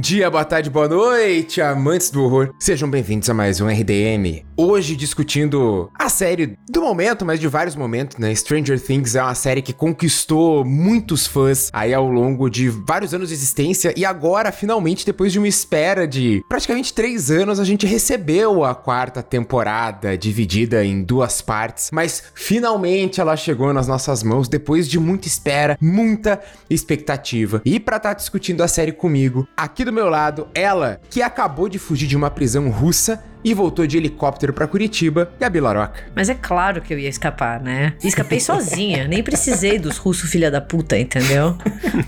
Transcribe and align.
Dia, 0.00 0.30
boa 0.30 0.46
tarde, 0.46 0.70
boa 0.70 0.88
noite, 0.88 1.60
amantes 1.60 2.10
do 2.10 2.24
horror. 2.24 2.54
Sejam 2.58 2.90
bem-vindos 2.90 3.28
a 3.28 3.34
mais 3.34 3.60
um 3.60 3.66
RDM. 3.68 4.46
Hoje 4.62 4.94
discutindo 4.94 5.90
a 5.98 6.10
série 6.10 6.58
do 6.68 6.82
momento, 6.82 7.24
mas 7.24 7.40
de 7.40 7.48
vários 7.48 7.74
momentos, 7.74 8.18
né? 8.18 8.34
Stranger 8.34 8.78
Things 8.78 9.14
é 9.14 9.22
uma 9.22 9.34
série 9.34 9.62
que 9.62 9.72
conquistou 9.72 10.66
muitos 10.66 11.26
fãs 11.26 11.70
aí 11.72 11.94
ao 11.94 12.06
longo 12.06 12.50
de 12.50 12.68
vários 12.68 13.14
anos 13.14 13.28
de 13.28 13.34
existência 13.34 13.94
e 13.96 14.04
agora, 14.04 14.52
finalmente, 14.52 15.06
depois 15.06 15.32
de 15.32 15.38
uma 15.38 15.48
espera 15.48 16.06
de 16.06 16.44
praticamente 16.46 16.92
três 16.92 17.30
anos, 17.30 17.58
a 17.58 17.64
gente 17.64 17.86
recebeu 17.86 18.62
a 18.62 18.74
quarta 18.74 19.22
temporada 19.22 20.14
dividida 20.18 20.84
em 20.84 21.02
duas 21.02 21.40
partes, 21.40 21.88
mas 21.90 22.22
finalmente 22.34 23.18
ela 23.18 23.38
chegou 23.38 23.72
nas 23.72 23.88
nossas 23.88 24.22
mãos 24.22 24.46
depois 24.46 24.86
de 24.86 25.00
muita 25.00 25.26
espera, 25.26 25.78
muita 25.80 26.38
expectativa. 26.68 27.62
E 27.64 27.80
para 27.80 27.96
estar 27.96 28.10
tá 28.10 28.14
discutindo 28.14 28.62
a 28.62 28.68
série 28.68 28.92
comigo. 28.92 29.48
Aqui 29.56 29.86
do 29.86 29.92
meu 29.92 30.10
lado, 30.10 30.48
ela 30.54 31.00
que 31.08 31.22
acabou 31.22 31.66
de 31.66 31.78
fugir 31.78 32.06
de 32.06 32.14
uma 32.14 32.30
prisão 32.30 32.68
russa 32.68 33.24
e 33.44 33.54
voltou 33.54 33.86
de 33.86 33.96
helicóptero 33.96 34.52
para 34.52 34.66
Curitiba, 34.66 35.30
Gabi 35.38 35.60
Laroca. 35.60 36.04
Mas 36.14 36.28
é 36.28 36.34
claro 36.34 36.80
que 36.80 36.92
eu 36.92 36.98
ia 36.98 37.08
escapar, 37.08 37.60
né? 37.60 37.94
escapei 38.02 38.40
sozinha, 38.40 39.06
nem 39.06 39.22
precisei 39.22 39.78
dos 39.78 39.96
russos 39.96 40.30
filha 40.30 40.50
da 40.50 40.60
puta, 40.60 40.98
entendeu? 40.98 41.56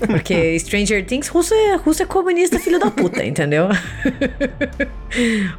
Porque 0.07 0.57
Stranger 0.59 1.05
Things, 1.05 1.27
russo 1.27 1.53
é, 1.53 1.75
russo 1.75 2.03
é 2.03 2.05
comunista 2.05 2.59
filho 2.59 2.79
da 2.79 2.91
puta, 2.91 3.23
entendeu? 3.23 3.69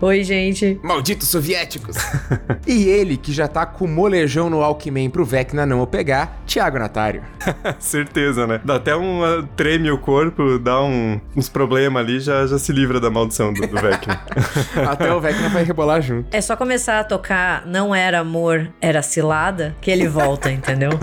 Oi, 0.00 0.24
gente. 0.24 0.78
Malditos 0.82 1.28
soviéticos. 1.28 1.96
e 2.66 2.88
ele, 2.88 3.16
que 3.16 3.32
já 3.32 3.46
tá 3.46 3.64
com 3.64 3.86
molejão 3.86 4.50
no 4.50 4.62
Alckmin 4.62 5.08
pro 5.10 5.24
Vecna 5.24 5.64
não 5.64 5.80
o 5.80 5.86
pegar, 5.86 6.42
Thiago 6.46 6.78
Natário. 6.78 7.22
Certeza, 7.78 8.46
né? 8.46 8.60
Dá 8.64 8.76
até 8.76 8.96
um 8.96 9.46
treme 9.56 9.90
o 9.90 9.98
corpo, 9.98 10.58
dá 10.58 10.82
um, 10.82 11.20
uns 11.36 11.48
problemas 11.48 12.02
ali, 12.02 12.18
já, 12.20 12.46
já 12.46 12.58
se 12.58 12.72
livra 12.72 13.00
da 13.00 13.10
maldição 13.10 13.52
do, 13.52 13.66
do 13.66 13.80
Vecna. 13.80 14.20
até 14.88 15.12
o 15.12 15.20
Vecna 15.20 15.50
rebolar 15.64 16.02
junto. 16.02 16.34
É 16.34 16.40
só 16.40 16.56
começar 16.56 17.00
a 17.00 17.04
tocar 17.04 17.66
Não 17.66 17.94
Era 17.94 18.20
Amor, 18.20 18.68
Era 18.80 19.02
Cilada, 19.02 19.76
que 19.80 19.90
ele 19.90 20.08
volta, 20.08 20.50
entendeu? 20.50 20.90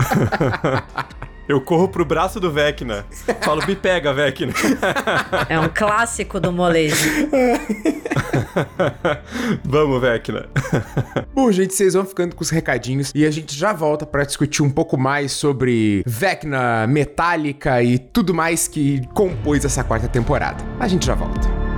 Eu 1.48 1.60
corro 1.60 1.88
pro 1.88 2.04
braço 2.04 2.38
do 2.38 2.50
Vecna. 2.50 3.04
Falo, 3.42 3.66
me 3.66 3.74
pega, 3.74 4.14
Vecna. 4.14 4.52
É 5.48 5.58
um 5.58 5.68
clássico 5.68 6.38
do 6.38 6.52
molejo. 6.52 7.10
Vamos, 9.64 10.00
Vecna. 10.00 10.46
Bom, 11.34 11.50
gente, 11.50 11.74
vocês 11.74 11.94
vão 11.94 12.04
ficando 12.04 12.36
com 12.36 12.42
os 12.42 12.50
recadinhos 12.50 13.10
e 13.14 13.26
a 13.26 13.30
gente 13.30 13.54
já 13.54 13.72
volta 13.72 14.06
para 14.06 14.24
discutir 14.24 14.62
um 14.62 14.70
pouco 14.70 14.96
mais 14.96 15.32
sobre 15.32 16.02
Vecna, 16.06 16.86
Metallica 16.86 17.82
e 17.82 17.98
tudo 17.98 18.32
mais 18.32 18.68
que 18.68 19.06
compôs 19.08 19.64
essa 19.64 19.82
quarta 19.82 20.08
temporada. 20.08 20.64
A 20.78 20.86
gente 20.86 21.04
já 21.04 21.14
volta. 21.14 21.71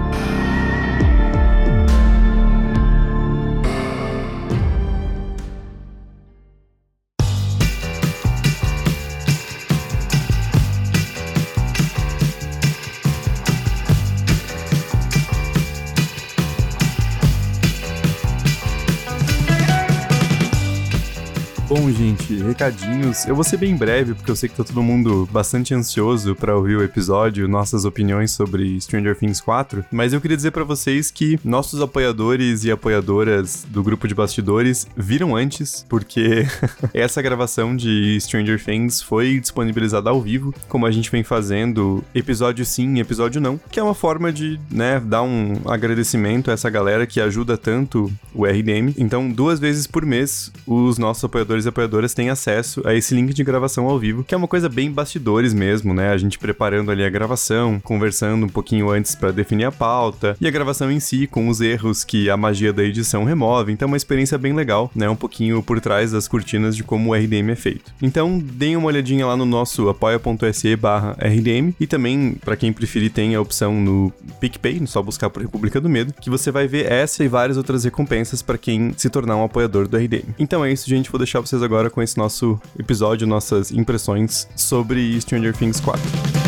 Bom, 21.77 21.91
gente, 21.91 22.37
recadinhos. 22.37 23.27
Eu 23.27 23.35
vou 23.35 23.43
ser 23.43 23.57
bem 23.57 23.75
breve, 23.75 24.15
porque 24.15 24.31
eu 24.31 24.37
sei 24.37 24.49
que 24.49 24.55
tá 24.55 24.63
todo 24.63 24.81
mundo 24.81 25.29
bastante 25.33 25.75
ansioso 25.75 26.37
para 26.37 26.57
ouvir 26.57 26.77
o 26.77 26.85
episódio, 26.85 27.49
nossas 27.49 27.85
opiniões 27.85 28.31
sobre 28.31 28.81
Stranger 28.81 29.19
Things 29.19 29.41
4. 29.41 29.85
Mas 29.91 30.13
eu 30.13 30.21
queria 30.21 30.37
dizer 30.37 30.53
para 30.53 30.63
vocês 30.63 31.11
que 31.11 31.37
nossos 31.43 31.81
apoiadores 31.81 32.63
e 32.63 32.71
apoiadoras 32.71 33.67
do 33.69 33.83
grupo 33.83 34.07
de 34.07 34.15
bastidores 34.15 34.87
viram 34.97 35.35
antes, 35.35 35.85
porque 35.89 36.47
essa 36.95 37.21
gravação 37.21 37.75
de 37.75 38.21
Stranger 38.21 38.65
Things 38.65 39.03
foi 39.03 39.41
disponibilizada 39.41 40.11
ao 40.11 40.23
vivo, 40.23 40.55
como 40.69 40.87
a 40.87 40.93
gente 40.93 41.11
vem 41.11 41.25
fazendo 41.25 42.05
episódio 42.15 42.65
sim, 42.65 43.01
episódio 43.01 43.41
não, 43.41 43.59
que 43.69 43.81
é 43.81 43.83
uma 43.83 43.97
forma 43.97 44.33
de, 44.33 44.61
né, 44.71 45.01
dar 45.01 45.25
um 45.25 45.61
agradecimento 45.67 46.53
a 46.53 46.55
essa 46.55 46.71
galera 46.71 47.05
que 47.05 47.21
ajuda 47.21 47.59
tanto 47.59 48.13
o 48.33 48.47
RDM. 48.47 48.95
Então, 48.97 49.29
duas 49.29 49.59
vezes 49.59 49.89
por 49.89 50.07
mês, 50.07 50.53
os 50.65 50.99
nossos 50.99 51.25
apoiadores 51.25 51.64
apoiadores 51.67 51.85
e 51.85 51.85
apoiadoras 51.95 52.15
têm 52.15 52.31
acesso 52.31 52.83
a 52.85 52.95
esse 52.95 53.15
link 53.15 53.33
de 53.33 53.45
gravação 53.45 53.87
ao 53.87 53.99
vivo, 53.99 54.25
que 54.25 54.35
é 54.35 54.39
uma 54.39 54.49
coisa 54.49 54.69
bem 54.69 54.91
bastidores 54.91 55.53
mesmo, 55.53 55.93
né? 55.95 56.11
A 56.11 56.17
gente 56.17 56.39
preparando 56.39 56.91
ali 56.91 57.05
a 57.05 57.11
gravação, 57.11 57.81
conversando 57.81 58.47
um 58.47 58.49
pouquinho 58.49 58.91
antes 58.91 59.15
para 59.15 59.31
definir 59.31 59.65
a 59.65 59.73
pauta, 59.73 60.37
e 60.41 60.47
a 60.47 60.51
gravação 60.51 60.91
em 60.91 61.01
si, 61.01 61.27
com 61.27 61.49
os 61.49 61.61
erros 61.61 62.05
que 62.05 62.31
a 62.31 62.37
magia 62.37 62.73
da 62.73 62.83
edição 62.83 63.25
remove. 63.25 63.73
Então, 63.73 63.87
é 63.87 63.91
uma 63.91 63.97
experiência 63.97 64.39
bem 64.39 64.53
legal, 64.53 64.91
né? 64.95 65.09
Um 65.09 65.17
pouquinho 65.17 65.63
por 65.63 65.81
trás 65.81 66.13
das 66.13 66.27
cortinas 66.27 66.77
de 66.77 66.83
como 66.83 67.11
o 67.11 67.15
RDM 67.15 67.51
é 67.51 67.57
feito. 67.57 67.93
Então, 68.01 68.39
deem 68.39 68.77
uma 68.77 68.87
olhadinha 68.87 69.27
lá 69.27 69.37
no 69.37 69.45
nosso 69.45 69.89
apoia.se 69.89 70.77
barra 70.77 71.17
RDM 71.21 71.75
e 71.79 71.87
também, 71.87 72.37
para 72.45 72.57
quem 72.57 72.73
preferir, 72.73 73.11
tem 73.11 73.35
a 73.35 73.41
opção 73.41 73.75
no 73.75 74.13
PicPay, 74.41 74.87
só 74.87 75.03
buscar 75.03 75.31
por 75.31 75.43
República 75.43 75.81
do 75.81 75.89
Medo, 75.89 76.15
que 76.21 76.31
você 76.31 76.51
vai 76.51 76.67
ver 76.67 76.91
essa 76.91 77.23
e 77.23 77.29
várias 77.29 77.57
outras 77.57 77.85
recompensas 77.85 78.43
para 78.43 78.59
quem 78.59 78.93
se 78.97 79.11
tornar 79.11 79.37
um 79.37 79.45
apoiador 79.45 79.87
do 79.87 79.97
RDM. 79.97 80.35
Então 80.39 80.65
é 80.65 80.73
isso, 80.73 80.89
gente. 80.89 81.11
Vou 81.11 81.19
deixar 81.19 81.41
vocês 81.41 81.54
vocês 81.55 81.63
agora 81.63 81.89
com 81.89 82.03
esse 82.03 82.19
nosso 82.19 82.61
episódio, 82.77 83.27
nossas 83.27 83.71
impressões 83.71 84.49
sobre 84.57 85.21
Stranger 85.21 85.57
Things 85.57 85.79
4. 85.81 86.44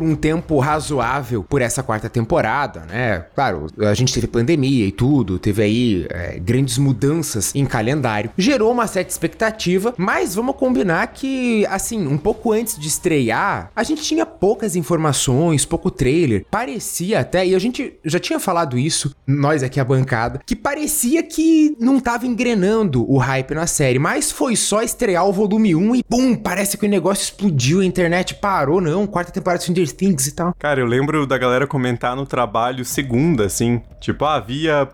Por 0.00 0.02
um 0.02 0.16
tempo 0.16 0.58
razoável 0.58 1.44
por 1.44 1.60
essa 1.60 1.82
quarta 1.82 2.08
temporada, 2.08 2.86
né? 2.88 3.26
Claro, 3.34 3.66
a 3.80 3.92
gente 3.92 4.14
teve 4.14 4.26
pandemia 4.26 4.86
e 4.86 4.90
tudo, 4.90 5.38
teve 5.38 5.62
aí 5.62 6.06
é, 6.08 6.38
grandes 6.38 6.78
mudanças 6.78 7.54
em 7.54 7.66
calendário, 7.66 8.30
gerou 8.38 8.72
uma 8.72 8.86
certa 8.86 9.10
expectativa, 9.10 9.92
mas 9.98 10.34
vamos 10.34 10.56
combinar 10.56 11.06
que, 11.08 11.66
assim, 11.66 12.06
um 12.06 12.16
pouco 12.16 12.52
antes 12.52 12.78
de 12.78 12.88
estrear, 12.88 13.70
a 13.76 13.82
gente 13.82 14.02
tinha 14.02 14.24
poucas 14.24 14.74
informações, 14.74 15.66
pouco 15.66 15.90
trailer, 15.90 16.46
parecia 16.50 17.20
até, 17.20 17.46
e 17.46 17.54
a 17.54 17.58
gente 17.58 17.92
já 18.02 18.18
tinha 18.18 18.40
falado 18.40 18.78
isso, 18.78 19.14
nós 19.26 19.62
aqui 19.62 19.78
a 19.78 19.84
bancada, 19.84 20.40
que 20.46 20.56
parecia 20.56 21.22
que 21.22 21.76
não 21.78 22.00
tava 22.00 22.26
engrenando 22.26 23.04
o 23.10 23.18
hype 23.18 23.54
na 23.54 23.66
série, 23.66 23.98
mas 23.98 24.32
foi 24.32 24.56
só 24.56 24.80
estrear 24.80 25.26
o 25.26 25.32
volume 25.32 25.74
1 25.74 25.96
e 25.96 26.02
pum, 26.02 26.34
parece 26.34 26.78
que 26.78 26.86
o 26.86 26.88
negócio 26.88 27.24
explodiu, 27.24 27.80
a 27.80 27.84
internet 27.84 28.36
parou, 28.36 28.80
não, 28.80 29.06
quarta 29.06 29.30
temporada 29.30 29.58
de 29.58 29.64
Stranger 29.64 29.89
Things 29.92 30.26
e 30.26 30.32
tal. 30.32 30.54
Cara, 30.58 30.80
eu 30.80 30.86
lembro 30.86 31.26
da 31.26 31.38
galera 31.38 31.66
comentar 31.66 32.16
no 32.16 32.26
trabalho 32.26 32.84
segunda, 32.84 33.46
assim, 33.46 33.80
tipo, 34.00 34.24
ah, 34.24 34.44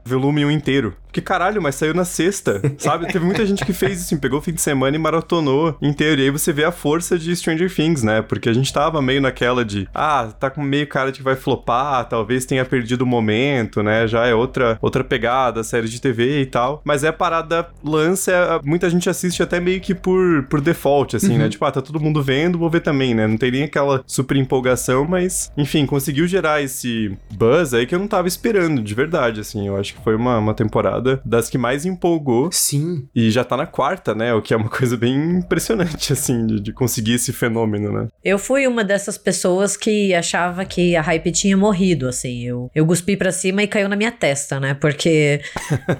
volume 0.04 0.44
1 0.44 0.50
inteiro. 0.50 0.94
Que 1.17 1.23
caralho, 1.23 1.63
mas 1.63 1.77
saiu 1.77 1.95
na 1.95 2.05
sexta, 2.05 2.61
sabe? 2.77 3.07
Teve 3.07 3.25
muita 3.25 3.47
gente 3.47 3.65
que 3.65 3.73
fez 3.73 3.93
isso, 3.93 4.05
assim, 4.05 4.19
pegou 4.19 4.39
o 4.39 4.43
fim 4.43 4.53
de 4.53 4.61
semana 4.61 4.95
e 4.95 4.99
maratonou 4.99 5.75
inteiro. 5.81 6.21
E 6.21 6.25
aí 6.25 6.31
você 6.31 6.53
vê 6.53 6.63
a 6.63 6.71
força 6.71 7.19
de 7.19 7.35
Stranger 7.35 7.75
Things, 7.75 8.03
né? 8.03 8.21
Porque 8.21 8.51
a 8.51 8.53
gente 8.53 8.71
tava 8.71 9.01
meio 9.01 9.23
naquela 9.23 9.65
de, 9.65 9.89
ah, 9.95 10.31
tá 10.39 10.51
com 10.51 10.61
meio 10.61 10.87
cara 10.87 11.11
de 11.11 11.17
que 11.17 11.25
vai 11.25 11.35
flopar, 11.35 12.07
talvez 12.07 12.45
tenha 12.45 12.67
perdido 12.67 13.01
o 13.01 13.07
momento, 13.07 13.83
né? 13.83 14.07
Já 14.07 14.27
é 14.27 14.35
outra, 14.35 14.77
outra 14.83 15.03
pegada, 15.03 15.65
série 15.65 15.89
de 15.89 15.99
TV 15.99 16.43
e 16.43 16.45
tal. 16.45 16.83
Mas 16.85 17.03
é 17.03 17.11
parada, 17.11 17.67
lança, 17.83 18.61
muita 18.63 18.91
gente 18.91 19.09
assiste 19.09 19.43
até 19.43 19.59
meio 19.59 19.81
que 19.81 19.95
por, 19.95 20.43
por 20.51 20.61
default, 20.61 21.17
assim, 21.17 21.29
né? 21.29 21.33
uhum. 21.33 21.41
né? 21.45 21.49
Tipo, 21.49 21.65
ah, 21.65 21.73
tá 21.73 21.81
todo 21.81 21.99
mundo 21.99 22.23
vendo, 22.23 22.59
vou 22.59 22.69
ver 22.69 22.81
também, 22.81 23.15
né? 23.15 23.27
Não 23.27 23.39
tem 23.39 23.51
nem 23.51 23.63
aquela 23.63 24.05
super 24.07 24.37
empolgação, 24.37 25.07
mas, 25.07 25.51
enfim, 25.57 25.87
conseguiu 25.87 26.27
gerar 26.27 26.61
esse 26.61 27.17
buzz 27.33 27.73
aí 27.73 27.87
que 27.87 27.95
eu 27.95 27.99
não 27.99 28.07
tava 28.07 28.29
esperando, 28.29 28.83
de 28.83 28.95
verdade, 28.95 29.41
assim. 29.41 29.67
Eu 29.67 29.79
acho 29.79 29.95
que 29.95 30.05
foi 30.05 30.15
uma, 30.15 30.37
uma 30.37 30.53
temporada 30.53 31.06
temporada 31.06 31.20
das 31.25 31.49
que 31.49 31.56
mais 31.56 31.87
empolgou. 31.87 32.50
Sim. 32.50 33.08
E 33.14 33.31
já 33.31 33.44
tá 33.44 33.56
na 33.56 33.67
quarta, 33.67 34.14
né? 34.14 34.35
O 34.35 34.43
que 34.43 34.53
é 34.53 34.56
uma 34.56 34.69
coisa 34.69 34.97
bem 34.97 35.38
impressionante, 35.38 36.12
assim, 36.12 36.47
de, 36.47 36.61
de 36.61 36.73
conseguir 36.73 37.14
esse 37.14 37.32
fenômeno, 37.32 37.93
né? 37.93 38.08
Eu 38.25 38.38
fui 38.38 38.67
uma 38.67 38.82
dessas 38.82 39.17
pessoas 39.17 39.76
que 39.76 40.14
achava 40.14 40.64
que 40.64 40.97
a 40.97 41.03
hype 41.03 41.31
tinha 41.31 41.56
morrido, 41.56 42.08
assim. 42.08 42.43
Eu, 42.44 42.70
eu 42.75 42.85
cuspi 42.87 43.17
pra 43.17 43.31
cima 43.31 43.62
e 43.62 43.69
caiu 43.69 43.88
na 43.88 43.97
minha 43.97 44.11
testa, 44.11 44.58
né? 44.58 44.75
Porque 44.75 45.41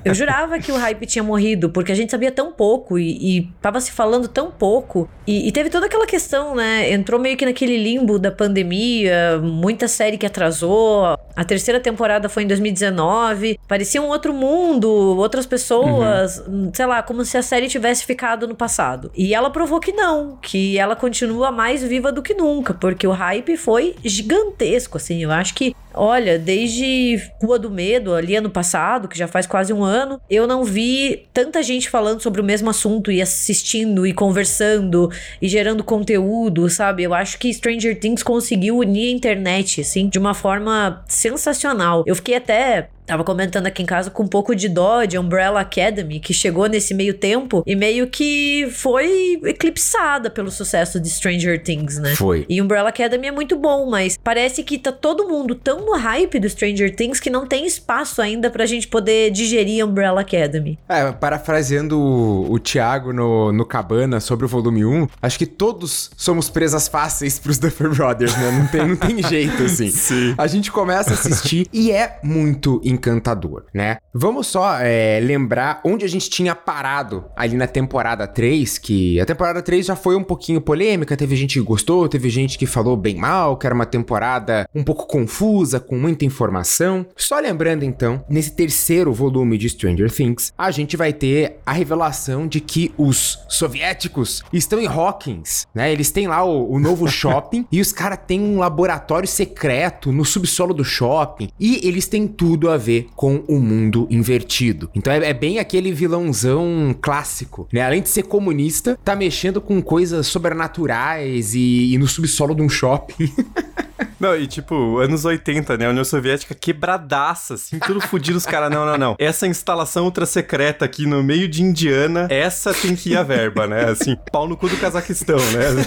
eu 0.05 0.13
jurava 0.15 0.59
que 0.59 0.73
o 0.73 0.77
hype 0.77 1.07
tinha 1.07 1.23
morrido, 1.23 1.71
porque 1.71 1.93
a 1.93 1.95
gente 1.95 2.11
sabia 2.11 2.33
tão 2.33 2.53
pouco 2.53 2.99
e, 2.99 3.39
e 3.39 3.53
tava 3.61 3.81
se 3.81 3.93
falando 3.93 4.29
tão 4.29 4.51
pouco. 4.51 5.09
E, 5.27 5.49
e 5.49 5.53
teve 5.53 5.71
toda 5.71 5.87
aquela 5.87 6.07
questão, 6.07 6.55
né? 6.55 6.91
Entrou 6.93 7.21
meio 7.21 7.37
que 7.37 7.45
naquele 7.45 7.77
limbo 7.77 8.19
da 8.19 8.31
pandemia, 8.31 9.39
muita 9.43 9.87
série 9.89 10.19
que 10.19 10.27
atrasou. 10.27 11.19
A 11.35 11.45
terceira 11.45 11.79
temporada 11.79 12.29
foi 12.29 12.45
em 12.45 12.47
2019. 12.47 13.59
Parecia 13.69 14.01
um 14.01 14.09
outro 14.09 14.33
mundo, 14.33 14.96
outras 14.97 15.47
pessoas, 15.47 16.39
uhum. 16.47 16.71
sei 16.73 16.87
lá, 16.87 17.03
como 17.03 17.25
se 17.25 17.37
a 17.37 17.43
série 17.43 17.69
tivesse 17.69 18.05
ficado 18.05 18.47
no 18.47 18.55
passado. 18.55 19.11
E 19.15 19.35
ela 19.35 19.51
provou 19.51 19.81
que 19.81 19.93
não, 19.93 20.39
que 20.41 20.79
ela 20.79 20.97
continua 20.97 21.51
mais 21.51 21.83
viva 21.83 22.13
do 22.13 22.23
que 22.23 22.35
nunca, 22.35 22.75
porque 22.75 23.07
o 23.07 23.13
hype 23.13 23.57
foi 23.57 23.97
gigantesco, 24.05 24.97
assim. 24.97 25.23
Eu 25.23 25.31
acho 25.31 25.55
que 25.55 25.75
Olha, 25.97 26.39
desde 26.39 27.21
Rua 27.43 27.59
do 27.59 27.71
Medo, 27.71 28.15
ali 28.15 28.37
ano 28.37 28.51
passado, 28.51 29.09
que 29.09 29.19
já 29.19 29.27
faz 29.27 29.47
quase 29.47 29.73
um 29.73 29.83
ano, 29.83 30.21
eu 30.29 30.47
não 30.47 30.63
vi 30.63 31.27
tanta 31.33 31.63
gente 31.63 31.89
falando 31.89 32.21
sobre 32.21 32.41
o 32.41 32.45
mesmo 32.45 32.69
assunto 32.69 33.11
e 33.11 33.23
assistindo 33.23 34.07
e 34.07 34.13
conversando 34.13 35.11
e 35.41 35.49
gerando 35.49 35.83
conteúdo, 35.83 36.69
sabe? 36.69 37.03
Eu 37.03 37.15
acho 37.15 37.39
que 37.39 37.53
Stranger 37.53 37.99
Things 37.99 38.23
conseguiu 38.23 38.79
unir 38.79 39.09
a 39.09 39.17
internet, 39.17 39.81
assim, 39.81 40.09
de 40.09 40.19
uma 40.19 40.35
forma 40.35 41.03
sensacional. 41.09 42.05
Eu 42.07 42.15
fiquei 42.15 42.37
até 42.37 42.89
Tava 43.07 43.23
comentando 43.23 43.69
aqui 43.69 43.83
em 43.83 43.87
casa 43.87 44.11
com 44.11 44.25
um 44.25 44.29
pouco 44.29 44.55
de 44.55 44.69
dó 44.69 45.05
de 45.05 45.17
Umbrella 45.17 45.61
Academy, 45.61 46.19
que 46.19 46.35
chegou 46.35 46.67
nesse 46.67 46.93
meio 46.93 47.15
tempo 47.15 47.63
e 47.65 47.77
meio 47.77 48.09
que 48.09 48.69
foi 48.73 49.41
eclipsada 49.45 50.29
pelo 50.29 50.51
sucesso 50.51 50.99
de 50.99 51.09
Stranger 51.09 51.63
Things, 51.63 51.99
né? 51.99 52.17
Foi. 52.17 52.45
E 52.49 52.61
Umbrella 52.61 52.89
Academy 52.89 53.29
é 53.29 53.31
muito 53.31 53.57
bom, 53.57 53.89
mas 53.89 54.19
parece 54.23 54.65
que 54.65 54.77
tá 54.77 54.91
todo 54.91 55.29
mundo 55.29 55.55
tão 55.55 55.86
no 55.87 55.97
hype 55.97 56.41
do 56.41 56.49
Stranger 56.51 56.95
Things 56.95 57.21
que 57.21 57.31
não 57.31 57.47
tem 57.47 57.65
espaço 57.65 58.21
ainda 58.21 58.51
pra 58.51 58.67
gente 58.67 58.89
poder 58.89 59.31
digerir 59.31 59.87
Umbrella 59.87 60.21
Academy. 60.21 60.79
É, 60.89 61.13
parafraseando 61.13 61.99
o, 61.99 62.53
o 62.53 62.59
Thiago 62.59 63.13
no, 63.13 63.53
no 63.53 63.65
Cabana 63.65 64.19
sobre 64.19 64.45
o 64.45 64.49
volume 64.49 64.85
1, 64.85 65.07
acho 65.23 65.39
que 65.39 65.47
todos 65.47 66.11
somos 66.17 66.51
presas 66.51 66.89
fáceis 66.89 67.39
pros 67.39 67.59
Duffer 67.59 67.89
Brothers, 67.89 68.37
né? 68.37 68.51
Não 68.51 68.67
tem, 68.67 68.89
não 68.89 68.97
tem 68.97 69.23
jeito, 69.23 69.63
assim. 69.65 69.89
Sim. 69.89 70.35
A 70.37 70.47
gente 70.47 70.73
começa 70.73 71.11
a 71.11 71.15
assistir 71.15 71.69
e 71.73 71.93
é 71.93 72.19
muito 72.23 72.81
encantador, 72.85 73.65
né? 73.73 73.99
Vamos 74.13 74.49
só 74.49 74.79
é, 74.81 75.21
lembrar 75.21 75.81
onde 75.85 76.05
a 76.05 76.09
gente 76.09 76.29
tinha 76.29 76.55
parado 76.55 77.25
ali 77.37 77.57
na 77.57 77.67
temporada 77.67 78.27
3, 78.27 78.79
que 78.79 79.21
a 79.21 79.27
temporada 79.27 79.63
3 79.63 79.87
já 79.87 79.95
foi 79.95 80.17
um 80.17 80.25
pouquinho 80.25 80.61
polêmica, 80.61 81.17
teve 81.17 81.37
gente 81.37 81.61
que 81.61 81.65
gostou, 81.65 82.09
teve 82.09 82.29
gente 82.29 82.59
que 82.59 82.67
falou 82.67 82.97
bem 82.97 83.17
mal, 83.17 83.57
que 83.57 83.67
era 83.67 83.75
uma 83.75 83.87
temporada 83.87 84.69
um 84.75 84.83
pouco 84.83 85.07
confusa, 85.07 85.76
com 85.81 85.97
muita 85.99 86.25
informação. 86.25 87.07
Só 87.17 87.39
lembrando 87.39 87.85
então, 87.85 88.25
nesse 88.29 88.53
terceiro 88.53 89.13
volume 89.13 89.59
de 89.59 89.69
Stranger 89.69 90.11
Things, 90.11 90.53
a 90.57 90.71
gente 90.71 90.97
vai 90.97 91.13
ter 91.13 91.57
a 91.65 91.73
revelação 91.73 92.47
de 92.47 92.61
que 92.61 92.93
os 92.97 93.39
soviéticos 93.49 94.43
estão 94.53 94.81
em 94.81 94.87
Hawkins, 94.87 95.67
né? 95.75 95.93
Eles 95.93 96.11
têm 96.11 96.27
lá 96.27 96.45
o, 96.45 96.73
o 96.73 96.79
novo 96.79 97.07
shopping 97.09 97.67
e 97.71 97.81
os 97.81 97.93
caras 97.93 98.19
têm 98.27 98.41
um 98.41 98.59
laboratório 98.59 99.29
secreto 99.29 100.13
no 100.13 100.25
subsolo 100.25 100.75
do 100.75 100.85
shopping 100.85 101.49
e 101.59 101.87
eles 101.87 102.07
têm 102.07 102.27
tudo 102.27 102.71
a 102.71 102.77
ver 102.77 103.09
com 103.15 103.45
o 103.49 103.59
mundo 103.61 104.07
invertido. 104.11 104.91
Então 104.95 105.13
é, 105.13 105.31
é 105.31 105.35
bem 105.35 105.59
aquele 105.59 105.93
vilãozão 105.93 106.95
clássico, 107.01 107.69
né? 107.73 107.83
Além 107.83 108.03
de 108.03 108.09
ser 108.09 108.25
comunista, 108.25 108.99
tá 109.05 109.15
mexendo 109.15 109.61
com 109.61 109.81
coisas 109.83 110.27
sobrenaturais 110.27 111.55
e, 111.55 111.93
e 111.93 111.99
no 111.99 112.07
subsolo 112.07 112.55
de 112.55 112.63
um 112.63 112.69
shopping. 112.69 113.33
Não, 114.19 114.35
e 114.35 114.47
tipo, 114.47 114.99
anos 114.99 115.25
80, 115.25 115.66
né? 115.77 115.87
A 115.87 115.91
União 115.91 116.05
Soviética 116.05 116.55
quebradaça, 116.55 117.55
assim, 117.55 117.79
tudo 117.79 118.01
fodido. 118.01 118.37
Os 118.37 118.45
caras, 118.45 118.71
não, 118.71 118.85
não, 118.85 118.99
não. 118.99 119.17
Essa 119.19 119.47
instalação 119.47 120.05
ultra 120.05 120.27
secreta 120.27 120.85
aqui 120.85 121.07
no 121.07 121.23
meio 121.23 121.49
de 121.49 121.63
Indiana, 121.63 122.27
essa 122.31 122.75
tem 122.75 122.95
que 122.95 123.11
ir 123.11 123.17
a 123.17 123.23
verba, 123.23 123.67
né? 123.67 123.87
Assim, 123.87 124.17
pau 124.31 124.47
no 124.47 124.57
cu 124.57 124.69
do 124.69 124.77
Cazaquistão, 124.77 125.39
né? 125.39 125.87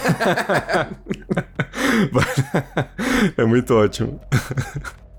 é 3.37 3.45
muito 3.45 3.75
ótimo. 3.75 4.19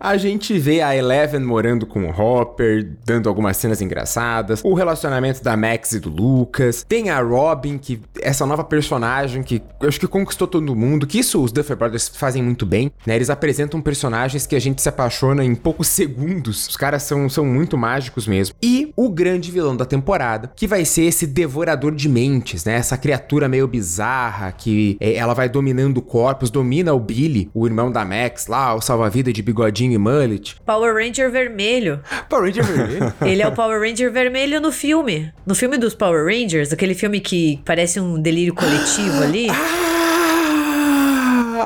A 0.02 0.17
gente 0.17 0.58
vê 0.58 0.81
a 0.81 0.97
Eleven 0.97 1.41
morando 1.41 1.85
com 1.85 2.06
o 2.06 2.11
Hopper, 2.11 2.91
dando 3.05 3.29
algumas 3.29 3.58
cenas 3.58 3.82
engraçadas, 3.82 4.62
o 4.64 4.73
relacionamento 4.73 5.44
da 5.44 5.55
Max 5.58 5.93
e 5.93 6.00
do 6.00 6.08
Lucas, 6.08 6.87
tem 6.88 7.11
a 7.11 7.20
Robin, 7.20 7.76
que 7.76 8.00
essa 8.23 8.47
nova 8.47 8.64
personagem 8.64 9.43
que 9.43 9.61
eu 9.79 9.88
acho 9.88 10.00
que 10.00 10.06
conquistou 10.06 10.49
todo 10.49 10.75
mundo, 10.75 11.06
que 11.06 11.19
isso 11.19 11.43
os 11.43 11.52
Duffer 11.52 11.76
Brothers 11.76 12.08
fazem 12.08 12.43
muito 12.43 12.64
bem, 12.64 12.91
né? 13.05 13.14
Eles 13.14 13.29
apresentam 13.29 13.79
personagens 13.79 14.47
que 14.47 14.56
a 14.56 14.58
gente 14.58 14.81
se 14.81 14.88
apaixona 14.88 15.44
em 15.44 15.55
poucos 15.55 15.88
segundos. 15.88 16.69
Os 16.69 16.79
caras 16.79 17.02
são, 17.02 17.29
são 17.29 17.44
muito 17.44 17.76
mágicos 17.76 18.26
mesmo. 18.26 18.56
E 18.62 18.94
o 18.97 19.11
grande 19.11 19.50
vilão 19.50 19.76
da 19.76 19.85
temporada, 19.85 20.50
que 20.56 20.67
vai 20.67 20.87
ser 20.87 21.02
esse 21.02 21.26
devorador 21.26 21.94
de 21.94 22.08
mentes, 22.08 22.64
né? 22.64 22.76
Essa 22.76 22.97
criatura 22.97 23.50
meio 23.50 23.69
bizarra 23.69 24.50
que 24.50 24.97
é, 24.99 25.12
ela 25.12 25.35
vai 25.35 25.50
dominando 25.50 26.00
corpos, 26.00 26.50
domina 26.50 26.94
o 26.94 27.00
Billy, 27.00 27.50
o 27.52 27.67
irmão 27.67 27.93
da 27.93 28.02
Max 28.02 28.47
lá, 28.47 28.75
o 28.75 28.81
salva-vida 28.81 29.31
de 29.31 29.43
bigodinho 29.43 29.89
e 29.94 29.98
mullet. 29.98 30.56
Power 30.64 30.94
Ranger 30.94 31.31
vermelho. 31.31 32.00
Power 32.28 32.46
Ranger 32.46 32.64
vermelho? 32.64 33.12
Ele 33.22 33.42
é 33.42 33.48
o 33.48 33.52
Power 33.52 33.81
Ranger 33.81 34.12
vermelho 34.12 34.60
no 34.60 34.72
filme. 34.72 35.32
No 35.46 35.54
filme 35.54 35.78
dos 35.78 35.94
Power 35.94 36.25
Rangers, 36.25 36.72
aquele 36.72 36.94
filme 36.94 37.20
que 37.20 37.60
parece 37.64 38.00
um 38.00 38.20
delírio 38.20 38.54
coletivo 38.54 39.22
ali. 39.22 39.48
Ah, 39.50 40.00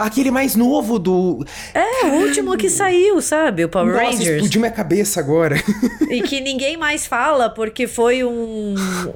aquele 0.04 0.30
mais 0.30 0.56
novo 0.56 0.98
do. 0.98 1.44
É, 1.72 2.06
o 2.06 2.22
último 2.22 2.56
que 2.56 2.68
saiu, 2.68 3.20
sabe? 3.20 3.64
O 3.64 3.68
Power 3.68 3.94
Nossa, 3.94 4.04
Rangers. 4.04 4.36
explodiu 4.36 4.60
minha 4.60 4.72
cabeça 4.72 5.20
agora. 5.20 5.56
E 6.10 6.22
que 6.22 6.40
ninguém 6.40 6.76
mais 6.76 7.06
fala 7.06 7.48
porque 7.48 7.88
foi 7.88 8.22
um, 8.22 8.74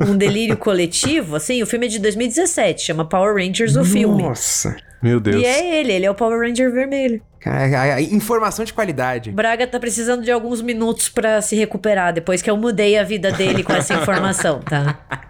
um 0.09 0.17
delírio 0.17 0.57
coletivo. 0.57 1.37
Assim, 1.37 1.63
o 1.63 1.67
filme 1.67 1.87
é 1.87 1.89
de 1.89 1.99
2017, 2.01 2.87
chama 2.87 3.05
Power 3.05 3.35
Rangers 3.35 3.77
o 3.77 3.85
filme. 3.85 4.23
Nossa. 4.23 4.77
Meu 5.01 5.21
Deus. 5.21 5.41
E 5.41 5.45
é 5.45 5.81
ele, 5.81 5.93
ele 5.93 6.07
é 6.07 6.11
o 6.11 6.15
Power 6.15 6.41
Ranger 6.41 6.73
vermelho. 6.73 7.23
Cara, 7.41 8.01
informação 8.01 8.65
de 8.65 8.73
qualidade. 8.73 9.31
Braga 9.31 9.67
tá 9.67 9.79
precisando 9.79 10.23
de 10.23 10.31
alguns 10.31 10.61
minutos 10.61 11.09
para 11.09 11.41
se 11.41 11.57
recuperar 11.57 12.13
depois 12.13 12.43
que 12.43 12.51
eu 12.51 12.57
mudei 12.57 12.99
a 12.99 13.05
vida 13.05 13.31
dele 13.31 13.63
com 13.63 13.73
essa 13.73 13.95
informação, 13.95 14.61
tá? 14.61 14.99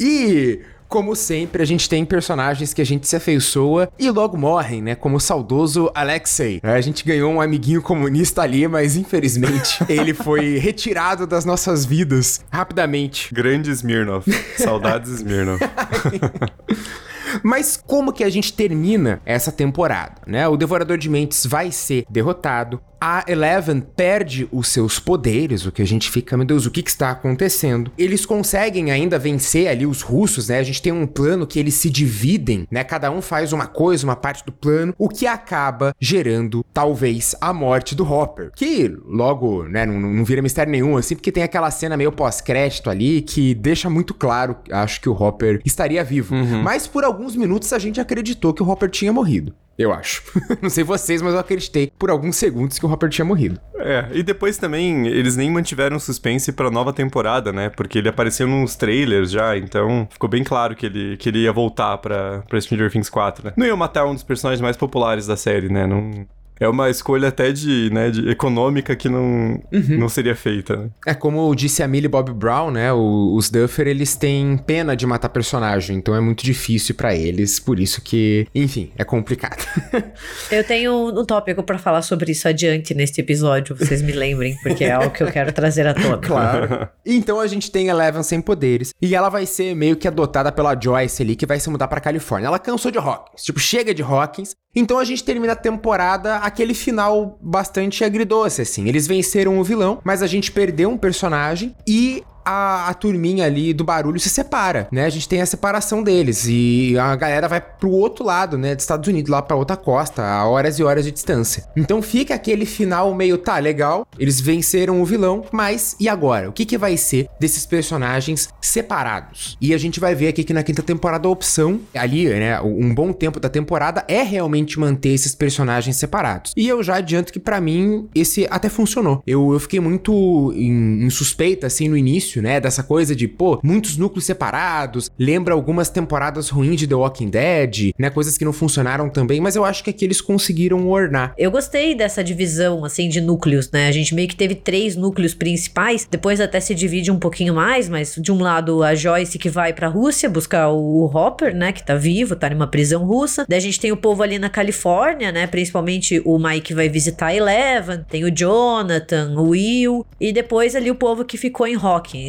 E 0.00 0.60
como 0.88 1.14
sempre, 1.14 1.62
a 1.62 1.66
gente 1.66 1.86
tem 1.86 2.02
personagens 2.02 2.72
que 2.72 2.80
a 2.80 2.86
gente 2.86 3.06
se 3.06 3.14
afeiçoa 3.14 3.90
e 3.98 4.10
logo 4.10 4.38
morrem, 4.38 4.80
né? 4.80 4.94
Como 4.94 5.16
o 5.16 5.20
saudoso 5.20 5.90
Alexei. 5.94 6.60
A 6.62 6.80
gente 6.80 7.04
ganhou 7.04 7.30
um 7.30 7.40
amiguinho 7.40 7.82
comunista 7.82 8.40
ali, 8.40 8.66
mas 8.66 8.96
infelizmente 8.96 9.84
ele 9.90 10.14
foi 10.14 10.56
retirado 10.56 11.26
das 11.26 11.44
nossas 11.44 11.84
vidas 11.84 12.42
rapidamente. 12.50 13.34
Grande 13.34 13.70
Smirnov. 13.70 14.24
Saudades 14.56 15.10
Smirnov. 15.10 15.60
Mas 17.42 17.76
como 17.76 18.12
que 18.12 18.24
a 18.24 18.30
gente 18.30 18.52
termina 18.52 19.20
essa 19.24 19.52
temporada, 19.52 20.22
né? 20.26 20.46
O 20.48 20.56
Devorador 20.56 20.98
de 20.98 21.08
Mentes 21.08 21.46
vai 21.46 21.70
ser 21.70 22.04
derrotado, 22.08 22.80
a 23.00 23.24
Eleven 23.28 23.80
perde 23.80 24.48
os 24.50 24.68
seus 24.68 24.98
poderes, 24.98 25.64
o 25.64 25.72
que 25.72 25.82
a 25.82 25.86
gente 25.86 26.10
fica, 26.10 26.36
meu 26.36 26.46
Deus, 26.46 26.66
o 26.66 26.70
que, 26.70 26.82
que 26.82 26.90
está 26.90 27.10
acontecendo? 27.10 27.92
Eles 27.96 28.26
conseguem 28.26 28.90
ainda 28.90 29.18
vencer 29.18 29.68
ali 29.68 29.86
os 29.86 30.02
russos, 30.02 30.48
né? 30.48 30.58
A 30.58 30.62
gente 30.62 30.82
tem 30.82 30.92
um 30.92 31.06
plano 31.06 31.46
que 31.46 31.58
eles 31.58 31.74
se 31.74 31.88
dividem, 31.88 32.66
né? 32.70 32.82
Cada 32.82 33.10
um 33.10 33.22
faz 33.22 33.52
uma 33.52 33.66
coisa, 33.66 34.04
uma 34.04 34.16
parte 34.16 34.44
do 34.44 34.52
plano, 34.52 34.94
o 34.98 35.08
que 35.08 35.26
acaba 35.26 35.94
gerando, 36.00 36.64
talvez, 36.72 37.34
a 37.40 37.52
morte 37.52 37.94
do 37.94 38.10
Hopper. 38.10 38.50
Que 38.54 38.88
logo, 39.06 39.64
né, 39.64 39.86
não, 39.86 39.98
não 40.00 40.24
vira 40.24 40.42
mistério 40.42 40.72
nenhum, 40.72 40.96
assim, 40.96 41.14
porque 41.14 41.32
tem 41.32 41.42
aquela 41.42 41.70
cena 41.70 41.96
meio 41.96 42.10
pós-crédito 42.10 42.90
ali 42.90 43.22
que 43.22 43.54
deixa 43.54 43.88
muito 43.88 44.12
claro, 44.12 44.56
acho 44.70 45.00
que 45.00 45.08
o 45.08 45.12
Hopper 45.12 45.60
estaria 45.64 46.02
vivo. 46.02 46.34
Uhum. 46.34 46.62
Mas 46.62 46.86
por 46.86 47.04
alguns 47.18 47.34
minutos 47.34 47.72
a 47.72 47.78
gente 47.80 48.00
acreditou 48.00 48.54
que 48.54 48.62
o 48.62 48.68
Hopper 48.68 48.88
tinha 48.88 49.12
morrido. 49.12 49.52
Eu 49.76 49.92
acho. 49.92 50.22
não 50.62 50.70
sei 50.70 50.84
vocês, 50.84 51.20
mas 51.20 51.34
eu 51.34 51.40
acreditei 51.40 51.90
por 51.98 52.10
alguns 52.10 52.36
segundos 52.36 52.78
que 52.78 52.86
o 52.86 52.90
Hopper 52.90 53.08
tinha 53.08 53.24
morrido. 53.24 53.60
É, 53.76 54.08
e 54.12 54.22
depois 54.22 54.56
também 54.56 55.06
eles 55.06 55.36
nem 55.36 55.50
mantiveram 55.50 55.98
suspense 55.98 56.52
pra 56.52 56.70
nova 56.70 56.92
temporada, 56.92 57.52
né? 57.52 57.68
Porque 57.70 57.98
ele 57.98 58.08
apareceu 58.08 58.46
nos 58.46 58.76
trailers 58.76 59.30
já, 59.30 59.56
então 59.56 60.06
ficou 60.10 60.28
bem 60.28 60.44
claro 60.44 60.76
que 60.76 60.86
ele, 60.86 61.16
que 61.16 61.28
ele 61.28 61.40
ia 61.40 61.52
voltar 61.52 61.98
pra, 61.98 62.42
pra 62.48 62.60
Stranger 62.60 62.90
Things 62.90 63.08
4, 63.08 63.46
né? 63.46 63.52
Não 63.56 63.66
ia 63.66 63.76
matar 63.76 64.06
um 64.06 64.14
dos 64.14 64.22
personagens 64.22 64.60
mais 64.60 64.76
populares 64.76 65.26
da 65.26 65.36
série, 65.36 65.68
né? 65.68 65.86
Não, 65.86 66.26
É 66.60 66.68
uma 66.68 66.90
escolha 66.90 67.28
até 67.28 67.52
de, 67.52 67.90
né, 67.92 68.10
de 68.10 68.28
econômica 68.30 68.96
que 68.96 69.08
não, 69.08 69.60
uhum. 69.72 69.98
não 69.98 70.08
seria 70.08 70.34
feita, 70.34 70.76
né? 70.76 70.90
É 71.06 71.14
como 71.14 71.54
disse 71.54 71.82
a 71.82 71.88
Millie 71.88 72.08
Bob 72.08 72.32
Brown, 72.32 72.70
né? 72.70 72.92
O, 72.92 73.34
os 73.34 73.50
Duffer, 73.50 73.86
eles 73.86 74.16
têm 74.16 74.56
pena 74.56 74.96
de 74.96 75.06
matar 75.06 75.28
personagem, 75.28 75.96
então 75.96 76.14
é 76.14 76.20
muito 76.20 76.44
difícil 76.44 76.94
para 76.94 77.14
eles, 77.14 77.60
por 77.60 77.78
isso 77.78 78.00
que, 78.02 78.46
enfim, 78.54 78.90
é 78.96 79.04
complicado. 79.04 79.64
eu 80.50 80.64
tenho 80.64 81.20
um 81.20 81.24
tópico 81.24 81.62
para 81.62 81.78
falar 81.78 82.02
sobre 82.02 82.32
isso 82.32 82.48
adiante 82.48 82.94
neste 82.94 83.20
episódio, 83.20 83.76
vocês 83.76 84.02
me 84.02 84.12
lembrem, 84.12 84.56
porque 84.62 84.84
é 84.84 84.92
algo 84.92 85.10
que 85.10 85.22
eu 85.22 85.30
quero 85.30 85.52
trazer 85.52 85.86
à 85.86 85.94
tona. 85.94 86.18
Claro. 86.18 86.88
então 87.04 87.40
a 87.40 87.46
gente 87.46 87.70
tem 87.70 87.88
Eleven 87.88 88.22
sem 88.22 88.40
poderes, 88.40 88.92
e 89.00 89.14
ela 89.14 89.28
vai 89.28 89.46
ser 89.46 89.74
meio 89.74 89.96
que 89.96 90.08
adotada 90.08 90.50
pela 90.50 90.78
Joyce 90.78 91.22
ali, 91.22 91.36
que 91.36 91.46
vai 91.46 91.60
se 91.60 91.70
mudar 91.70 91.88
pra 91.88 92.00
Califórnia. 92.00 92.48
Ela 92.48 92.58
cansou 92.58 92.90
de 92.90 92.98
Hawkins, 92.98 93.42
tipo, 93.42 93.60
chega 93.60 93.94
de 93.94 94.02
Hawkins, 94.02 94.54
então 94.74 94.98
a 94.98 95.04
gente 95.04 95.24
termina 95.24 95.54
a 95.54 95.56
temporada 95.56 96.36
aquele 96.48 96.74
final 96.74 97.38
bastante 97.40 98.04
agridoce, 98.04 98.62
assim. 98.62 98.88
Eles 98.88 99.06
venceram 99.06 99.58
o 99.58 99.64
vilão, 99.64 100.00
mas 100.04 100.22
a 100.22 100.26
gente 100.26 100.50
perdeu 100.50 100.90
um 100.90 100.98
personagem 100.98 101.74
e 101.86 102.22
a, 102.48 102.88
a 102.88 102.94
turminha 102.94 103.44
ali 103.44 103.74
do 103.74 103.84
barulho 103.84 104.18
se 104.18 104.30
separa, 104.30 104.88
né? 104.90 105.04
A 105.04 105.10
gente 105.10 105.28
tem 105.28 105.42
a 105.42 105.46
separação 105.46 106.02
deles 106.02 106.46
e 106.48 106.96
a 106.98 107.14
galera 107.14 107.46
vai 107.46 107.60
pro 107.60 107.90
outro 107.90 108.24
lado, 108.24 108.56
né? 108.56 108.74
Dos 108.74 108.84
Estados 108.84 109.06
Unidos, 109.06 109.30
lá 109.30 109.42
pra 109.42 109.56
outra 109.56 109.76
costa, 109.76 110.24
a 110.24 110.48
horas 110.48 110.78
e 110.78 110.82
horas 110.82 111.04
de 111.04 111.10
distância. 111.10 111.64
Então 111.76 112.00
fica 112.00 112.34
aquele 112.34 112.64
final 112.64 113.14
meio, 113.14 113.36
tá, 113.36 113.58
legal, 113.58 114.06
eles 114.18 114.40
venceram 114.40 115.02
o 115.02 115.04
vilão, 115.04 115.44
mas 115.52 115.94
e 116.00 116.08
agora? 116.08 116.48
O 116.48 116.52
que, 116.52 116.64
que 116.64 116.78
vai 116.78 116.96
ser 116.96 117.28
desses 117.38 117.66
personagens 117.66 118.48
separados? 118.62 119.58
E 119.60 119.74
a 119.74 119.78
gente 119.78 120.00
vai 120.00 120.14
ver 120.14 120.28
aqui 120.28 120.42
que 120.42 120.54
na 120.54 120.62
quinta 120.62 120.82
temporada 120.82 121.28
a 121.28 121.30
opção, 121.30 121.80
ali, 121.94 122.28
né? 122.28 122.60
Um 122.62 122.94
bom 122.94 123.12
tempo 123.12 123.38
da 123.38 123.50
temporada 123.50 124.04
é 124.08 124.22
realmente 124.22 124.80
manter 124.80 125.10
esses 125.10 125.34
personagens 125.34 125.96
separados. 125.96 126.54
E 126.56 126.66
eu 126.66 126.82
já 126.82 126.96
adianto 126.96 127.32
que 127.32 127.38
para 127.38 127.60
mim 127.60 128.08
esse 128.14 128.46
até 128.50 128.70
funcionou. 128.70 129.22
Eu, 129.26 129.52
eu 129.52 129.60
fiquei 129.60 129.80
muito 129.80 130.52
em, 130.56 131.04
em 131.04 131.10
suspeita, 131.10 131.66
assim, 131.66 131.88
no 131.88 131.96
início 131.96 132.37
início, 132.38 132.42
né? 132.42 132.60
Dessa 132.60 132.82
coisa 132.82 133.14
de, 133.14 133.28
pô, 133.28 133.58
muitos 133.62 133.96
núcleos 133.96 134.24
separados, 134.24 135.10
lembra 135.18 135.54
algumas 135.54 135.90
temporadas 135.90 136.48
ruins 136.48 136.78
de 136.78 136.86
The 136.86 136.94
Walking 136.94 137.28
Dead, 137.28 137.92
né? 137.98 138.10
Coisas 138.10 138.38
que 138.38 138.44
não 138.44 138.52
funcionaram 138.52 139.08
também, 139.10 139.40
mas 139.40 139.56
eu 139.56 139.64
acho 139.64 139.84
que 139.84 139.90
aqui 139.90 140.04
eles 140.04 140.20
conseguiram 140.20 140.88
ornar. 140.88 141.34
Eu 141.36 141.50
gostei 141.50 141.94
dessa 141.94 142.22
divisão, 142.22 142.84
assim, 142.84 143.08
de 143.08 143.20
núcleos, 143.20 143.70
né? 143.70 143.88
A 143.88 143.92
gente 143.92 144.14
meio 144.14 144.28
que 144.28 144.36
teve 144.36 144.54
três 144.54 144.96
núcleos 144.96 145.34
principais, 145.34 146.06
depois 146.10 146.40
até 146.40 146.60
se 146.60 146.74
divide 146.74 147.10
um 147.10 147.18
pouquinho 147.18 147.54
mais, 147.54 147.88
mas 147.88 148.14
de 148.16 148.32
um 148.32 148.40
lado 148.40 148.82
a 148.82 148.94
Joyce 148.94 149.38
que 149.38 149.48
vai 149.48 149.72
pra 149.72 149.88
Rússia 149.88 150.28
buscar 150.28 150.68
o 150.68 151.04
Hopper, 151.06 151.54
né? 151.54 151.72
Que 151.72 151.84
tá 151.84 151.94
vivo, 151.94 152.36
tá 152.36 152.48
numa 152.50 152.66
prisão 152.66 153.04
russa. 153.04 153.44
Daí 153.48 153.58
a 153.58 153.62
gente 153.62 153.80
tem 153.80 153.92
o 153.92 153.96
povo 153.96 154.22
ali 154.22 154.38
na 154.38 154.48
Califórnia, 154.48 155.32
né? 155.32 155.46
Principalmente 155.46 156.22
o 156.24 156.38
Mike 156.38 156.74
vai 156.74 156.88
visitar 156.88 157.26
a 157.26 157.34
Eleven, 157.34 158.04
tem 158.08 158.24
o 158.24 158.30
Jonathan, 158.30 159.34
o 159.36 159.50
Will, 159.50 160.06
e 160.20 160.32
depois 160.32 160.74
ali 160.74 160.90
o 160.90 160.94
povo 160.94 161.24
que 161.24 161.36
ficou 161.36 161.66
em 161.66 161.74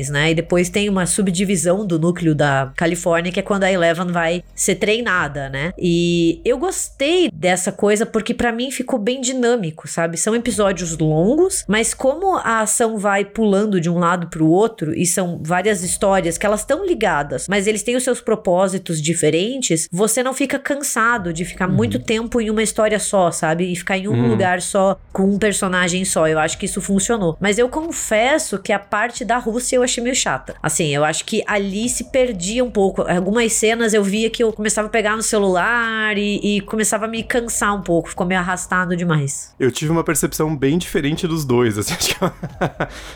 Né? 0.10 0.32
E 0.32 0.36
depois 0.36 0.70
tem 0.70 0.90
uma 0.90 1.06
subdivisão 1.06 1.86
do 1.86 2.00
núcleo 2.00 2.36
da 2.36 2.72
Califórnia, 2.76 3.32
que 3.32 3.40
é 3.40 3.44
quando 3.44 3.64
a 3.64 3.72
Eleven 3.72 4.08
vai 4.08 4.44
ser 4.56 4.76
treinada, 4.76 5.50
né? 5.50 5.74
E 5.78 6.42
eu 6.46 6.58
gostei 6.58 7.30
dessa 7.34 7.72
coisa 7.72 8.06
porque 8.06 8.34
para 8.34 8.52
mim 8.52 8.72
ficou 8.72 9.00
bem 9.00 9.22
dinâmico, 9.22 9.88
sabe? 9.88 10.18
São 10.18 10.36
episódios 10.36 10.98
longos, 10.98 11.64
mas 11.68 11.94
como 11.94 12.38
a 12.38 12.62
ação 12.62 12.98
vai 12.98 13.26
pulando 13.26 13.80
de 13.80 13.90
um 13.90 13.98
lado 13.98 14.28
pro 14.28 14.48
outro 14.48 14.94
e 14.94 15.06
são 15.06 15.40
várias 15.42 15.84
histórias 15.84 16.38
que 16.38 16.46
elas 16.46 16.62
estão 16.62 16.86
ligadas, 16.86 17.48
mas 17.48 17.68
eles 17.68 17.84
têm 17.84 17.96
os 17.96 18.04
seus 18.04 18.22
propósitos 18.22 19.02
diferentes, 19.02 19.88
você 19.92 20.22
não 20.22 20.34
fica 20.34 20.60
cansado 20.60 21.34
de 21.34 21.46
ficar 21.46 21.70
uhum. 21.70 21.76
muito 21.76 22.00
tempo 22.00 22.40
em 22.40 22.50
uma 22.50 22.64
história 22.64 23.00
só, 23.00 23.32
sabe? 23.32 23.72
E 23.72 23.76
ficar 23.76 23.98
em 23.98 24.08
um 24.08 24.12
uhum. 24.12 24.28
lugar 24.30 24.62
só 24.62 25.00
com 25.12 25.24
um 25.24 25.40
personagem 25.40 26.06
só. 26.06 26.28
Eu 26.28 26.40
acho 26.40 26.58
que 26.58 26.66
isso 26.66 26.82
funcionou. 26.82 27.38
Mas 27.40 27.58
eu 27.58 27.70
confesso 27.70 28.60
que 28.60 28.72
a 28.72 28.80
parte 28.80 29.26
da 29.26 29.38
Rússia 29.38 29.79
eu 29.80 29.84
achei 29.84 30.04
meio 30.04 30.16
chata. 30.16 30.56
Assim, 30.62 30.94
eu 30.94 31.04
acho 31.04 31.26
que 31.26 31.44
ali 31.48 31.88
se 31.90 32.06
perdia 32.06 32.64
um 32.64 32.72
pouco. 32.72 33.02
Algumas 33.02 33.54
cenas 33.54 33.94
eu 33.94 34.04
via 34.04 34.30
que 34.30 34.44
eu 34.44 34.52
começava 34.54 34.88
a 34.88 34.92
pegar 34.92 35.16
no 35.16 35.24
celular 35.24 36.18
e, 36.18 36.58
e 36.58 36.62
começava 36.62 37.06
a 37.06 37.08
me 37.08 37.24
cansar 37.24 37.76
um 37.76 37.82
pouco. 37.82 38.10
Ficou 38.10 38.26
meio 38.26 38.40
arrastado 38.40 38.96
demais. 38.96 39.54
Eu 39.60 39.72
tive 39.72 39.92
uma 39.92 40.04
percepção 40.04 40.56
bem 40.56 40.78
diferente 40.78 41.28
dos 41.28 41.46
dois, 41.46 41.78
assim. 41.78 41.94
Acho 42.00 42.16
que 42.16 42.26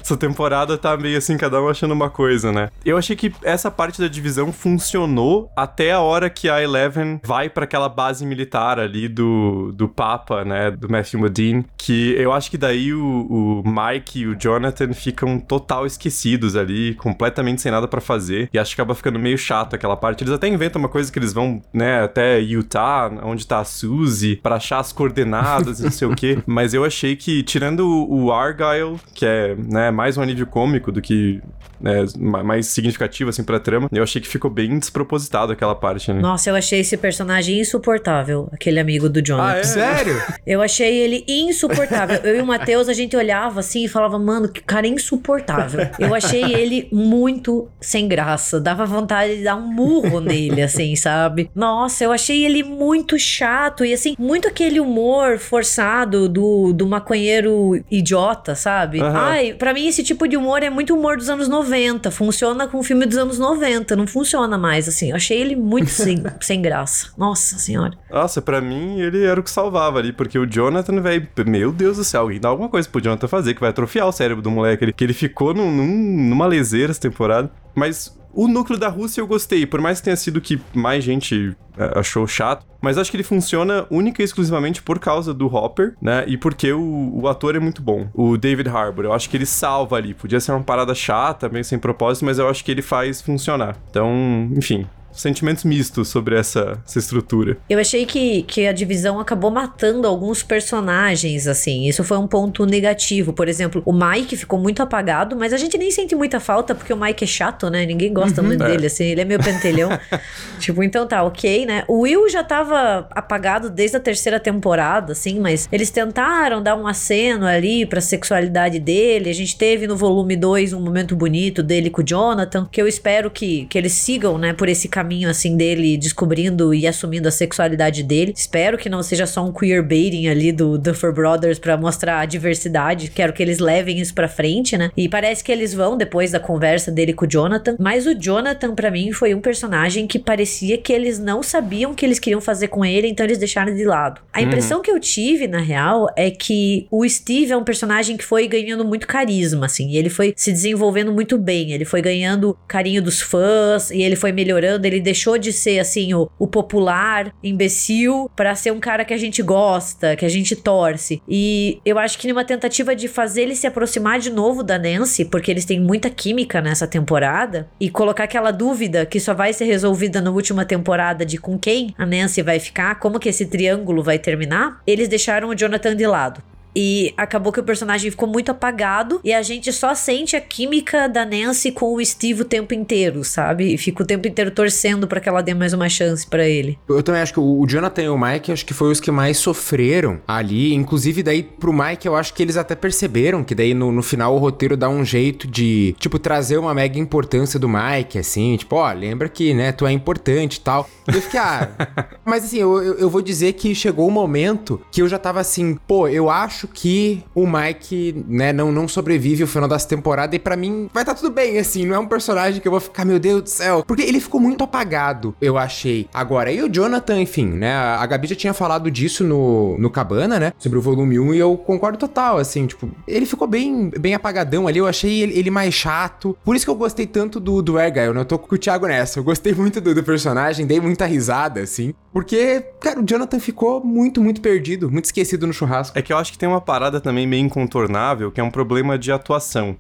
essa 0.02 0.18
temporada 0.18 0.78
tá 0.78 0.96
meio 0.98 1.18
assim, 1.18 1.38
cada 1.38 1.62
um 1.62 1.70
achando 1.70 1.94
uma 1.94 2.10
coisa, 2.10 2.52
né? 2.52 2.70
Eu 2.86 2.98
achei 2.98 3.16
que 3.16 3.34
essa 3.44 3.70
parte 3.72 4.02
da 4.02 4.08
divisão 4.08 4.52
funcionou 4.52 5.50
até 5.56 5.92
a 5.92 6.00
hora 6.00 6.30
que 6.30 6.50
a 6.50 6.62
Eleven 6.62 7.20
vai 7.24 7.50
para 7.50 7.64
aquela 7.64 7.90
base 7.90 8.26
militar 8.26 8.80
ali 8.80 9.08
do, 9.08 9.72
do 9.74 9.88
Papa, 9.88 10.44
né? 10.44 10.72
Do 10.72 10.90
Matthew 10.90 11.20
Modine. 11.20 11.66
Que 11.78 12.14
eu 12.18 12.32
acho 12.32 12.50
que 12.50 12.58
daí 12.58 12.94
o, 12.94 13.04
o 13.04 13.64
Mike 13.66 14.20
e 14.20 14.28
o 14.28 14.36
Jonathan 14.36 14.94
ficam 14.94 15.40
total 15.40 15.86
esquecidos 15.86 16.53
ali 16.56 16.74
ali, 16.74 16.96
completamente 16.96 17.62
sem 17.62 17.72
nada 17.72 17.88
para 17.88 18.02
fazer. 18.02 18.50
E 18.52 18.58
acho 18.58 18.76
que 18.76 18.82
acaba 18.82 18.96
ficando 18.96 19.20
meio 19.20 19.38
chato 19.38 19.76
aquela 19.76 19.96
parte. 19.96 20.24
Eles 20.24 20.34
até 20.34 20.48
inventam 20.48 20.82
uma 20.82 20.90
coisa 20.90 21.12
que 21.12 21.20
eles 21.20 21.32
vão, 21.32 21.62
né, 21.72 22.04
até 22.04 22.40
Utah, 22.40 23.12
onde 23.24 23.46
tá 23.46 23.60
a 23.60 23.64
Suzy, 23.64 24.38
pra 24.38 24.56
achar 24.56 24.80
as 24.80 24.92
coordenadas 24.92 25.80
e 25.80 25.84
não 25.84 25.92
sei 25.92 26.08
o 26.08 26.16
quê. 26.16 26.40
Mas 26.48 26.74
eu 26.74 26.84
achei 26.84 27.16
que, 27.16 27.44
tirando 27.44 27.88
o 28.10 28.32
Argyle, 28.32 29.00
que 29.14 29.26
é, 29.26 29.56
né, 29.56 29.92
mais 29.92 30.18
um 30.18 30.22
alívio 30.22 30.48
cômico 30.48 30.92
do 30.92 31.02
que 31.02 31.42
né, 31.84 32.06
mais 32.18 32.68
significativa, 32.68 33.30
assim, 33.30 33.44
pra 33.44 33.60
trama, 33.60 33.90
eu 33.92 34.02
achei 34.02 34.22
que 34.22 34.28
ficou 34.28 34.50
bem 34.50 34.80
despropositado 34.80 35.52
aquela 35.52 35.76
parte, 35.76 36.14
né? 36.14 36.22
Nossa, 36.22 36.50
eu 36.50 36.56
achei 36.56 36.80
esse 36.80 36.96
personagem 36.96 37.60
insuportável, 37.60 38.48
aquele 38.54 38.80
amigo 38.80 39.10
do 39.10 39.22
Jonathan. 39.22 39.52
Ah, 39.52 39.58
é? 39.58 39.64
Sério? 39.64 40.24
Eu 40.46 40.62
achei 40.62 40.94
ele 40.94 41.26
insuportável. 41.28 42.18
eu 42.24 42.38
e 42.38 42.42
o 42.42 42.46
Matheus, 42.46 42.88
a 42.88 42.94
gente 42.94 43.16
olhava 43.16 43.60
assim 43.60 43.86
e 43.86 43.88
falava, 43.88 44.20
mano, 44.20 44.48
que 44.50 44.62
cara 44.62 44.88
insuportável. 44.88 45.90
Eu 46.00 46.14
achei 46.14 46.43
ele 46.52 46.88
muito 46.92 47.68
sem 47.80 48.08
graça. 48.08 48.60
Dava 48.60 48.86
vontade 48.86 49.38
de 49.38 49.44
dar 49.44 49.56
um 49.56 49.68
murro 49.68 50.20
nele, 50.20 50.62
assim, 50.62 50.96
sabe? 50.98 51.50
Nossa, 51.56 52.04
eu 52.04 52.12
achei 52.12 52.46
ele 52.46 52.64
muito 52.64 53.18
chato 53.18 53.86
e, 53.86 53.94
assim, 53.94 54.16
muito 54.18 54.48
aquele 54.48 54.80
humor 54.80 55.38
forçado 55.38 56.28
do, 56.28 56.74
do 56.74 56.88
maconheiro 56.88 57.84
idiota, 57.90 58.56
sabe? 58.56 59.02
Uhum. 59.02 59.08
Ai, 59.08 59.54
pra 59.54 59.74
mim 59.74 59.88
esse 59.88 60.04
tipo 60.04 60.28
de 60.28 60.38
humor 60.38 60.64
é 60.64 60.70
muito 60.70 60.96
humor 60.96 61.18
dos 61.18 61.30
anos 61.30 61.48
90. 61.48 62.12
Funciona 62.12 62.68
com 62.68 62.80
o 62.80 62.84
filme 62.84 63.06
dos 63.06 63.18
anos 63.18 63.40
90. 63.40 63.96
Não 63.96 64.08
funciona 64.08 64.58
mais, 64.58 64.88
assim. 64.88 65.10
Eu 65.10 65.16
achei 65.16 65.40
ele 65.40 65.56
muito 65.56 65.90
sem, 65.90 66.24
sem 66.42 66.62
graça. 66.62 67.10
Nossa 67.18 67.58
senhora. 67.58 67.94
Nossa, 68.12 68.42
pra 68.42 68.62
mim 68.62 69.00
ele 69.00 69.24
era 69.24 69.40
o 69.40 69.44
que 69.44 69.50
salvava 69.50 70.00
ali, 70.00 70.12
porque 70.12 70.38
o 70.38 70.46
Jonathan, 70.46 71.02
velho, 71.02 71.28
meu 71.46 71.72
Deus 71.72 71.98
do 71.98 72.04
céu, 72.04 72.22
alguém 72.22 72.40
dá 72.40 72.50
alguma 72.50 72.70
coisa 72.70 72.88
pro 72.88 73.02
Jonathan 73.02 73.28
fazer 73.28 73.54
que 73.54 73.62
vai 73.62 73.70
atrofiar 73.70 74.08
o 74.08 74.12
cérebro 74.12 74.42
do 74.42 74.52
moleque. 74.52 74.84
Ele, 74.84 74.94
que 74.94 75.04
ele 75.04 75.14
ficou 75.14 75.54
num, 75.54 75.72
num, 75.72 76.33
numa 76.34 76.46
leseira 76.46 76.92
essa 76.92 77.02
temporada. 77.02 77.52
Mas 77.76 78.18
o 78.34 78.48
núcleo 78.48 78.80
da 78.80 78.90
Rússia 78.90 79.22
eu 79.22 79.28
gostei, 79.28 79.66
por 79.66 79.80
mais 79.80 80.00
que 80.00 80.06
tenha 80.06 80.16
sido 80.16 80.42
que 80.42 80.60
mais 80.74 81.04
gente 81.04 81.56
é, 81.78 82.00
achou 82.00 82.28
chato, 82.28 82.66
mas 82.82 82.98
acho 82.98 83.12
que 83.12 83.16
ele 83.16 83.24
funciona 83.24 83.86
única 83.90 84.22
e 84.22 84.26
exclusivamente 84.26 84.82
por 84.82 85.00
causa 85.00 85.34
do 85.34 85.48
Hopper, 85.48 85.96
né? 86.02 86.26
E 86.28 86.36
porque 86.36 86.74
o, 86.74 87.22
o 87.22 87.28
ator 87.28 87.56
é 87.56 87.60
muito 87.60 87.82
bom, 87.82 88.10
o 88.14 88.36
David 88.38 88.70
Harbour. 88.70 89.06
Eu 89.06 89.14
acho 89.14 89.30
que 89.30 89.38
ele 89.38 89.46
salva 89.46 89.98
ali. 89.98 90.14
Podia 90.14 90.40
ser 90.40 90.52
uma 90.52 90.64
parada 90.64 90.94
chata, 90.96 91.48
meio 91.48 91.64
sem 91.64 91.78
propósito, 91.78 92.26
mas 92.26 92.40
eu 92.40 92.50
acho 92.50 92.66
que 92.66 92.72
ele 92.72 92.82
faz 92.82 93.22
funcionar. 93.22 93.78
Então, 93.90 94.50
enfim, 94.56 94.88
sentimentos 95.14 95.64
mistos 95.64 96.08
sobre 96.08 96.36
essa, 96.38 96.80
essa 96.86 97.00
estrutura. 97.00 97.58
Eu 97.70 97.80
achei 97.80 98.06
que, 98.06 98.44
que 98.44 98.68
a 98.68 98.74
divisão 98.74 99.20
acabou 99.20 99.52
matando 99.52 100.08
alguns 100.08 100.44
personagens, 100.44 101.48
assim. 101.48 101.88
Isso 101.88 102.04
foi 102.04 102.18
um 102.18 102.28
ponto 102.28 102.66
negativo. 102.66 103.34
Por 103.34 103.48
exemplo, 103.48 103.82
o 103.86 103.94
Mike 103.94 104.36
ficou 104.36 104.60
muito 104.60 104.82
apagado, 104.82 105.36
mas 105.36 105.54
a 105.54 105.58
gente 105.58 105.78
nem 105.78 105.92
sente 105.92 106.16
muita 106.16 106.40
falta 106.40 106.74
porque 106.74 106.92
o 106.92 106.98
Mike 106.98 107.24
é 107.24 107.28
chato, 107.28 107.70
né? 107.70 107.86
Ninguém 107.86 108.14
gosta 108.14 108.42
uhum, 108.42 108.48
muito 108.48 108.64
é. 108.64 108.68
dele, 108.70 108.88
assim. 108.88 109.06
Ele 109.06 109.22
é 109.22 109.26
meio 109.26 109.42
pentelhão. 109.42 109.90
tipo, 110.60 110.84
então 110.84 111.08
tá, 111.08 111.24
ok, 111.24 111.66
né? 111.66 111.84
O 111.88 112.02
Will 112.02 112.28
já 112.30 112.44
tava 112.44 113.08
apagado 113.12 113.70
desde 113.70 113.98
a 113.98 114.00
terceira 114.00 114.40
temporada, 114.40 115.14
assim, 115.14 115.40
mas 115.40 115.68
eles 115.72 115.90
tentaram 115.90 116.62
dar 116.62 116.76
um 116.76 116.88
aceno 116.88 117.46
ali 117.46 117.86
pra 117.86 118.02
sexualidade 118.02 118.80
dele. 118.80 119.30
A 119.30 119.34
gente 119.34 119.58
teve 119.58 119.88
no 119.88 119.96
volume 119.96 120.36
2 120.36 120.74
um 120.74 120.82
momento 120.82 121.16
bonito 121.16 121.62
dele 121.62 121.90
com 121.90 122.02
o 122.02 122.06
Jonathan, 122.06 122.68
que 122.72 122.82
eu 122.82 122.88
espero 122.88 123.30
que, 123.30 123.66
que 123.66 123.78
eles 123.78 123.94
sigam, 123.94 124.38
né, 124.38 124.54
por 124.54 124.68
esse 124.68 124.88
caminho 124.88 125.03
caminho 125.04 125.30
assim 125.30 125.58
dele 125.58 125.98
descobrindo 125.98 126.74
e 126.74 126.88
assumindo 126.88 127.28
a 127.28 127.32
sexualidade 127.32 128.02
dele. 128.04 128.34
Espero 128.36 128.78
que 128.78 128.90
não 128.90 129.04
seja 129.04 129.28
só 129.28 129.46
um 129.46 129.52
queerbaiting 129.52 130.28
ali 130.28 130.52
do 130.52 130.78
Duffer 130.78 131.12
Brothers 131.12 131.60
para 131.60 131.76
mostrar 131.76 132.20
a 132.20 132.26
diversidade. 132.26 133.12
Quero 133.12 133.34
que 133.34 133.44
eles 133.44 133.60
levem 133.60 134.00
isso 134.00 134.14
para 134.14 134.30
frente, 134.30 134.78
né? 134.78 134.92
E 134.96 135.10
parece 135.10 135.44
que 135.44 135.52
eles 135.52 135.74
vão 135.74 135.98
depois 135.98 136.32
da 136.32 136.40
conversa 136.40 136.90
dele 136.90 137.14
com 137.14 137.26
o 137.26 137.28
Jonathan, 137.28 137.76
mas 137.78 138.08
o 138.08 138.16
Jonathan 138.16 138.74
para 138.74 138.90
mim 138.90 139.12
foi 139.12 139.36
um 139.36 139.42
personagem 139.42 140.08
que 140.08 140.18
parecia 140.18 140.78
que 140.78 140.94
eles 140.94 141.20
não 141.20 141.44
sabiam 141.44 141.92
o 141.92 141.96
que 141.96 142.06
eles 142.06 142.20
queriam 142.20 142.40
fazer 142.40 142.70
com 142.70 142.86
ele, 142.86 143.08
então 143.08 143.26
eles 143.26 143.38
deixaram 143.38 143.76
de 143.76 143.84
lado. 143.84 144.22
A 144.32 144.40
uhum. 144.40 144.46
impressão 144.46 144.82
que 144.82 144.90
eu 144.90 145.00
tive 145.00 145.48
na 145.48 145.60
real 145.60 146.08
é 146.16 146.32
que 146.32 146.88
o 146.90 147.08
Steve 147.08 147.52
é 147.52 147.58
um 147.58 147.64
personagem 147.64 148.16
que 148.16 148.24
foi 148.24 148.48
ganhando 148.48 148.86
muito 148.86 149.06
carisma 149.06 149.66
assim, 149.66 149.90
e 149.90 149.98
ele 149.98 150.10
foi 150.10 150.34
se 150.38 150.52
desenvolvendo 150.52 151.12
muito 151.12 151.38
bem, 151.38 151.72
ele 151.72 151.84
foi 151.84 152.02
ganhando 152.02 152.58
carinho 152.68 153.02
dos 153.02 153.22
fãs 153.22 153.92
e 153.92 154.02
ele 154.02 154.16
foi 154.16 154.32
melhorando, 154.32 154.88
ele 154.88 154.93
deixou 155.00 155.38
de 155.38 155.52
ser, 155.52 155.80
assim, 155.80 156.14
o, 156.14 156.30
o 156.38 156.48
popular, 156.48 157.34
imbecil, 157.44 158.30
para 158.36 158.56
ser 158.56 158.72
um 158.72 158.80
cara 158.80 159.06
que 159.06 159.14
a 159.14 159.18
gente 159.18 159.42
gosta, 159.42 160.16
que 160.16 160.26
a 160.26 160.30
gente 160.30 160.56
torce. 160.56 161.22
E 161.28 161.80
eu 161.86 161.98
acho 161.98 162.18
que 162.18 162.28
numa 162.28 162.46
tentativa 162.46 162.96
de 162.96 163.08
fazer 163.08 163.44
ele 163.44 163.56
se 163.56 163.68
aproximar 163.68 164.20
de 164.20 164.30
novo 164.30 164.64
da 164.64 164.78
Nancy, 164.78 165.26
porque 165.26 165.52
eles 165.52 165.66
têm 165.66 165.80
muita 165.80 166.10
química 166.10 166.62
nessa 166.62 166.88
temporada, 166.88 167.70
e 167.80 167.90
colocar 167.90 168.24
aquela 168.24 168.52
dúvida 168.52 169.06
que 169.06 169.20
só 169.20 169.34
vai 169.34 169.54
ser 169.54 169.66
resolvida 169.66 170.22
na 170.22 170.32
última 170.32 170.66
temporada 170.66 171.26
de 171.26 171.38
com 171.38 171.58
quem 171.58 171.94
a 171.98 172.06
Nancy 172.06 172.42
vai 172.42 172.60
ficar, 172.60 173.00
como 173.00 173.20
que 173.20 173.30
esse 173.30 173.46
triângulo 173.46 174.04
vai 174.04 174.20
terminar, 174.20 174.82
eles 174.86 175.08
deixaram 175.08 175.50
o 175.50 175.56
Jonathan 175.56 175.96
de 175.96 176.08
lado. 176.08 176.42
E 176.76 177.14
acabou 177.16 177.52
que 177.52 177.60
o 177.60 177.64
personagem 177.64 178.10
ficou 178.10 178.28
muito 178.28 178.52
apagado 178.52 179.20
e 179.24 179.34
a 179.34 179.42
gente 179.42 179.72
só 179.72 179.94
sente 179.94 180.36
a 180.36 180.42
química 180.42 181.08
da 181.08 181.26
Nancy 181.26 181.72
com 181.72 181.94
o 181.94 182.04
Steve 182.04 182.42
o 182.42 182.46
tempo 182.46 182.74
inteiro, 182.74 183.24
sabe? 183.24 183.74
E 183.74 183.78
fica 183.78 184.04
o 184.04 184.06
tempo 184.06 184.28
inteiro 184.28 184.52
torcendo 184.52 185.08
para 185.08 185.20
que 185.20 185.30
ela 185.30 185.42
dê 185.42 185.54
mais 185.54 185.74
uma 185.74 185.90
chance 185.90 186.26
para 186.26 186.48
ele. 186.48 186.78
Eu 186.90 187.04
também 187.04 187.22
acho 187.22 187.34
que 187.34 187.40
o 187.40 187.66
Jonathan 187.68 188.04
e 188.04 188.10
o 188.10 188.18
Mike 188.18 188.52
acho 188.52 188.66
que 188.66 188.74
foi 188.74 188.92
os 188.92 189.00
que 189.00 189.12
mais 189.12 189.38
sofreram 189.38 190.20
ali. 190.28 190.74
Inclusive, 190.74 191.22
daí 191.22 191.44
pro 191.44 191.74
Mike, 191.74 192.08
eu 192.08 192.16
acho 192.16 192.34
que 192.34 192.42
eles 192.42 192.58
até 192.58 192.76
perceberam 192.76 193.44
que 193.44 193.54
daí 193.54 193.74
no, 193.74 193.92
no 193.92 194.02
final 194.02 194.36
o 194.36 194.40
roteiro 194.40 194.76
dá 194.76 194.90
um 194.90 195.06
jeito 195.06 195.48
de, 195.48 195.96
tipo, 196.00 196.18
trazer 196.18 196.58
uma 196.58 196.74
mega 196.74 197.00
importância 197.00 197.60
do 197.60 197.70
Mike, 197.70 198.18
assim, 198.18 198.56
tipo, 198.58 198.76
ó, 198.76 198.92
lembra 198.92 199.30
que, 199.30 199.54
né, 199.54 199.72
tu 199.72 199.86
é 199.86 199.92
importante 199.92 200.56
e 200.56 200.62
tal. 200.62 200.90
E 201.12 201.16
eu 201.16 201.22
fiquei, 201.22 201.40
ah. 201.40 201.70
Mas 202.26 202.46
assim, 202.46 202.58
eu, 202.58 202.82
eu, 202.82 202.94
eu 202.96 203.10
vou 203.10 203.22
dizer 203.22 203.54
que 203.54 203.76
chegou 203.76 204.08
um 204.08 204.12
momento 204.12 204.82
que 204.92 205.02
eu 205.02 205.08
já 205.08 205.20
tava 205.20 205.40
assim, 205.40 205.76
pô, 205.88 206.08
eu 206.08 206.30
acho 206.30 206.63
acho 206.64 206.68
que 206.68 207.24
o 207.36 207.46
Mike, 207.46 208.24
né, 208.28 208.54
não, 208.54 208.72
não 208.72 208.88
sobrevive 208.88 209.44
o 209.44 209.48
final 209.48 209.68
dessa 209.68 209.88
temporada 209.88 210.36
e 210.36 210.40
para 210.40 210.56
mim 210.56 210.90
vai 210.94 211.04
estar 211.04 211.14
tá 211.14 211.22
tudo 211.22 211.34
bem, 211.34 211.60
assim, 211.60 211.86
não 211.86 211.96
é 211.96 212.00
um 212.00 212.08
personagem 212.08 212.62
que 212.62 212.68
eu 212.68 212.72
vou 212.72 212.80
ficar, 212.80 213.04
meu 213.06 213.20
Deus 213.20 213.42
do 213.44 213.50
céu, 213.50 213.84
porque 213.86 214.02
ele 214.02 214.20
ficou 214.20 214.40
muito 214.40 214.64
apagado, 214.64 215.36
eu 215.42 215.58
achei. 215.58 216.08
Agora, 216.14 216.52
e 216.52 216.62
o 216.64 216.70
Jonathan, 216.70 217.20
enfim, 217.20 217.48
né, 217.48 217.74
a 217.74 218.06
Gabi 218.06 218.28
já 218.28 218.36
tinha 218.36 218.54
falado 218.54 218.90
disso 218.90 219.24
no, 219.24 219.78
no 219.78 219.90
Cabana, 219.90 220.40
né, 220.40 220.54
sobre 220.58 220.78
o 220.78 220.82
volume 220.82 221.20
1 221.20 221.34
e 221.34 221.40
eu 221.40 221.58
concordo 221.58 221.98
total, 221.98 222.38
assim, 222.38 222.66
tipo, 222.66 222.90
ele 223.08 223.26
ficou 223.26 223.48
bem, 223.48 223.90
bem 224.00 224.14
apagadão 224.14 224.68
ali, 224.68 224.80
eu 224.80 224.88
achei 224.88 225.22
ele, 225.22 225.38
ele 225.38 225.52
mais 225.52 225.74
chato, 225.74 226.38
por 226.44 226.56
isso 226.56 226.66
que 226.66 226.72
eu 226.72 226.76
gostei 226.76 227.06
tanto 227.06 227.40
do, 227.40 227.62
do 227.62 227.78
Argyle, 227.78 228.14
né, 228.14 228.22
eu 228.22 228.26
tô 228.26 228.40
com 228.40 228.56
o 228.56 228.58
Thiago 228.58 228.88
nessa, 228.88 229.20
eu 229.20 229.24
gostei 229.24 229.54
muito 229.54 229.82
do, 229.82 229.94
do 229.94 230.04
personagem, 230.04 230.66
dei 230.66 230.80
muita 230.80 231.06
risada, 231.06 231.62
assim, 231.62 231.94
porque, 232.14 232.64
cara, 232.80 233.00
o 233.02 233.04
Jonathan 233.04 233.40
ficou 233.40 233.84
muito, 233.84 234.22
muito 234.22 234.40
perdido, 234.40 234.90
muito 234.90 235.06
esquecido 235.06 235.48
no 235.48 235.52
churrasco. 235.52 235.98
É 235.98 236.02
que 236.02 236.14
eu 236.14 236.18
acho 236.18 236.32
que 236.32 236.38
tem 236.38 236.48
uma 236.48 236.53
parada 236.62 237.00
também 237.00 237.28
meio 237.28 237.46
incontornável, 237.46 238.32
que 238.32 238.42
é 238.42 238.44
um 238.44 238.52
problema 238.52 238.98
de 238.98 239.12
atuação. 239.12 239.78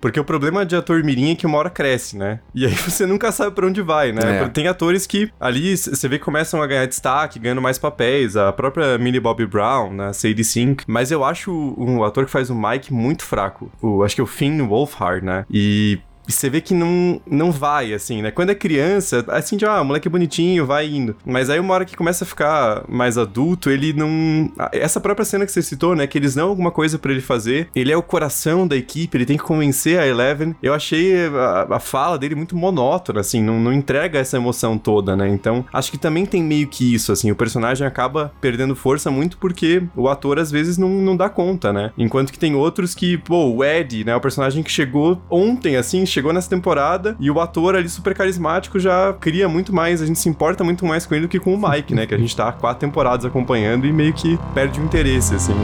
Porque 0.00 0.20
o 0.20 0.24
problema 0.24 0.64
de 0.64 0.76
ator 0.76 1.02
mirim 1.02 1.32
é 1.32 1.34
que 1.34 1.46
uma 1.46 1.58
hora 1.58 1.70
cresce, 1.70 2.16
né? 2.16 2.40
E 2.54 2.66
aí 2.66 2.74
você 2.76 3.06
nunca 3.06 3.32
sabe 3.32 3.54
para 3.54 3.66
onde 3.66 3.80
vai, 3.82 4.12
né? 4.12 4.44
É. 4.44 4.48
Tem 4.48 4.68
atores 4.68 5.06
que 5.06 5.30
ali 5.40 5.76
você 5.76 6.08
vê 6.08 6.18
que 6.18 6.24
começam 6.24 6.62
a 6.62 6.66
ganhar 6.66 6.86
destaque, 6.86 7.38
ganhando 7.38 7.62
mais 7.62 7.78
papéis. 7.78 8.36
A 8.36 8.52
própria 8.52 8.98
Millie 8.98 9.20
Bobby 9.20 9.46
Brown, 9.46 9.92
né? 9.92 10.12
Sadie 10.12 10.44
Sink. 10.44 10.84
Mas 10.86 11.10
eu 11.10 11.24
acho 11.24 11.50
o, 11.50 11.98
o 11.98 12.04
ator 12.04 12.26
que 12.26 12.30
faz 12.30 12.50
o 12.50 12.54
Mike 12.54 12.92
muito 12.92 13.24
fraco. 13.24 13.70
O, 13.80 14.02
acho 14.04 14.14
que 14.14 14.20
é 14.20 14.24
o 14.24 14.26
Finn 14.26 14.66
Wolfhard, 14.66 15.24
né? 15.24 15.46
E 15.50 15.98
e 16.28 16.32
você 16.32 16.50
vê 16.50 16.60
que 16.60 16.74
não, 16.74 17.20
não 17.28 17.52
vai, 17.52 17.92
assim, 17.92 18.22
né? 18.22 18.30
Quando 18.30 18.50
é 18.50 18.54
criança, 18.54 19.24
assim, 19.28 19.56
de, 19.56 19.64
ah, 19.64 19.82
moleque 19.84 20.08
bonitinho, 20.08 20.66
vai 20.66 20.88
indo. 20.88 21.16
Mas 21.24 21.50
aí 21.50 21.60
uma 21.60 21.74
hora 21.74 21.84
que 21.84 21.96
começa 21.96 22.24
a 22.24 22.26
ficar 22.26 22.84
mais 22.88 23.16
adulto, 23.16 23.70
ele 23.70 23.92
não... 23.92 24.50
Essa 24.72 25.00
própria 25.00 25.24
cena 25.24 25.46
que 25.46 25.52
você 25.52 25.62
citou, 25.62 25.94
né? 25.94 26.06
Que 26.06 26.18
eles 26.18 26.34
dão 26.34 26.48
alguma 26.48 26.70
coisa 26.70 26.98
para 26.98 27.12
ele 27.12 27.20
fazer. 27.20 27.68
Ele 27.74 27.92
é 27.92 27.96
o 27.96 28.02
coração 28.02 28.66
da 28.66 28.76
equipe, 28.76 29.16
ele 29.16 29.26
tem 29.26 29.36
que 29.36 29.42
convencer 29.44 29.98
a 29.98 30.06
Eleven. 30.06 30.54
Eu 30.62 30.74
achei 30.74 31.26
a, 31.26 31.66
a 31.70 31.80
fala 31.80 32.18
dele 32.18 32.34
muito 32.34 32.56
monótona, 32.56 33.20
assim, 33.20 33.42
não, 33.42 33.60
não 33.60 33.72
entrega 33.72 34.18
essa 34.18 34.36
emoção 34.36 34.78
toda, 34.78 35.16
né? 35.16 35.28
Então, 35.28 35.64
acho 35.72 35.90
que 35.90 35.98
também 35.98 36.26
tem 36.26 36.42
meio 36.42 36.66
que 36.66 36.94
isso, 36.94 37.12
assim, 37.12 37.30
o 37.30 37.36
personagem 37.36 37.86
acaba 37.86 38.32
perdendo 38.40 38.74
força 38.74 39.10
muito 39.10 39.36
porque 39.38 39.82
o 39.94 40.08
ator 40.08 40.38
às 40.38 40.50
vezes 40.50 40.78
não, 40.78 40.88
não 40.88 41.16
dá 41.16 41.28
conta, 41.28 41.72
né? 41.72 41.92
Enquanto 41.96 42.32
que 42.32 42.38
tem 42.38 42.54
outros 42.54 42.94
que, 42.94 43.16
pô, 43.18 43.46
o 43.50 43.64
Ed, 43.64 44.04
né? 44.04 44.14
O 44.14 44.20
personagem 44.20 44.62
que 44.62 44.70
chegou 44.70 45.20
ontem, 45.30 45.76
assim, 45.76 46.04
chegou 46.16 46.32
nessa 46.32 46.48
temporada 46.48 47.14
e 47.20 47.30
o 47.30 47.38
ator 47.38 47.76
ali 47.76 47.88
super 47.90 48.14
carismático 48.14 48.78
já 48.80 49.12
cria 49.20 49.46
muito 49.48 49.74
mais, 49.74 50.00
a 50.00 50.06
gente 50.06 50.18
se 50.18 50.28
importa 50.30 50.64
muito 50.64 50.86
mais 50.86 51.04
com 51.04 51.14
ele 51.14 51.26
do 51.26 51.28
que 51.28 51.38
com 51.38 51.54
o 51.54 51.70
Mike, 51.70 51.94
né? 51.94 52.06
Que 52.06 52.14
a 52.14 52.18
gente 52.18 52.34
tá 52.34 52.48
há 52.48 52.52
quatro 52.52 52.80
temporadas 52.80 53.26
acompanhando 53.26 53.86
e 53.86 53.92
meio 53.92 54.14
que 54.14 54.38
perde 54.54 54.80
o 54.80 54.84
interesse, 54.84 55.34
assim. 55.34 55.54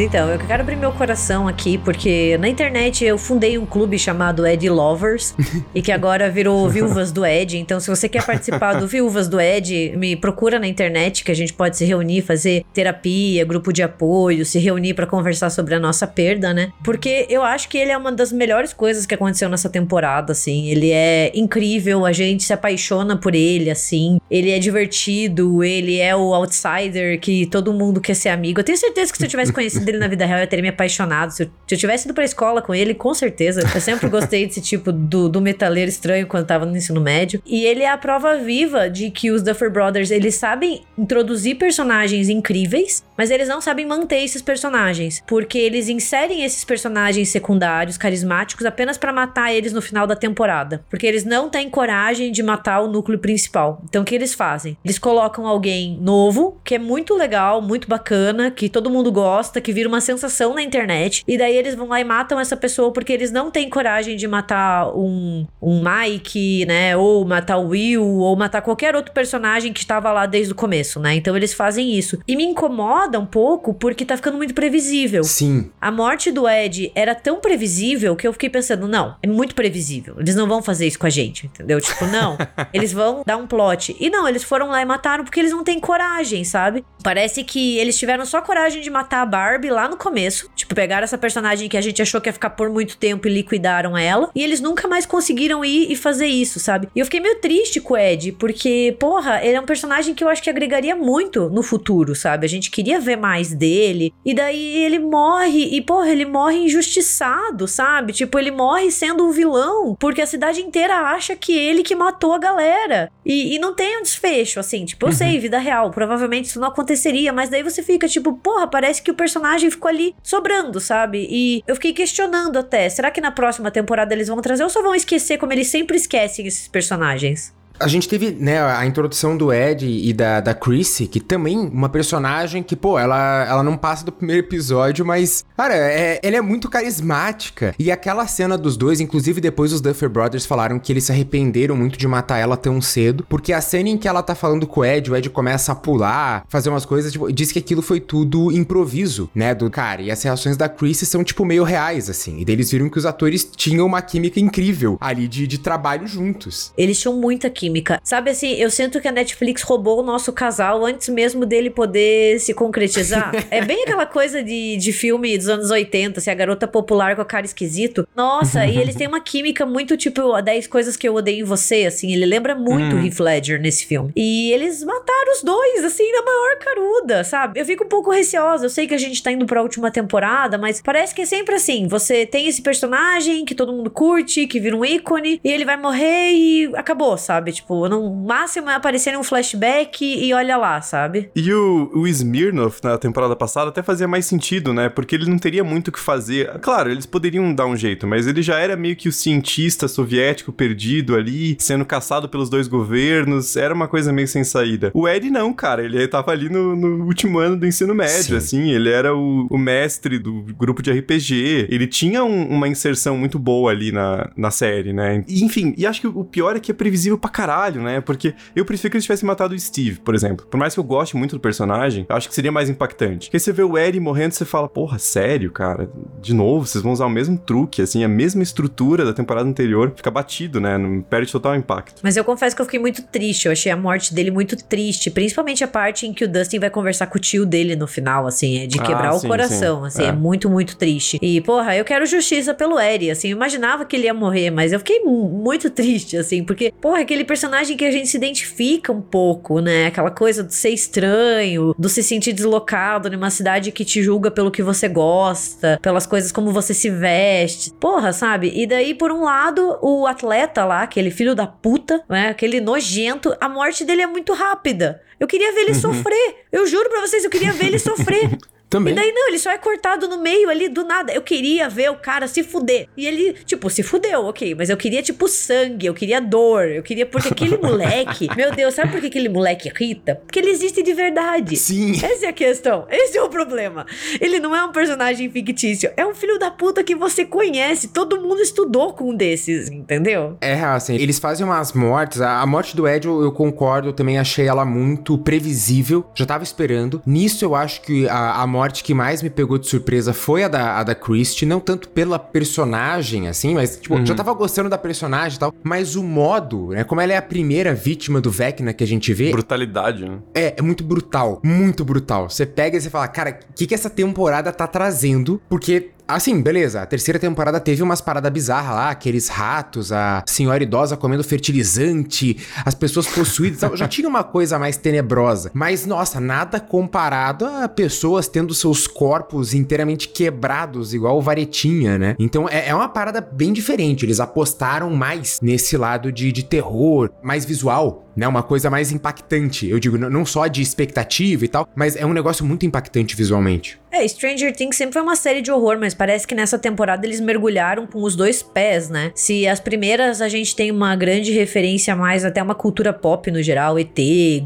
Então, 0.00 0.30
eu 0.30 0.38
quero 0.38 0.62
abrir 0.62 0.76
meu 0.76 0.92
coração 0.92 1.48
aqui, 1.48 1.76
porque 1.76 2.38
na 2.38 2.48
internet 2.48 3.04
eu 3.04 3.18
fundei 3.18 3.58
um 3.58 3.66
clube 3.66 3.98
chamado 3.98 4.46
Ed 4.46 4.68
Lovers, 4.70 5.34
e 5.74 5.82
que 5.82 5.90
agora 5.90 6.30
virou 6.30 6.68
Viúvas 6.68 7.10
do 7.10 7.26
Ed. 7.26 7.58
Então, 7.58 7.80
se 7.80 7.90
você 7.90 8.08
quer 8.08 8.24
participar 8.24 8.74
do 8.74 8.86
Viúvas 8.86 9.26
do 9.26 9.40
Ed, 9.40 9.96
me 9.96 10.14
procura 10.14 10.60
na 10.60 10.68
internet, 10.68 11.24
que 11.24 11.32
a 11.32 11.34
gente 11.34 11.52
pode 11.52 11.76
se 11.76 11.84
reunir, 11.84 12.22
fazer 12.22 12.64
terapia, 12.72 13.44
grupo 13.44 13.72
de 13.72 13.82
apoio, 13.82 14.46
se 14.46 14.60
reunir 14.60 14.94
para 14.94 15.04
conversar 15.04 15.50
sobre 15.50 15.74
a 15.74 15.80
nossa 15.80 16.06
perda, 16.06 16.54
né? 16.54 16.70
Porque 16.84 17.26
eu 17.28 17.42
acho 17.42 17.68
que 17.68 17.76
ele 17.76 17.90
é 17.90 17.96
uma 17.96 18.12
das 18.12 18.30
melhores 18.30 18.72
coisas 18.72 19.04
que 19.04 19.14
aconteceu 19.14 19.48
nessa 19.48 19.68
temporada, 19.68 20.30
assim. 20.30 20.68
Ele 20.68 20.92
é 20.92 21.32
incrível, 21.34 22.06
a 22.06 22.12
gente 22.12 22.44
se 22.44 22.52
apaixona 22.52 23.16
por 23.16 23.34
ele, 23.34 23.68
assim. 23.68 24.20
Ele 24.30 24.50
é 24.52 24.60
divertido, 24.60 25.64
ele 25.64 25.98
é 25.98 26.14
o 26.14 26.32
outsider 26.34 27.18
que 27.18 27.46
todo 27.46 27.72
mundo 27.72 28.00
quer 28.00 28.14
ser 28.14 28.28
amigo. 28.28 28.60
Eu 28.60 28.64
tenho 28.64 28.78
certeza 28.78 29.10
que 29.10 29.18
se 29.18 29.24
eu 29.24 29.28
tivesse 29.28 29.52
conhecido 29.52 29.87
dele 29.88 29.98
na 29.98 30.08
vida 30.08 30.24
real, 30.26 30.40
eu 30.40 30.46
teria 30.46 30.62
me 30.62 30.68
apaixonado. 30.68 31.30
Se 31.30 31.44
eu, 31.44 31.50
se 31.66 31.74
eu 31.74 31.78
tivesse 31.78 32.06
ido 32.06 32.14
pra 32.14 32.24
escola 32.24 32.60
com 32.60 32.74
ele, 32.74 32.94
com 32.94 33.14
certeza. 33.14 33.62
Eu 33.74 33.80
sempre 33.80 34.08
gostei 34.08 34.46
desse 34.46 34.60
tipo 34.60 34.92
do, 34.92 35.28
do 35.28 35.40
metaleiro 35.40 35.88
estranho 35.88 36.26
quando 36.26 36.46
tava 36.46 36.66
no 36.66 36.76
ensino 36.76 37.00
médio. 37.00 37.42
E 37.46 37.64
ele 37.64 37.82
é 37.82 37.90
a 37.90 37.96
prova 37.96 38.36
viva 38.36 38.88
de 38.88 39.10
que 39.10 39.30
os 39.30 39.42
Duffer 39.42 39.70
Brothers, 39.70 40.10
eles 40.10 40.34
sabem 40.34 40.82
introduzir 40.96 41.56
personagens 41.56 42.28
incríveis, 42.28 43.02
mas 43.16 43.30
eles 43.30 43.48
não 43.48 43.60
sabem 43.60 43.86
manter 43.86 44.22
esses 44.22 44.42
personagens. 44.42 45.22
Porque 45.26 45.58
eles 45.58 45.88
inserem 45.88 46.44
esses 46.44 46.64
personagens 46.64 47.28
secundários, 47.28 47.96
carismáticos, 47.96 48.66
apenas 48.66 48.98
para 48.98 49.12
matar 49.12 49.52
eles 49.52 49.72
no 49.72 49.80
final 49.80 50.06
da 50.06 50.14
temporada. 50.14 50.84
Porque 50.90 51.06
eles 51.06 51.24
não 51.24 51.48
têm 51.48 51.70
coragem 51.70 52.30
de 52.30 52.42
matar 52.42 52.80
o 52.80 52.88
núcleo 52.88 53.18
principal. 53.18 53.82
Então 53.88 54.02
o 54.02 54.04
que 54.04 54.14
eles 54.14 54.34
fazem? 54.34 54.76
Eles 54.84 54.98
colocam 54.98 55.46
alguém 55.46 55.98
novo, 56.00 56.60
que 56.64 56.74
é 56.74 56.78
muito 56.78 57.14
legal, 57.14 57.62
muito 57.62 57.88
bacana, 57.88 58.50
que 58.50 58.68
todo 58.68 58.90
mundo 58.90 59.10
gosta, 59.10 59.60
que 59.68 59.72
vira 59.74 59.86
uma 59.86 60.00
sensação 60.00 60.54
na 60.54 60.62
internet. 60.62 61.22
E 61.28 61.36
daí 61.36 61.54
eles 61.54 61.74
vão 61.74 61.88
lá 61.88 62.00
e 62.00 62.04
matam 62.04 62.40
essa 62.40 62.56
pessoa 62.56 62.90
porque 62.90 63.12
eles 63.12 63.30
não 63.30 63.50
têm 63.50 63.68
coragem 63.68 64.16
de 64.16 64.26
matar 64.26 64.96
um, 64.96 65.46
um 65.60 65.82
Mike, 65.84 66.64
né? 66.64 66.96
Ou 66.96 67.22
matar 67.26 67.58
o 67.58 67.68
Will, 67.68 68.02
ou 68.02 68.34
matar 68.34 68.62
qualquer 68.62 68.96
outro 68.96 69.12
personagem 69.12 69.70
que 69.70 69.80
estava 69.80 70.10
lá 70.10 70.24
desde 70.24 70.54
o 70.54 70.56
começo, 70.56 70.98
né? 70.98 71.14
Então 71.16 71.36
eles 71.36 71.52
fazem 71.52 71.92
isso. 71.92 72.18
E 72.26 72.34
me 72.34 72.44
incomoda 72.44 73.20
um 73.20 73.26
pouco 73.26 73.74
porque 73.74 74.06
tá 74.06 74.16
ficando 74.16 74.38
muito 74.38 74.54
previsível. 74.54 75.22
Sim. 75.22 75.70
A 75.78 75.90
morte 75.90 76.32
do 76.32 76.48
Ed 76.48 76.90
era 76.94 77.14
tão 77.14 77.38
previsível 77.38 78.16
que 78.16 78.26
eu 78.26 78.32
fiquei 78.32 78.48
pensando, 78.48 78.88
não, 78.88 79.16
é 79.22 79.26
muito 79.26 79.54
previsível. 79.54 80.14
Eles 80.18 80.34
não 80.34 80.48
vão 80.48 80.62
fazer 80.62 80.86
isso 80.86 80.98
com 80.98 81.06
a 81.06 81.10
gente, 81.10 81.44
entendeu? 81.44 81.78
Tipo, 81.78 82.06
não. 82.06 82.38
eles 82.72 82.90
vão 82.90 83.22
dar 83.26 83.36
um 83.36 83.46
plot. 83.46 83.94
E 84.00 84.08
não, 84.08 84.26
eles 84.26 84.42
foram 84.42 84.68
lá 84.68 84.80
e 84.80 84.86
mataram 84.86 85.24
porque 85.24 85.38
eles 85.38 85.52
não 85.52 85.62
têm 85.62 85.78
coragem, 85.78 86.42
sabe? 86.42 86.82
Parece 87.04 87.44
que 87.44 87.76
eles 87.76 87.98
tiveram 87.98 88.24
só 88.24 88.40
coragem 88.40 88.80
de 88.80 88.88
matar 88.88 89.20
a 89.20 89.26
Barbie 89.26 89.57
lá 89.70 89.88
no 89.88 89.96
começo. 89.96 90.50
Tipo, 90.54 90.74
pegaram 90.74 91.04
essa 91.04 91.18
personagem 91.18 91.68
que 91.68 91.76
a 91.76 91.80
gente 91.80 92.00
achou 92.00 92.20
que 92.20 92.28
ia 92.28 92.32
ficar 92.32 92.50
por 92.50 92.70
muito 92.70 92.96
tempo 92.96 93.26
e 93.26 93.32
liquidaram 93.32 93.96
ela. 93.96 94.30
E 94.34 94.42
eles 94.42 94.60
nunca 94.60 94.86
mais 94.86 95.06
conseguiram 95.06 95.64
ir 95.64 95.90
e 95.90 95.96
fazer 95.96 96.26
isso, 96.26 96.60
sabe? 96.60 96.88
E 96.94 97.00
eu 97.00 97.04
fiquei 97.04 97.20
meio 97.20 97.40
triste 97.40 97.80
com 97.80 97.94
o 97.94 97.96
Ed, 97.96 98.32
porque, 98.32 98.96
porra, 98.98 99.42
ele 99.42 99.56
é 99.56 99.60
um 99.60 99.66
personagem 99.66 100.14
que 100.14 100.22
eu 100.22 100.28
acho 100.28 100.42
que 100.42 100.50
agregaria 100.50 100.94
muito 100.94 101.48
no 101.50 101.62
futuro, 101.62 102.14
sabe? 102.14 102.46
A 102.46 102.48
gente 102.48 102.70
queria 102.70 103.00
ver 103.00 103.16
mais 103.16 103.52
dele. 103.52 104.12
E 104.24 104.34
daí 104.34 104.84
ele 104.84 104.98
morre, 104.98 105.68
e, 105.74 105.80
porra, 105.82 106.10
ele 106.10 106.24
morre 106.24 106.58
injustiçado, 106.58 107.66
sabe? 107.66 108.12
Tipo, 108.12 108.38
ele 108.38 108.50
morre 108.50 108.90
sendo 108.90 109.26
um 109.26 109.32
vilão, 109.32 109.96
porque 109.98 110.22
a 110.22 110.26
cidade 110.26 110.60
inteira 110.60 110.94
acha 110.96 111.34
que 111.34 111.52
ele 111.56 111.82
que 111.82 111.94
matou 111.94 112.32
a 112.34 112.38
galera. 112.38 113.10
E, 113.24 113.54
e 113.54 113.58
não 113.58 113.74
tem 113.74 113.98
um 113.98 114.02
desfecho, 114.02 114.60
assim. 114.60 114.84
Tipo, 114.84 115.06
eu 115.06 115.10
uhum. 115.10 115.16
sei, 115.16 115.38
vida 115.38 115.58
real, 115.58 115.90
provavelmente 115.90 116.46
isso 116.46 116.60
não 116.60 116.68
aconteceria, 116.68 117.32
mas 117.32 117.48
daí 117.48 117.62
você 117.62 117.82
fica 117.82 118.08
tipo, 118.08 118.34
porra, 118.34 118.66
parece 118.66 119.02
que 119.02 119.10
o 119.10 119.14
personagem 119.14 119.47
personagem 119.48 119.70
ficou 119.70 119.88
ali 119.88 120.14
sobrando, 120.22 120.78
sabe? 120.78 121.26
E 121.30 121.62
eu 121.66 121.74
fiquei 121.74 121.92
questionando 121.92 122.58
até, 122.58 122.88
será 122.88 123.10
que 123.10 123.20
na 123.20 123.30
próxima 123.30 123.70
temporada 123.70 124.12
eles 124.12 124.28
vão 124.28 124.40
trazer 124.42 124.62
ou 124.62 124.68
só 124.68 124.82
vão 124.82 124.94
esquecer 124.94 125.38
como 125.38 125.52
eles 125.52 125.68
sempre 125.68 125.96
esquecem 125.96 126.46
esses 126.46 126.68
personagens? 126.68 127.56
A 127.80 127.86
gente 127.86 128.08
teve, 128.08 128.32
né, 128.32 128.60
a 128.60 128.84
introdução 128.84 129.36
do 129.36 129.52
Ed 129.52 129.86
e 129.86 130.12
da, 130.12 130.40
da 130.40 130.52
Chrissy, 130.52 131.06
que 131.06 131.20
também 131.20 131.56
uma 131.58 131.88
personagem 131.88 132.62
que, 132.62 132.74
pô, 132.74 132.98
ela, 132.98 133.46
ela 133.48 133.62
não 133.62 133.76
passa 133.76 134.04
do 134.04 134.10
primeiro 134.10 134.44
episódio, 134.44 135.06
mas, 135.06 135.44
cara, 135.56 135.74
é, 135.76 136.18
ela 136.22 136.36
é 136.36 136.40
muito 136.40 136.68
carismática. 136.68 137.74
E 137.78 137.92
aquela 137.92 138.26
cena 138.26 138.58
dos 138.58 138.76
dois, 138.76 139.00
inclusive 139.00 139.40
depois 139.40 139.72
os 139.72 139.80
Duffer 139.80 140.08
Brothers 140.08 140.44
falaram 140.44 140.78
que 140.78 140.92
eles 140.92 141.04
se 141.04 141.12
arrependeram 141.12 141.76
muito 141.76 141.96
de 141.96 142.08
matar 142.08 142.38
ela 142.38 142.56
tão 142.56 142.80
cedo, 142.80 143.24
porque 143.28 143.52
a 143.52 143.60
cena 143.60 143.90
em 143.90 143.96
que 143.96 144.08
ela 144.08 144.22
tá 144.22 144.34
falando 144.34 144.66
com 144.66 144.80
o 144.80 144.84
Ed, 144.84 145.10
o 145.10 145.16
Ed 145.16 145.30
começa 145.30 145.70
a 145.70 145.74
pular, 145.76 146.44
fazer 146.48 146.70
umas 146.70 146.84
coisas, 146.84 147.12
tipo, 147.12 147.32
diz 147.32 147.52
que 147.52 147.60
aquilo 147.60 147.80
foi 147.80 148.00
tudo 148.00 148.50
improviso, 148.50 149.30
né, 149.32 149.54
do 149.54 149.70
cara. 149.70 150.02
E 150.02 150.10
as 150.10 150.20
reações 150.20 150.56
da 150.56 150.68
Chrissy 150.68 151.06
são, 151.06 151.22
tipo, 151.22 151.44
meio 151.44 151.62
reais, 151.62 152.10
assim. 152.10 152.44
E 152.44 152.50
eles 152.50 152.72
viram 152.72 152.90
que 152.90 152.98
os 152.98 153.06
atores 153.06 153.48
tinham 153.56 153.86
uma 153.86 154.02
química 154.02 154.40
incrível 154.40 154.98
ali 155.00 155.28
de, 155.28 155.46
de 155.46 155.58
trabalho 155.58 156.08
juntos. 156.08 156.72
Eles 156.76 156.98
tinham 156.98 157.16
muita 157.16 157.48
química. 157.48 157.67
Sabe 158.02 158.30
assim, 158.30 158.54
eu 158.54 158.70
sinto 158.70 159.00
que 159.00 159.08
a 159.08 159.12
Netflix 159.12 159.62
roubou 159.62 160.00
o 160.00 160.02
nosso 160.02 160.32
casal 160.32 160.84
antes 160.84 161.08
mesmo 161.08 161.44
dele 161.44 161.70
poder 161.70 162.38
se 162.40 162.54
concretizar. 162.54 163.32
é 163.50 163.64
bem 163.64 163.82
aquela 163.82 164.06
coisa 164.06 164.42
de, 164.42 164.76
de 164.76 164.92
filme 164.92 165.36
dos 165.36 165.48
anos 165.48 165.70
80, 165.70 166.18
assim, 166.18 166.30
a 166.30 166.34
garota 166.34 166.66
popular 166.66 167.14
com 167.16 167.22
a 167.22 167.24
cara 167.24 167.46
esquisito. 167.46 168.06
Nossa, 168.14 168.66
e 168.66 168.78
eles 168.78 168.94
têm 168.94 169.06
uma 169.06 169.20
química 169.20 169.64
muito 169.66 169.96
tipo 169.96 170.40
10 170.40 170.66
coisas 170.66 170.96
que 170.96 171.08
eu 171.08 171.14
odeio 171.14 171.40
em 171.40 171.44
você, 171.44 171.86
assim. 171.86 172.12
Ele 172.12 172.26
lembra 172.26 172.54
muito 172.54 172.96
o 172.96 173.04
Heath 173.04 173.20
Ledger 173.20 173.60
nesse 173.60 173.86
filme. 173.86 174.12
E 174.16 174.52
eles 174.52 174.82
mataram 174.82 175.32
os 175.32 175.42
dois, 175.42 175.84
assim, 175.84 176.10
na 176.12 176.22
maior 176.22 176.58
caruda, 176.58 177.24
sabe? 177.24 177.60
Eu 177.60 177.64
fico 177.64 177.84
um 177.84 177.88
pouco 177.88 178.10
receosa. 178.10 178.66
Eu 178.66 178.70
sei 178.70 178.86
que 178.86 178.94
a 178.94 178.98
gente 178.98 179.22
tá 179.22 179.30
indo 179.30 179.46
pra 179.46 179.62
última 179.62 179.90
temporada, 179.90 180.58
mas 180.58 180.80
parece 180.80 181.14
que 181.14 181.22
é 181.22 181.26
sempre 181.26 181.54
assim. 181.54 181.86
Você 181.88 182.26
tem 182.26 182.46
esse 182.48 182.62
personagem 182.62 183.44
que 183.44 183.54
todo 183.54 183.72
mundo 183.72 183.90
curte, 183.90 184.46
que 184.46 184.60
vira 184.60 184.76
um 184.76 184.84
ícone, 184.84 185.40
e 185.42 185.50
ele 185.50 185.64
vai 185.64 185.76
morrer 185.76 186.30
e 186.32 186.70
acabou, 186.74 187.16
sabe? 187.16 187.57
Tipo, 187.58 187.88
no 187.88 188.14
máximo 188.14 188.70
é 188.70 188.74
aparecer 188.74 189.14
em 189.14 189.16
um 189.16 189.24
flashback 189.24 190.04
e 190.04 190.32
olha 190.32 190.56
lá, 190.56 190.80
sabe? 190.80 191.30
E 191.34 191.52
o, 191.52 191.90
o 191.92 192.06
Smirnov, 192.06 192.76
na 192.82 192.96
temporada 192.96 193.34
passada, 193.34 193.70
até 193.70 193.82
fazia 193.82 194.06
mais 194.06 194.26
sentido, 194.26 194.72
né? 194.72 194.88
Porque 194.88 195.16
ele 195.16 195.28
não 195.28 195.38
teria 195.38 195.64
muito 195.64 195.88
o 195.88 195.92
que 195.92 195.98
fazer. 195.98 196.58
Claro, 196.60 196.90
eles 196.90 197.04
poderiam 197.04 197.52
dar 197.52 197.66
um 197.66 197.76
jeito, 197.76 198.06
mas 198.06 198.26
ele 198.26 198.42
já 198.42 198.58
era 198.58 198.76
meio 198.76 198.94
que 198.94 199.08
o 199.08 199.12
cientista 199.12 199.88
soviético 199.88 200.52
perdido 200.52 201.16
ali, 201.16 201.56
sendo 201.58 201.84
caçado 201.84 202.28
pelos 202.28 202.48
dois 202.48 202.68
governos. 202.68 203.56
Era 203.56 203.74
uma 203.74 203.88
coisa 203.88 204.12
meio 204.12 204.28
sem 204.28 204.44
saída. 204.44 204.92
O 204.94 205.08
Ed 205.08 205.28
não, 205.30 205.52
cara. 205.52 205.82
Ele 205.82 206.06
tava 206.06 206.30
ali 206.30 206.48
no, 206.48 206.76
no 206.76 207.04
último 207.06 207.38
ano 207.38 207.56
do 207.56 207.66
ensino 207.66 207.94
médio, 207.94 208.22
Sim. 208.22 208.36
assim. 208.36 208.70
Ele 208.70 208.88
era 208.88 209.14
o, 209.14 209.48
o, 209.50 209.58
mestre 209.58 210.18
do 210.18 210.42
grupo 210.56 210.80
de 210.80 210.92
RPG. 210.92 211.66
Ele 211.68 211.86
tinha 211.86 212.22
um, 212.22 212.48
uma 212.48 212.68
inserção 212.68 213.16
muito 213.16 213.38
boa 213.38 213.72
ali 213.72 213.90
na, 213.90 214.30
na 214.36 214.50
série, 214.50 214.92
né? 214.92 215.24
E, 215.26 215.44
enfim, 215.44 215.74
e 215.76 215.84
acho 215.84 216.00
que 216.00 216.06
o 216.06 216.24
pior 216.24 216.56
é 216.56 216.60
que 216.60 216.70
é 216.70 216.74
previsível 216.74 217.18
pra 217.18 217.28
caralho, 217.28 217.47
né? 217.82 218.00
Porque 218.00 218.34
eu 218.54 218.64
prefiro 218.64 218.90
que 218.90 218.96
eles 218.96 219.04
tivessem 219.04 219.26
matado 219.26 219.54
o 219.54 219.58
Steve, 219.58 220.00
por 220.00 220.14
exemplo. 220.14 220.46
Por 220.46 220.58
mais 220.58 220.74
que 220.74 220.80
eu 220.80 220.84
goste 220.84 221.16
muito 221.16 221.36
do 221.36 221.40
personagem, 221.40 222.06
eu 222.08 222.16
acho 222.16 222.28
que 222.28 222.34
seria 222.34 222.52
mais 222.52 222.68
impactante. 222.68 223.28
Porque 223.28 223.38
você 223.38 223.52
vê 223.52 223.62
o 223.62 223.78
Ed 223.78 223.98
morrendo, 224.00 224.32
você 224.32 224.44
fala, 224.44 224.68
porra, 224.68 224.98
sério, 224.98 225.50
cara? 225.50 225.90
De 226.20 226.34
novo, 226.34 226.66
vocês 226.66 226.82
vão 226.82 226.92
usar 226.92 227.06
o 227.06 227.10
mesmo 227.10 227.38
truque, 227.38 227.82
assim, 227.82 228.04
a 228.04 228.08
mesma 228.08 228.42
estrutura 228.42 229.04
da 229.04 229.12
temporada 229.12 229.48
anterior. 229.48 229.92
Fica 229.96 230.10
batido, 230.10 230.60
né? 230.60 230.76
Não 230.78 231.00
perde 231.02 231.32
total 231.32 231.56
impacto. 231.56 232.00
Mas 232.02 232.16
eu 232.16 232.24
confesso 232.24 232.54
que 232.54 232.62
eu 232.62 232.66
fiquei 232.66 232.80
muito 232.80 233.02
triste. 233.02 233.46
Eu 233.46 233.52
achei 233.52 233.70
a 233.70 233.76
morte 233.76 234.14
dele 234.14 234.30
muito 234.30 234.56
triste. 234.56 235.10
Principalmente 235.10 235.64
a 235.64 235.68
parte 235.68 236.06
em 236.06 236.12
que 236.12 236.24
o 236.24 236.28
Dustin 236.28 236.58
vai 236.58 236.70
conversar 236.70 237.06
com 237.06 237.18
o 237.18 237.20
tio 237.20 237.46
dele 237.46 237.76
no 237.76 237.86
final, 237.86 238.26
assim, 238.26 238.58
é 238.58 238.66
de 238.66 238.78
quebrar 238.78 239.10
ah, 239.10 239.14
o 239.14 239.18
sim, 239.18 239.28
coração, 239.28 239.80
sim. 239.80 239.86
assim, 239.86 240.02
é. 240.04 240.06
é. 240.06 240.12
muito, 240.12 240.48
muito 240.48 240.76
triste. 240.76 241.18
E, 241.20 241.40
porra, 241.40 241.76
eu 241.76 241.84
quero 241.84 242.06
justiça 242.06 242.54
pelo 242.54 242.78
Ed, 242.78 243.10
assim, 243.10 243.28
eu 243.28 243.36
imaginava 243.36 243.84
que 243.84 243.96
ele 243.96 244.04
ia 244.04 244.14
morrer, 244.14 244.50
mas 244.50 244.72
eu 244.72 244.78
fiquei 244.78 245.00
muito 245.00 245.70
triste, 245.70 246.16
assim, 246.16 246.42
porque, 246.42 246.72
porra, 246.80 247.00
aquele 247.00 247.24
personagem 247.24 247.37
que 247.76 247.84
a 247.84 247.90
gente 247.90 248.08
se 248.08 248.16
identifica 248.16 248.92
um 248.92 249.00
pouco, 249.00 249.60
né? 249.60 249.86
Aquela 249.86 250.10
coisa 250.10 250.42
de 250.42 250.54
ser 250.54 250.70
estranho, 250.70 251.74
do 251.78 251.88
se 251.88 252.02
sentir 252.02 252.32
deslocado 252.32 253.10
numa 253.10 253.30
cidade 253.30 253.70
que 253.72 253.84
te 253.84 254.02
julga 254.02 254.30
pelo 254.30 254.50
que 254.50 254.62
você 254.62 254.88
gosta, 254.88 255.78
pelas 255.82 256.06
coisas 256.06 256.32
como 256.32 256.52
você 256.52 256.74
se 256.74 256.90
veste. 256.90 257.72
Porra, 257.74 258.12
sabe? 258.12 258.52
E 258.54 258.66
daí, 258.66 258.94
por 258.94 259.12
um 259.12 259.24
lado, 259.24 259.78
o 259.82 260.06
atleta 260.06 260.64
lá, 260.64 260.82
aquele 260.82 261.10
filho 261.10 261.34
da 261.34 261.46
puta, 261.46 262.02
né? 262.08 262.28
Aquele 262.28 262.60
nojento, 262.60 263.36
a 263.40 263.48
morte 263.48 263.84
dele 263.84 264.02
é 264.02 264.06
muito 264.06 264.32
rápida. 264.32 265.00
Eu 265.20 265.26
queria 265.26 265.52
ver 265.52 265.60
ele 265.62 265.72
uhum. 265.72 265.80
sofrer. 265.80 266.36
Eu 266.50 266.66
juro 266.66 266.88
pra 266.88 267.00
vocês, 267.00 267.24
eu 267.24 267.30
queria 267.30 267.52
ver 267.52 267.66
ele 267.66 267.78
sofrer. 267.78 268.38
Também. 268.68 268.92
E 268.92 268.96
daí, 268.96 269.12
não, 269.12 269.28
ele 269.28 269.38
só 269.38 269.50
é 269.50 269.56
cortado 269.56 270.06
no 270.08 270.18
meio 270.18 270.50
ali 270.50 270.68
do 270.68 270.84
nada. 270.84 271.12
Eu 271.12 271.22
queria 271.22 271.68
ver 271.68 271.90
o 271.90 271.96
cara 271.96 272.28
se 272.28 272.42
fuder. 272.42 272.86
E 272.96 273.06
ele, 273.06 273.32
tipo, 273.44 273.70
se 273.70 273.82
fudeu, 273.82 274.26
ok. 274.26 274.54
Mas 274.54 274.68
eu 274.68 274.76
queria, 274.76 275.02
tipo, 275.02 275.26
sangue, 275.26 275.86
eu 275.86 275.94
queria 275.94 276.20
dor. 276.20 276.68
Eu 276.68 276.82
queria. 276.82 277.06
Porque 277.06 277.28
aquele 277.28 277.56
moleque. 277.62 278.28
meu 278.36 278.52
Deus, 278.52 278.74
sabe 278.74 278.92
por 278.92 279.00
que 279.00 279.06
aquele 279.06 279.28
moleque 279.28 279.68
irrita? 279.68 280.16
Porque 280.16 280.38
ele 280.38 280.50
existe 280.50 280.82
de 280.82 280.92
verdade. 280.92 281.56
Sim. 281.56 281.92
Essa 281.92 282.26
é 282.26 282.28
a 282.28 282.32
questão. 282.32 282.86
Esse 282.90 283.16
é 283.16 283.22
o 283.22 283.28
problema. 283.30 283.86
Ele 284.20 284.38
não 284.38 284.54
é 284.54 284.62
um 284.64 284.72
personagem 284.72 285.30
fictício. 285.30 285.90
É 285.96 286.06
um 286.06 286.14
filho 286.14 286.38
da 286.38 286.50
puta 286.50 286.84
que 286.84 286.94
você 286.94 287.24
conhece. 287.24 287.88
Todo 287.88 288.20
mundo 288.20 288.42
estudou 288.42 288.92
com 288.92 289.10
um 289.10 289.14
desses, 289.14 289.70
entendeu? 289.70 290.36
É, 290.42 290.54
assim, 290.60 290.94
eles 290.94 291.18
fazem 291.18 291.46
umas 291.46 291.72
mortes. 291.72 292.20
A, 292.20 292.44
morte 292.44 292.76
do 292.76 292.86
Ed, 292.86 293.06
eu, 293.06 293.22
eu 293.22 293.32
concordo. 293.32 293.88
Eu 293.88 293.92
também 293.94 294.18
achei 294.18 294.46
ela 294.46 294.64
muito 294.64 295.16
previsível. 295.16 296.04
Já 296.14 296.26
tava 296.26 296.44
esperando. 296.44 297.00
Nisso, 297.06 297.44
eu 297.44 297.54
acho 297.54 297.80
que 297.80 298.06
a, 298.08 298.42
a 298.42 298.46
morte 298.46 298.57
que 298.84 298.94
mais 298.94 299.22
me 299.22 299.30
pegou 299.30 299.58
de 299.58 299.66
surpresa 299.66 300.12
foi 300.12 300.44
a 300.44 300.48
da, 300.48 300.78
a 300.78 300.82
da 300.82 300.94
Christie, 300.94 301.46
não 301.46 301.60
tanto 301.60 301.88
pela 301.88 302.18
personagem, 302.18 303.28
assim, 303.28 303.54
mas, 303.54 303.76
tipo, 303.76 303.94
uhum. 303.94 304.06
já 304.06 304.14
tava 304.14 304.32
gostando 304.34 304.68
da 304.68 304.78
personagem 304.78 305.36
e 305.36 305.40
tal, 305.40 305.54
mas 305.62 305.96
o 305.96 306.02
modo, 306.02 306.68
né, 306.68 306.84
como 306.84 307.00
ela 307.00 307.12
é 307.12 307.16
a 307.16 307.22
primeira 307.22 307.74
vítima 307.74 308.20
do 308.20 308.30
Vecna 308.30 308.72
que 308.72 308.84
a 308.84 308.86
gente 308.86 309.12
vê... 309.12 309.30
Brutalidade, 309.30 310.04
né? 310.04 310.18
É, 310.34 310.54
é 310.58 310.62
muito 310.62 310.84
brutal, 310.84 311.40
muito 311.44 311.84
brutal. 311.84 312.28
Você 312.28 312.46
pega 312.46 312.76
e 312.76 312.80
você 312.80 312.90
fala, 312.90 313.08
cara, 313.08 313.40
o 313.50 313.54
que 313.54 313.66
que 313.66 313.74
essa 313.74 313.90
temporada 313.90 314.52
tá 314.52 314.66
trazendo? 314.66 315.40
Porque 315.48 315.90
Assim, 316.08 316.40
beleza. 316.40 316.80
A 316.80 316.86
terceira 316.86 317.18
temporada 317.18 317.60
teve 317.60 317.82
umas 317.82 318.00
paradas 318.00 318.32
bizarras 318.32 318.74
lá, 318.74 318.88
aqueles 318.88 319.28
ratos, 319.28 319.92
a 319.92 320.24
senhora 320.26 320.62
idosa 320.62 320.96
comendo 320.96 321.22
fertilizante, 321.22 322.38
as 322.64 322.74
pessoas 322.74 323.06
possuídas. 323.06 323.60
já 323.78 323.86
tinha 323.86 324.08
uma 324.08 324.24
coisa 324.24 324.58
mais 324.58 324.78
tenebrosa. 324.78 325.50
Mas, 325.52 325.84
nossa, 325.84 326.18
nada 326.18 326.58
comparado 326.58 327.44
a 327.44 327.68
pessoas 327.68 328.26
tendo 328.26 328.54
seus 328.54 328.86
corpos 328.86 329.52
inteiramente 329.52 330.08
quebrados, 330.08 330.94
igual 330.94 331.18
o 331.18 331.20
Varetinha, 331.20 331.98
né? 331.98 332.16
Então 332.18 332.48
é, 332.48 332.68
é 332.68 332.74
uma 332.74 332.88
parada 332.88 333.20
bem 333.20 333.52
diferente. 333.52 334.06
Eles 334.06 334.18
apostaram 334.18 334.88
mais 334.88 335.38
nesse 335.42 335.76
lado 335.76 336.10
de, 336.10 336.32
de 336.32 336.42
terror, 336.42 337.10
mais 337.22 337.44
visual 337.44 338.07
né? 338.18 338.26
Uma 338.26 338.42
coisa 338.42 338.68
mais 338.68 338.90
impactante. 338.90 339.68
Eu 339.68 339.78
digo, 339.78 339.96
não 339.96 340.26
só 340.26 340.48
de 340.48 340.60
expectativa 340.60 341.44
e 341.44 341.48
tal, 341.48 341.68
mas 341.74 341.94
é 341.94 342.04
um 342.04 342.12
negócio 342.12 342.44
muito 342.44 342.66
impactante 342.66 343.14
visualmente. 343.14 343.78
É, 343.90 344.06
Stranger 344.06 344.54
Things 344.54 344.76
sempre 344.76 344.94
foi 344.94 345.02
uma 345.02 345.16
série 345.16 345.40
de 345.40 345.50
horror, 345.50 345.78
mas 345.78 345.94
parece 345.94 346.26
que 346.26 346.34
nessa 346.34 346.58
temporada 346.58 347.06
eles 347.06 347.20
mergulharam 347.20 347.86
com 347.86 348.02
os 348.02 348.14
dois 348.14 348.42
pés, 348.42 348.90
né? 348.90 349.12
Se 349.14 349.46
as 349.46 349.60
primeiras 349.60 350.20
a 350.20 350.28
gente 350.28 350.54
tem 350.54 350.70
uma 350.70 350.94
grande 350.94 351.32
referência 351.32 351.96
mais 351.96 352.24
até 352.24 352.42
uma 352.42 352.54
cultura 352.54 352.92
pop 352.92 353.30
no 353.30 353.42
geral, 353.42 353.78
ET, 353.78 353.98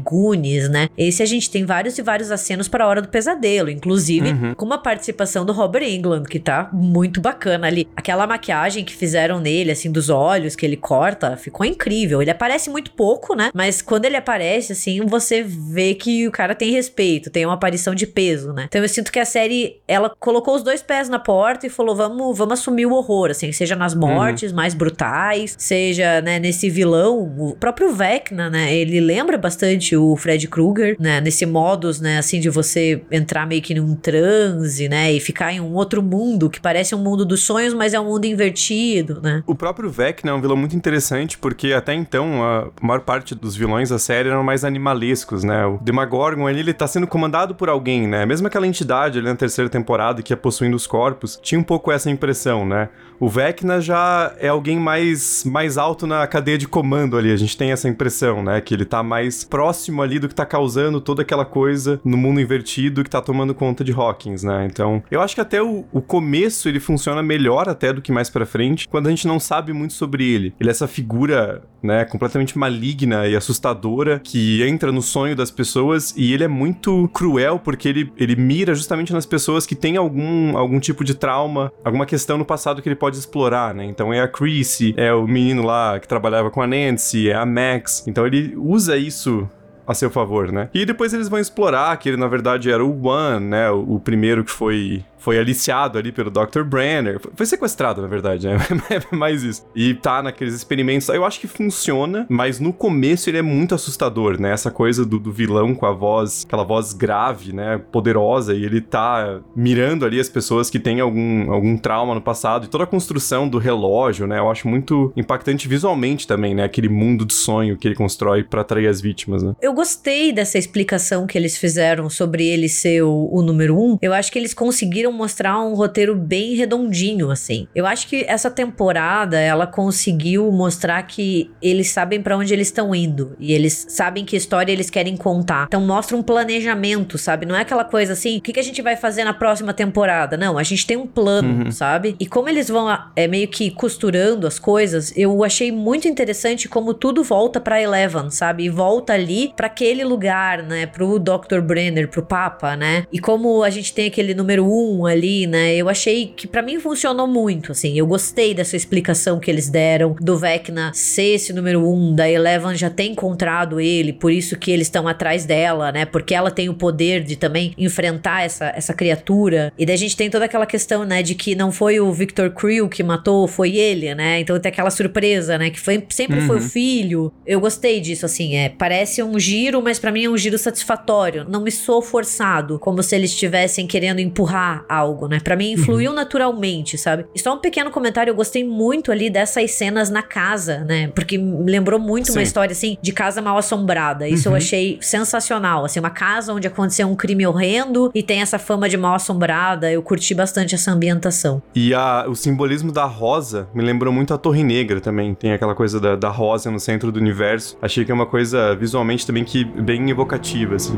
Goonies, 0.03 0.69
né? 0.69 0.87
Esse 0.97 1.21
a 1.21 1.25
gente 1.25 1.49
tem 1.49 1.65
vários 1.65 1.97
e 1.97 2.01
vários 2.01 2.31
acenos 2.31 2.67
para 2.67 2.85
a 2.85 2.87
Hora 2.87 3.01
do 3.01 3.09
Pesadelo, 3.09 3.69
inclusive 3.69 4.29
uhum. 4.29 4.53
com 4.55 4.65
uma 4.65 4.77
participação 4.77 5.45
do 5.45 5.51
Robert 5.51 5.83
England, 5.83 6.23
que 6.23 6.39
tá 6.39 6.69
muito 6.71 7.19
bacana 7.19 7.67
ali. 7.67 7.87
Aquela 7.95 8.25
maquiagem 8.25 8.85
que 8.85 8.95
fizeram 8.95 9.39
nele, 9.39 9.71
assim, 9.71 9.91
dos 9.91 10.09
olhos 10.09 10.55
que 10.55 10.65
ele 10.65 10.77
corta, 10.77 11.35
ficou 11.35 11.65
incrível. 11.65 12.21
Ele 12.21 12.31
aparece 12.31 12.69
muito 12.69 12.91
pouco, 12.91 13.35
né? 13.35 13.51
Mas 13.53 13.62
quando 13.81 14.05
ele 14.05 14.17
aparece, 14.17 14.73
assim, 14.73 15.05
você 15.05 15.43
vê 15.43 15.93
que 15.93 16.27
o 16.27 16.31
cara 16.31 16.55
tem 16.55 16.71
respeito, 16.71 17.29
tem 17.29 17.45
uma 17.45 17.55
aparição 17.55 17.93
de 17.93 18.05
peso, 18.07 18.53
né? 18.53 18.65
Então 18.67 18.81
eu 18.81 18.89
sinto 18.89 19.11
que 19.11 19.19
a 19.19 19.25
série, 19.25 19.81
ela 19.87 20.11
colocou 20.19 20.55
os 20.55 20.63
dois 20.63 20.81
pés 20.81 21.09
na 21.09 21.19
porta 21.19 21.67
e 21.67 21.69
falou: 21.69 21.95
vamos, 21.95 22.37
vamos 22.37 22.59
assumir 22.59 22.85
o 22.85 22.93
horror, 22.93 23.31
assim, 23.31 23.51
seja 23.51 23.75
nas 23.75 23.93
mortes 23.93 24.51
uhum. 24.51 24.55
mais 24.55 24.73
brutais, 24.73 25.55
seja, 25.57 26.21
né, 26.21 26.39
nesse 26.39 26.69
vilão. 26.69 27.33
O 27.37 27.55
próprio 27.55 27.93
Vecna, 27.93 28.49
né? 28.49 28.73
Ele 28.73 28.99
lembra 28.99 29.37
bastante 29.37 29.95
o 29.95 30.15
Fred 30.15 30.47
Krueger, 30.47 30.95
né? 30.99 31.21
Nesse 31.21 31.45
modus, 31.45 31.99
né, 31.99 32.17
assim, 32.17 32.39
de 32.39 32.49
você 32.49 33.01
entrar 33.11 33.45
meio 33.47 33.61
que 33.61 33.73
num 33.73 33.95
transe, 33.95 34.89
né? 34.89 35.11
E 35.11 35.19
ficar 35.19 35.53
em 35.53 35.59
um 35.59 35.73
outro 35.73 36.01
mundo 36.01 36.49
que 36.49 36.59
parece 36.59 36.95
um 36.95 36.99
mundo 36.99 37.25
dos 37.25 37.43
sonhos, 37.43 37.73
mas 37.73 37.93
é 37.93 37.99
um 37.99 38.05
mundo 38.05 38.25
invertido, 38.25 39.21
né? 39.21 39.43
O 39.45 39.55
próprio 39.55 39.89
Vecna 39.89 40.31
é 40.31 40.33
um 40.33 40.41
vilão 40.41 40.57
muito 40.57 40.75
interessante, 40.75 41.37
porque 41.37 41.73
até 41.73 41.93
então 41.93 42.43
a 42.43 42.69
maior 42.81 43.01
parte 43.01 43.35
dos 43.35 43.52
vilões 43.55 43.89
da 43.89 43.99
série 43.99 44.29
eram 44.29 44.43
mais 44.43 44.63
animalescos, 44.63 45.43
né? 45.43 45.65
O 45.65 45.77
Demagorgon, 45.77 46.49
ele, 46.49 46.59
ele 46.59 46.73
tá 46.73 46.87
sendo 46.87 47.07
comandado 47.07 47.55
por 47.55 47.69
alguém, 47.69 48.07
né? 48.07 48.25
Mesmo 48.25 48.47
aquela 48.47 48.67
entidade 48.67 49.19
ali 49.19 49.27
na 49.27 49.35
terceira 49.35 49.69
temporada 49.69 50.21
que 50.21 50.33
ia 50.33 50.37
possuindo 50.37 50.75
os 50.75 50.87
corpos, 50.87 51.39
tinha 51.41 51.59
um 51.59 51.63
pouco 51.63 51.91
essa 51.91 52.09
impressão, 52.09 52.65
né? 52.65 52.89
O 53.19 53.29
Vecna 53.29 53.79
já 53.79 54.33
é 54.37 54.49
alguém 54.49 54.77
mais, 54.77 55.43
mais 55.45 55.77
alto 55.77 56.05
na 56.05 56.25
cadeia 56.27 56.57
de 56.57 56.67
comando 56.67 57.17
ali, 57.17 57.31
a 57.31 57.37
gente 57.37 57.55
tem 57.55 57.71
essa 57.71 57.87
impressão, 57.87 58.43
né? 58.43 58.59
Que 58.59 58.73
ele 58.73 58.85
tá 58.85 59.01
mais 59.01 59.43
próximo 59.43 60.01
ali 60.01 60.19
do 60.19 60.27
que 60.27 60.35
tá 60.35 60.45
causando 60.45 60.99
toda 60.99 61.21
aquela 61.21 61.45
coisa 61.45 62.01
no 62.03 62.17
mundo 62.17 62.41
invertido 62.41 63.03
que 63.03 63.09
tá 63.09 63.21
tomando 63.21 63.53
conta 63.53 63.83
de 63.83 63.91
Hawkins, 63.91 64.43
né? 64.43 64.67
Então, 64.69 65.01
eu 65.09 65.21
acho 65.21 65.35
que 65.35 65.41
até 65.41 65.61
o, 65.61 65.85
o 65.91 66.01
começo 66.01 66.67
ele 66.67 66.79
funciona 66.79 67.23
melhor 67.23 67.69
até 67.69 67.93
do 67.93 68.01
que 68.01 68.11
mais 68.11 68.29
pra 68.29 68.45
frente, 68.45 68.87
quando 68.89 69.07
a 69.07 69.09
gente 69.09 69.27
não 69.27 69.39
sabe 69.39 69.71
muito 69.73 69.93
sobre 69.93 70.29
ele. 70.29 70.53
Ele 70.59 70.69
é 70.69 70.71
essa 70.71 70.87
figura, 70.87 71.61
né, 71.81 72.05
completamente 72.05 72.57
maligna 72.57 73.27
e 73.33 73.35
assustadora 73.35 74.19
que 74.23 74.63
entra 74.63 74.91
no 74.91 75.01
sonho 75.01 75.35
das 75.35 75.51
pessoas 75.51 76.13
e 76.15 76.33
ele 76.33 76.43
é 76.43 76.47
muito 76.47 77.09
cruel 77.13 77.59
porque 77.59 77.87
ele, 77.87 78.11
ele 78.17 78.35
mira 78.35 78.73
justamente 78.73 79.11
nas 79.11 79.25
pessoas 79.25 79.65
que 79.65 79.75
têm 79.75 79.97
algum, 79.97 80.57
algum 80.57 80.79
tipo 80.79 81.03
de 81.03 81.15
trauma, 81.15 81.71
alguma 81.83 82.05
questão 82.05 82.37
no 82.37 82.45
passado 82.45 82.81
que 82.81 82.87
ele 82.87 82.95
pode 82.95 83.17
explorar, 83.17 83.73
né? 83.73 83.85
Então 83.85 84.13
é 84.13 84.21
a 84.21 84.27
Chrissy, 84.27 84.93
é 84.97 85.13
o 85.13 85.27
menino 85.27 85.63
lá 85.63 85.99
que 85.99 86.07
trabalhava 86.07 86.49
com 86.49 86.61
a 86.61 86.67
Nancy, 86.67 87.29
é 87.29 87.35
a 87.35 87.45
Max. 87.45 88.03
Então 88.07 88.25
ele 88.25 88.53
usa 88.55 88.95
isso 88.97 89.49
a 89.85 89.93
seu 89.93 90.09
favor, 90.09 90.51
né? 90.51 90.69
E 90.73 90.85
depois 90.85 91.13
eles 91.13 91.27
vão 91.27 91.39
explorar 91.39 91.95
que 91.97 92.09
ele 92.09 92.17
na 92.17 92.27
verdade 92.27 92.71
era 92.71 92.83
o 92.83 93.05
One, 93.05 93.45
né? 93.47 93.69
O, 93.69 93.95
o 93.95 93.99
primeiro 93.99 94.43
que 94.43 94.51
foi 94.51 95.03
foi 95.23 95.39
aliciado 95.39 95.97
ali 95.97 96.11
pelo 96.11 96.29
Dr. 96.29 96.63
Brenner. 96.63 97.17
Foi 97.33 97.45
sequestrado, 97.45 98.01
na 98.01 98.07
verdade, 98.09 98.45
né? 98.45 98.57
é 98.91 99.15
mais 99.15 99.41
isso. 99.41 99.65
E 99.73 99.93
tá 99.93 100.21
naqueles 100.21 100.53
experimentos. 100.53 101.07
Eu 101.07 101.23
acho 101.23 101.39
que 101.39 101.47
funciona, 101.47 102.27
mas 102.29 102.59
no 102.59 102.73
começo 102.73 103.29
ele 103.29 103.37
é 103.37 103.41
muito 103.41 103.73
assustador, 103.73 104.39
né? 104.39 104.51
Essa 104.51 104.69
coisa 104.69 105.05
do, 105.05 105.17
do 105.17 105.31
vilão 105.31 105.73
com 105.73 105.85
a 105.85 105.93
voz, 105.93 106.43
aquela 106.45 106.65
voz 106.65 106.91
grave, 106.91 107.53
né? 107.53 107.77
Poderosa, 107.89 108.53
e 108.53 108.65
ele 108.65 108.81
tá 108.81 109.39
mirando 109.55 110.05
ali 110.05 110.19
as 110.19 110.27
pessoas 110.27 110.69
que 110.69 110.77
têm 110.77 110.99
algum, 110.99 111.49
algum 111.53 111.77
trauma 111.77 112.13
no 112.13 112.21
passado. 112.21 112.65
E 112.65 112.67
toda 112.67 112.83
a 112.83 112.87
construção 112.87 113.47
do 113.47 113.57
relógio, 113.57 114.27
né? 114.27 114.39
Eu 114.39 114.51
acho 114.51 114.67
muito 114.67 115.13
impactante 115.15 115.69
visualmente 115.69 116.27
também, 116.27 116.53
né? 116.53 116.65
Aquele 116.65 116.89
mundo 116.89 117.25
de 117.25 117.33
sonho 117.33 117.77
que 117.77 117.87
ele 117.87 117.95
constrói 117.95 118.43
para 118.43 118.59
atrair 118.59 118.87
as 118.87 118.99
vítimas, 118.99 119.41
né? 119.41 119.55
Eu 119.61 119.73
gostei 119.73 120.33
dessa 120.33 120.57
explicação 120.57 121.25
que 121.25 121.37
eles 121.37 121.57
fizeram 121.57 122.09
sobre 122.09 122.45
ele 122.45 122.67
ser 122.67 123.03
o, 123.03 123.29
o 123.31 123.41
número 123.41 123.79
um. 123.79 123.97
Eu 124.01 124.13
acho 124.13 124.29
que 124.29 124.37
eles 124.37 124.53
conseguiram 124.53 125.12
mostrar 125.13 125.59
um 125.61 125.73
roteiro 125.73 126.15
bem 126.15 126.55
redondinho, 126.55 127.31
assim. 127.31 127.67
Eu 127.73 127.85
acho 127.85 128.07
que 128.07 128.25
essa 128.27 128.49
temporada, 128.49 129.39
ela 129.39 129.65
conseguiu 129.67 130.51
mostrar 130.51 131.01
que 131.03 131.51
eles 131.61 131.89
sabem 131.89 132.21
para 132.21 132.37
onde 132.37 132.53
eles 132.53 132.67
estão 132.67 132.93
indo. 132.93 133.35
E 133.39 133.53
eles 133.53 133.85
sabem 133.89 134.25
que 134.25 134.35
história 134.35 134.71
eles 134.71 134.89
querem 134.89 135.15
contar. 135.15 135.65
Então 135.67 135.81
mostra 135.81 136.15
um 136.17 136.23
planejamento, 136.23 137.17
sabe? 137.17 137.45
Não 137.45 137.55
é 137.55 137.61
aquela 137.61 137.83
coisa 137.83 138.13
assim, 138.13 138.37
o 138.37 138.41
que, 138.41 138.53
que 138.53 138.59
a 138.59 138.63
gente 138.63 138.81
vai 138.81 138.95
fazer 138.95 139.23
na 139.23 139.33
próxima 139.33 139.73
temporada? 139.73 140.37
Não, 140.37 140.57
a 140.57 140.63
gente 140.63 140.85
tem 140.85 140.97
um 140.97 141.07
plano, 141.07 141.65
uhum. 141.65 141.71
sabe? 141.71 142.15
E 142.19 142.25
como 142.25 142.49
eles 142.49 142.67
vão 142.67 142.87
é, 143.15 143.27
meio 143.27 143.47
que 143.47 143.71
costurando 143.71 144.47
as 144.47 144.59
coisas, 144.59 145.13
eu 145.15 145.43
achei 145.43 145.71
muito 145.71 146.07
interessante 146.07 146.67
como 146.67 146.93
tudo 146.93 147.23
volta 147.23 147.59
pra 147.59 147.81
Eleven, 147.81 148.29
sabe? 148.29 148.63
E 148.65 148.69
volta 148.69 149.13
ali 149.13 149.53
para 149.55 149.67
aquele 149.67 150.03
lugar, 150.03 150.63
né? 150.63 150.85
Pro 150.85 151.19
Dr. 151.19 151.61
Brenner, 151.61 152.09
pro 152.09 152.23
Papa, 152.23 152.75
né? 152.75 153.05
E 153.11 153.19
como 153.19 153.63
a 153.63 153.69
gente 153.69 153.93
tem 153.93 154.07
aquele 154.07 154.33
número 154.33 154.65
um 154.65 155.02
ali, 155.05 155.47
né? 155.47 155.75
Eu 155.75 155.89
achei 155.89 156.27
que 156.35 156.47
para 156.47 156.61
mim 156.61 156.79
funcionou 156.79 157.27
muito, 157.27 157.71
assim. 157.71 157.97
Eu 157.97 158.07
gostei 158.07 158.53
dessa 158.53 158.75
explicação 158.75 159.39
que 159.39 159.49
eles 159.49 159.69
deram 159.69 160.15
do 160.19 160.37
Vecna 160.37 160.91
ser 160.93 161.35
esse 161.35 161.53
número 161.53 161.87
um, 161.87 162.13
da 162.13 162.29
Eleven 162.29 162.75
já 162.75 162.89
ter 162.89 163.05
encontrado 163.05 163.79
ele, 163.79 164.13
por 164.13 164.31
isso 164.31 164.57
que 164.57 164.71
eles 164.71 164.87
estão 164.87 165.07
atrás 165.07 165.45
dela, 165.45 165.91
né? 165.91 166.05
Porque 166.05 166.33
ela 166.33 166.51
tem 166.51 166.69
o 166.69 166.73
poder 166.73 167.23
de 167.23 167.35
também 167.35 167.73
enfrentar 167.77 168.43
essa, 168.43 168.71
essa 168.75 168.93
criatura. 168.93 169.71
E 169.77 169.85
daí 169.85 169.95
a 169.95 169.97
gente 169.97 170.17
tem 170.17 170.29
toda 170.29 170.45
aquela 170.45 170.65
questão, 170.65 171.03
né, 171.05 171.21
de 171.21 171.35
que 171.35 171.55
não 171.55 171.71
foi 171.71 171.99
o 171.99 172.11
Victor 172.11 172.51
Creel 172.51 172.89
que 172.89 173.03
matou, 173.03 173.47
foi 173.47 173.75
ele, 173.75 174.13
né? 174.15 174.39
Então 174.39 174.59
tem 174.59 174.69
aquela 174.69 174.89
surpresa, 174.89 175.57
né? 175.57 175.69
Que 175.69 175.79
foi, 175.79 176.05
sempre 176.09 176.39
uhum. 176.39 176.47
foi 176.47 176.57
o 176.57 176.61
filho. 176.61 177.31
Eu 177.45 177.59
gostei 177.59 177.99
disso, 177.99 178.25
assim. 178.25 178.55
É, 178.55 178.69
parece 178.69 179.21
um 179.21 179.39
giro, 179.39 179.81
mas 179.81 179.99
para 179.99 180.11
mim 180.11 180.25
é 180.25 180.29
um 180.29 180.37
giro 180.37 180.57
satisfatório. 180.57 181.45
Não 181.47 181.61
me 181.61 181.71
sou 181.71 182.01
forçado, 182.01 182.79
como 182.79 183.01
se 183.01 183.15
eles 183.15 183.31
estivessem 183.31 183.87
querendo 183.87 184.19
empurrar 184.19 184.85
algo, 184.93 185.27
né? 185.27 185.39
Para 185.39 185.55
mim 185.55 185.71
influiu 185.71 186.11
uhum. 186.11 186.15
naturalmente, 186.15 186.97
sabe? 186.97 187.25
E 187.33 187.39
só 187.39 187.53
um 187.53 187.59
pequeno 187.59 187.91
comentário, 187.91 188.31
eu 188.31 188.35
gostei 188.35 188.63
muito 188.63 189.11
ali 189.11 189.29
dessas 189.29 189.71
cenas 189.71 190.09
na 190.09 190.21
casa, 190.21 190.79
né? 190.79 191.07
Porque 191.09 191.37
me 191.37 191.71
lembrou 191.71 191.99
muito 191.99 192.27
Sim. 192.27 192.39
uma 192.39 192.43
história 192.43 192.71
assim 192.71 192.97
de 193.01 193.11
casa 193.11 193.41
mal 193.41 193.57
assombrada. 193.57 194.27
Isso 194.27 194.49
uhum. 194.49 194.55
eu 194.55 194.57
achei 194.57 194.97
sensacional, 195.01 195.85
assim, 195.85 195.99
uma 195.99 196.09
casa 196.09 196.53
onde 196.53 196.67
aconteceu 196.67 197.07
um 197.07 197.15
crime 197.15 197.45
horrendo 197.45 198.11
e 198.13 198.23
tem 198.23 198.41
essa 198.41 198.59
fama 198.59 198.87
de 198.87 198.97
mal 198.97 199.15
assombrada. 199.15 199.91
Eu 199.91 200.01
curti 200.01 200.33
bastante 200.33 200.75
essa 200.75 200.91
ambientação. 200.91 201.61
E 201.75 201.93
a, 201.93 202.25
o 202.27 202.35
simbolismo 202.35 202.91
da 202.91 203.05
rosa 203.05 203.67
me 203.73 203.83
lembrou 203.83 204.13
muito 204.13 204.33
a 204.33 204.37
Torre 204.37 204.63
Negra 204.63 204.99
também. 204.99 205.33
Tem 205.33 205.53
aquela 205.53 205.75
coisa 205.75 205.99
da, 205.99 206.15
da 206.15 206.29
rosa 206.29 206.69
no 206.69 206.79
centro 206.79 207.11
do 207.11 207.19
universo. 207.19 207.77
Achei 207.81 208.05
que 208.05 208.11
é 208.11 208.13
uma 208.13 208.25
coisa 208.25 208.75
visualmente 208.75 209.25
também 209.25 209.43
que 209.43 209.63
bem 209.63 210.09
evocativa, 210.09 210.75
assim. 210.75 210.97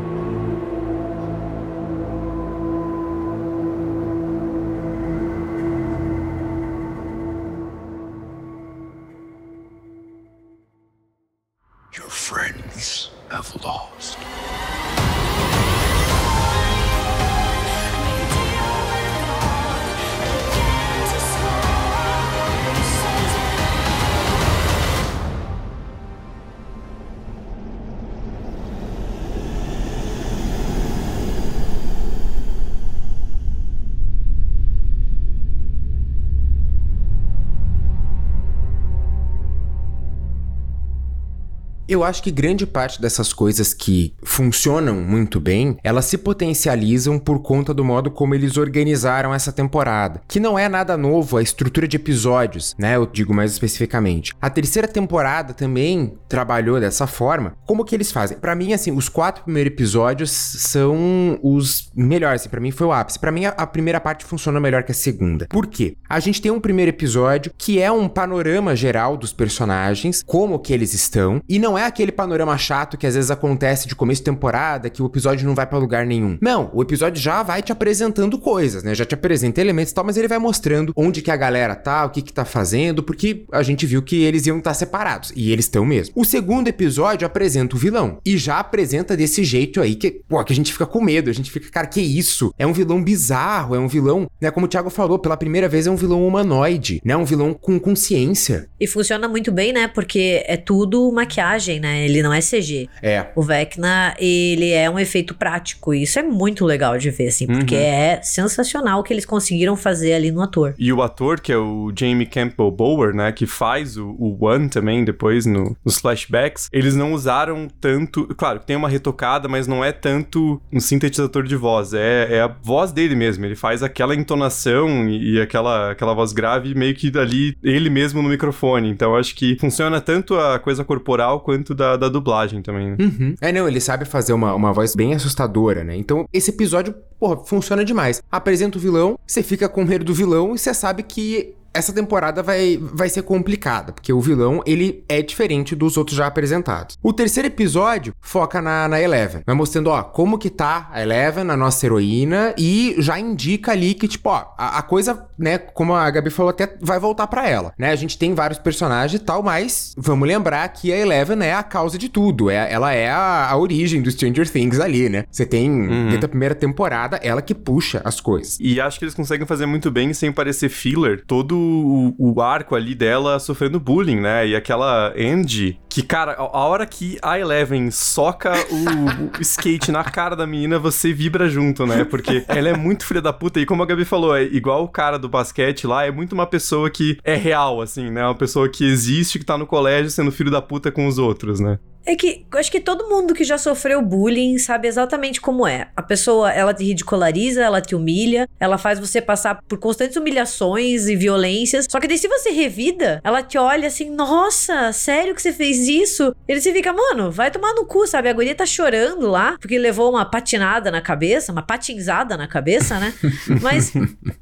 Eu 41.88 42.04
acho 42.04 42.24
que 42.24 42.32
grande 42.32 42.66
parte 42.66 43.00
dessas 43.00 43.32
coisas 43.32 43.74
que 43.74 44.14
funcionam 44.24 44.96
muito 44.96 45.40
bem, 45.40 45.78
elas 45.84 46.06
se 46.06 46.18
potencializam 46.18 47.20
por 47.20 47.40
conta 47.40 47.74
do 47.74 47.86
modo 47.86 48.10
como 48.10 48.34
eles 48.34 48.58
organizaram 48.58 49.34
essa 49.34 49.52
temporada, 49.52 50.22
que 50.28 50.40
não 50.40 50.58
é 50.58 50.68
nada 50.68 50.98
novo 50.98 51.38
a 51.38 51.44
estrutura 51.44 51.88
de 51.88 51.98
episódios, 51.98 52.76
né? 52.78 52.96
Eu 52.96 53.06
digo 53.06 53.34
mais 53.34 53.52
especificamente. 53.52 54.34
A 54.42 54.50
terceira 54.50 54.88
temporada 54.88 55.54
também 55.54 56.18
trabalhou 56.28 56.80
dessa 56.80 57.06
forma. 57.06 57.54
Como 57.66 57.86
que 57.86 57.94
eles 57.96 58.12
fazem? 58.12 58.38
Para 58.38 58.56
mim, 58.56 58.74
assim, 58.74 58.92
os 58.92 59.08
quatro 59.08 59.44
primeiros 59.44 59.74
episódios 59.74 60.32
são 60.32 61.40
os 61.44 61.92
melhores. 61.96 62.42
Assim, 62.42 62.50
para 62.50 62.60
mim 62.60 62.72
foi 62.72 62.88
o 62.88 62.92
ápice. 62.92 63.20
Para 63.20 63.32
mim 63.32 63.46
a, 63.46 63.68
primeira 63.68 64.00
parte 64.00 64.26
funcionou 64.26 64.62
melhor 64.62 64.84
que 64.84 64.92
a 64.92 64.96
segunda. 64.96 65.48
Por 65.50 65.68
quê? 65.68 65.96
A 66.10 66.20
gente 66.20 66.42
tem 66.42 66.52
um 66.52 66.60
primeiro 66.60 66.90
episódio 66.90 67.52
que 67.58 67.80
é 67.80 67.92
um 67.92 68.08
panorama 68.08 68.76
geral 68.76 69.18
dos 69.18 69.32
personagens, 69.32 70.24
como 70.26 70.60
que 70.60 70.74
eles 70.74 70.94
estão, 70.94 71.42
e 71.48 71.60
não 71.60 71.78
é 71.78 71.85
aquele 71.88 72.12
panorama 72.12 72.58
chato 72.58 72.98
que 72.98 73.08
às 73.08 73.16
vezes 73.16 73.32
acontece 73.32 73.88
de 73.88 73.96
começo 73.96 74.22
de 74.22 74.26
temporada, 74.26 74.90
que 74.90 75.02
o 75.02 75.06
episódio 75.06 75.48
não 75.48 75.56
vai 75.56 75.66
para 75.66 75.78
lugar 75.78 76.06
nenhum. 76.06 76.38
Não, 76.42 76.70
o 76.74 76.82
episódio 76.82 77.22
já 77.22 77.44
vai 77.44 77.62
te 77.62 77.72
apresentando 77.72 78.38
coisas, 78.38 78.84
né? 78.84 78.94
Já 78.94 79.06
te 79.06 79.14
apresenta 79.14 79.62
elementos 79.62 79.92
e 79.92 79.96
tal, 79.96 80.06
mas 80.06 80.18
ele 80.18 80.28
vai 80.28 80.40
mostrando 80.40 80.94
onde 80.96 81.22
que 81.22 81.32
a 81.32 81.36
galera 81.36 81.76
tá, 81.76 82.06
o 82.06 82.10
que 82.10 82.22
que 82.22 82.34
tá 82.34 82.46
fazendo, 82.46 83.04
porque 83.04 83.46
a 83.52 83.64
gente 83.64 83.86
viu 83.86 84.02
que 84.02 84.24
eles 84.24 84.46
iam 84.46 84.58
estar 84.58 84.72
tá 84.72 84.74
separados, 84.74 85.32
e 85.36 85.52
eles 85.52 85.66
estão 85.66 85.86
mesmo. 85.86 86.14
O 86.16 86.26
segundo 86.26 86.68
episódio 86.68 87.26
apresenta 87.26 87.76
o 87.76 87.80
vilão, 87.80 88.20
e 88.26 88.38
já 88.38 88.60
apresenta 88.60 89.16
desse 89.16 89.44
jeito 89.44 89.82
aí 89.82 89.96
que, 89.96 90.12
pô, 90.28 90.44
que 90.44 90.54
a 90.54 90.56
gente 90.56 90.72
fica 90.72 90.86
com 90.86 91.02
medo, 91.02 91.30
a 91.30 91.34
gente 91.34 91.52
fica, 91.52 91.70
cara, 91.70 91.88
que 91.88 92.02
isso? 92.02 92.54
É 92.58 92.66
um 92.66 92.74
vilão 92.74 93.04
bizarro, 93.04 93.76
é 93.76 93.80
um 93.80 93.88
vilão, 93.88 94.30
né, 94.40 94.52
como 94.52 94.66
o 94.66 94.70
Thiago 94.70 94.90
falou, 94.90 95.20
pela 95.20 95.38
primeira 95.38 95.68
vez 95.68 95.88
é 95.88 95.92
um 95.92 95.96
vilão 95.96 96.26
humanoide, 96.26 97.02
né? 97.04 97.16
Um 97.16 97.26
vilão 97.26 97.54
com 97.54 97.80
consciência. 97.80 98.70
E 98.80 98.88
funciona 98.88 99.28
muito 99.28 99.52
bem, 99.52 99.74
né? 99.74 99.88
Porque 99.88 100.44
é 100.46 100.58
tudo 100.58 101.12
maquiagem 101.12 101.65
né? 101.80 102.06
Ele 102.06 102.22
não 102.22 102.34
é 102.34 102.40
CG. 102.40 102.90
É. 103.02 103.28
O 103.36 103.42
Vecna, 103.42 104.16
ele 104.20 104.72
é 104.72 104.90
um 104.90 105.00
efeito 105.00 105.34
prático. 105.34 105.94
E 105.94 106.04
isso 106.04 106.20
é 106.20 106.24
muito 106.24 106.66
legal 106.66 106.98
de 106.98 107.10
ver, 107.10 107.28
assim, 107.28 107.48
porque 107.48 107.76
uhum. 107.76 107.82
é 107.82 108.22
sensacional 108.22 109.00
o 109.00 109.04
que 109.04 109.14
eles 109.14 109.26
conseguiram 109.26 109.76
fazer 109.76 110.14
ali 110.14 110.32
no 110.32 110.42
ator. 110.42 110.74
E 110.78 110.92
o 110.92 111.02
ator, 111.02 111.40
que 111.40 111.52
é 111.52 111.58
o 111.58 111.92
Jamie 111.98 112.26
Campbell 112.26 112.72
Bower, 112.72 113.14
né? 113.14 113.32
Que 113.32 113.46
faz 113.46 113.98
o, 113.98 114.16
o 114.20 114.46
One 114.46 114.70
também, 114.70 115.04
depois 115.04 115.46
no, 115.46 115.76
nos 115.84 115.98
flashbacks, 115.98 116.70
eles 116.72 116.96
não 116.96 117.14
usaram 117.14 117.68
tanto. 117.80 118.28
Claro, 118.36 118.60
tem 118.60 118.76
uma 118.76 118.90
retocada, 118.90 119.48
mas 119.48 119.68
não 119.68 119.84
é 119.84 119.92
tanto 119.92 120.62
um 120.72 120.80
sintetizador 120.80 121.44
de 121.44 121.56
voz. 121.56 121.94
É, 121.94 122.28
é 122.38 122.42
a 122.42 122.48
voz 122.48 122.92
dele 122.92 123.16
mesmo. 123.16 123.46
Ele 123.46 123.56
faz 123.56 123.84
aquela 123.84 124.16
entonação 124.16 125.08
e, 125.08 125.36
e 125.36 125.42
aquela, 125.42 125.92
aquela 125.92 126.14
voz 126.14 126.34
grave 126.34 126.74
meio 126.76 126.94
que 126.96 127.12
ali, 127.18 127.58
ele 127.64 127.90
mesmo 127.90 128.22
no 128.22 128.30
microfone. 128.30 128.90
Então 128.90 129.16
acho 129.16 129.36
que 129.36 129.58
funciona 129.60 130.02
tanto 130.02 130.36
a 130.36 130.60
coisa 130.60 130.84
corporal 130.84 131.40
quanto 131.40 131.55
quanto 131.56 131.74
da, 131.74 131.98
da 131.98 132.10
dublagem 132.10 132.62
também. 132.62 132.92
Né? 132.92 132.98
Uhum. 133.00 133.36
É, 133.42 133.52
não, 133.52 133.68
ele 133.68 133.80
sabe 133.80 134.06
fazer 134.06 134.34
uma, 134.34 134.54
uma 134.54 134.72
voz 134.72 134.96
bem 134.96 135.14
assustadora, 135.14 135.84
né? 135.84 135.96
Então, 135.96 136.28
esse 136.32 136.52
episódio, 136.52 136.94
porra, 137.20 137.38
funciona 137.38 137.84
demais. 137.84 138.22
Apresenta 138.32 138.78
o 138.78 138.82
vilão, 138.82 139.18
você 139.26 139.42
fica 139.42 139.68
com 139.68 139.84
medo 139.84 140.06
do 140.06 140.14
vilão 140.14 140.54
e 140.54 140.60
você 140.60 140.74
sabe 140.74 141.04
que 141.04 141.56
essa 141.76 141.94
temporada 141.94 142.42
vai, 142.42 142.80
vai 142.82 143.10
ser 143.10 143.22
complicada, 143.24 143.92
porque 143.92 144.14
o 144.14 144.22
vilão, 144.22 144.64
ele 144.66 145.04
é 145.10 145.22
diferente 145.22 145.76
dos 145.76 145.98
outros 145.98 146.18
já 146.18 146.26
apresentados. 146.26 146.98
O 147.04 147.12
terceiro 147.12 147.48
episódio 147.48 148.14
foca 148.22 148.62
na, 148.62 148.88
na 148.88 149.02
Eleven, 149.02 149.44
vai 149.46 149.56
mostrando, 149.56 149.90
ó, 149.90 150.02
como 150.02 150.38
que 150.38 150.50
tá 150.50 150.90
a 150.92 151.02
Eleven, 151.02 151.50
a 151.50 151.58
nossa 151.58 151.86
heroína, 151.86 152.56
e 152.58 152.96
já 153.00 153.20
indica 153.20 153.74
ali 153.74 153.94
que, 153.94 154.08
tipo, 154.08 154.30
ó, 154.30 154.54
a, 154.58 154.80
a 154.80 154.82
coisa, 154.82 155.28
né, 155.38 155.58
como 155.58 155.94
a 155.94 156.10
Gabi 156.10 156.30
falou, 156.30 156.50
até 156.50 156.78
vai 156.80 157.00
voltar 157.00 157.28
para 157.28 157.48
ela, 157.48 157.74
né? 157.78 157.92
A 157.92 157.96
gente 157.96 158.18
tem 158.18 158.34
vários 158.34 158.60
personagens 158.60 159.22
e 159.22 159.24
tal, 159.24 159.44
mas 159.44 159.94
vamos 159.98 160.28
lembrar 160.28 160.68
que 160.70 160.94
a 160.94 160.98
Eleven 160.98 161.44
é 161.44 161.54
a 161.54 161.64
causa 161.64 161.98
de 161.98 162.08
tudo, 162.08 162.50
é, 162.50 162.72
ela 162.72 162.94
é 162.94 163.10
a, 163.10 163.50
a 163.50 163.58
origem 163.58 164.02
do 164.02 164.10
Stranger 164.10 164.50
Things 164.50 164.80
ali, 164.80 165.10
né? 165.10 165.26
Você 165.30 165.46
tem, 165.46 165.70
uhum. 165.70 166.06
dentro 166.06 166.22
da 166.22 166.28
primeira 166.28 166.56
temporada, 166.56 167.20
ela 167.22 167.42
que 167.42 167.54
puxa 167.54 168.02
as 168.06 168.22
coisas. 168.22 168.58
E 168.62 168.80
acho 168.80 168.98
que 168.98 169.06
eles 169.06 169.16
conseguem 169.16 169.46
fazer 169.46 169.66
muito 169.66 169.92
bem, 169.92 170.14
sem 170.14 170.32
parecer 170.32 170.70
filler, 170.70 171.24
todo 171.26 171.65
o, 171.66 172.34
o 172.34 172.42
arco 172.42 172.76
ali 172.76 172.94
dela 172.96 173.40
sofrendo 173.40 173.80
bullying, 173.80 174.20
né? 174.20 174.48
E 174.48 174.56
aquela 174.56 175.14
Andy, 175.18 175.80
que, 175.90 176.02
cara, 176.02 176.34
a 176.34 176.66
hora 176.66 176.86
que 176.86 177.18
a 177.22 177.40
Eleven 177.40 177.90
soca 177.92 178.54
o, 178.70 179.38
o 179.38 179.40
skate 179.42 179.92
na 179.92 180.04
cara 180.04 180.36
da 180.36 180.46
menina, 180.46 180.78
você 180.78 181.14
vibra 181.14 181.48
junto, 181.48 181.86
né? 181.86 182.04
Porque 182.04 182.44
ela 182.48 182.70
é 182.70 182.78
muito 182.78 183.06
filha 183.06 183.22
da 183.22 183.32
puta. 183.32 183.60
E 183.60 183.66
como 183.66 183.82
a 183.82 183.86
Gabi 183.86 184.06
falou, 184.06 184.36
é 184.36 184.44
igual 184.44 184.84
o 184.84 184.90
cara 184.90 185.18
do 185.18 185.30
basquete 185.30 185.88
lá, 185.88 186.06
é 186.06 186.12
muito 186.12 186.34
uma 186.34 186.46
pessoa 186.46 186.90
que 186.90 187.18
é 187.24 187.36
real, 187.36 187.82
assim, 187.82 188.10
né? 188.10 188.24
Uma 188.24 188.36
pessoa 188.36 188.70
que 188.70 188.86
existe, 188.86 189.40
que 189.40 189.46
tá 189.46 189.58
no 189.58 189.66
colégio 189.66 190.12
sendo 190.12 190.32
filho 190.32 190.52
da 190.52 190.62
puta 190.62 190.92
com 190.92 191.08
os 191.08 191.18
outros, 191.18 191.60
né? 191.60 191.80
É 192.06 192.16
que 192.16 192.46
acho 192.52 192.72
que 192.72 192.80
todo 192.80 193.10
mundo 193.10 193.34
que 193.34 193.44
já 193.44 193.58
sofreu 193.58 194.02
bullying 194.02 194.58
sabe 194.58 194.88
exatamente 194.88 195.42
como 195.42 195.66
é. 195.66 195.88
A 195.96 196.02
pessoa, 196.02 196.52
ela 196.52 196.74
te 196.74 196.84
ridiculariza, 196.84 197.62
ela 197.62 197.82
te 197.82 197.96
humilha, 197.96 198.48
ela 198.60 198.78
faz 198.78 199.00
você 199.00 199.22
passar 199.22 199.60
por 199.68 199.80
constantes 199.80 200.16
humilhações 200.16 201.08
e 201.08 201.16
violências. 201.16 201.88
Só 201.90 202.00
que 202.00 202.08
daí 202.08 202.18
se 202.18 202.28
você 202.28 202.52
revida, 202.52 203.20
ela 203.24 203.42
te 203.42 203.58
olha 203.58 203.88
assim, 203.88 204.10
nossa, 204.10 204.92
sério 204.94 205.34
que 205.34 205.42
você 205.42 205.52
fez 205.52 205.88
isso? 205.88 206.36
Ele 206.48 206.62
se 206.62 206.72
fica, 206.72 206.94
mano, 206.94 207.32
vai 207.32 207.50
tomar 207.50 207.74
no 207.74 207.86
cu, 207.86 208.06
sabe? 208.06 208.30
A 208.30 208.34
guria 208.34 208.54
tá 208.54 208.66
chorando 208.66 209.30
lá, 209.30 209.58
porque 209.60 209.78
levou 209.78 210.12
uma 210.12 210.26
patinada 210.26 210.92
na 210.92 211.02
cabeça, 211.02 211.52
uma 211.52 211.62
patinzada 211.64 212.38
na 212.38 212.48
cabeça, 212.48 213.00
né? 213.00 213.14
Mas, 213.62 213.92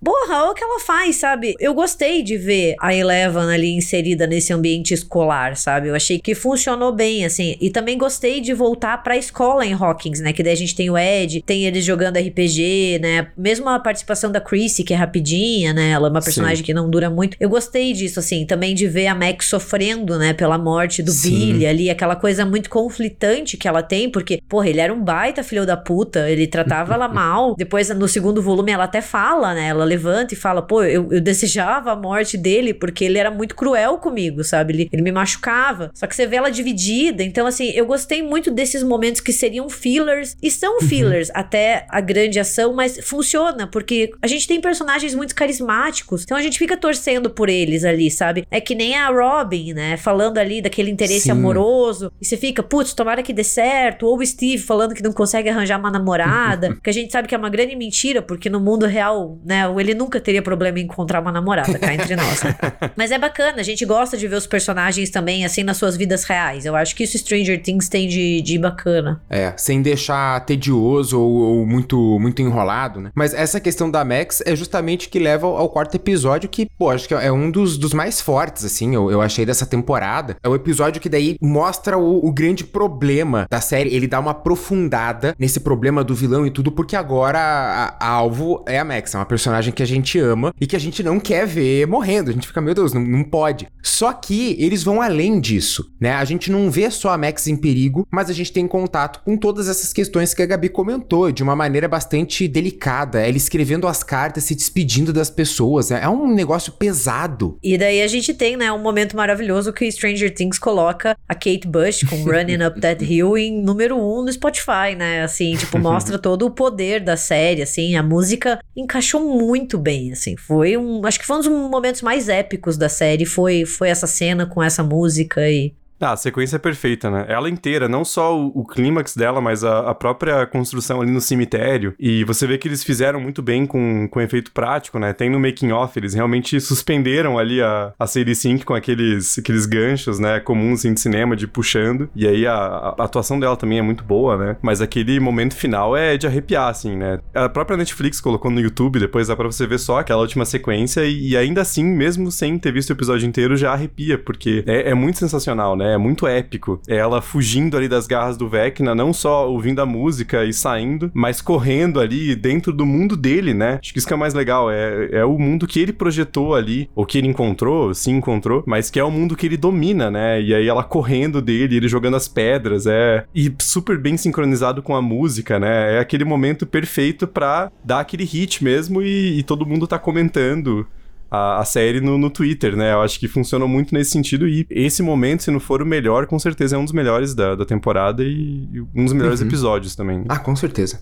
porra, 0.04 0.44
olha 0.44 0.52
o 0.52 0.54
que 0.54 0.64
ela 0.64 0.80
faz, 0.80 1.18
sabe? 1.18 1.56
Eu 1.60 1.74
gostei 1.74 2.22
de 2.22 2.38
ver 2.38 2.76
a 2.80 2.94
Eleven 2.94 3.54
ali 3.54 3.72
inserida 3.76 4.28
nesse 4.28 4.52
ambiente 4.52 4.94
escolar, 4.94 5.56
sabe? 5.56 5.88
Eu 5.88 5.96
achei 5.96 6.20
que 6.20 6.36
funcionou 6.36 6.92
bem, 6.92 7.26
assim. 7.26 7.53
E 7.60 7.70
também 7.70 7.98
gostei 7.98 8.42
de 8.42 8.54
voltar 8.54 9.02
pra 9.04 9.18
escola 9.18 9.66
em 9.66 9.74
Hawkins, 9.74 10.20
né? 10.20 10.34
Que 10.34 10.44
daí 10.44 10.54
a 10.54 10.58
gente 10.58 10.76
tem 10.76 10.90
o 10.90 10.98
Ed, 10.98 11.42
tem 11.42 11.66
eles 11.66 11.84
jogando 11.84 12.18
RPG, 12.18 13.00
né? 13.02 13.28
Mesmo 13.38 13.70
a 13.70 13.80
participação 13.80 14.32
da 14.32 14.40
Chrissy, 14.40 14.84
que 14.84 14.94
é 14.94 14.98
rapidinha, 14.98 15.74
né? 15.74 15.92
Ela 15.92 16.08
é 16.08 16.12
uma 16.12 16.22
personagem 16.22 16.58
Sim. 16.58 16.64
que 16.64 16.74
não 16.74 16.90
dura 16.90 17.10
muito. 17.10 17.38
Eu 17.40 17.50
gostei 17.50 17.94
disso, 17.94 18.20
assim, 18.20 18.46
também 18.46 18.76
de 18.76 18.88
ver 18.88 19.08
a 19.08 19.16
Max 19.16 19.46
sofrendo, 19.48 20.18
né? 20.18 20.34
Pela 20.34 20.58
morte 20.58 21.02
do 21.02 21.12
Sim. 21.12 21.30
Billy 21.30 21.66
ali, 21.66 21.90
aquela 21.90 22.16
coisa 22.16 22.46
muito 22.46 22.70
conflitante 22.70 23.58
que 23.58 23.68
ela 23.68 23.82
tem, 23.82 24.10
porque, 24.10 24.42
porra, 24.48 24.70
ele 24.70 24.80
era 24.80 24.94
um 24.94 25.04
baita 25.04 25.44
filho 25.44 25.66
da 25.66 25.78
puta, 25.78 26.30
ele 26.30 26.48
tratava 26.48 26.94
ela 26.94 27.08
mal. 27.10 27.56
Depois, 27.56 27.90
no 27.90 28.08
segundo 28.08 28.42
volume, 28.42 28.72
ela 28.72 28.86
até 28.86 29.02
fala, 29.02 29.54
né? 29.54 29.68
Ela 29.68 29.84
levanta 29.84 30.34
e 30.34 30.38
fala, 30.38 30.62
pô, 30.62 30.84
eu, 30.84 31.12
eu 31.12 31.22
desejava 31.22 31.92
a 31.92 31.96
morte 31.96 32.38
dele 32.38 32.74
porque 32.74 33.06
ele 33.06 33.18
era 33.18 33.32
muito 33.32 33.56
cruel 33.56 33.98
comigo, 33.98 34.44
sabe? 34.44 34.74
Ele, 34.74 34.90
ele 34.92 35.02
me 35.02 35.12
machucava. 35.12 35.92
Só 35.94 36.08
que 36.08 36.16
você 36.16 36.26
vê 36.26 36.38
ela 36.38 36.50
dividida, 36.50 37.24
então 37.24 37.43
então, 37.44 37.50
assim, 37.50 37.72
eu 37.72 37.86
gostei 37.86 38.24
muito 38.24 38.50
desses 38.50 38.84
momentos 38.84 39.20
que 39.20 39.34
seriam 39.34 39.68
fillers, 39.68 40.38
e 40.42 40.50
são 40.50 40.76
uhum. 40.76 40.88
fillers 40.88 41.30
até 41.34 41.86
a 41.90 42.00
grande 42.00 42.40
ação, 42.40 42.74
mas 42.74 42.98
funciona, 43.04 43.68
porque 43.68 44.12
a 44.22 44.28
gente 44.28 44.48
tem 44.48 44.62
personagens 44.62 45.14
muito 45.14 45.36
carismáticos, 45.36 46.24
então 46.24 46.38
a 46.38 46.42
gente 46.42 46.58
fica 46.58 46.78
torcendo 46.78 47.30
por 47.30 47.50
eles 47.50 47.84
ali, 47.84 48.10
sabe? 48.10 48.48
É 48.50 48.62
que 48.62 48.74
nem 48.74 48.96
a 48.96 49.10
Robin, 49.10 49.74
né? 49.74 49.98
Falando 49.98 50.38
ali 50.38 50.62
daquele 50.62 50.90
interesse 50.90 51.24
Sim. 51.24 51.32
amoroso, 51.32 52.14
e 52.22 52.26
você 52.26 52.38
fica, 52.38 52.64
putz, 52.64 52.94
tomara 52.94 53.22
que 53.22 53.34
dê 53.34 53.44
certo, 53.44 54.06
ou 54.06 54.18
o 54.18 54.26
Steve 54.26 54.64
falando 54.64 54.96
que 54.96 55.04
não 55.04 55.12
consegue 55.12 55.50
arranjar 55.50 55.78
uma 55.78 55.92
namorada, 55.92 56.78
que 56.82 56.90
a 56.90 56.94
gente 56.94 57.12
sabe 57.12 57.28
que 57.28 57.36
é 57.36 57.38
uma 57.38 57.50
grande 57.50 57.76
mentira, 57.76 58.22
porque 58.22 58.50
no 58.50 58.62
mundo 58.62 58.86
real, 58.86 59.38
né, 59.44 59.64
ele 59.78 59.94
nunca 59.94 60.22
teria 60.22 60.42
problema 60.42 60.80
em 60.80 60.84
encontrar 60.84 61.20
uma 61.20 61.32
namorada, 61.32 61.78
cá 61.78 61.94
entre 61.94 62.16
nós. 62.16 62.42
Né? 62.42 62.56
Mas 62.96 63.12
é 63.12 63.20
bacana, 63.20 63.60
a 63.60 63.64
gente 63.64 63.84
gosta 63.84 64.16
de 64.16 64.30
ver 64.30 64.38
os 64.38 64.48
personagens 64.48 65.10
também, 65.10 65.44
assim, 65.44 65.62
nas 65.62 65.76
suas 65.76 65.98
vidas 65.98 66.24
reais. 66.24 66.66
Eu 66.66 66.74
acho 66.74 66.96
que 66.96 67.04
isso 67.04 67.18
Stranger 67.34 67.62
Things 67.62 67.90
tem 67.90 68.08
de, 68.08 68.42
de 68.42 68.58
bacana. 68.60 69.22
É, 69.30 69.54
sem 69.58 69.82
deixar 69.82 70.46
tedioso 70.46 71.20
ou, 71.20 71.34
ou, 71.34 71.66
muito, 71.66 72.20
muito 72.20 72.42
enrolado, 72.42 73.02
né? 73.02 73.12
Mas 73.16 73.34
essa 73.34 73.60
questão 73.60 73.90
da 73.90 74.06
Max 74.06 74.42
é 74.46 74.56
justamente 74.56 75.10
que 75.10 75.18
leva 75.18 75.48
ao, 75.48 75.70
quarto 75.70 75.96
episódio, 75.96 76.48
que, 76.48 76.68
pô, 76.78 76.92
acho 76.92 77.08
que 77.08 77.14
é 77.14 77.32
um 77.32 77.50
dos, 77.50 77.78
dos 77.78 77.94
mais 77.94 78.22
fortes, 78.22 78.64
assim, 78.64 78.94
eu, 78.94 79.10
eu 79.10 79.22
achei 79.22 79.46
dessa 79.46 79.66
temporada. 79.66 80.38
É 80.44 80.48
o 80.48 80.54
episódio 80.54 81.02
que 81.02 81.10
daí 81.10 81.36
mostra 81.42 81.98
o, 81.98 82.28
o 82.28 82.32
grande 82.32 82.64
problema 82.64 83.48
da 83.50 83.60
série. 83.60 83.94
Ele 83.94 84.08
dá 84.08 84.20
uma 84.20 84.32
aprofundada 84.32 85.36
nesse 85.40 85.60
problema 85.60 86.04
do 86.04 86.14
vilão 86.14 86.46
e 86.46 86.52
tudo, 86.52 86.72
porque 86.72 86.96
agora 86.96 87.40
a, 87.40 87.96
a 88.00 88.10
alvo 88.10 88.64
é 88.68 88.80
a 88.80 88.86
Max, 88.86 89.16
é 89.16 89.18
uma 89.18 89.26
personagem 89.26 89.74
que 89.74 89.82
a 89.82 89.88
gente 89.88 90.20
ama 90.20 90.54
e 90.62 90.68
que 90.68 90.76
a 90.76 90.80
gente 90.80 91.02
não 91.02 91.20
quer 91.20 91.48
ver 91.48 91.88
morrendo. 91.88 92.30
A 92.30 92.34
gente 92.34 92.48
fica, 92.48 92.62
meu 92.62 92.76
Deus, 92.76 92.94
não, 92.94 93.02
não 93.02 93.24
pode. 93.24 93.68
Só 93.82 94.14
que 94.14 94.56
eles 94.60 94.84
vão 94.84 95.02
além 95.02 95.40
disso, 95.40 95.92
né? 96.00 96.14
A 96.14 96.26
gente 96.26 96.52
não 96.52 96.70
vê 96.70 96.92
só 96.92 97.10
a 97.10 97.18
Max 97.24 97.48
em 97.48 97.56
perigo, 97.56 98.06
mas 98.12 98.30
a 98.30 98.34
gente 98.34 98.52
tem 98.52 98.68
contato 98.68 99.22
com 99.24 99.38
todas 99.38 99.70
essas 99.70 99.94
questões 99.94 100.34
que 100.34 100.42
a 100.42 100.46
Gabi 100.46 100.68
comentou, 100.68 101.32
de 101.32 101.42
uma 101.42 101.56
maneira 101.56 101.88
bastante 101.88 102.48
delicada. 102.48 103.22
Ela 103.22 103.38
escrevendo 103.38 103.88
as 103.88 104.04
cartas, 104.04 104.44
se 104.44 104.56
despedindo 104.56 105.14
das 105.14 105.30
pessoas. 105.30 105.92
É 105.92 106.08
um 106.10 106.34
negócio 106.34 106.74
pesado. 106.74 107.58
E 107.64 107.78
daí 107.78 108.02
a 108.02 108.08
gente 108.08 108.34
tem, 108.34 108.58
né, 108.58 108.72
um 108.72 108.82
momento 108.82 109.16
maravilhoso 109.16 109.72
que 109.72 109.90
Stranger 109.90 110.34
Things 110.34 110.60
coloca 110.60 111.16
a 111.28 111.34
Kate 111.34 111.68
Bush 111.68 112.04
com 112.04 112.24
Running 112.30 112.66
Up 112.66 112.82
That 112.82 113.04
Hill 113.04 113.38
em 113.38 113.64
número 113.64 113.96
um 113.96 114.24
no 114.24 114.32
Spotify, 114.32 114.96
né? 114.98 115.24
Assim, 115.24 115.56
tipo, 115.56 115.80
mostra 115.80 116.18
todo 116.20 116.46
o 116.46 116.52
poder 116.52 117.00
da 117.00 117.16
série, 117.16 117.62
assim. 117.62 117.96
A 117.96 118.04
música 118.04 118.60
encaixou 118.76 119.22
muito 119.22 119.78
bem, 119.78 120.12
assim. 120.12 120.36
Foi 120.36 120.76
um. 120.76 121.06
Acho 121.06 121.20
que 121.20 121.26
foi 121.26 121.38
um 121.38 121.40
dos 121.40 121.48
momentos 121.48 122.02
mais 122.02 122.28
épicos 122.28 122.78
da 122.78 122.90
série. 122.90 123.26
Foi, 123.26 123.66
foi 123.66 123.90
essa 123.90 124.08
cena 124.08 124.46
com 124.46 124.62
essa 124.62 124.84
música 124.84 125.50
e 125.50 125.74
ah, 126.00 126.12
a 126.12 126.18
sequência 126.18 126.58
é 126.58 126.60
perfeita, 126.60 127.10
né? 127.10 127.26
Ela 127.30 127.50
inteira, 127.50 127.88
não 127.88 128.04
só 128.04 128.38
o, 128.38 128.52
o 128.54 128.66
clímax 128.66 129.16
dela, 129.16 129.40
mas 129.40 129.64
a, 129.64 129.92
a, 129.92 129.96
própria 129.96 130.46
construção 130.46 131.02
ali 131.02 131.12
no 131.12 131.22
cemitério. 131.22 131.96
E 132.00 132.24
você 132.26 132.46
vê 132.46 132.58
que 132.58 132.68
eles 132.68 132.84
fizeram 132.84 133.20
muito 133.20 133.42
bem 133.42 133.66
com, 133.66 134.08
com 134.10 134.20
efeito 134.20 134.52
prático, 134.52 135.00
né? 135.00 135.14
Tem 135.14 135.30
no 135.30 135.40
making 135.40 135.72
off, 135.72 135.98
eles 135.98 136.14
realmente 136.14 136.60
suspenderam 136.60 137.38
ali 137.38 137.62
a, 137.62 137.94
a 137.98 138.08
série 138.08 138.36
sync 138.36 138.66
com 138.66 138.74
aqueles, 138.74 139.38
aqueles 139.38 139.66
ganchos, 139.66 140.20
né? 140.20 140.40
Comuns 140.40 140.80
assim, 140.80 140.94
de 140.94 141.00
cinema, 141.00 141.36
de 141.36 141.48
puxando. 141.48 142.10
E 142.16 142.28
aí 142.28 142.46
a, 142.46 142.54
a, 142.54 143.04
atuação 143.04 143.40
dela 143.40 143.56
também 143.56 143.80
é 143.80 143.82
muito 143.82 144.04
boa, 144.04 144.38
né? 144.38 144.58
Mas 144.62 144.82
aquele 144.82 145.20
momento 145.20 145.56
final 145.56 145.96
é 145.96 146.18
de 146.18 146.28
arrepiar, 146.28 146.70
assim, 146.70 146.98
né? 146.98 147.20
A 147.34 147.48
própria 147.48 147.78
Netflix 147.78 148.20
colocou 148.20 148.52
no 148.52 148.60
YouTube, 148.60 149.00
depois 149.00 149.28
dá 149.28 149.36
pra 149.36 149.46
você 149.46 149.66
ver 149.66 149.80
só 149.80 150.00
aquela 150.00 150.22
última 150.22 150.44
sequência. 150.46 151.06
E, 151.06 151.30
e 151.30 151.38
ainda 151.38 151.62
assim, 151.62 151.86
mesmo 151.86 152.32
sem 152.32 152.58
ter 152.60 152.74
visto 152.74 152.90
o 152.90 152.94
episódio 152.94 153.28
inteiro, 153.28 153.56
já 153.56 153.72
arrepia, 153.72 154.18
porque 154.18 154.64
é, 154.68 154.90
é 154.90 154.94
muito 154.94 155.20
sensacional, 155.20 155.76
né? 155.76 155.83
É 155.84 155.98
muito 155.98 156.28
épico. 156.28 156.82
É 156.88 156.96
ela 156.96 157.22
fugindo 157.22 157.76
ali 157.76 157.88
das 157.88 158.08
garras 158.08 158.38
do 158.38 158.48
Vecna, 158.48 158.96
não 158.96 159.12
só 159.12 159.50
ouvindo 159.50 159.82
a 159.82 159.86
música 159.86 160.46
e 160.46 160.54
saindo, 160.54 161.12
mas 161.14 161.42
correndo 161.42 162.00
ali 162.00 162.36
dentro 162.36 162.72
do 162.72 162.86
mundo 162.86 163.18
dele, 163.18 163.54
né? 163.54 163.80
Acho 163.82 163.92
que 163.92 164.00
isso 164.00 164.08
que 164.08 164.14
é 164.14 164.18
mais 164.18 164.34
legal. 164.34 164.72
É, 164.72 165.10
é 165.12 165.26
o 165.26 165.38
mundo 165.38 165.68
que 165.68 165.80
ele 165.80 165.94
projetou 165.94 166.56
ali, 166.56 166.90
ou 166.96 167.06
que 167.06 167.18
ele 167.18 167.28
encontrou, 167.28 167.94
se 167.94 168.12
encontrou, 168.12 168.64
mas 168.66 168.90
que 168.90 169.00
é 169.00 169.04
o 169.04 169.12
mundo 169.12 169.36
que 169.36 169.46
ele 169.46 169.58
domina, 169.58 170.10
né? 170.10 170.42
E 170.42 170.54
aí 170.54 170.68
ela 170.68 170.84
correndo 170.84 171.42
dele, 171.42 171.78
ele 171.78 171.88
jogando 171.88 172.16
as 172.16 172.28
pedras, 172.28 172.86
é. 172.86 173.26
E 173.34 173.54
super 173.60 173.98
bem 173.98 174.18
sincronizado 174.18 174.82
com 174.82 174.96
a 174.96 175.02
música, 175.02 175.60
né? 175.60 175.96
É 175.96 176.00
aquele 176.00 176.24
momento 176.24 176.66
perfeito 176.66 177.28
pra 177.28 177.72
dar 177.84 178.00
aquele 178.00 178.24
hit 178.24 178.64
mesmo 178.64 179.02
e, 179.02 179.40
e 179.40 179.44
todo 179.44 179.66
mundo 179.66 179.88
tá 179.88 180.00
comentando 180.00 180.88
a, 181.34 181.62
a 181.62 181.66
série 181.66 182.00
no, 182.00 182.16
no 182.16 182.30
Twitter, 182.30 182.78
né? 182.78 182.94
Eu 182.94 183.02
acho 183.02 183.20
que 183.20 183.28
funcionou 183.28 183.68
muito 183.68 183.92
nesse 183.92 184.12
sentido 184.12 184.48
e 184.48 184.68
esse 184.70 185.02
momento, 185.02 185.42
se 185.42 185.50
não 185.50 185.60
for 185.60 185.82
o 185.82 185.86
melhor, 185.86 186.28
com 186.28 186.38
certeza 186.38 186.76
é 186.76 186.80
um 186.80 186.84
dos 186.84 186.94
melhores 186.94 187.34
da, 187.34 187.56
da 187.56 187.66
temporada 187.66 188.24
e, 188.24 188.70
e 188.72 188.82
um 188.82 189.04
dos 189.04 189.14
melhores 189.14 189.42
uhum. 189.42 189.48
episódios 189.48 189.96
também. 189.96 190.24
Ah, 190.30 190.38
com 190.38 190.56
certeza. 190.56 191.02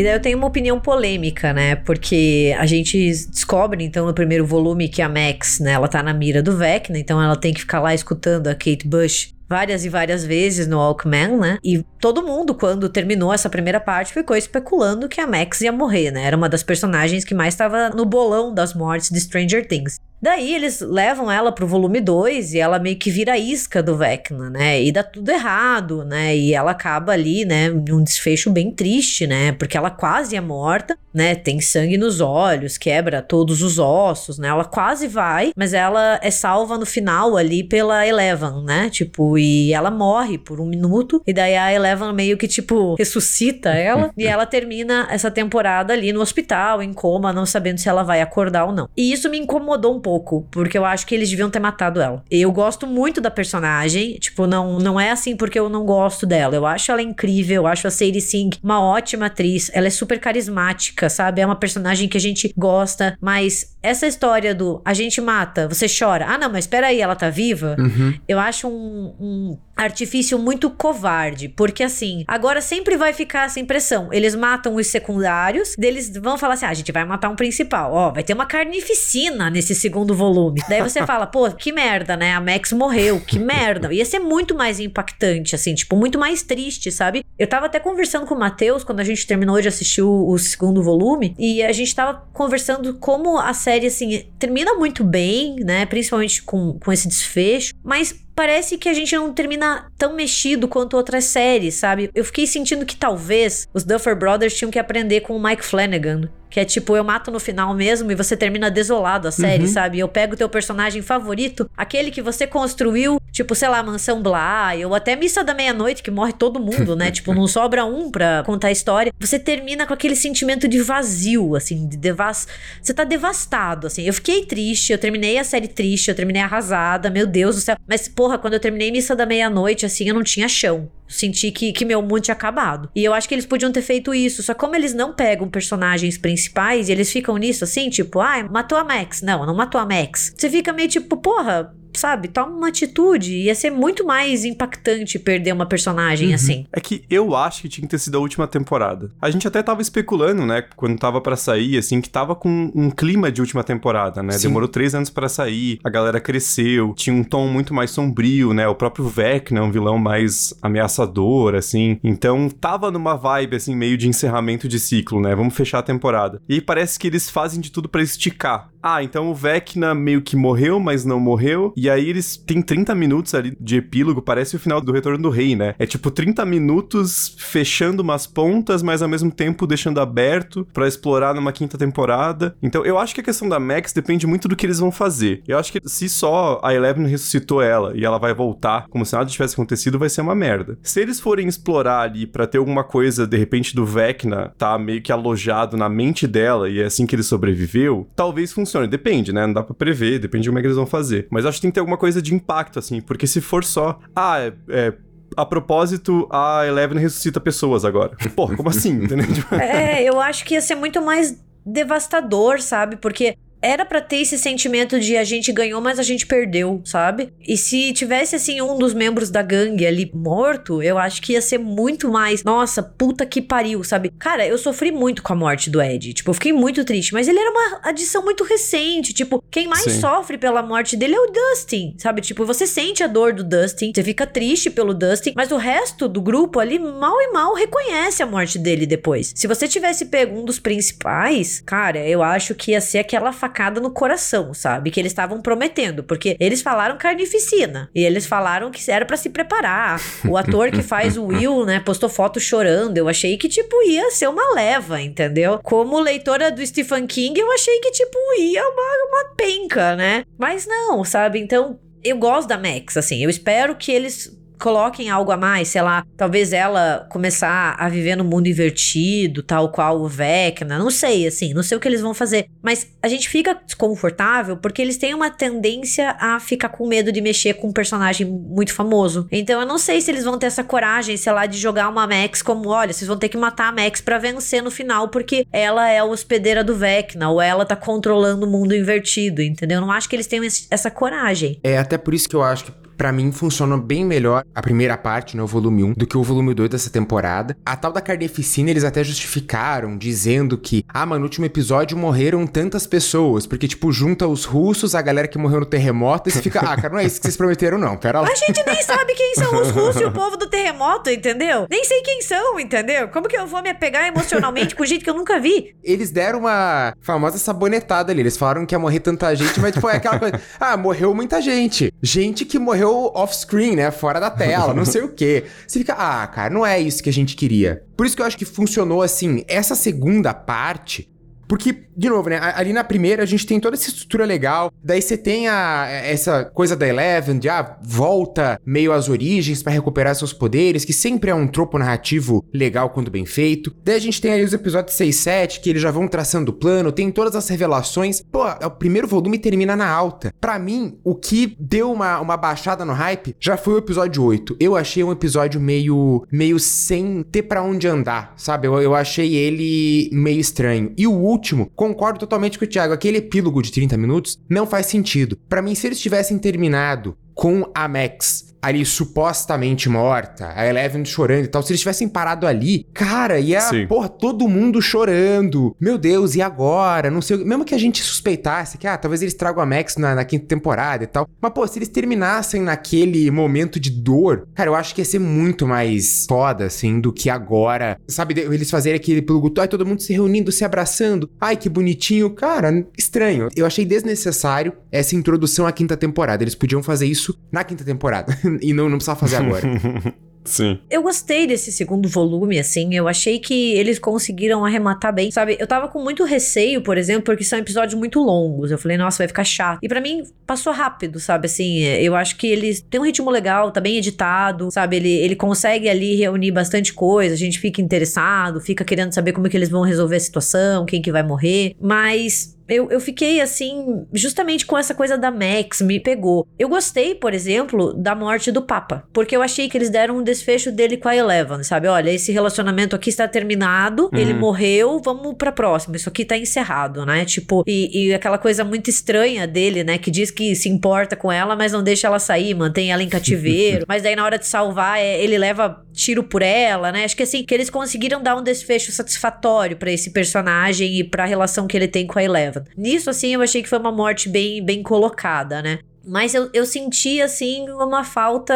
E 0.00 0.02
daí 0.02 0.14
eu 0.14 0.20
tenho 0.20 0.38
uma 0.38 0.46
opinião 0.46 0.80
polêmica, 0.80 1.52
né? 1.52 1.76
Porque 1.76 2.56
a 2.58 2.64
gente 2.64 2.96
descobre, 3.28 3.84
então, 3.84 4.06
no 4.06 4.14
primeiro 4.14 4.46
volume 4.46 4.88
que 4.88 5.02
a 5.02 5.10
Max, 5.10 5.60
né, 5.60 5.72
ela 5.72 5.88
tá 5.88 6.02
na 6.02 6.14
mira 6.14 6.42
do 6.42 6.56
Vecna, 6.56 6.98
então 6.98 7.22
ela 7.22 7.36
tem 7.36 7.52
que 7.52 7.60
ficar 7.60 7.80
lá 7.80 7.92
escutando 7.92 8.46
a 8.46 8.54
Kate 8.54 8.88
Bush 8.88 9.34
várias 9.46 9.84
e 9.84 9.90
várias 9.90 10.24
vezes 10.24 10.66
no 10.66 10.78
Walkman, 10.78 11.36
né? 11.36 11.58
E 11.62 11.84
todo 12.00 12.22
mundo, 12.22 12.54
quando 12.54 12.88
terminou 12.88 13.30
essa 13.30 13.50
primeira 13.50 13.78
parte, 13.78 14.14
ficou 14.14 14.34
especulando 14.34 15.06
que 15.06 15.20
a 15.20 15.26
Max 15.26 15.60
ia 15.60 15.70
morrer, 15.70 16.10
né? 16.10 16.24
Era 16.24 16.36
uma 16.36 16.48
das 16.48 16.62
personagens 16.62 17.22
que 17.22 17.34
mais 17.34 17.52
estava 17.52 17.90
no 17.90 18.06
bolão 18.06 18.54
das 18.54 18.72
mortes 18.72 19.10
de 19.10 19.20
Stranger 19.20 19.68
Things. 19.68 20.00
Daí 20.22 20.54
eles 20.54 20.80
levam 20.80 21.30
ela 21.32 21.50
pro 21.50 21.66
volume 21.66 21.98
2 21.98 22.52
e 22.52 22.58
ela 22.58 22.78
meio 22.78 22.96
que 22.96 23.10
vira 23.10 23.38
isca 23.38 23.82
do 23.82 23.96
Vecna, 23.96 24.50
né? 24.50 24.82
E 24.82 24.92
dá 24.92 25.02
tudo 25.02 25.30
errado, 25.30 26.04
né? 26.04 26.36
E 26.36 26.52
ela 26.52 26.72
acaba 26.72 27.12
ali, 27.12 27.46
né, 27.46 27.70
num 27.70 28.04
desfecho 28.04 28.50
bem 28.50 28.70
triste, 28.70 29.26
né? 29.26 29.52
Porque 29.52 29.78
ela 29.78 29.90
quase 29.90 30.36
é 30.36 30.40
morta, 30.40 30.98
né? 31.12 31.34
Tem 31.34 31.58
sangue 31.60 31.96
nos 31.96 32.20
olhos, 32.20 32.76
quebra 32.76 33.22
todos 33.22 33.62
os 33.62 33.78
ossos, 33.78 34.38
né? 34.38 34.48
Ela 34.48 34.64
quase 34.64 35.08
vai, 35.08 35.52
mas 35.56 35.72
ela 35.72 36.20
é 36.22 36.30
salva 36.30 36.76
no 36.76 36.84
final 36.84 37.36
ali 37.36 37.64
pela 37.64 38.06
Eleven, 38.06 38.62
né? 38.62 38.90
Tipo, 38.90 39.38
e 39.38 39.72
ela 39.72 39.90
morre 39.90 40.36
por 40.36 40.60
um 40.60 40.66
minuto 40.66 41.22
e 41.26 41.32
daí 41.32 41.56
a 41.56 41.72
Eleven 41.72 42.12
meio 42.12 42.36
que 42.36 42.46
tipo 42.46 42.94
ressuscita 42.96 43.70
ela 43.70 44.10
e 44.18 44.26
ela 44.26 44.44
termina 44.44 45.08
essa 45.10 45.30
temporada 45.30 45.94
ali 45.94 46.12
no 46.12 46.20
hospital, 46.20 46.82
em 46.82 46.92
coma, 46.92 47.32
não 47.32 47.46
sabendo 47.46 47.78
se 47.78 47.88
ela 47.88 48.02
vai 48.02 48.20
acordar 48.20 48.66
ou 48.66 48.72
não. 48.72 48.86
E 48.94 49.12
isso 49.12 49.30
me 49.30 49.38
incomodou 49.38 49.96
um 49.96 50.00
pouco 50.00 50.09
pouco, 50.10 50.44
porque 50.50 50.76
eu 50.76 50.84
acho 50.84 51.06
que 51.06 51.14
eles 51.14 51.30
deviam 51.30 51.48
ter 51.48 51.60
matado 51.60 52.00
ela. 52.00 52.24
Eu 52.28 52.50
gosto 52.50 52.84
muito 52.84 53.20
da 53.20 53.30
personagem, 53.30 54.14
tipo, 54.14 54.44
não, 54.44 54.80
não 54.80 54.98
é 54.98 55.12
assim 55.12 55.36
porque 55.36 55.56
eu 55.56 55.68
não 55.68 55.86
gosto 55.86 56.26
dela. 56.26 56.56
Eu 56.56 56.66
acho 56.66 56.90
ela 56.90 57.00
incrível, 57.00 57.62
eu 57.62 57.66
acho 57.68 57.86
a 57.86 57.90
Sadie 57.92 58.20
Singh 58.20 58.58
uma 58.60 58.82
ótima 58.82 59.26
atriz, 59.26 59.70
ela 59.72 59.86
é 59.86 59.90
super 59.90 60.18
carismática, 60.18 61.08
sabe? 61.08 61.40
É 61.40 61.46
uma 61.46 61.54
personagem 61.54 62.08
que 62.08 62.16
a 62.16 62.20
gente 62.20 62.52
gosta, 62.56 63.16
mas 63.20 63.76
essa 63.80 64.04
história 64.04 64.52
do 64.52 64.82
a 64.84 64.92
gente 64.92 65.20
mata, 65.20 65.68
você 65.68 65.86
chora. 65.86 66.26
Ah, 66.26 66.36
não, 66.36 66.50
mas 66.50 66.64
espera 66.64 66.88
aí, 66.88 67.00
ela 67.00 67.14
tá 67.14 67.30
viva? 67.30 67.76
Uhum. 67.78 68.14
Eu 68.26 68.40
acho 68.40 68.66
um, 68.66 69.14
um 69.20 69.58
artifício 69.84 70.38
muito 70.38 70.70
covarde, 70.70 71.48
porque 71.48 71.82
assim, 71.82 72.24
agora 72.26 72.60
sempre 72.60 72.96
vai 72.96 73.12
ficar 73.12 73.46
essa 73.46 73.58
impressão. 73.58 74.12
Eles 74.12 74.34
matam 74.34 74.74
os 74.74 74.86
secundários, 74.86 75.74
deles 75.76 76.10
vão 76.16 76.36
falar 76.36 76.54
assim: 76.54 76.66
ah, 76.66 76.70
a 76.70 76.74
gente 76.74 76.92
vai 76.92 77.04
matar 77.04 77.28
um 77.28 77.36
principal. 77.36 77.92
Ó, 77.92 78.12
vai 78.12 78.22
ter 78.22 78.34
uma 78.34 78.46
carnificina 78.46 79.50
nesse 79.50 79.74
segundo 79.74 80.14
volume. 80.14 80.60
Daí 80.68 80.82
você 80.82 81.04
fala, 81.06 81.26
pô, 81.26 81.50
que 81.50 81.72
merda, 81.72 82.16
né? 82.16 82.34
A 82.34 82.40
Max 82.40 82.72
morreu, 82.72 83.20
que 83.20 83.38
merda. 83.38 83.92
Ia 83.92 84.04
ser 84.04 84.18
muito 84.18 84.54
mais 84.54 84.78
impactante, 84.78 85.54
assim, 85.54 85.74
tipo, 85.74 85.96
muito 85.96 86.18
mais 86.18 86.42
triste, 86.42 86.92
sabe? 86.92 87.24
Eu 87.38 87.46
tava 87.46 87.66
até 87.66 87.80
conversando 87.80 88.26
com 88.26 88.34
o 88.34 88.38
Matheus 88.38 88.84
quando 88.84 89.00
a 89.00 89.04
gente 89.04 89.26
terminou 89.26 89.60
de 89.60 89.68
assistir 89.68 90.02
o, 90.02 90.28
o 90.28 90.38
segundo 90.38 90.82
volume, 90.82 91.34
e 91.38 91.62
a 91.62 91.72
gente 91.72 91.94
tava 91.94 92.28
conversando 92.32 92.94
como 92.94 93.38
a 93.38 93.54
série, 93.54 93.86
assim, 93.86 94.26
termina 94.38 94.74
muito 94.74 95.02
bem, 95.02 95.56
né? 95.56 95.86
Principalmente 95.86 96.42
com, 96.42 96.78
com 96.78 96.92
esse 96.92 97.08
desfecho, 97.08 97.74
mas 97.82 98.14
parece 98.34 98.78
que 98.78 98.88
a 98.88 98.94
gente 98.94 99.14
não 99.14 99.32
termina 99.32 99.90
tão 99.98 100.14
mexido 100.14 100.68
quanto 100.68 100.96
outras 100.96 101.24
séries, 101.24 101.74
sabe? 101.74 102.10
Eu 102.14 102.24
fiquei 102.24 102.46
sentindo 102.46 102.86
que 102.86 102.96
talvez 102.96 103.68
os 103.72 103.84
Duffer 103.84 104.16
Brothers 104.16 104.56
tinham 104.56 104.70
que 104.70 104.78
aprender 104.78 105.20
com 105.20 105.36
o 105.36 105.42
Mike 105.42 105.64
Flanagan. 105.64 106.30
Que 106.50 106.60
é 106.60 106.64
tipo, 106.64 106.96
eu 106.96 107.04
mato 107.04 107.30
no 107.30 107.38
final 107.38 107.72
mesmo 107.74 108.10
e 108.10 108.14
você 108.14 108.36
termina 108.36 108.70
desolado 108.70 109.28
a 109.28 109.30
série, 109.30 109.62
uhum. 109.62 109.68
sabe? 109.68 109.98
Eu 109.98 110.08
pego 110.08 110.34
o 110.34 110.36
teu 110.36 110.48
personagem 110.48 111.00
favorito, 111.00 111.70
aquele 111.76 112.10
que 112.10 112.20
você 112.20 112.46
construiu, 112.46 113.20
tipo, 113.30 113.54
sei 113.54 113.68
lá, 113.68 113.82
Mansão 113.82 114.20
Bly, 114.20 114.84
ou 114.84 114.94
até 114.94 115.14
Missa 115.14 115.44
da 115.44 115.54
Meia-Noite, 115.54 116.02
que 116.02 116.10
morre 116.10 116.32
todo 116.32 116.58
mundo, 116.58 116.96
né? 116.96 117.10
tipo, 117.12 117.32
não 117.32 117.46
sobra 117.46 117.84
um 117.84 118.10
pra 118.10 118.42
contar 118.44 118.68
a 118.68 118.72
história. 118.72 119.12
Você 119.20 119.38
termina 119.38 119.86
com 119.86 119.94
aquele 119.94 120.16
sentimento 120.16 120.66
de 120.66 120.80
vazio, 120.80 121.54
assim, 121.54 121.88
de 121.88 121.96
devas... 121.96 122.48
Você 122.82 122.92
tá 122.92 123.04
devastado, 123.04 123.86
assim. 123.86 124.02
Eu 124.02 124.12
fiquei 124.12 124.44
triste, 124.44 124.92
eu 124.92 124.98
terminei 124.98 125.38
a 125.38 125.44
série 125.44 125.68
triste, 125.68 126.08
eu 126.08 126.14
terminei 126.14 126.42
arrasada, 126.42 127.08
meu 127.10 127.26
Deus 127.26 127.54
do 127.54 127.60
céu. 127.60 127.76
Mas, 127.86 128.08
porra, 128.08 128.36
quando 128.38 128.54
eu 128.54 128.60
terminei 128.60 128.90
Missa 128.90 129.14
da 129.14 129.24
Meia-Noite, 129.24 129.86
assim, 129.86 130.08
eu 130.08 130.14
não 130.14 130.24
tinha 130.24 130.48
chão 130.48 130.88
senti 131.10 131.50
que, 131.50 131.72
que 131.72 131.84
meu 131.84 132.00
mundo 132.00 132.20
tinha 132.20 132.34
acabado. 132.34 132.88
E 132.94 133.04
eu 133.04 133.12
acho 133.12 133.28
que 133.28 133.34
eles 133.34 133.46
podiam 133.46 133.72
ter 133.72 133.82
feito 133.82 134.14
isso. 134.14 134.42
Só 134.42 134.54
como 134.54 134.76
eles 134.76 134.94
não 134.94 135.12
pegam 135.12 135.48
personagens 135.48 136.16
principais 136.16 136.88
e 136.88 136.92
eles 136.92 137.10
ficam 137.12 137.36
nisso 137.36 137.64
assim, 137.64 137.90
tipo, 137.90 138.20
ah, 138.20 138.48
matou 138.50 138.78
a 138.78 138.84
Max. 138.84 139.20
Não, 139.20 139.44
não 139.44 139.54
matou 139.54 139.80
a 139.80 139.86
Max. 139.86 140.32
Você 140.36 140.48
fica 140.48 140.72
meio 140.72 140.88
tipo, 140.88 141.16
porra, 141.16 141.74
sabe, 141.94 142.28
toma 142.28 142.54
uma 142.56 142.68
atitude. 142.68 143.34
Ia 143.36 143.54
ser 143.54 143.70
muito 143.70 144.04
mais 144.04 144.44
impactante 144.44 145.18
perder 145.18 145.52
uma 145.52 145.66
personagem 145.66 146.28
uhum. 146.28 146.34
assim. 146.34 146.66
É 146.72 146.80
que 146.80 147.04
eu 147.10 147.34
acho 147.34 147.62
que 147.62 147.68
tinha 147.68 147.86
que 147.86 147.90
ter 147.90 147.98
sido 147.98 148.16
a 148.16 148.20
última 148.20 148.46
temporada. 148.46 149.10
A 149.20 149.30
gente 149.30 149.46
até 149.46 149.62
tava 149.62 149.82
especulando, 149.82 150.44
né, 150.46 150.62
quando 150.76 150.98
tava 150.98 151.20
para 151.20 151.36
sair, 151.36 151.78
assim, 151.78 152.00
que 152.00 152.08
tava 152.08 152.34
com 152.34 152.70
um 152.74 152.90
clima 152.90 153.30
de 153.30 153.40
última 153.40 153.62
temporada, 153.62 154.22
né? 154.22 154.32
Sim. 154.32 154.48
Demorou 154.48 154.68
três 154.68 154.94
anos 154.94 155.10
para 155.10 155.28
sair, 155.28 155.78
a 155.84 155.90
galera 155.90 156.20
cresceu, 156.20 156.94
tinha 156.94 157.14
um 157.14 157.24
tom 157.24 157.46
muito 157.48 157.72
mais 157.74 157.90
sombrio, 157.90 158.52
né? 158.52 158.66
O 158.68 158.74
próprio 158.74 159.06
Vecna 159.06 159.60
é 159.60 159.62
um 159.62 159.70
vilão 159.70 159.98
mais 159.98 160.54
ameaçador, 160.62 161.54
assim. 161.54 161.98
Então 162.02 162.48
tava 162.48 162.90
numa 162.90 163.16
vibe, 163.16 163.56
assim, 163.56 163.74
meio 163.74 163.96
de 163.96 164.08
encerramento 164.08 164.68
de 164.68 164.78
ciclo, 164.78 165.20
né? 165.20 165.34
Vamos 165.34 165.54
fechar 165.54 165.80
a 165.80 165.82
temporada. 165.82 166.40
E 166.48 166.60
parece 166.60 166.98
que 166.98 167.06
eles 167.06 167.28
fazem 167.28 167.60
de 167.60 167.70
tudo 167.70 167.88
para 167.88 168.02
esticar. 168.02 168.70
Ah, 168.82 169.02
então 169.02 169.30
o 169.30 169.34
Vecna 169.34 169.94
meio 169.94 170.22
que 170.22 170.36
morreu, 170.36 170.80
mas 170.80 171.04
não 171.04 171.20
morreu. 171.20 171.72
E 171.80 171.88
aí 171.88 172.10
eles 172.10 172.36
têm 172.36 172.60
30 172.60 172.94
minutos 172.94 173.34
ali 173.34 173.56
de 173.58 173.76
epílogo, 173.76 174.20
parece 174.20 174.54
o 174.54 174.58
final 174.58 174.82
do 174.82 174.92
Retorno 174.92 175.22
do 175.22 175.30
Rei, 175.30 175.56
né? 175.56 175.74
É 175.78 175.86
tipo 175.86 176.10
30 176.10 176.44
minutos 176.44 177.34
fechando 177.38 178.02
umas 178.02 178.26
pontas, 178.26 178.82
mas 178.82 179.00
ao 179.00 179.08
mesmo 179.08 179.30
tempo 179.30 179.66
deixando 179.66 179.98
aberto 179.98 180.68
para 180.74 180.86
explorar 180.86 181.34
numa 181.34 181.52
quinta 181.52 181.78
temporada. 181.78 182.54
Então 182.62 182.84
eu 182.84 182.98
acho 182.98 183.14
que 183.14 183.22
a 183.22 183.24
questão 183.24 183.48
da 183.48 183.58
Max 183.58 183.94
depende 183.94 184.26
muito 184.26 184.46
do 184.46 184.54
que 184.54 184.66
eles 184.66 184.78
vão 184.78 184.92
fazer. 184.92 185.42
Eu 185.48 185.56
acho 185.56 185.72
que 185.72 185.80
se 185.88 186.06
só 186.10 186.60
a 186.62 186.74
Eleven 186.74 187.06
ressuscitou 187.06 187.62
ela 187.62 187.96
e 187.96 188.04
ela 188.04 188.18
vai 188.18 188.34
voltar 188.34 188.86
como 188.90 189.06
se 189.06 189.14
nada 189.14 189.30
tivesse 189.30 189.54
acontecido, 189.54 189.98
vai 189.98 190.10
ser 190.10 190.20
uma 190.20 190.34
merda. 190.34 190.78
Se 190.82 191.00
eles 191.00 191.18
forem 191.18 191.48
explorar 191.48 192.02
ali 192.02 192.26
para 192.26 192.46
ter 192.46 192.58
alguma 192.58 192.84
coisa, 192.84 193.26
de 193.26 193.38
repente, 193.38 193.74
do 193.74 193.86
Vecna 193.86 194.52
tá 194.58 194.78
meio 194.78 195.00
que 195.00 195.10
alojado 195.10 195.78
na 195.78 195.88
mente 195.88 196.26
dela 196.26 196.68
e 196.68 196.78
é 196.78 196.84
assim 196.84 197.06
que 197.06 197.14
ele 197.14 197.22
sobreviveu, 197.22 198.06
talvez 198.14 198.52
funcione. 198.52 198.86
Depende, 198.86 199.32
né? 199.32 199.46
Não 199.46 199.54
dá 199.54 199.62
pra 199.62 199.74
prever, 199.74 200.18
depende 200.18 200.42
de 200.42 200.50
como 200.50 200.58
é 200.58 200.60
que 200.60 200.66
eles 200.66 200.76
vão 200.76 200.84
fazer. 200.84 201.26
Mas 201.30 201.46
acho 201.46 201.56
que 201.56 201.62
tem 201.62 201.69
ter 201.72 201.80
alguma 201.80 201.96
coisa 201.96 202.20
de 202.20 202.34
impacto, 202.34 202.78
assim, 202.78 203.00
porque 203.00 203.26
se 203.26 203.40
for 203.40 203.64
só, 203.64 203.98
ah, 204.14 204.40
é, 204.40 204.52
é 204.68 204.94
a 205.36 205.46
propósito, 205.46 206.28
a 206.30 206.66
Eleven 206.66 206.98
ressuscita 206.98 207.40
pessoas 207.40 207.84
agora. 207.84 208.16
Porra, 208.34 208.56
como 208.56 208.68
assim? 208.68 209.00
É, 209.52 210.02
eu 210.02 210.20
acho 210.20 210.44
que 210.44 210.54
ia 210.54 210.60
ser 210.60 210.74
muito 210.74 211.00
mais 211.00 211.40
devastador, 211.64 212.60
sabe? 212.60 212.96
Porque 212.96 213.36
era 213.62 213.84
para 213.84 214.00
ter 214.00 214.16
esse 214.16 214.38
sentimento 214.38 214.98
de 214.98 215.16
a 215.16 215.24
gente 215.24 215.52
ganhou, 215.52 215.80
mas 215.80 215.98
a 215.98 216.02
gente 216.02 216.26
perdeu, 216.26 216.80
sabe? 216.84 217.32
E 217.46 217.56
se 217.56 217.92
tivesse 217.92 218.36
assim 218.36 218.60
um 218.60 218.78
dos 218.78 218.94
membros 218.94 219.30
da 219.30 219.42
gangue 219.42 219.86
ali 219.86 220.10
morto, 220.14 220.82
eu 220.82 220.98
acho 220.98 221.20
que 221.20 221.34
ia 221.34 221.42
ser 221.42 221.58
muito 221.58 222.10
mais, 222.10 222.42
nossa, 222.42 222.82
puta 222.82 223.26
que 223.26 223.42
pariu, 223.42 223.84
sabe? 223.84 224.10
Cara, 224.18 224.46
eu 224.46 224.56
sofri 224.56 224.90
muito 224.90 225.22
com 225.22 225.32
a 225.32 225.36
morte 225.36 225.68
do 225.68 225.80
Ed, 225.80 226.12
tipo, 226.14 226.30
eu 226.30 226.34
fiquei 226.34 226.52
muito 226.52 226.84
triste, 226.84 227.12
mas 227.12 227.28
ele 227.28 227.38
era 227.38 227.50
uma 227.50 227.80
adição 227.84 228.24
muito 228.24 228.44
recente, 228.44 229.12
tipo, 229.12 229.42
quem 229.50 229.66
mais 229.68 229.84
Sim. 229.84 230.00
sofre 230.00 230.38
pela 230.38 230.62
morte 230.62 230.96
dele 230.96 231.14
é 231.14 231.20
o 231.20 231.30
Dustin, 231.30 231.94
sabe? 231.98 232.20
Tipo, 232.22 232.46
você 232.46 232.66
sente 232.66 233.02
a 233.02 233.06
dor 233.06 233.32
do 233.32 233.44
Dustin, 233.44 233.92
você 233.94 234.02
fica 234.02 234.26
triste 234.26 234.70
pelo 234.70 234.94
Dustin, 234.94 235.32
mas 235.36 235.50
o 235.50 235.56
resto 235.56 236.08
do 236.08 236.20
grupo 236.20 236.58
ali 236.58 236.78
mal 236.78 237.20
e 237.20 237.32
mal 237.32 237.54
reconhece 237.54 238.22
a 238.22 238.26
morte 238.26 238.58
dele 238.58 238.86
depois. 238.86 239.32
Se 239.34 239.46
você 239.46 239.68
tivesse 239.68 240.06
pego 240.06 240.38
um 240.38 240.44
dos 240.44 240.58
principais, 240.58 241.60
cara, 241.60 241.98
eu 242.06 242.22
acho 242.22 242.54
que 242.54 242.70
ia 242.72 242.80
ser 242.80 242.98
aquela 242.98 243.32
facada 243.32 243.49
no 243.80 243.90
coração, 243.90 244.54
sabe? 244.54 244.90
Que 244.90 245.00
eles 245.00 245.12
estavam 245.12 245.40
prometendo, 245.40 246.02
porque 246.02 246.36
eles 246.40 246.62
falaram 246.62 246.96
carnificina 246.96 247.90
e 247.94 248.04
eles 248.04 248.26
falaram 248.26 248.70
que 248.70 248.90
era 248.90 249.04
para 249.04 249.16
se 249.16 249.30
preparar. 249.30 250.00
O 250.28 250.36
ator 250.36 250.70
que 250.70 250.82
faz 250.82 251.16
o 251.16 251.26
Will, 251.26 251.64
né, 251.64 251.80
postou 251.80 252.08
foto 252.08 252.40
chorando. 252.40 252.96
Eu 252.96 253.08
achei 253.08 253.36
que 253.36 253.48
tipo 253.48 253.82
ia 253.84 254.10
ser 254.10 254.28
uma 254.28 254.54
leva, 254.54 255.00
entendeu? 255.00 255.58
Como 255.62 256.00
leitora 256.00 256.50
do 256.50 256.64
Stephen 256.66 257.06
King, 257.06 257.38
eu 257.38 257.50
achei 257.52 257.78
que 257.80 257.90
tipo 257.90 258.16
ia 258.38 258.62
uma, 258.62 259.08
uma 259.08 259.34
penca, 259.36 259.96
né? 259.96 260.24
Mas 260.38 260.66
não, 260.66 261.04
sabe? 261.04 261.38
Então 261.40 261.78
eu 262.02 262.16
gosto 262.16 262.48
da 262.48 262.58
Max, 262.58 262.96
assim. 262.96 263.22
Eu 263.22 263.30
espero 263.30 263.74
que 263.76 263.92
eles 263.92 264.40
coloquem 264.60 265.08
algo 265.08 265.32
a 265.32 265.36
mais, 265.36 265.68
sei 265.68 265.80
lá, 265.80 266.04
talvez 266.16 266.52
ela 266.52 267.06
começar 267.10 267.74
a 267.78 267.88
viver 267.88 268.14
no 268.14 268.22
mundo 268.22 268.46
invertido, 268.46 269.42
tal 269.42 269.72
qual 269.72 270.00
o 270.00 270.06
Vecna, 270.06 270.78
não 270.78 270.90
sei, 270.90 271.26
assim, 271.26 271.54
não 271.54 271.62
sei 271.62 271.78
o 271.78 271.80
que 271.80 271.88
eles 271.88 272.02
vão 272.02 272.12
fazer. 272.12 272.46
Mas 272.62 272.86
a 273.02 273.08
gente 273.08 273.28
fica 273.28 273.54
desconfortável 273.54 274.56
porque 274.56 274.82
eles 274.82 274.96
têm 274.96 275.14
uma 275.14 275.30
tendência 275.30 276.16
a 276.18 276.38
ficar 276.38 276.68
com 276.68 276.86
medo 276.86 277.10
de 277.10 277.20
mexer 277.20 277.54
com 277.54 277.68
um 277.68 277.72
personagem 277.72 278.26
muito 278.26 278.72
famoso. 278.72 279.26
Então 279.30 279.60
eu 279.60 279.66
não 279.66 279.78
sei 279.78 280.00
se 280.00 280.10
eles 280.10 280.24
vão 280.24 280.38
ter 280.38 280.46
essa 280.46 280.64
coragem, 280.64 281.16
sei 281.16 281.32
lá, 281.32 281.46
de 281.46 281.58
jogar 281.58 281.88
uma 281.88 282.06
Max 282.06 282.42
como, 282.42 282.68
olha, 282.68 282.92
vocês 282.92 283.08
vão 283.08 283.16
ter 283.16 283.28
que 283.28 283.36
matar 283.36 283.68
a 283.68 283.72
Max 283.72 284.00
para 284.00 284.18
vencer 284.18 284.62
no 284.62 284.70
final, 284.70 285.08
porque 285.08 285.46
ela 285.52 285.88
é 285.88 285.98
a 285.98 286.04
hospedeira 286.04 286.62
do 286.62 286.74
Vecna, 286.74 287.30
ou 287.30 287.40
ela 287.40 287.64
tá 287.64 287.76
controlando 287.76 288.46
o 288.46 288.50
mundo 288.50 288.74
invertido, 288.74 289.42
entendeu? 289.42 289.76
Eu 289.76 289.86
não 289.86 289.92
acho 289.92 290.08
que 290.08 290.16
eles 290.16 290.26
tenham 290.26 290.44
essa 290.70 290.90
coragem. 290.90 291.58
É 291.62 291.78
até 291.78 291.96
por 291.96 292.14
isso 292.14 292.28
que 292.28 292.36
eu 292.36 292.42
acho 292.42 292.64
que 292.64 292.72
para 293.00 293.12
mim 293.12 293.32
funciona 293.32 293.78
bem 293.78 294.04
melhor 294.04 294.44
a 294.54 294.60
primeira 294.60 294.94
parte, 294.94 295.34
né, 295.34 295.42
o 295.42 295.46
volume 295.46 295.82
1, 295.84 295.94
do 295.94 296.06
que 296.06 296.18
o 296.18 296.22
volume 296.22 296.52
2 296.52 296.68
dessa 296.68 296.90
temporada. 296.90 297.56
A 297.64 297.74
tal 297.74 297.90
da 297.90 298.00
carneficina 298.02 298.68
eles 298.68 298.84
até 298.84 299.02
justificaram, 299.02 299.96
dizendo 299.96 300.58
que, 300.58 300.84
ah, 300.86 301.06
mano, 301.06 301.20
no 301.20 301.24
último 301.24 301.46
episódio 301.46 301.96
morreram 301.96 302.46
tantas 302.46 302.86
pessoas, 302.90 303.46
porque, 303.46 303.68
tipo, 303.68 303.92
junta 303.92 304.26
os 304.26 304.44
russos, 304.44 304.94
a 304.94 305.00
galera 305.00 305.28
que 305.28 305.38
morreu 305.38 305.60
no 305.60 305.66
terremoto, 305.66 306.28
e 306.28 306.32
você 306.32 306.42
fica, 306.42 306.60
ah, 306.60 306.76
cara, 306.76 306.90
não 306.90 306.98
é 306.98 307.04
isso 307.04 307.16
que 307.20 307.22
vocês 307.22 307.36
prometeram, 307.36 307.78
não, 307.78 307.96
pera 307.96 308.20
lá. 308.20 308.28
A 308.28 308.34
gente 308.34 308.62
nem 308.66 308.82
sabe 308.82 309.14
quem 309.14 309.34
são 309.36 309.62
os 309.62 309.70
russos 309.70 310.02
e 310.02 310.04
o 310.04 310.12
povo 310.12 310.36
do 310.36 310.48
terremoto, 310.48 311.08
entendeu? 311.08 311.66
Nem 311.70 311.84
sei 311.84 312.02
quem 312.02 312.20
são, 312.20 312.58
entendeu? 312.58 313.08
Como 313.08 313.28
que 313.28 313.36
eu 313.36 313.46
vou 313.46 313.62
me 313.62 313.70
apegar 313.70 314.06
emocionalmente 314.06 314.74
com 314.74 314.84
gente 314.84 315.04
que 315.04 315.10
eu 315.10 315.14
nunca 315.14 315.38
vi? 315.38 315.74
Eles 315.82 316.10
deram 316.10 316.40
uma 316.40 316.92
famosa 317.00 317.38
sabonetada 317.38 318.12
ali, 318.12 318.20
eles 318.20 318.36
falaram 318.36 318.66
que 318.66 318.74
ia 318.74 318.78
morrer 318.78 319.00
tanta 319.00 319.34
gente, 319.34 319.60
mas, 319.60 319.72
tipo, 319.72 319.88
é 319.88 319.96
aquela 319.96 320.18
coisa, 320.18 320.40
ah, 320.58 320.76
morreu 320.76 321.14
muita 321.14 321.40
gente. 321.40 321.94
Gente 322.02 322.44
que 322.44 322.58
morreu 322.58 323.12
off-screen, 323.14 323.76
né, 323.76 323.90
fora 323.90 324.18
da 324.18 324.30
tela, 324.30 324.74
não 324.74 324.84
sei 324.84 325.02
o 325.02 325.08
quê. 325.08 325.44
Você 325.66 325.78
fica, 325.78 325.94
ah, 325.94 326.26
cara, 326.26 326.50
não 326.52 326.66
é 326.66 326.80
isso 326.80 327.02
que 327.02 327.08
a 327.08 327.12
gente 327.12 327.36
queria. 327.36 327.84
Por 327.96 328.06
isso 328.06 328.16
que 328.16 328.22
eu 328.22 328.26
acho 328.26 328.36
que 328.36 328.44
funcionou 328.44 329.02
assim. 329.02 329.44
Essa 329.46 329.74
segunda 329.74 330.32
parte 330.34 331.08
porque, 331.50 331.82
de 331.96 332.08
novo, 332.08 332.30
né? 332.30 332.38
Ali 332.54 332.72
na 332.72 332.84
primeira 332.84 333.24
a 333.24 333.26
gente 333.26 333.44
tem 333.44 333.58
toda 333.58 333.74
essa 333.74 333.88
estrutura 333.88 334.24
legal. 334.24 334.72
Daí 334.84 335.02
você 335.02 335.16
tem 335.16 335.48
a, 335.48 335.84
essa 335.90 336.44
coisa 336.44 336.76
da 336.76 336.86
Eleven, 336.86 337.40
de 337.40 337.48
ah, 337.48 337.76
volta 337.82 338.60
meio 338.64 338.92
às 338.92 339.08
origens 339.08 339.60
para 339.60 339.72
recuperar 339.72 340.14
seus 340.14 340.32
poderes, 340.32 340.84
que 340.84 340.92
sempre 340.92 341.28
é 341.28 341.34
um 341.34 341.48
tropo 341.48 341.76
narrativo 341.76 342.44
legal 342.54 342.90
quando 342.90 343.10
bem 343.10 343.26
feito. 343.26 343.74
Daí 343.84 343.96
a 343.96 343.98
gente 343.98 344.20
tem 344.20 344.32
ali 344.32 344.44
os 344.44 344.52
episódios 344.52 344.94
6 344.94 345.10
e 345.12 345.18
7, 345.18 345.60
que 345.60 345.70
eles 345.70 345.82
já 345.82 345.90
vão 345.90 346.06
traçando 346.06 346.52
o 346.52 346.54
plano, 346.54 346.92
tem 346.92 347.10
todas 347.10 347.34
as 347.34 347.48
revelações. 347.48 348.22
Pô, 348.30 348.46
é 348.46 348.66
o 348.66 348.70
primeiro 348.70 349.08
volume 349.08 349.36
termina 349.36 349.74
na 349.74 349.90
alta. 349.90 350.32
Para 350.40 350.56
mim, 350.56 351.00
o 351.02 351.16
que 351.16 351.56
deu 351.58 351.90
uma, 351.90 352.20
uma 352.20 352.36
baixada 352.36 352.84
no 352.84 352.92
hype 352.92 353.34
já 353.40 353.56
foi 353.56 353.74
o 353.74 353.78
episódio 353.78 354.22
8. 354.22 354.56
Eu 354.60 354.76
achei 354.76 355.02
um 355.02 355.10
episódio 355.10 355.60
meio, 355.60 356.24
meio 356.30 356.60
sem 356.60 357.24
ter 357.24 357.42
para 357.42 357.60
onde 357.60 357.88
andar, 357.88 358.34
sabe? 358.36 358.68
Eu, 358.68 358.80
eu 358.80 358.94
achei 358.94 359.34
ele 359.34 360.08
meio 360.12 360.38
estranho. 360.38 360.92
E 360.96 361.08
o 361.08 361.12
último 361.12 361.39
último, 361.40 361.70
concordo 361.74 362.18
totalmente 362.18 362.58
com 362.58 362.66
o 362.66 362.68
Thiago, 362.68 362.92
aquele 362.92 363.16
epílogo 363.16 363.62
de 363.62 363.72
30 363.72 363.96
minutos 363.96 364.38
não 364.48 364.66
faz 364.66 364.86
sentido. 364.86 365.38
Para 365.48 365.62
mim, 365.62 365.74
se 365.74 365.86
eles 365.86 365.98
tivessem 365.98 366.38
terminado 366.38 367.16
com 367.34 367.64
a 367.74 367.88
Max 367.88 368.49
ali 368.62 368.84
supostamente 368.84 369.88
morta, 369.88 370.52
a 370.54 370.66
Eleven 370.66 371.04
chorando 371.04 371.44
e 371.44 371.48
tal, 371.48 371.62
se 371.62 371.72
eles 371.72 371.80
tivessem 371.80 372.08
parado 372.08 372.46
ali, 372.46 372.86
cara, 372.92 373.38
ia, 373.38 373.60
Sim. 373.60 373.86
porra, 373.86 374.08
todo 374.08 374.48
mundo 374.48 374.82
chorando. 374.82 375.74
Meu 375.80 375.96
Deus, 375.96 376.34
e 376.34 376.42
agora? 376.42 377.10
Não 377.10 377.22
sei, 377.22 377.38
mesmo 377.44 377.64
que 377.64 377.74
a 377.74 377.78
gente 377.78 378.02
suspeitasse 378.02 378.78
que, 378.78 378.86
ah, 378.86 378.96
talvez 378.96 379.22
eles 379.22 379.34
tragam 379.34 379.62
a 379.62 379.66
Max 379.66 379.96
na, 379.96 380.14
na 380.14 380.24
quinta 380.24 380.46
temporada 380.46 381.04
e 381.04 381.06
tal. 381.06 381.28
Mas, 381.40 381.52
pô, 381.52 381.66
se 381.66 381.78
eles 381.78 381.88
terminassem 381.88 382.62
naquele 382.62 383.30
momento 383.30 383.80
de 383.80 383.90
dor, 383.90 384.46
cara, 384.54 384.70
eu 384.70 384.74
acho 384.74 384.94
que 384.94 385.00
ia 385.00 385.04
ser 385.04 385.18
muito 385.18 385.66
mais 385.66 386.26
foda, 386.28 386.66
assim, 386.66 387.00
do 387.00 387.12
que 387.12 387.30
agora. 387.30 387.98
Sabe, 388.08 388.38
eles 388.38 388.70
fazerem 388.70 388.96
aquele 388.96 389.22
pelo 389.22 389.40
ai, 389.58 389.68
todo 389.68 389.86
mundo 389.86 390.02
se 390.02 390.12
reunindo, 390.12 390.52
se 390.52 390.64
abraçando. 390.64 391.30
Ai, 391.40 391.56
que 391.56 391.68
bonitinho. 391.68 392.30
Cara, 392.30 392.86
estranho. 392.96 393.48
Eu 393.56 393.66
achei 393.66 393.84
desnecessário 393.84 394.72
essa 394.90 395.16
introdução 395.16 395.66
à 395.66 395.72
quinta 395.72 395.96
temporada. 395.96 396.42
Eles 396.42 396.54
podiam 396.54 396.82
fazer 396.82 397.06
isso 397.06 397.38
na 397.50 397.64
quinta 397.64 397.84
temporada. 397.84 398.36
e 398.60 398.72
não, 398.72 398.88
não 398.88 398.98
precisava 398.98 399.20
fazer 399.20 399.36
agora. 399.36 399.62
Sim. 400.44 400.78
Eu 400.90 401.02
gostei 401.02 401.46
desse 401.46 401.70
segundo 401.70 402.08
volume, 402.08 402.58
assim. 402.58 402.94
Eu 402.94 403.06
achei 403.06 403.38
que 403.38 403.72
eles 403.74 403.98
conseguiram 403.98 404.64
arrematar 404.64 405.14
bem. 405.14 405.30
Sabe, 405.30 405.56
eu 405.58 405.66
tava 405.66 405.88
com 405.88 406.02
muito 406.02 406.24
receio, 406.24 406.82
por 406.82 406.96
exemplo, 406.96 407.24
porque 407.24 407.44
são 407.44 407.58
episódios 407.58 407.94
muito 407.94 408.20
longos. 408.20 408.70
Eu 408.70 408.78
falei, 408.78 408.96
nossa, 408.96 409.18
vai 409.18 409.28
ficar 409.28 409.44
chato. 409.44 409.78
E 409.82 409.88
para 409.88 410.00
mim, 410.00 410.24
passou 410.46 410.72
rápido, 410.72 411.20
sabe? 411.20 411.46
Assim, 411.46 411.82
eu 411.82 412.16
acho 412.16 412.36
que 412.36 412.46
eles 412.46 412.80
têm 412.80 413.00
um 413.00 413.04
ritmo 413.04 413.30
legal, 413.30 413.70
tá 413.70 413.80
bem 413.80 413.96
editado, 413.96 414.70
sabe? 414.70 414.96
Ele, 414.96 415.12
ele 415.12 415.36
consegue 415.36 415.88
ali 415.88 416.16
reunir 416.16 416.50
bastante 416.50 416.92
coisa. 416.92 417.34
A 417.34 417.38
gente 417.38 417.58
fica 417.58 417.80
interessado, 417.80 418.60
fica 418.60 418.84
querendo 418.84 419.12
saber 419.12 419.32
como 419.32 419.46
é 419.46 419.50
que 419.50 419.56
eles 419.56 419.68
vão 419.68 419.82
resolver 419.82 420.16
a 420.16 420.20
situação, 420.20 420.84
quem 420.86 421.02
que 421.02 421.12
vai 421.12 421.22
morrer. 421.22 421.76
Mas 421.80 422.56
eu, 422.70 422.90
eu 422.90 423.00
fiquei 423.00 423.40
assim, 423.40 424.06
justamente 424.12 424.64
com 424.64 424.78
essa 424.78 424.94
coisa 424.94 425.18
da 425.18 425.30
Max, 425.30 425.80
me 425.80 426.00
pegou. 426.00 426.46
Eu 426.58 426.68
gostei, 426.68 427.14
por 427.14 427.34
exemplo, 427.34 427.92
da 427.92 428.14
morte 428.14 428.52
do 428.52 428.62
Papa, 428.62 429.04
porque 429.12 429.36
eu 429.36 429.42
achei 429.42 429.68
que 429.68 429.76
eles 429.76 429.90
deram 429.90 430.18
um 430.18 430.22
desfecho 430.22 430.70
dele 430.70 430.96
com 430.96 431.08
a 431.08 431.16
Eleven, 431.16 431.62
sabe? 431.62 431.88
Olha, 431.88 432.10
esse 432.10 432.32
relacionamento 432.32 432.94
aqui 432.94 433.10
está 433.10 433.26
terminado, 433.26 434.10
uhum. 434.12 434.18
ele 434.18 434.34
morreu, 434.34 435.00
vamos 435.04 435.34
pra 435.34 435.52
próxima, 435.52 435.96
isso 435.96 436.08
aqui 436.08 436.24
tá 436.24 436.36
encerrado, 436.36 437.04
né? 437.04 437.24
Tipo, 437.24 437.64
e, 437.66 438.08
e, 438.08 438.14
aquela 438.14 438.38
coisa 438.38 438.64
muito 438.64 438.88
estranha 438.88 439.46
dele, 439.46 439.84
né? 439.84 439.98
Que 439.98 440.10
diz 440.10 440.30
que 440.30 440.54
se 440.54 440.68
importa 440.68 441.16
com 441.16 441.30
ela, 441.30 441.56
mas 441.56 441.72
não 441.72 441.82
deixa 441.82 442.06
ela 442.06 442.18
sair, 442.18 442.54
mantém 442.54 442.92
ela 442.92 443.02
em 443.02 443.08
cativeiro, 443.10 443.84
mas 443.88 444.02
daí 444.02 444.14
na 444.14 444.24
hora 444.24 444.38
de 444.38 444.46
salvar, 444.46 444.98
é, 444.98 445.22
ele 445.22 445.36
leva 445.38 445.84
tiro 445.92 446.22
por 446.22 446.42
ela, 446.42 446.92
né? 446.92 447.04
Acho 447.04 447.16
que 447.16 447.22
assim, 447.22 447.42
que 447.42 447.54
eles 447.54 447.68
conseguiram 447.68 448.22
dar 448.22 448.36
um 448.36 448.42
desfecho 448.42 448.92
satisfatório 448.92 449.76
para 449.76 449.90
esse 449.90 450.10
personagem 450.10 450.98
e 450.98 451.04
pra 451.04 451.24
relação 451.24 451.66
que 451.66 451.76
ele 451.76 451.88
tem 451.88 452.06
com 452.06 452.18
a 452.18 452.22
Eleven. 452.22 452.59
Nisso, 452.76 453.10
assim, 453.10 453.34
eu 453.34 453.42
achei 453.42 453.62
que 453.62 453.68
foi 453.68 453.78
uma 453.78 453.92
morte 453.92 454.28
bem, 454.28 454.64
bem 454.64 454.82
colocada, 454.82 455.62
né? 455.62 455.80
Mas 456.04 456.34
eu, 456.34 456.48
eu 456.52 456.64
senti, 456.64 457.20
assim, 457.20 457.68
uma 457.70 458.02
falta 458.04 458.54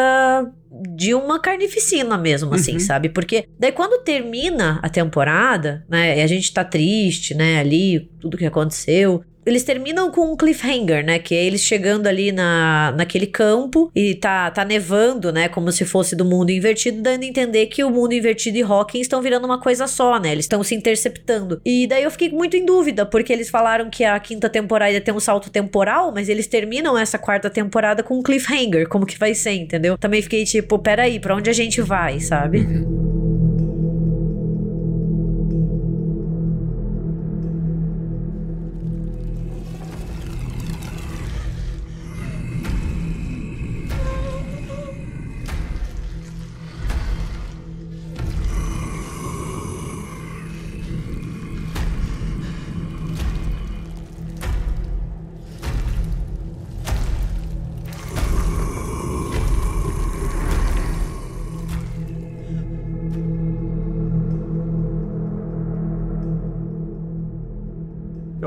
de 0.96 1.14
uma 1.14 1.38
carnificina 1.38 2.16
mesmo, 2.16 2.54
assim, 2.54 2.74
uhum. 2.74 2.80
sabe? 2.80 3.08
Porque 3.08 3.46
daí 3.58 3.70
quando 3.70 4.02
termina 4.02 4.80
a 4.82 4.88
temporada, 4.88 5.84
né? 5.88 6.18
E 6.18 6.22
a 6.22 6.26
gente 6.26 6.52
tá 6.52 6.64
triste, 6.64 7.34
né? 7.34 7.58
Ali, 7.58 8.10
tudo 8.20 8.36
que 8.36 8.46
aconteceu 8.46 9.22
eles 9.46 9.62
terminam 9.62 10.10
com 10.10 10.32
um 10.32 10.36
cliffhanger, 10.36 11.04
né? 11.04 11.18
Que 11.18 11.34
é 11.34 11.44
eles 11.44 11.62
chegando 11.62 12.06
ali 12.06 12.32
na, 12.32 12.92
naquele 12.96 13.26
campo 13.26 13.90
e 13.94 14.14
tá, 14.14 14.50
tá 14.50 14.64
nevando, 14.64 15.32
né? 15.32 15.48
Como 15.48 15.70
se 15.70 15.84
fosse 15.84 16.16
do 16.16 16.24
mundo 16.24 16.50
invertido, 16.50 17.02
dando 17.02 17.22
a 17.22 17.26
entender 17.26 17.66
que 17.66 17.84
o 17.84 17.90
mundo 17.90 18.12
invertido 18.12 18.58
e 18.58 18.62
Hawking 18.62 19.00
estão 19.00 19.20
virando 19.20 19.44
uma 19.44 19.60
coisa 19.60 19.86
só, 19.86 20.18
né? 20.18 20.32
Eles 20.32 20.44
estão 20.44 20.62
se 20.62 20.74
interceptando. 20.74 21.60
E 21.64 21.86
daí 21.86 22.02
eu 22.02 22.10
fiquei 22.10 22.30
muito 22.30 22.56
em 22.56 22.64
dúvida, 22.64 23.04
porque 23.04 23.32
eles 23.32 23.50
falaram 23.50 23.90
que 23.90 24.04
a 24.04 24.18
quinta 24.18 24.48
temporada 24.48 24.92
ia 24.92 25.00
ter 25.00 25.12
um 25.12 25.20
salto 25.20 25.50
temporal, 25.50 26.12
mas 26.12 26.28
eles 26.28 26.46
terminam 26.46 26.96
essa 26.96 27.18
quarta 27.18 27.50
temporada 27.50 28.02
com 28.02 28.18
um 28.18 28.22
cliffhanger. 28.22 28.88
Como 28.88 29.06
que 29.06 29.18
vai 29.18 29.34
ser, 29.34 29.52
entendeu? 29.52 29.98
Também 29.98 30.22
fiquei 30.22 30.44
tipo, 30.44 30.78
peraí, 30.78 31.20
pra 31.20 31.36
onde 31.36 31.50
a 31.50 31.52
gente 31.52 31.80
vai, 31.80 32.20
sabe? 32.20 32.66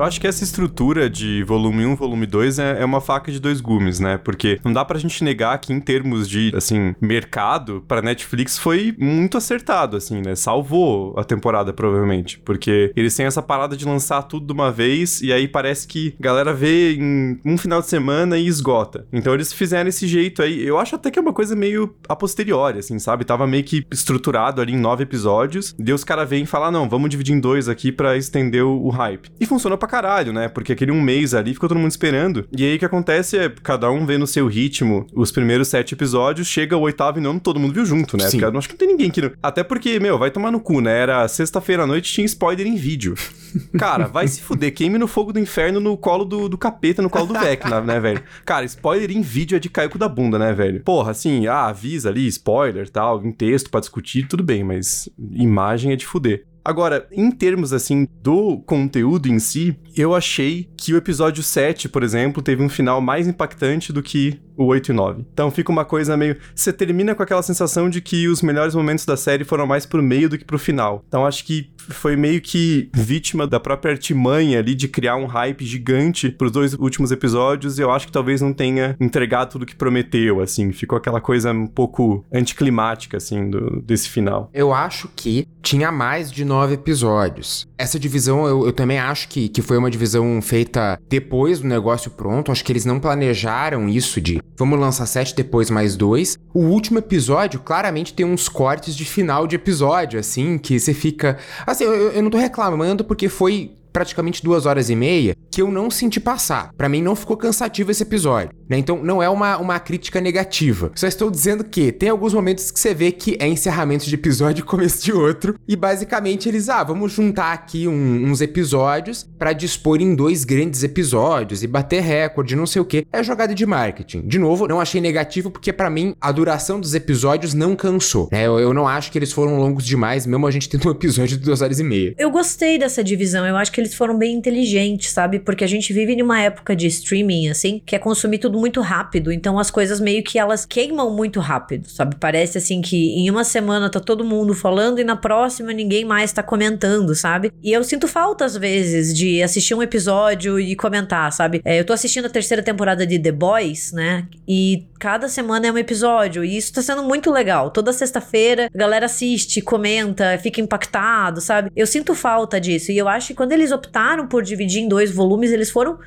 Acho 0.08 0.20
que 0.20 0.26
essa 0.26 0.44
estrutura 0.44 1.08
de 1.08 1.42
volume 1.44 1.84
1, 1.84 1.96
volume 1.96 2.26
2 2.26 2.58
é, 2.58 2.80
é, 2.80 2.84
uma 2.84 3.00
faca 3.00 3.30
de 3.30 3.40
dois 3.40 3.60
gumes, 3.60 4.00
né? 4.00 4.18
Porque 4.18 4.58
não 4.64 4.72
dá 4.72 4.84
pra 4.84 4.98
gente 4.98 5.22
negar 5.22 5.58
que 5.58 5.72
em 5.72 5.80
termos 5.80 6.28
de, 6.28 6.52
assim, 6.56 6.94
mercado, 7.00 7.84
pra 7.86 8.02
Netflix 8.02 8.58
foi 8.58 8.94
muito 8.98 9.36
acertado, 9.36 9.96
assim, 9.96 10.20
né? 10.22 10.34
Salvou 10.34 11.14
a 11.18 11.24
temporada, 11.24 11.72
provavelmente. 11.72 12.38
Porque 12.38 12.92
eles 12.96 13.14
têm 13.14 13.26
essa 13.26 13.42
parada 13.42 13.76
de 13.76 13.84
lançar 13.84 14.22
tudo 14.22 14.46
de 14.46 14.52
uma 14.52 14.70
vez 14.72 15.20
e 15.20 15.32
aí 15.32 15.46
parece 15.46 15.86
que 15.86 16.14
a 16.18 16.22
galera 16.22 16.52
vê 16.52 16.94
em 16.94 17.38
um 17.44 17.58
final 17.58 17.80
de 17.80 17.88
semana 17.88 18.38
e 18.38 18.46
esgota. 18.46 19.06
Então 19.12 19.34
eles 19.34 19.52
fizeram 19.52 19.88
esse 19.88 20.06
jeito 20.06 20.42
aí. 20.42 20.66
Eu 20.66 20.78
acho 20.78 20.94
até 20.94 21.10
que 21.10 21.18
é 21.18 21.22
uma 21.22 21.32
coisa 21.32 21.54
meio 21.54 21.94
a 22.08 22.16
posteriori, 22.16 22.78
assim, 22.78 22.98
sabe? 22.98 23.24
Tava 23.24 23.46
meio 23.46 23.64
que 23.64 23.84
estruturado 23.92 24.60
ali 24.60 24.72
em 24.72 24.78
nove 24.78 25.02
episódios. 25.02 25.74
Deus 25.78 26.04
cara 26.04 26.24
vem 26.24 26.44
e 26.44 26.46
fala: 26.46 26.70
não, 26.70 26.88
vamos 26.88 27.10
dividir 27.10 27.34
em 27.34 27.40
dois 27.40 27.68
aqui 27.68 27.92
para 27.92 28.16
estender 28.16 28.64
o, 28.64 28.88
hype. 28.88 29.30
E 29.38 29.44
funcionou 29.44 29.76
pra 29.76 29.88
pra 29.88 29.97
caralho, 29.98 30.32
né? 30.32 30.48
Porque 30.48 30.72
aquele 30.72 30.92
um 30.92 31.00
mês 31.00 31.34
ali 31.34 31.52
ficou 31.52 31.68
todo 31.68 31.78
mundo 31.78 31.90
esperando. 31.90 32.46
E 32.56 32.64
aí 32.64 32.76
o 32.76 32.78
que 32.78 32.84
acontece 32.84 33.36
é, 33.36 33.48
cada 33.48 33.90
um 33.90 34.06
vê 34.06 34.16
no 34.16 34.26
seu 34.26 34.46
ritmo 34.46 35.06
os 35.12 35.32
primeiros 35.32 35.68
sete 35.68 35.94
episódios, 35.94 36.46
chega 36.46 36.76
o 36.76 36.80
oitavo 36.82 37.18
e 37.18 37.20
nono, 37.20 37.40
todo 37.40 37.58
mundo 37.58 37.74
viu 37.74 37.84
junto, 37.84 38.16
né? 38.16 38.24
Sim. 38.24 38.38
Porque 38.38 38.44
eu 38.44 38.58
acho 38.58 38.68
que 38.68 38.74
não 38.74 38.78
tem 38.78 38.88
ninguém 38.88 39.10
que. 39.10 39.32
Até 39.42 39.64
porque, 39.64 39.98
meu, 39.98 40.16
vai 40.16 40.30
tomar 40.30 40.52
no 40.52 40.60
cu, 40.60 40.80
né? 40.80 40.96
Era 41.00 41.26
sexta-feira 41.26 41.82
à 41.82 41.86
noite 41.86 42.12
tinha 42.12 42.24
spoiler 42.24 42.66
em 42.66 42.76
vídeo. 42.76 43.14
Cara, 43.76 44.06
vai 44.06 44.28
se 44.28 44.40
fuder. 44.40 44.72
Queime 44.72 44.98
no 44.98 45.08
fogo 45.08 45.32
do 45.32 45.40
inferno 45.40 45.80
no 45.80 45.96
colo 45.96 46.24
do, 46.24 46.48
do 46.48 46.56
capeta, 46.56 47.02
no 47.02 47.10
colo 47.10 47.26
do 47.26 47.38
Vecna, 47.38 47.80
né, 47.80 47.98
velho? 47.98 48.22
Cara, 48.44 48.64
spoiler 48.64 49.10
em 49.10 49.20
vídeo 49.20 49.56
é 49.56 49.58
de 49.58 49.68
cair 49.68 49.88
com 49.88 49.98
da 49.98 50.08
bunda, 50.08 50.38
né, 50.38 50.52
velho? 50.52 50.82
Porra, 50.84 51.10
assim, 51.10 51.46
ah, 51.46 51.66
avisa 51.66 52.08
ali, 52.08 52.26
spoiler 52.28 52.88
tal, 52.88 53.24
em 53.24 53.32
texto 53.32 53.70
pra 53.70 53.80
discutir, 53.80 54.28
tudo 54.28 54.44
bem, 54.44 54.62
mas 54.62 55.08
imagem 55.32 55.92
é 55.92 55.96
de 55.96 56.06
fuder. 56.06 56.44
Agora, 56.68 57.08
em 57.10 57.30
termos 57.30 57.72
assim 57.72 58.06
do 58.22 58.58
conteúdo 58.58 59.26
em 59.26 59.38
si, 59.38 59.74
eu 59.96 60.14
achei 60.14 60.68
que 60.76 60.92
o 60.92 60.98
episódio 60.98 61.42
7, 61.42 61.88
por 61.88 62.02
exemplo, 62.02 62.42
teve 62.42 62.62
um 62.62 62.68
final 62.68 63.00
mais 63.00 63.26
impactante 63.26 63.90
do 63.90 64.02
que 64.02 64.38
o 64.58 64.66
8 64.66 64.90
e 64.90 64.92
9. 64.92 65.24
Então 65.32 65.50
fica 65.50 65.70
uma 65.70 65.84
coisa 65.84 66.16
meio. 66.16 66.36
Você 66.54 66.72
termina 66.72 67.14
com 67.14 67.22
aquela 67.22 67.42
sensação 67.42 67.88
de 67.88 68.00
que 68.00 68.26
os 68.28 68.42
melhores 68.42 68.74
momentos 68.74 69.06
da 69.06 69.16
série 69.16 69.44
foram 69.44 69.66
mais 69.66 69.86
pro 69.86 70.02
meio 70.02 70.28
do 70.28 70.36
que 70.36 70.44
pro 70.44 70.58
final. 70.58 71.04
Então 71.06 71.24
acho 71.24 71.44
que 71.44 71.70
foi 71.88 72.16
meio 72.16 72.40
que 72.40 72.90
vítima 72.94 73.46
da 73.46 73.58
própria 73.58 73.92
artimanha 73.92 74.58
ali 74.58 74.74
de 74.74 74.88
criar 74.88 75.16
um 75.16 75.26
hype 75.26 75.64
gigante 75.64 76.30
pros 76.30 76.50
dois 76.50 76.74
últimos 76.74 77.10
episódios. 77.10 77.78
E 77.78 77.82
eu 77.82 77.90
acho 77.90 78.06
que 78.06 78.12
talvez 78.12 78.40
não 78.40 78.52
tenha 78.52 78.96
entregado 79.00 79.52
tudo 79.52 79.64
que 79.64 79.76
prometeu, 79.76 80.40
assim. 80.40 80.72
Ficou 80.72 80.98
aquela 80.98 81.20
coisa 81.20 81.52
um 81.52 81.66
pouco 81.66 82.24
anticlimática, 82.32 83.16
assim, 83.16 83.48
do, 83.48 83.80
desse 83.80 84.08
final. 84.08 84.50
Eu 84.52 84.74
acho 84.74 85.08
que 85.14 85.46
tinha 85.62 85.92
mais 85.92 86.30
de 86.32 86.44
nove 86.44 86.74
episódios. 86.74 87.66
Essa 87.78 87.98
divisão, 87.98 88.46
eu, 88.46 88.66
eu 88.66 88.72
também 88.72 88.98
acho 88.98 89.28
que, 89.28 89.48
que 89.48 89.62
foi 89.62 89.78
uma 89.78 89.90
divisão 89.90 90.40
feita 90.42 90.98
depois 91.08 91.60
do 91.60 91.68
negócio 91.68 92.10
pronto. 92.10 92.50
Acho 92.50 92.64
que 92.64 92.72
eles 92.72 92.84
não 92.84 92.98
planejaram 92.98 93.88
isso 93.88 94.20
de 94.20 94.40
vamos 94.56 94.78
lançar 94.78 95.06
sete 95.06 95.34
depois 95.34 95.70
mais 95.70 95.96
dois. 95.96 96.36
O 96.52 96.60
último 96.60 96.98
episódio 96.98 97.60
claramente 97.60 98.14
tem 98.14 98.26
uns 98.26 98.48
cortes 98.48 98.96
de 98.96 99.04
final 99.04 99.46
de 99.46 99.56
episódio, 99.56 100.18
assim, 100.18 100.58
que 100.58 100.78
você 100.78 100.94
fica. 100.94 101.38
Assim, 101.66 101.84
eu, 101.84 102.12
eu 102.12 102.22
não 102.22 102.30
tô 102.30 102.38
reclamando 102.38 103.04
porque 103.04 103.28
foi 103.28 103.72
praticamente 103.98 104.44
duas 104.44 104.64
horas 104.64 104.88
e 104.90 104.94
meia 104.94 105.34
que 105.50 105.60
eu 105.60 105.72
não 105.72 105.90
senti 105.90 106.20
passar. 106.20 106.72
Para 106.76 106.88
mim 106.88 107.02
não 107.02 107.16
ficou 107.16 107.36
cansativo 107.36 107.90
esse 107.90 108.04
episódio, 108.04 108.50
né? 108.68 108.78
Então 108.78 109.02
não 109.02 109.20
é 109.20 109.28
uma, 109.28 109.58
uma 109.58 109.80
crítica 109.80 110.20
negativa. 110.20 110.92
Só 110.94 111.08
estou 111.08 111.28
dizendo 111.28 111.64
que 111.64 111.90
tem 111.90 112.08
alguns 112.08 112.32
momentos 112.32 112.70
que 112.70 112.78
você 112.78 112.94
vê 112.94 113.10
que 113.10 113.36
é 113.40 113.48
encerramento 113.48 114.04
de 114.06 114.14
episódio 114.14 114.62
e 114.62 114.64
começo 114.64 115.04
de 115.04 115.12
outro. 115.12 115.56
E 115.66 115.74
basicamente 115.74 116.48
eles, 116.48 116.68
ah, 116.68 116.84
vamos 116.84 117.10
juntar 117.10 117.52
aqui 117.52 117.88
um, 117.88 118.30
uns 118.30 118.40
episódios 118.40 119.28
para 119.36 119.52
dispor 119.52 120.00
em 120.00 120.14
dois 120.14 120.44
grandes 120.44 120.84
episódios 120.84 121.64
e 121.64 121.66
bater 121.66 122.00
recorde, 122.00 122.54
não 122.54 122.66
sei 122.66 122.80
o 122.80 122.84
que. 122.84 123.04
É 123.12 123.20
jogada 123.20 123.52
de 123.52 123.66
marketing. 123.66 124.28
De 124.28 124.38
novo, 124.38 124.68
não 124.68 124.80
achei 124.80 125.00
negativo 125.00 125.50
porque 125.50 125.72
para 125.72 125.90
mim 125.90 126.14
a 126.20 126.30
duração 126.30 126.78
dos 126.78 126.94
episódios 126.94 127.52
não 127.52 127.74
cansou, 127.74 128.28
né? 128.30 128.46
Eu, 128.46 128.60
eu 128.60 128.72
não 128.72 128.86
acho 128.86 129.10
que 129.10 129.18
eles 129.18 129.32
foram 129.32 129.58
longos 129.58 129.84
demais, 129.84 130.24
mesmo 130.24 130.46
a 130.46 130.52
gente 130.52 130.68
tendo 130.68 130.86
um 130.86 130.92
episódio 130.92 131.36
de 131.36 131.44
duas 131.44 131.62
horas 131.62 131.80
e 131.80 131.82
meia. 131.82 132.14
Eu 132.16 132.30
gostei 132.30 132.78
dessa 132.78 133.02
divisão. 133.02 133.44
Eu 133.44 133.56
acho 133.56 133.72
que 133.72 133.80
eles 133.80 133.87
foram 133.94 134.16
bem 134.16 134.34
inteligentes, 134.34 135.10
sabe? 135.10 135.38
Porque 135.38 135.64
a 135.64 135.66
gente 135.66 135.92
vive 135.92 136.16
numa 136.16 136.40
época 136.40 136.74
de 136.74 136.86
streaming, 136.86 137.48
assim, 137.48 137.80
que 137.84 137.94
é 137.94 137.98
consumir 137.98 138.38
tudo 138.38 138.58
muito 138.58 138.80
rápido. 138.80 139.32
Então 139.32 139.58
as 139.58 139.70
coisas 139.70 140.00
meio 140.00 140.22
que 140.22 140.38
elas 140.38 140.64
queimam 140.64 141.14
muito 141.14 141.40
rápido, 141.40 141.88
sabe? 141.88 142.16
Parece 142.18 142.58
assim 142.58 142.80
que 142.80 143.14
em 143.18 143.30
uma 143.30 143.44
semana 143.44 143.90
tá 143.90 144.00
todo 144.00 144.24
mundo 144.24 144.54
falando 144.54 144.98
e 144.98 145.04
na 145.04 145.16
próxima 145.16 145.72
ninguém 145.72 146.04
mais 146.04 146.32
tá 146.32 146.42
comentando, 146.42 147.14
sabe? 147.14 147.52
E 147.62 147.72
eu 147.72 147.82
sinto 147.84 148.08
falta 148.08 148.44
às 148.44 148.56
vezes 148.56 149.14
de 149.14 149.42
assistir 149.42 149.74
um 149.74 149.82
episódio 149.82 150.58
e 150.58 150.74
comentar, 150.74 151.32
sabe? 151.32 151.60
É, 151.64 151.78
eu 151.78 151.84
tô 151.84 151.92
assistindo 151.92 152.26
a 152.26 152.30
terceira 152.30 152.62
temporada 152.62 153.06
de 153.06 153.18
The 153.18 153.32
Boys, 153.32 153.92
né? 153.92 154.26
E 154.46 154.84
cada 154.98 155.28
semana 155.28 155.66
é 155.66 155.72
um 155.72 155.78
episódio. 155.78 156.44
E 156.44 156.56
isso 156.56 156.72
tá 156.72 156.82
sendo 156.82 157.02
muito 157.02 157.30
legal. 157.30 157.70
Toda 157.70 157.92
sexta-feira 157.92 158.68
a 158.74 158.78
galera 158.78 159.06
assiste, 159.06 159.60
comenta, 159.60 160.38
fica 160.38 160.60
impactado, 160.60 161.40
sabe? 161.40 161.70
Eu 161.76 161.86
sinto 161.86 162.14
falta 162.14 162.60
disso. 162.60 162.90
E 162.92 162.98
eu 162.98 163.08
acho 163.08 163.28
que 163.28 163.34
quando 163.34 163.52
eles 163.52 163.72
optaram 163.72 164.26
por 164.26 164.42
dividir 164.42 164.82
em 164.82 164.88
dois 164.88 165.10
volumes, 165.10 165.50
eles 165.50 165.70
foram 165.70 165.98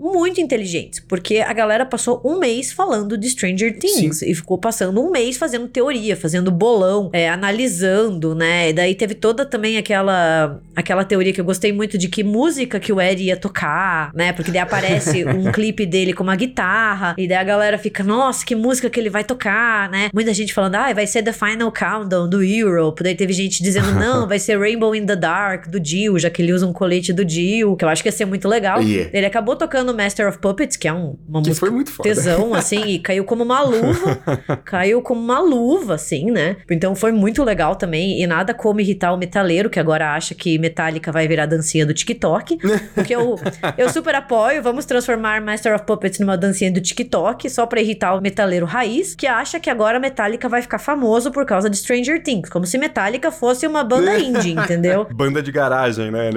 muito 0.00 0.40
inteligentes, 0.40 0.98
porque 0.98 1.38
a 1.38 1.52
galera 1.52 1.84
passou 1.84 2.22
um 2.24 2.38
mês 2.38 2.72
falando 2.72 3.18
de 3.18 3.28
Stranger 3.28 3.78
Things 3.78 4.20
Sim. 4.20 4.30
e 4.30 4.34
ficou 4.34 4.56
passando 4.56 5.04
um 5.04 5.10
mês 5.10 5.36
fazendo 5.36 5.68
teoria, 5.68 6.16
fazendo 6.16 6.50
bolão, 6.50 7.10
é, 7.12 7.28
analisando, 7.28 8.34
né? 8.34 8.70
E 8.70 8.72
daí 8.72 8.94
teve 8.94 9.14
toda 9.14 9.44
também 9.44 9.76
aquela 9.76 10.58
aquela 10.74 11.04
teoria 11.04 11.32
que 11.32 11.40
eu 11.40 11.44
gostei 11.44 11.70
muito 11.70 11.98
de 11.98 12.08
que 12.08 12.24
música 12.24 12.80
que 12.80 12.90
o 12.90 13.00
Ed 13.00 13.22
ia 13.22 13.36
tocar, 13.36 14.10
né? 14.14 14.32
Porque 14.32 14.50
daí 14.50 14.62
aparece 14.62 15.24
um 15.28 15.52
clipe 15.52 15.84
dele 15.84 16.14
com 16.14 16.22
uma 16.22 16.36
guitarra 16.36 17.14
e 17.18 17.28
daí 17.28 17.36
a 17.36 17.44
galera 17.44 17.76
fica, 17.76 18.02
nossa, 18.02 18.44
que 18.46 18.54
música 18.54 18.88
que 18.88 18.98
ele 18.98 19.10
vai 19.10 19.22
tocar, 19.22 19.90
né? 19.90 20.08
Muita 20.14 20.32
gente 20.32 20.54
falando, 20.54 20.76
ah, 20.76 20.92
vai 20.94 21.06
ser 21.06 21.22
The 21.22 21.32
Final 21.32 21.70
Countdown 21.70 22.26
do 22.26 22.42
Europe. 22.42 23.02
Daí 23.02 23.14
teve 23.14 23.34
gente 23.34 23.62
dizendo, 23.62 23.92
não, 23.92 24.26
vai 24.28 24.38
ser 24.38 24.58
Rainbow 24.58 24.94
in 24.94 25.04
the 25.04 25.16
Dark 25.16 25.68
do 25.68 25.78
Dio, 25.78 26.18
já 26.18 26.30
que 26.30 26.40
ele 26.40 26.54
usa 26.54 26.66
um 26.66 26.72
colete 26.72 27.12
do 27.12 27.22
Dio, 27.22 27.76
que 27.76 27.84
eu 27.84 27.88
acho 27.90 28.02
que 28.02 28.08
ia 28.08 28.12
ser 28.12 28.24
muito 28.24 28.48
legal. 28.48 28.80
Yeah. 28.80 29.10
Ele 29.12 29.26
acabou 29.26 29.56
tocando 29.56 29.89
no 29.90 29.96
Master 29.96 30.28
of 30.28 30.38
Puppets, 30.38 30.76
que 30.76 30.88
é 30.88 30.92
um, 30.92 31.16
uma 31.28 31.42
que 31.42 31.48
música 31.48 31.66
foi 31.66 31.70
muito 31.70 31.90
foda. 31.90 32.08
tesão, 32.08 32.54
assim, 32.54 32.82
e 32.86 32.98
caiu 32.98 33.24
como 33.24 33.42
uma 33.42 33.62
luva. 33.62 34.18
caiu 34.64 35.02
como 35.02 35.20
uma 35.20 35.40
luva, 35.40 35.94
assim, 35.94 36.30
né? 36.30 36.56
Então 36.70 36.94
foi 36.94 37.12
muito 37.12 37.42
legal 37.42 37.76
também. 37.76 38.22
E 38.22 38.26
nada 38.26 38.54
como 38.54 38.80
irritar 38.80 39.12
o 39.12 39.16
metaleiro, 39.16 39.68
que 39.68 39.80
agora 39.80 40.14
acha 40.14 40.34
que 40.34 40.58
Metallica 40.58 41.12
vai 41.12 41.26
virar 41.26 41.46
dancinha 41.46 41.84
do 41.84 41.92
TikTok. 41.92 42.58
Porque 42.94 43.14
eu, 43.14 43.36
eu 43.76 43.88
super 43.90 44.14
apoio. 44.14 44.62
Vamos 44.62 44.84
transformar 44.84 45.40
Master 45.40 45.74
of 45.74 45.84
Puppets 45.84 46.18
numa 46.20 46.36
dancinha 46.36 46.72
do 46.72 46.80
TikTok, 46.80 47.48
só 47.50 47.66
pra 47.66 47.80
irritar 47.80 48.14
o 48.14 48.20
metaleiro 48.20 48.66
raiz, 48.66 49.14
que 49.14 49.26
acha 49.26 49.58
que 49.58 49.68
agora 49.68 49.98
Metallica 49.98 50.48
vai 50.48 50.62
ficar 50.62 50.78
famoso 50.78 51.30
por 51.30 51.44
causa 51.44 51.68
de 51.68 51.76
Stranger 51.76 52.22
Things. 52.22 52.48
Como 52.48 52.66
se 52.66 52.78
Metallica 52.78 53.30
fosse 53.30 53.66
uma 53.66 53.82
banda 53.82 54.18
indie, 54.20 54.52
entendeu? 54.52 55.06
Banda 55.12 55.42
de 55.42 55.50
garagem, 55.50 56.10
né? 56.10 56.30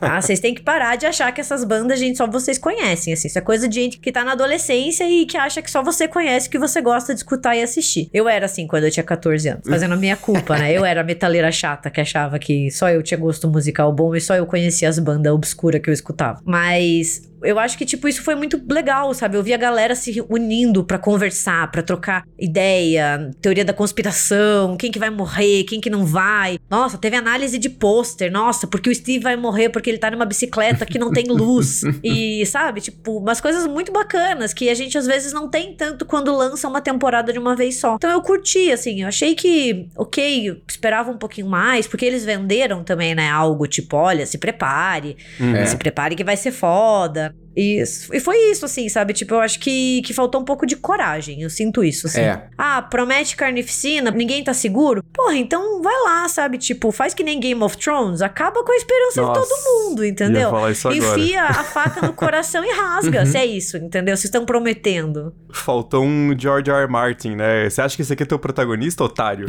ah, 0.00 0.20
vocês 0.20 0.40
têm 0.40 0.54
que 0.54 0.62
parar 0.62 0.96
de 0.96 1.06
achar 1.06 1.32
que 1.32 1.40
essas 1.40 1.64
bandas, 1.64 1.98
gente, 1.98 2.18
só 2.18 2.26
vocês 2.26 2.58
conhecem, 2.68 3.14
assim. 3.14 3.28
Isso 3.28 3.38
é 3.38 3.40
coisa 3.40 3.66
de 3.66 3.74
gente 3.74 3.98
que 3.98 4.12
tá 4.12 4.22
na 4.22 4.32
adolescência 4.32 5.08
e 5.08 5.24
que 5.24 5.36
acha 5.36 5.62
que 5.62 5.70
só 5.70 5.82
você 5.82 6.06
conhece, 6.06 6.50
que 6.50 6.58
você 6.58 6.82
gosta 6.82 7.14
de 7.14 7.20
escutar 7.20 7.56
e 7.56 7.62
assistir. 7.62 8.10
Eu 8.12 8.28
era 8.28 8.44
assim 8.44 8.66
quando 8.66 8.84
eu 8.84 8.90
tinha 8.90 9.04
14 9.04 9.48
anos, 9.48 9.68
fazendo 9.68 9.94
a 9.94 9.96
minha 9.96 10.16
culpa, 10.16 10.58
né? 10.58 10.72
Eu 10.72 10.84
era 10.84 11.02
metaleira 11.02 11.50
chata 11.50 11.90
que 11.90 12.00
achava 12.00 12.38
que 12.38 12.70
só 12.70 12.90
eu 12.90 13.02
tinha 13.02 13.18
gosto 13.18 13.48
musical 13.48 13.90
bom 13.92 14.14
e 14.14 14.20
só 14.20 14.34
eu 14.34 14.46
conhecia 14.46 14.88
as 14.88 14.98
bandas 14.98 15.32
obscuras 15.32 15.80
que 15.80 15.88
eu 15.88 15.94
escutava. 15.94 16.40
Mas 16.44 17.22
eu 17.42 17.58
acho 17.58 17.76
que, 17.78 17.84
tipo, 17.84 18.08
isso 18.08 18.22
foi 18.22 18.34
muito 18.34 18.60
legal, 18.68 19.12
sabe? 19.14 19.36
Eu 19.36 19.42
vi 19.42 19.52
a 19.52 19.56
galera 19.56 19.94
se 19.94 20.24
unindo 20.28 20.84
para 20.84 20.98
conversar, 20.98 21.70
para 21.70 21.82
trocar 21.82 22.24
ideia, 22.38 23.30
teoria 23.40 23.64
da 23.64 23.72
conspiração, 23.72 24.76
quem 24.76 24.90
que 24.90 24.98
vai 24.98 25.10
morrer, 25.10 25.64
quem 25.64 25.80
que 25.80 25.90
não 25.90 26.04
vai. 26.04 26.58
Nossa, 26.68 26.98
teve 26.98 27.16
análise 27.16 27.58
de 27.58 27.68
pôster, 27.68 28.30
nossa, 28.30 28.66
porque 28.66 28.90
o 28.90 28.94
Steve 28.94 29.20
vai 29.20 29.36
morrer 29.36 29.68
porque 29.68 29.90
ele 29.90 29.98
tá 29.98 30.10
numa 30.10 30.24
bicicleta 30.24 30.84
que 30.84 30.98
não 30.98 31.10
tem 31.10 31.26
luz. 31.28 31.82
e, 32.02 32.44
sabe, 32.46 32.80
tipo, 32.80 33.18
umas 33.18 33.40
coisas 33.40 33.66
muito 33.66 33.92
bacanas 33.92 34.52
que 34.52 34.68
a 34.68 34.74
gente 34.74 34.96
às 34.96 35.06
vezes 35.06 35.32
não 35.32 35.48
tem 35.48 35.74
tanto 35.74 36.04
quando 36.04 36.34
lança 36.34 36.68
uma 36.68 36.80
temporada 36.80 37.32
de 37.32 37.38
uma 37.38 37.54
vez 37.54 37.78
só. 37.80 37.94
Então 37.96 38.10
eu 38.10 38.22
curti, 38.22 38.72
assim, 38.72 39.02
eu 39.02 39.08
achei 39.08 39.34
que, 39.34 39.88
ok, 39.96 40.62
esperava 40.66 41.10
um 41.10 41.18
pouquinho 41.18 41.48
mais, 41.48 41.86
porque 41.86 42.04
eles 42.04 42.24
venderam 42.24 42.82
também, 42.82 43.14
né, 43.14 43.30
algo 43.30 43.66
tipo, 43.66 43.96
olha, 43.96 44.26
se 44.26 44.38
prepare, 44.38 45.16
é. 45.40 45.66
se 45.66 45.76
prepare 45.76 46.14
que 46.14 46.24
vai 46.24 46.36
ser 46.36 46.52
foda. 46.52 47.27
Миллер 47.28 47.47
E, 47.60 47.82
e 48.12 48.20
foi 48.20 48.36
isso, 48.52 48.64
assim, 48.64 48.88
sabe? 48.88 49.12
Tipo, 49.12 49.34
eu 49.34 49.40
acho 49.40 49.58
que, 49.58 50.00
que 50.02 50.14
faltou 50.14 50.40
um 50.40 50.44
pouco 50.44 50.64
de 50.64 50.76
coragem. 50.76 51.42
Eu 51.42 51.50
sinto 51.50 51.82
isso, 51.82 52.06
assim. 52.06 52.20
É. 52.20 52.44
Ah, 52.56 52.80
promete 52.80 53.34
carnificina, 53.34 54.12
ninguém 54.12 54.44
tá 54.44 54.54
seguro? 54.54 55.02
Porra, 55.12 55.34
então 55.34 55.82
vai 55.82 55.94
lá, 56.04 56.28
sabe? 56.28 56.56
Tipo, 56.56 56.92
faz 56.92 57.12
que 57.14 57.24
nem 57.24 57.40
Game 57.40 57.60
of 57.60 57.76
Thrones, 57.76 58.22
acaba 58.22 58.62
com 58.62 58.70
a 58.70 58.76
esperança 58.76 59.22
Nossa, 59.22 59.40
de 59.40 59.48
todo 59.48 59.58
mundo, 59.64 60.04
entendeu? 60.04 60.52
Enfia 60.92 61.42
a 61.42 61.64
faca 61.64 62.06
no 62.06 62.12
coração 62.12 62.64
e 62.64 62.72
rasga, 62.72 63.20
uhum. 63.20 63.26
se 63.26 63.36
é 63.36 63.44
isso, 63.44 63.76
entendeu? 63.76 64.16
Vocês 64.16 64.26
estão 64.26 64.46
prometendo. 64.46 65.34
Faltou 65.52 66.04
um 66.04 66.38
George 66.38 66.70
R. 66.70 66.82
R. 66.82 66.88
Martin, 66.88 67.34
né? 67.34 67.68
Você 67.68 67.82
acha 67.82 67.96
que 67.96 68.02
esse 68.02 68.12
aqui 68.12 68.22
é 68.22 68.26
teu 68.26 68.38
protagonista, 68.38 69.02
otário? 69.02 69.48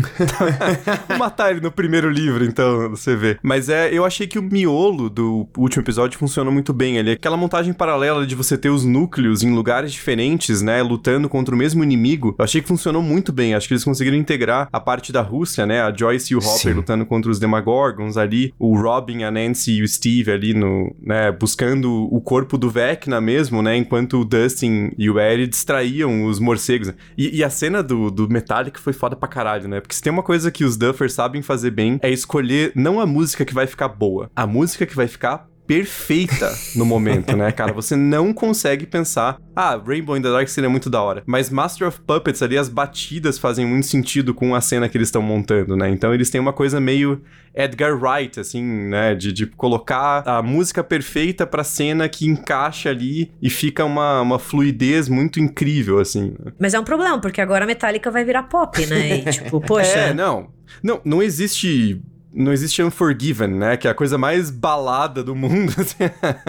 Matar 1.20 1.51
ele 1.51 1.62
no 1.62 1.72
primeiro 1.72 2.10
livro, 2.10 2.43
então, 2.43 2.89
você 2.89 3.16
vê. 3.16 3.38
Mas 3.43 3.70
é, 3.70 3.93
eu 3.93 4.03
achei 4.03 4.26
que 4.26 4.39
o 4.39 4.41
miolo 4.41 5.12
do 5.12 5.47
último 5.55 5.84
episódio 5.84 6.18
funcionou 6.18 6.51
muito 6.51 6.74
bem 6.74 6.97
ali. 6.97 7.12
Aquela 7.12 7.38
montagem 7.38 7.72
paralela 7.72 7.99
paralela 8.00 8.26
de 8.26 8.34
você 8.34 8.58
ter 8.58 8.70
os 8.70 8.86
núcleos 8.86 9.43
em 9.43 9.54
lugares 9.54 9.91
diferentes, 9.91 10.62
né, 10.62 10.82
lutando 10.82 11.28
contra 11.28 11.54
o 11.54 11.58
mesmo 11.58 11.84
inimigo, 11.84 12.34
eu 12.39 12.45
achei 12.45 12.62
que 12.62 12.68
funcionou 12.68 13.02
muito 13.02 13.34
bem. 13.34 13.54
Acho 13.54 13.68
que 13.68 13.74
eles 13.74 13.84
conseguiram 13.84 14.16
integrar 14.16 14.70
a 14.72 14.80
parte 14.80 15.12
da 15.12 15.22
Rússia, 15.22 15.66
né, 15.66 15.82
a 15.82 15.93
Joyce 15.93 16.32
e 16.32 16.36
o 16.36 16.39
Hopper 16.39 16.58
Sim. 16.60 16.74
lutando 16.74 17.06
contra 17.06 17.30
os 17.30 17.39
Demagorgons 17.39 18.16
ali, 18.16 18.54
o 18.58 18.80
Robin, 18.80 19.24
a 19.24 19.32
Nancy 19.32 19.74
e 19.74 19.84
o 19.84 19.88
Steve 19.88 20.32
ali 20.32 20.54
no, 20.54 20.95
né, 21.02 21.30
buscando 21.30 22.08
o 22.10 22.22
corpo 22.22 22.58
do 22.58 22.70
Vecna 22.70 23.20
mesmo, 23.20 23.62
né, 23.62 23.76
enquanto 23.76 24.22
o 24.22 24.26
Dustin 24.26 24.91
e 24.97 25.10
o 25.10 25.20
Eri 25.20 25.45
distraíam 25.45 26.24
os 26.24 26.39
morcegos. 26.39 26.93
E, 27.18 27.38
e 27.38 27.43
a 27.43 27.50
cena 27.50 27.84
do, 27.84 28.10
do 28.10 28.30
Metallic 28.30 28.80
foi 28.80 28.93
foda 28.93 29.16
pra 29.18 29.28
caralho, 29.28 29.68
né, 29.68 29.82
porque 29.82 29.95
se 29.95 30.02
tem 30.02 30.14
uma 30.14 30.24
coisa 30.24 30.50
que 30.50 30.64
os 30.64 30.78
Duffers 30.78 31.12
sabem 31.12 31.41
fazer 31.41 31.72
bem 31.72 32.00
é 32.02 32.10
escolher 32.10 32.72
não 32.74 33.02
a 33.02 33.06
música 33.06 33.43
que 33.43 33.54
vai 33.54 33.68
ficar 33.68 33.89
boa, 33.89 34.32
a 34.34 34.47
música 34.47 34.86
que 34.86 34.95
vai 34.95 35.08
ficar 35.08 35.49
perfeita 35.70 36.51
no 36.76 36.84
momento, 36.84 37.38
né, 37.38 37.51
cara? 37.51 37.72
Você 37.72 37.95
não 37.95 38.34
consegue 38.34 38.88
pensar, 38.88 39.39
ah, 39.55 39.78
Rainbow 39.78 40.17
in 40.17 40.22
the 40.24 40.32
Dark 40.32 40.47
seria 40.47 40.67
muito 40.67 40.89
da 40.89 40.99
hora. 40.99 41.22
Mas 41.28 41.51
Master 41.51 41.88
of 41.88 42.01
Puppets 42.01 42.41
ali, 42.41 42.57
as 42.57 42.67
batidas 42.67 43.38
fazem 43.38 43.67
muito 43.67 43.86
sentido 43.86 44.34
com 44.34 44.55
a 44.55 44.61
cena 44.61 44.89
que 44.89 44.97
eles 44.97 45.09
estão 45.09 45.22
montando, 45.22 45.78
né? 45.78 45.88
Então 45.91 46.11
eles 46.11 46.32
têm 46.32 46.41
uma 46.41 46.51
coisa 46.51 46.80
meio 46.82 47.22
Edgar 47.53 47.95
Wright, 47.95 48.39
assim, 48.39 48.63
né? 48.63 49.13
De, 49.13 49.32
de 49.32 49.45
colocar 49.45 50.28
a 50.28 50.41
música 50.41 50.84
perfeita 50.84 51.45
pra 51.45 51.63
cena 51.63 52.09
que 52.09 52.26
encaixa 52.28 52.89
ali 52.89 53.32
e 53.39 53.47
fica 53.47 53.86
uma, 53.86 54.22
uma 54.22 54.39
fluidez 54.39 55.07
muito 55.07 55.39
incrível, 55.39 55.99
assim. 55.99 56.34
Né? 56.43 56.51
Mas 56.57 56.74
é 56.74 56.80
um 56.80 56.84
problema, 56.84 57.22
porque 57.22 57.41
agora 57.41 57.65
a 57.65 57.67
Metallica 57.67 58.09
vai 58.09 58.26
virar 58.26 58.43
pop, 58.43 58.84
né? 58.88 59.20
E, 59.20 59.26
tipo, 59.30 59.61
poxa. 59.61 59.99
É, 59.99 60.13
não. 60.15 60.49
Não, 60.82 60.99
não 61.05 61.22
existe 61.22 62.01
não 62.34 62.54
existe 62.54 62.82
Unforgiven, 62.84 63.48
né? 63.48 63.78
Que 63.78 63.88
é 63.88 63.92
a 63.92 63.94
coisa 63.94 64.18
mais 64.18 64.50
balada 64.52 65.24
do 65.24 65.36
mundo. 65.36 65.74
Assim. 65.80 65.96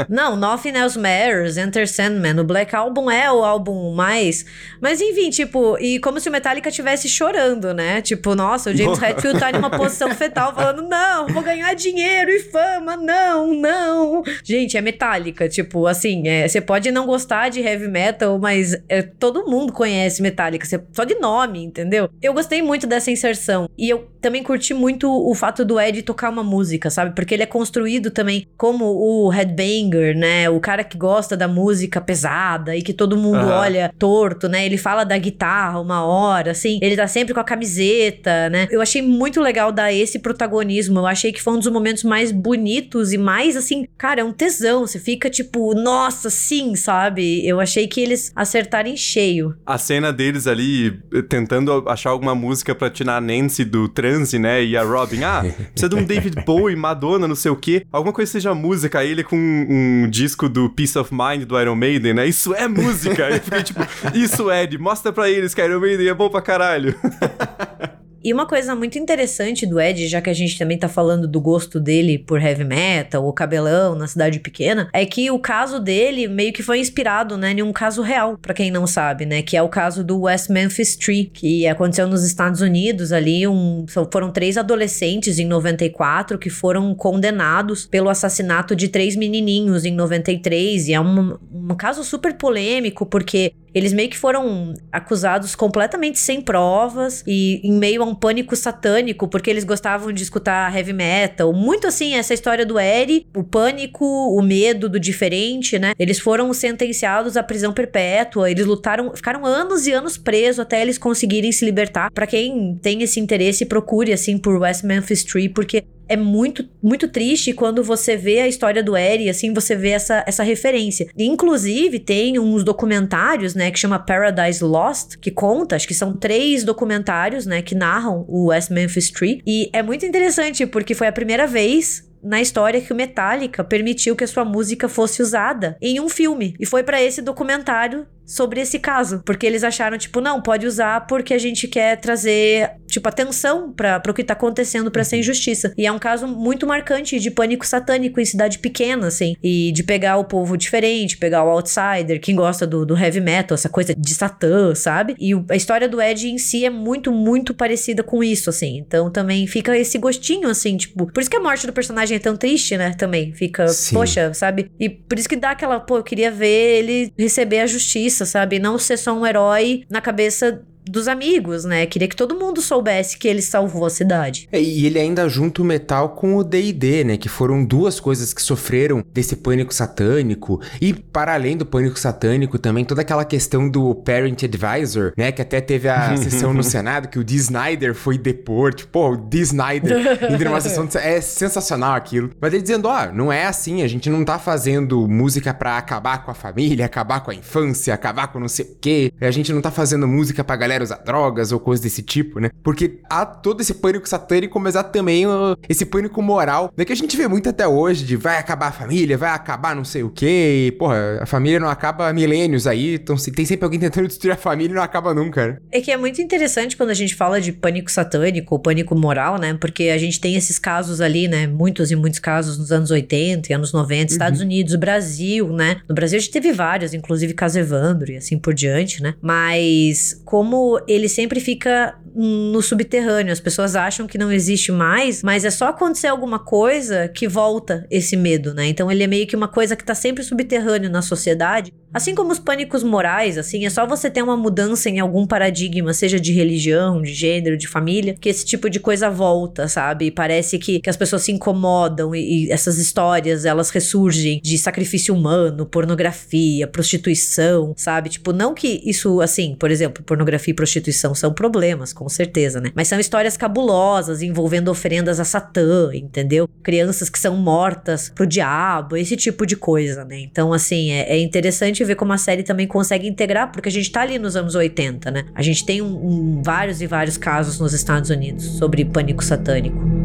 não, 0.09 0.37
Nothing 0.37 0.77
Else 0.77 0.99
Matters, 0.99 1.57
Enter 1.57 1.89
Sandman, 1.89 2.39
o 2.41 2.45
Black 2.45 2.75
Album 2.75 3.11
é 3.11 3.31
o 3.33 3.45
álbum 3.45 3.95
mais... 3.95 4.45
Mas 4.81 5.01
enfim, 5.01 5.31
tipo, 5.31 5.79
e 5.79 5.99
como 6.01 6.21
se 6.21 6.29
o 6.29 6.33
Metallica 6.33 6.69
estivesse 6.69 7.09
chorando, 7.09 7.73
né? 7.73 8.03
Tipo, 8.03 8.35
nossa, 8.35 8.71
o 8.71 8.77
James 8.77 9.01
Hetfield 9.01 9.41
tá 9.41 9.51
em 9.51 9.57
uma 9.57 9.71
posição 9.71 10.15
fetal 10.15 10.55
falando, 10.55 10.83
não, 10.83 11.27
vou 11.29 11.43
ganhar 11.43 11.73
dinheiro 11.75 12.31
e 12.31 12.41
fama, 12.41 12.97
não, 12.97 13.55
não. 13.55 14.23
Gente, 14.45 14.77
é 14.77 14.81
Metallica, 14.81 15.49
tipo, 15.49 15.87
assim, 15.87 16.29
é, 16.29 16.47
você 16.47 16.61
pode 16.61 16.91
não 16.91 17.07
gostar 17.07 17.49
de 17.49 17.61
heavy 17.61 17.89
metal, 17.89 18.39
mas 18.39 18.77
é, 18.89 19.03
todo 19.03 19.47
mundo 19.47 19.73
conhece 19.73 20.23
Metallica, 20.23 20.67
você, 20.67 20.83
só 20.93 21.05
de 21.05 21.15
nome, 21.17 21.63
entendeu? 21.65 22.11
Eu 22.21 22.35
gostei 22.35 22.63
muito 22.63 22.87
dessa 22.87 23.11
inserção. 23.11 23.69
E 23.79 23.89
eu 23.89 24.11
também 24.21 24.43
curti 24.43 24.75
muito 24.75 25.11
o 25.11 25.35
fato 25.35 25.65
do 25.71 25.81
Ed 25.81 26.03
tocar 26.03 26.31
uma 26.31 26.43
música, 26.43 26.91
sabe? 26.91 27.15
Porque 27.15 27.33
ele 27.33 27.45
é 27.45 27.47
construído 27.47 28.11
também 28.11 28.45
como 28.57 28.85
o 28.87 29.29
headbanger, 29.29 30.17
né? 30.17 30.51
O 30.51 30.59
cara 30.59 30.83
que 30.83 30.99
gosta 30.99 31.37
da 31.37 31.47
música 31.47 32.01
pesada 32.01 32.77
e 32.77 32.83
que 32.83 32.93
todo 32.93 33.17
mundo 33.17 33.39
uhum. 33.39 33.53
olha 33.53 33.95
torto, 33.97 34.49
né? 34.49 34.67
Ele 34.67 34.77
fala 34.77 35.05
da 35.05 35.17
guitarra 35.17 35.81
uma 35.81 36.05
hora, 36.05 36.51
assim. 36.51 36.81
Ele 36.83 36.97
tá 36.97 37.07
sempre 37.07 37.33
com 37.33 37.39
a 37.39 37.45
camiseta, 37.45 38.51
né? 38.51 38.67
Eu 38.69 38.81
achei 38.81 39.01
muito 39.01 39.41
legal 39.41 39.71
dar 39.71 39.93
esse 39.93 40.19
protagonismo. 40.19 40.99
Eu 40.99 41.07
achei 41.07 41.33
que 41.33 41.41
foi 41.41 41.53
um 41.53 41.59
dos 41.59 41.69
momentos 41.69 42.03
mais 42.03 42.33
bonitos 42.33 43.13
e 43.13 43.19
mais, 43.19 43.57
assim, 43.57 43.87
cara, 43.97 44.23
é 44.23 44.25
um 44.25 44.33
tesão. 44.33 44.87
Você 44.87 44.99
fica 44.99 45.31
tipo, 45.31 45.73
nossa, 45.75 46.29
sim, 46.31 46.75
sabe? 46.75 47.47
Eu 47.47 47.61
achei 47.61 47.87
que 47.87 48.01
eles 48.01 48.33
acertaram 48.35 48.91
em 48.91 48.97
cheio. 48.97 49.55
A 49.65 49.79
cena 49.79 50.13
deles 50.13 50.49
ali 50.49 51.01
tentando 51.29 51.85
achar 51.87 52.11
alguma 52.11 52.35
música 52.35 52.75
para 52.75 52.91
tirar 52.91 53.19
a 53.19 53.21
Nancy 53.21 53.65
do 53.65 53.89
transe, 53.89 54.37
né? 54.37 54.65
E 54.65 54.77
a 54.77 54.83
Robin, 54.83 55.23
ah, 55.23 55.45
precisa 55.65 55.89
de 55.89 55.95
um 55.95 56.05
David 56.05 56.45
Bowie, 56.45 56.77
Madonna, 56.77 57.29
não 57.29 57.35
sei 57.35 57.51
o 57.51 57.57
quê. 57.57 57.87
Alguma 57.93 58.13
coisa 58.13 58.31
seja 58.31 58.55
música. 58.55 59.05
Ele 59.05 59.23
com 59.23 59.37
um, 59.37 60.09
disco 60.09 60.49
do 60.49 60.71
Peace 60.71 60.99
of 60.99 61.13
Mind 61.13 61.45
do 61.45 61.61
Iron 61.61 61.77
Maiden, 61.77 62.15
né? 62.15 62.27
Isso 62.27 62.55
é 62.55 62.67
música. 62.67 63.31
Eu 63.31 63.41
fiquei 63.41 63.63
tipo, 63.63 63.81
isso, 64.15 64.51
Ed, 64.51 64.77
mostra 64.79 65.13
pra 65.13 65.29
eles 65.29 65.55
que 65.55 65.63
Iron 65.63 65.81
Maiden 65.81 66.09
é 66.09 66.15
bom 66.15 66.29
pra 66.29 66.43
caralho. 66.43 66.95
E 68.23 68.35
uma 68.35 68.47
coisa 68.47 68.75
muito 68.75 68.99
interessante 68.99 69.67
do 69.67 69.81
Ed, 69.81 70.07
já 70.07 70.21
que 70.21 70.29
a 70.29 70.35
gente 70.35 70.59
também 70.59 70.79
tá 70.79 70.89
falando 70.89 71.27
do 71.27 71.41
gosto 71.41 71.81
dele 71.81 72.19
por 72.19 72.41
heavy 72.41 72.65
metal, 72.65 73.27
o 73.27 73.33
cabelão 73.33 73.95
na 73.95 74.07
cidade 74.07 74.39
pequena, 74.41 74.91
é 74.93 75.07
que 75.07 75.31
o 75.31 75.39
caso 75.39 75.81
dele 75.81 76.29
meio 76.29 76.53
que 76.53 76.63
foi 76.63 76.81
inspirado, 76.81 77.39
né, 77.39 77.53
em 77.53 77.63
um 77.63 77.73
caso 77.73 78.03
real, 78.03 78.37
para 78.37 78.53
quem 78.53 78.71
não 78.71 78.87
sabe, 78.87 79.25
né, 79.25 79.41
que 79.41 79.57
é 79.57 79.63
o 79.63 79.71
caso 79.71 80.05
do 80.05 80.23
West 80.23 80.51
Memphis 80.51 80.97
Tree, 80.97 81.31
que 81.33 81.67
aconteceu 81.67 82.07
nos 82.07 82.23
Estados 82.23 82.61
Unidos 82.61 83.11
ali, 83.11 83.47
um, 83.47 83.87
foram 83.89 84.31
três 84.31 84.59
adolescentes 84.59 85.39
em 85.39 85.47
94 85.47 86.39
que 86.39 86.51
foram 86.51 86.95
condenados 86.95 87.87
pelo 87.87 88.11
assassinato 88.11 88.77
de 88.77 88.89
três 88.89 89.17
menininhos 89.17 89.87
em 89.87 89.93
93, 89.93 90.89
e 90.89 90.93
é 90.93 91.01
um, 91.01 91.39
um 91.51 91.75
caso 91.75 92.05
super 92.05 92.35
polêmico, 92.35 93.07
porque 93.07 93.55
eles 93.75 93.93
meio 93.93 94.09
que 94.09 94.19
foram 94.19 94.75
acusados 94.91 95.55
completamente 95.55 96.19
sem 96.19 96.41
provas 96.41 97.23
e 97.27 97.61
em 97.63 97.73
meio 97.73 98.03
a 98.03 98.05
um 98.05 98.15
pânico 98.15 98.55
satânico, 98.57 99.29
porque 99.29 99.51
eles 99.51 99.65
gostavam 99.65 100.13
de 100.13 100.23
escutar 100.23 100.75
heavy 100.75 100.93
metal. 100.93 101.53
Muito 101.53 101.87
assim, 101.87 102.15
essa 102.15 102.35
história 102.35 102.67
do 102.67 102.79
Eri, 102.79 103.27
o 103.35 103.45
pânico, 103.45 104.05
o 104.05 104.43
medo 104.43 104.89
do 104.89 104.99
diferente, 104.99 105.79
né? 105.79 105.93
Eles 105.99 106.19
foram 106.19 106.53
sentenciados 106.53 107.37
à 107.37 107.43
prisão 107.43 107.73
perpétua, 107.73 108.51
eles 108.51 108.67
lutaram, 108.67 109.15
ficaram 109.15 109.45
anos 109.45 109.87
e 109.87 109.93
anos 109.93 110.17
presos 110.17 110.61
até 110.61 110.83
eles 110.83 110.99
conseguirem 110.99 111.53
se 111.53 111.65
libertar. 111.65 112.11
Para 112.11 112.27
quem 112.27 112.79
tem 112.83 113.03
esse 113.03 113.21
interesse, 113.21 113.65
procure 113.65 114.13
assim 114.13 114.39
por 114.39 114.61
West 114.61 114.85
Memphis 114.85 115.25
Tree, 115.25 115.49
porque 115.49 115.85
é 116.11 116.17
muito, 116.17 116.69
muito 116.83 117.07
triste 117.07 117.53
quando 117.53 117.85
você 117.85 118.17
vê 118.17 118.41
a 118.41 118.49
história 118.49 118.83
do 118.83 118.97
Eri, 118.97 119.31
assim, 119.31 119.55
você 119.55 119.77
vê 119.77 119.91
essa, 119.91 120.25
essa 120.27 120.43
referência. 120.43 121.09
Inclusive, 121.17 122.01
tem 122.01 122.37
uns 122.37 122.65
documentários, 122.65 123.55
né, 123.55 123.71
que 123.71 123.79
chama 123.79 123.97
Paradise 123.97 124.63
Lost, 124.63 125.17
que 125.19 125.31
conta, 125.31 125.77
acho 125.77 125.87
que 125.87 125.95
são 125.95 126.13
três 126.17 126.65
documentários, 126.65 127.47
né, 127.47 127.63
que 127.63 127.77
narram 127.77 128.25
o 128.29 128.47
West 128.47 128.71
Memphis 128.71 129.09
Tree. 129.09 129.41
E 129.47 129.71
é 129.73 129.85
muito 129.85 130.05
interessante, 130.05 130.67
porque 130.67 130.97
foi 130.97 131.07
a 131.07 131.13
primeira 131.13 131.47
vez 131.47 132.11
na 132.23 132.41
história 132.41 132.81
que 132.81 132.93
o 132.93 132.97
Metallica 132.97 133.63
permitiu 133.63 134.17
que 134.17 134.25
a 134.25 134.29
sua 134.29 134.45
música 134.45 134.89
fosse 134.89 135.23
usada 135.23 135.77
em 135.81 136.01
um 136.01 136.09
filme. 136.09 136.55
E 136.59 136.67
foi 136.67 136.83
para 136.83 137.01
esse 137.01 137.23
documentário 137.23 138.05
sobre 138.31 138.61
esse 138.61 138.79
caso, 138.79 139.23
porque 139.27 139.45
eles 139.45 139.65
acharam 139.65 139.99
tipo, 139.99 140.21
não, 140.21 140.41
pode 140.41 140.65
usar 140.65 141.05
porque 141.09 141.35
a 141.35 141.39
gente 141.39 141.67
quer 141.67 141.97
trazer 141.97 142.71
tipo 142.87 143.09
atenção 143.09 143.73
para 143.73 144.03
o 144.09 144.15
que 144.15 144.23
tá 144.23 144.35
acontecendo 144.35 144.91
para 144.91 145.01
essa 145.01 145.17
uhum. 145.17 145.21
injustiça. 145.21 145.73
E 145.77 145.85
é 145.85 145.91
um 145.91 145.99
caso 145.99 146.29
muito 146.29 146.67
marcante 146.67 147.19
de 147.19 147.31
pânico 147.31 147.67
satânico 147.67 148.21
em 148.21 148.25
cidade 148.25 148.61
pequena, 148.61 149.09
assim, 149.09 149.35
e 149.43 149.73
de 149.73 149.83
pegar 149.83 150.17
o 150.17 150.25
povo 150.25 150.57
diferente, 150.57 151.17
pegar 151.17 151.43
o 151.43 151.49
outsider, 151.49 152.21
quem 152.21 152.37
gosta 152.37 152.67
do, 152.67 152.87
do 152.87 152.97
heavy 152.97 153.21
metal, 153.21 153.57
essa 153.57 153.69
coisa 153.69 153.95
de 153.95 154.15
satã, 154.15 154.75
sabe? 154.77 155.17
E 155.19 155.35
o, 155.35 155.45
a 155.49 155.57
história 155.57 155.89
do 155.89 156.01
Ed 156.01 156.29
em 156.29 156.39
si 156.39 156.65
é 156.65 156.71
muito, 156.71 157.11
muito 157.11 157.53
parecida 157.53 158.05
com 158.05 158.23
isso, 158.23 158.49
assim. 158.49 158.79
Então 158.79 159.11
também 159.11 159.45
fica 159.49 159.77
esse 159.77 159.99
gostinho, 159.99 160.49
assim, 160.49 160.77
tipo, 160.77 161.07
por 161.13 161.21
isso 161.21 161.31
que 161.31 161.37
a 161.37 161.41
morte 161.41 161.67
do 161.67 161.73
personagem 161.73 162.17
é 162.17 162.21
tão 162.21 162.37
triste, 162.37 162.77
né? 162.77 162.95
Também 162.97 163.33
fica, 163.33 163.67
Sim. 163.69 163.95
poxa, 163.97 164.33
sabe? 164.35 164.71
E 164.79 164.89
por 164.89 165.19
isso 165.19 165.29
que 165.29 165.37
dá 165.37 165.51
aquela, 165.51 165.81
pô, 165.81 165.99
eu 165.99 166.05
queria 166.05 166.31
ver 166.31 166.79
ele 166.79 167.13
receber 167.19 167.59
a 167.61 167.67
justiça 167.67 168.20
sabe? 168.27 168.59
Não 168.59 168.79
ser 168.79 168.97
só 168.97 169.13
um 169.13 169.27
herói 169.27 169.85
na 169.91 170.01
cabeça 170.01 170.63
dos 170.85 171.09
amigos, 171.09 171.65
né? 171.65 171.87
Queria 171.87 172.09
que 172.09 172.17
todo 172.17 172.35
mundo 172.35 172.61
soubesse 172.61 173.17
que 173.17 173.29
ele 173.29 173.43
salvou 173.43 173.87
a 173.87 173.91
cidade. 173.91 174.49
É, 174.51 174.61
e 174.61 174.87
ele 174.87 174.99
ainda 174.99 175.29
junta 175.29 175.63
o 175.63 175.65
metal 175.65 176.11
com 176.11 176.37
o 176.37 176.45
D&D, 176.45 177.05
né? 177.05 177.17
Que 177.17 177.29
foram 177.29 177.65
duas 177.65 178.01
coisas 178.01 178.33
que 178.33 178.43
sofreram 178.43 179.05
desse 179.13 179.37
pânico 179.37 179.73
satânico. 179.73 180.61
E 180.81 180.93
para 180.93 181.35
além 181.35 181.57
do 181.57 181.67
pânico 181.67 181.99
satânico, 181.99 182.59
também 182.59 182.85
toda 182.85 183.03
aquela 183.03 183.25
questão 183.25 183.69
do 183.69 183.95
Parent 183.95 184.43
Advisor, 184.43 185.13
né? 185.17 185.31
Que 185.33 185.43
até 185.43 185.61
teve 185.61 185.89
a 185.89 186.17
sessão 186.19 186.53
no 186.53 186.63
Senado 186.63 187.09
que 187.09 187.19
o 187.19 187.25
Dee 187.25 187.37
Snyder 187.37 187.95
foi 187.95 188.19
depor. 188.19 188.75
Tipo, 188.75 188.91
pô, 188.91 189.11
o 189.13 189.17
Dee 189.17 189.43
Snyder 189.43 189.97
indo 190.31 190.45
numa 190.45 190.61
sessão... 190.61 190.87
De... 190.87 190.99
É 190.99 191.21
sensacional 191.21 191.95
aquilo. 191.95 192.31
Mas 192.41 192.53
ele 192.53 192.63
dizendo, 192.63 192.89
ó, 192.89 193.07
oh, 193.09 193.15
não 193.15 193.33
é 193.33 193.47
assim. 193.47 193.83
A 193.83 193.89
gente 193.89 194.11
não 194.11 194.25
tá 194.25 194.39
fazendo 194.39 195.07
música 195.07 195.55
para 195.55 195.79
acabar 195.79 196.25
com 196.25 196.31
a 196.31 196.35
família, 196.35 196.85
acabar 196.85 197.21
com 197.21 197.31
a 197.31 197.35
infância, 197.35 197.95
acabar 197.95 198.29
com 198.29 198.41
não 198.41 198.49
sei 198.49 198.65
o 198.65 198.77
quê. 198.81 199.13
A 199.21 199.31
gente 199.31 199.53
não 199.53 199.61
tá 199.61 199.71
fazendo 199.71 200.09
música 200.09 200.43
pra 200.43 200.57
galera 200.57 200.70
usar 200.83 200.97
drogas 200.97 201.53
ou 201.53 201.61
coisas 201.61 201.83
desse 201.83 202.03
tipo, 202.03 202.41
né? 202.41 202.51
Porque 202.63 202.99
há 203.09 203.25
todo 203.27 203.61
esse 203.61 203.75
pânico 203.75 204.09
satânico, 204.09 204.59
mas 204.61 204.77
há 204.77 204.83
também 204.83 205.27
uh, 205.27 205.57
esse 205.69 205.85
pânico 205.85 206.23
moral, 206.23 206.73
né? 206.77 206.85
Que 206.85 206.93
a 206.93 206.97
gente 206.97 207.17
vê 207.17 207.27
muito 207.27 207.49
até 207.49 207.67
hoje, 207.67 208.05
de 208.05 208.17
vai 208.17 208.39
acabar 208.39 208.69
a 208.69 208.73
família, 208.73 209.17
vai 209.17 209.31
acabar 209.31 209.75
não 209.75 209.85
sei 209.85 210.03
o 210.03 210.11
quê, 210.11 210.67
e, 210.69 210.73
porra, 210.73 211.19
a 211.21 211.27
família 211.27 211.59
não 211.59 211.69
acaba 211.69 212.09
há 212.09 212.13
milênios 212.13 212.67
aí, 212.67 212.95
então 212.95 213.17
tem 213.17 213.45
sempre 213.45 213.65
alguém 213.65 213.81
tentando 213.81 214.07
destruir 214.07 214.33
a 214.33 214.37
família 214.37 214.73
e 214.73 214.77
não 214.77 214.83
acaba 214.83 215.15
nunca, 215.15 215.47
né? 215.47 215.57
É 215.73 215.81
que 215.81 215.91
é 215.91 215.97
muito 215.97 216.21
interessante 216.21 216.77
quando 216.77 216.91
a 216.91 216.95
gente 216.95 217.15
fala 217.15 217.41
de 217.41 217.53
pânico 217.53 217.91
satânico 217.91 218.55
ou 218.55 218.59
pânico 218.59 218.95
moral, 218.95 219.39
né? 219.39 219.57
Porque 219.61 219.85
a 219.85 219.99
gente 219.99 220.21
tem 220.21 220.37
esses 220.37 220.59
casos 220.59 221.01
ali, 221.01 221.29
né? 221.29 221.47
Muitos 221.47 221.91
e 221.91 221.97
muitos 221.97 222.19
casos 222.19 222.59
nos 222.59 222.71
anos 222.71 222.91
80 222.91 223.51
e 223.51 223.55
anos 223.55 223.73
90, 223.73 224.01
uhum. 224.01 224.07
Estados 224.07 224.41
Unidos, 224.41 224.75
Brasil, 224.77 225.49
né? 225.53 225.81
No 225.89 225.95
Brasil 225.95 226.19
a 226.19 226.21
gente 226.21 226.33
teve 226.33 226.53
vários, 226.53 226.95
inclusive 226.95 227.35
caso 227.35 227.59
Evandro 227.59 228.13
e 228.13 228.17
assim 228.17 228.39
por 228.39 228.55
diante, 228.55 229.03
né? 229.03 229.15
Mas 229.21 230.21
como 230.25 230.60
ele 230.87 231.09
sempre 231.09 231.41
fica 231.41 231.99
no 232.15 232.61
subterrâneo. 232.61 233.33
As 233.33 233.41
pessoas 233.41 233.77
acham 233.77 234.07
que 234.07 234.19
não 234.19 234.33
existe 234.33 234.73
mais, 234.73 235.23
mas 235.23 235.45
é 235.45 235.51
só 235.51 235.69
acontecer 235.69 236.09
alguma 236.09 236.39
coisa 236.39 237.09
que 237.09 237.29
volta 237.29 237.87
esse 237.91 238.17
medo, 238.17 238.55
né? 238.55 238.67
Então 238.67 238.91
ele 238.91 239.03
é 239.03 239.07
meio 239.07 239.27
que 239.27 239.37
uma 239.37 239.49
coisa 239.49 239.77
que 239.77 239.85
tá 239.85 239.95
sempre 239.95 240.25
subterrâneo 240.25 240.91
na 240.91 241.03
sociedade. 241.03 241.73
Assim 241.93 242.15
como 242.15 242.31
os 242.31 242.39
pânicos 242.39 242.85
morais, 242.85 243.37
assim, 243.37 243.67
é 243.67 243.71
só 243.71 243.85
você 243.87 244.09
ter 244.09 244.23
uma 244.23 244.37
mudança 244.37 244.89
em 244.89 245.01
algum 245.01 245.27
paradigma, 245.27 245.93
seja 245.93 246.21
de 246.21 246.33
religião, 246.33 247.03
de 247.03 247.13
gênero, 247.13 247.57
de 247.57 247.67
família, 247.67 248.15
que 248.21 248.29
esse 248.29 248.45
tipo 248.45 248.71
de 248.71 248.79
coisa 248.79 249.11
volta, 249.11 249.67
sabe? 249.67 250.07
E 250.07 250.11
parece 250.11 250.59
que, 250.59 250.81
que 250.81 250.89
as 250.89 250.97
pessoas 250.97 251.23
se 251.23 251.33
incomodam 251.33 252.15
e, 252.15 252.47
e 252.47 252.53
essas 252.53 252.79
histórias, 252.79 253.45
elas 253.45 253.71
ressurgem 253.71 254.41
de 254.43 254.57
sacrifício 254.57 255.15
humano, 255.15 255.67
pornografia, 255.67 256.67
prostituição, 256.69 257.75
sabe? 257.77 258.09
Tipo, 258.09 258.33
não 258.33 258.55
que 258.55 258.81
isso, 258.85 259.21
assim, 259.21 259.57
por 259.59 259.71
exemplo, 259.71 260.05
pornografia 260.05 260.53
e 260.53 260.55
prostituição 260.55 261.15
são 261.15 261.33
problemas, 261.33 261.93
com 261.93 262.09
certeza, 262.09 262.61
né? 262.61 262.71
Mas 262.75 262.87
são 262.87 263.01
histórias 263.01 263.37
cabulosas 263.37 264.23
envolvendo 264.23 264.71
oferendas 264.71 265.19
a 265.19 265.25
Satã, 265.25 265.91
entendeu? 265.93 266.49
Crianças 266.63 267.09
que 267.09 267.19
são 267.19 267.37
mortas 267.37 268.13
pro 268.15 268.27
diabo, 268.27 268.97
esse 268.97 269.17
tipo 269.17 269.45
de 269.45 269.57
coisa, 269.57 270.05
né? 270.05 270.21
Então, 270.21 270.53
assim, 270.53 270.93
é, 270.93 271.17
é 271.17 271.21
interessante 271.21 271.80
ver 271.85 271.97
como 271.97 272.13
a 272.13 272.19
série 272.19 272.43
também 272.43 272.67
consegue 272.67 273.07
integrar, 273.07 273.51
porque 273.53 273.69
a 273.69 273.73
gente 273.73 273.91
tá 273.91 274.03
ali 274.03 274.19
nos 274.19 274.37
anos 274.37 274.55
80, 274.55 275.11
né? 275.11 275.25
A 275.35 275.43
gente 275.43 275.65
tem 275.65 275.83
um, 275.83 275.87
um, 275.87 276.43
vários 276.43 276.81
e 276.81 276.87
vários 276.87 277.17
casos 277.17 277.59
nos 277.59 277.73
Estados 277.73 278.11
Unidos 278.11 278.45
sobre 278.45 278.85
pânico 278.85 279.25
satânico. 279.25 280.00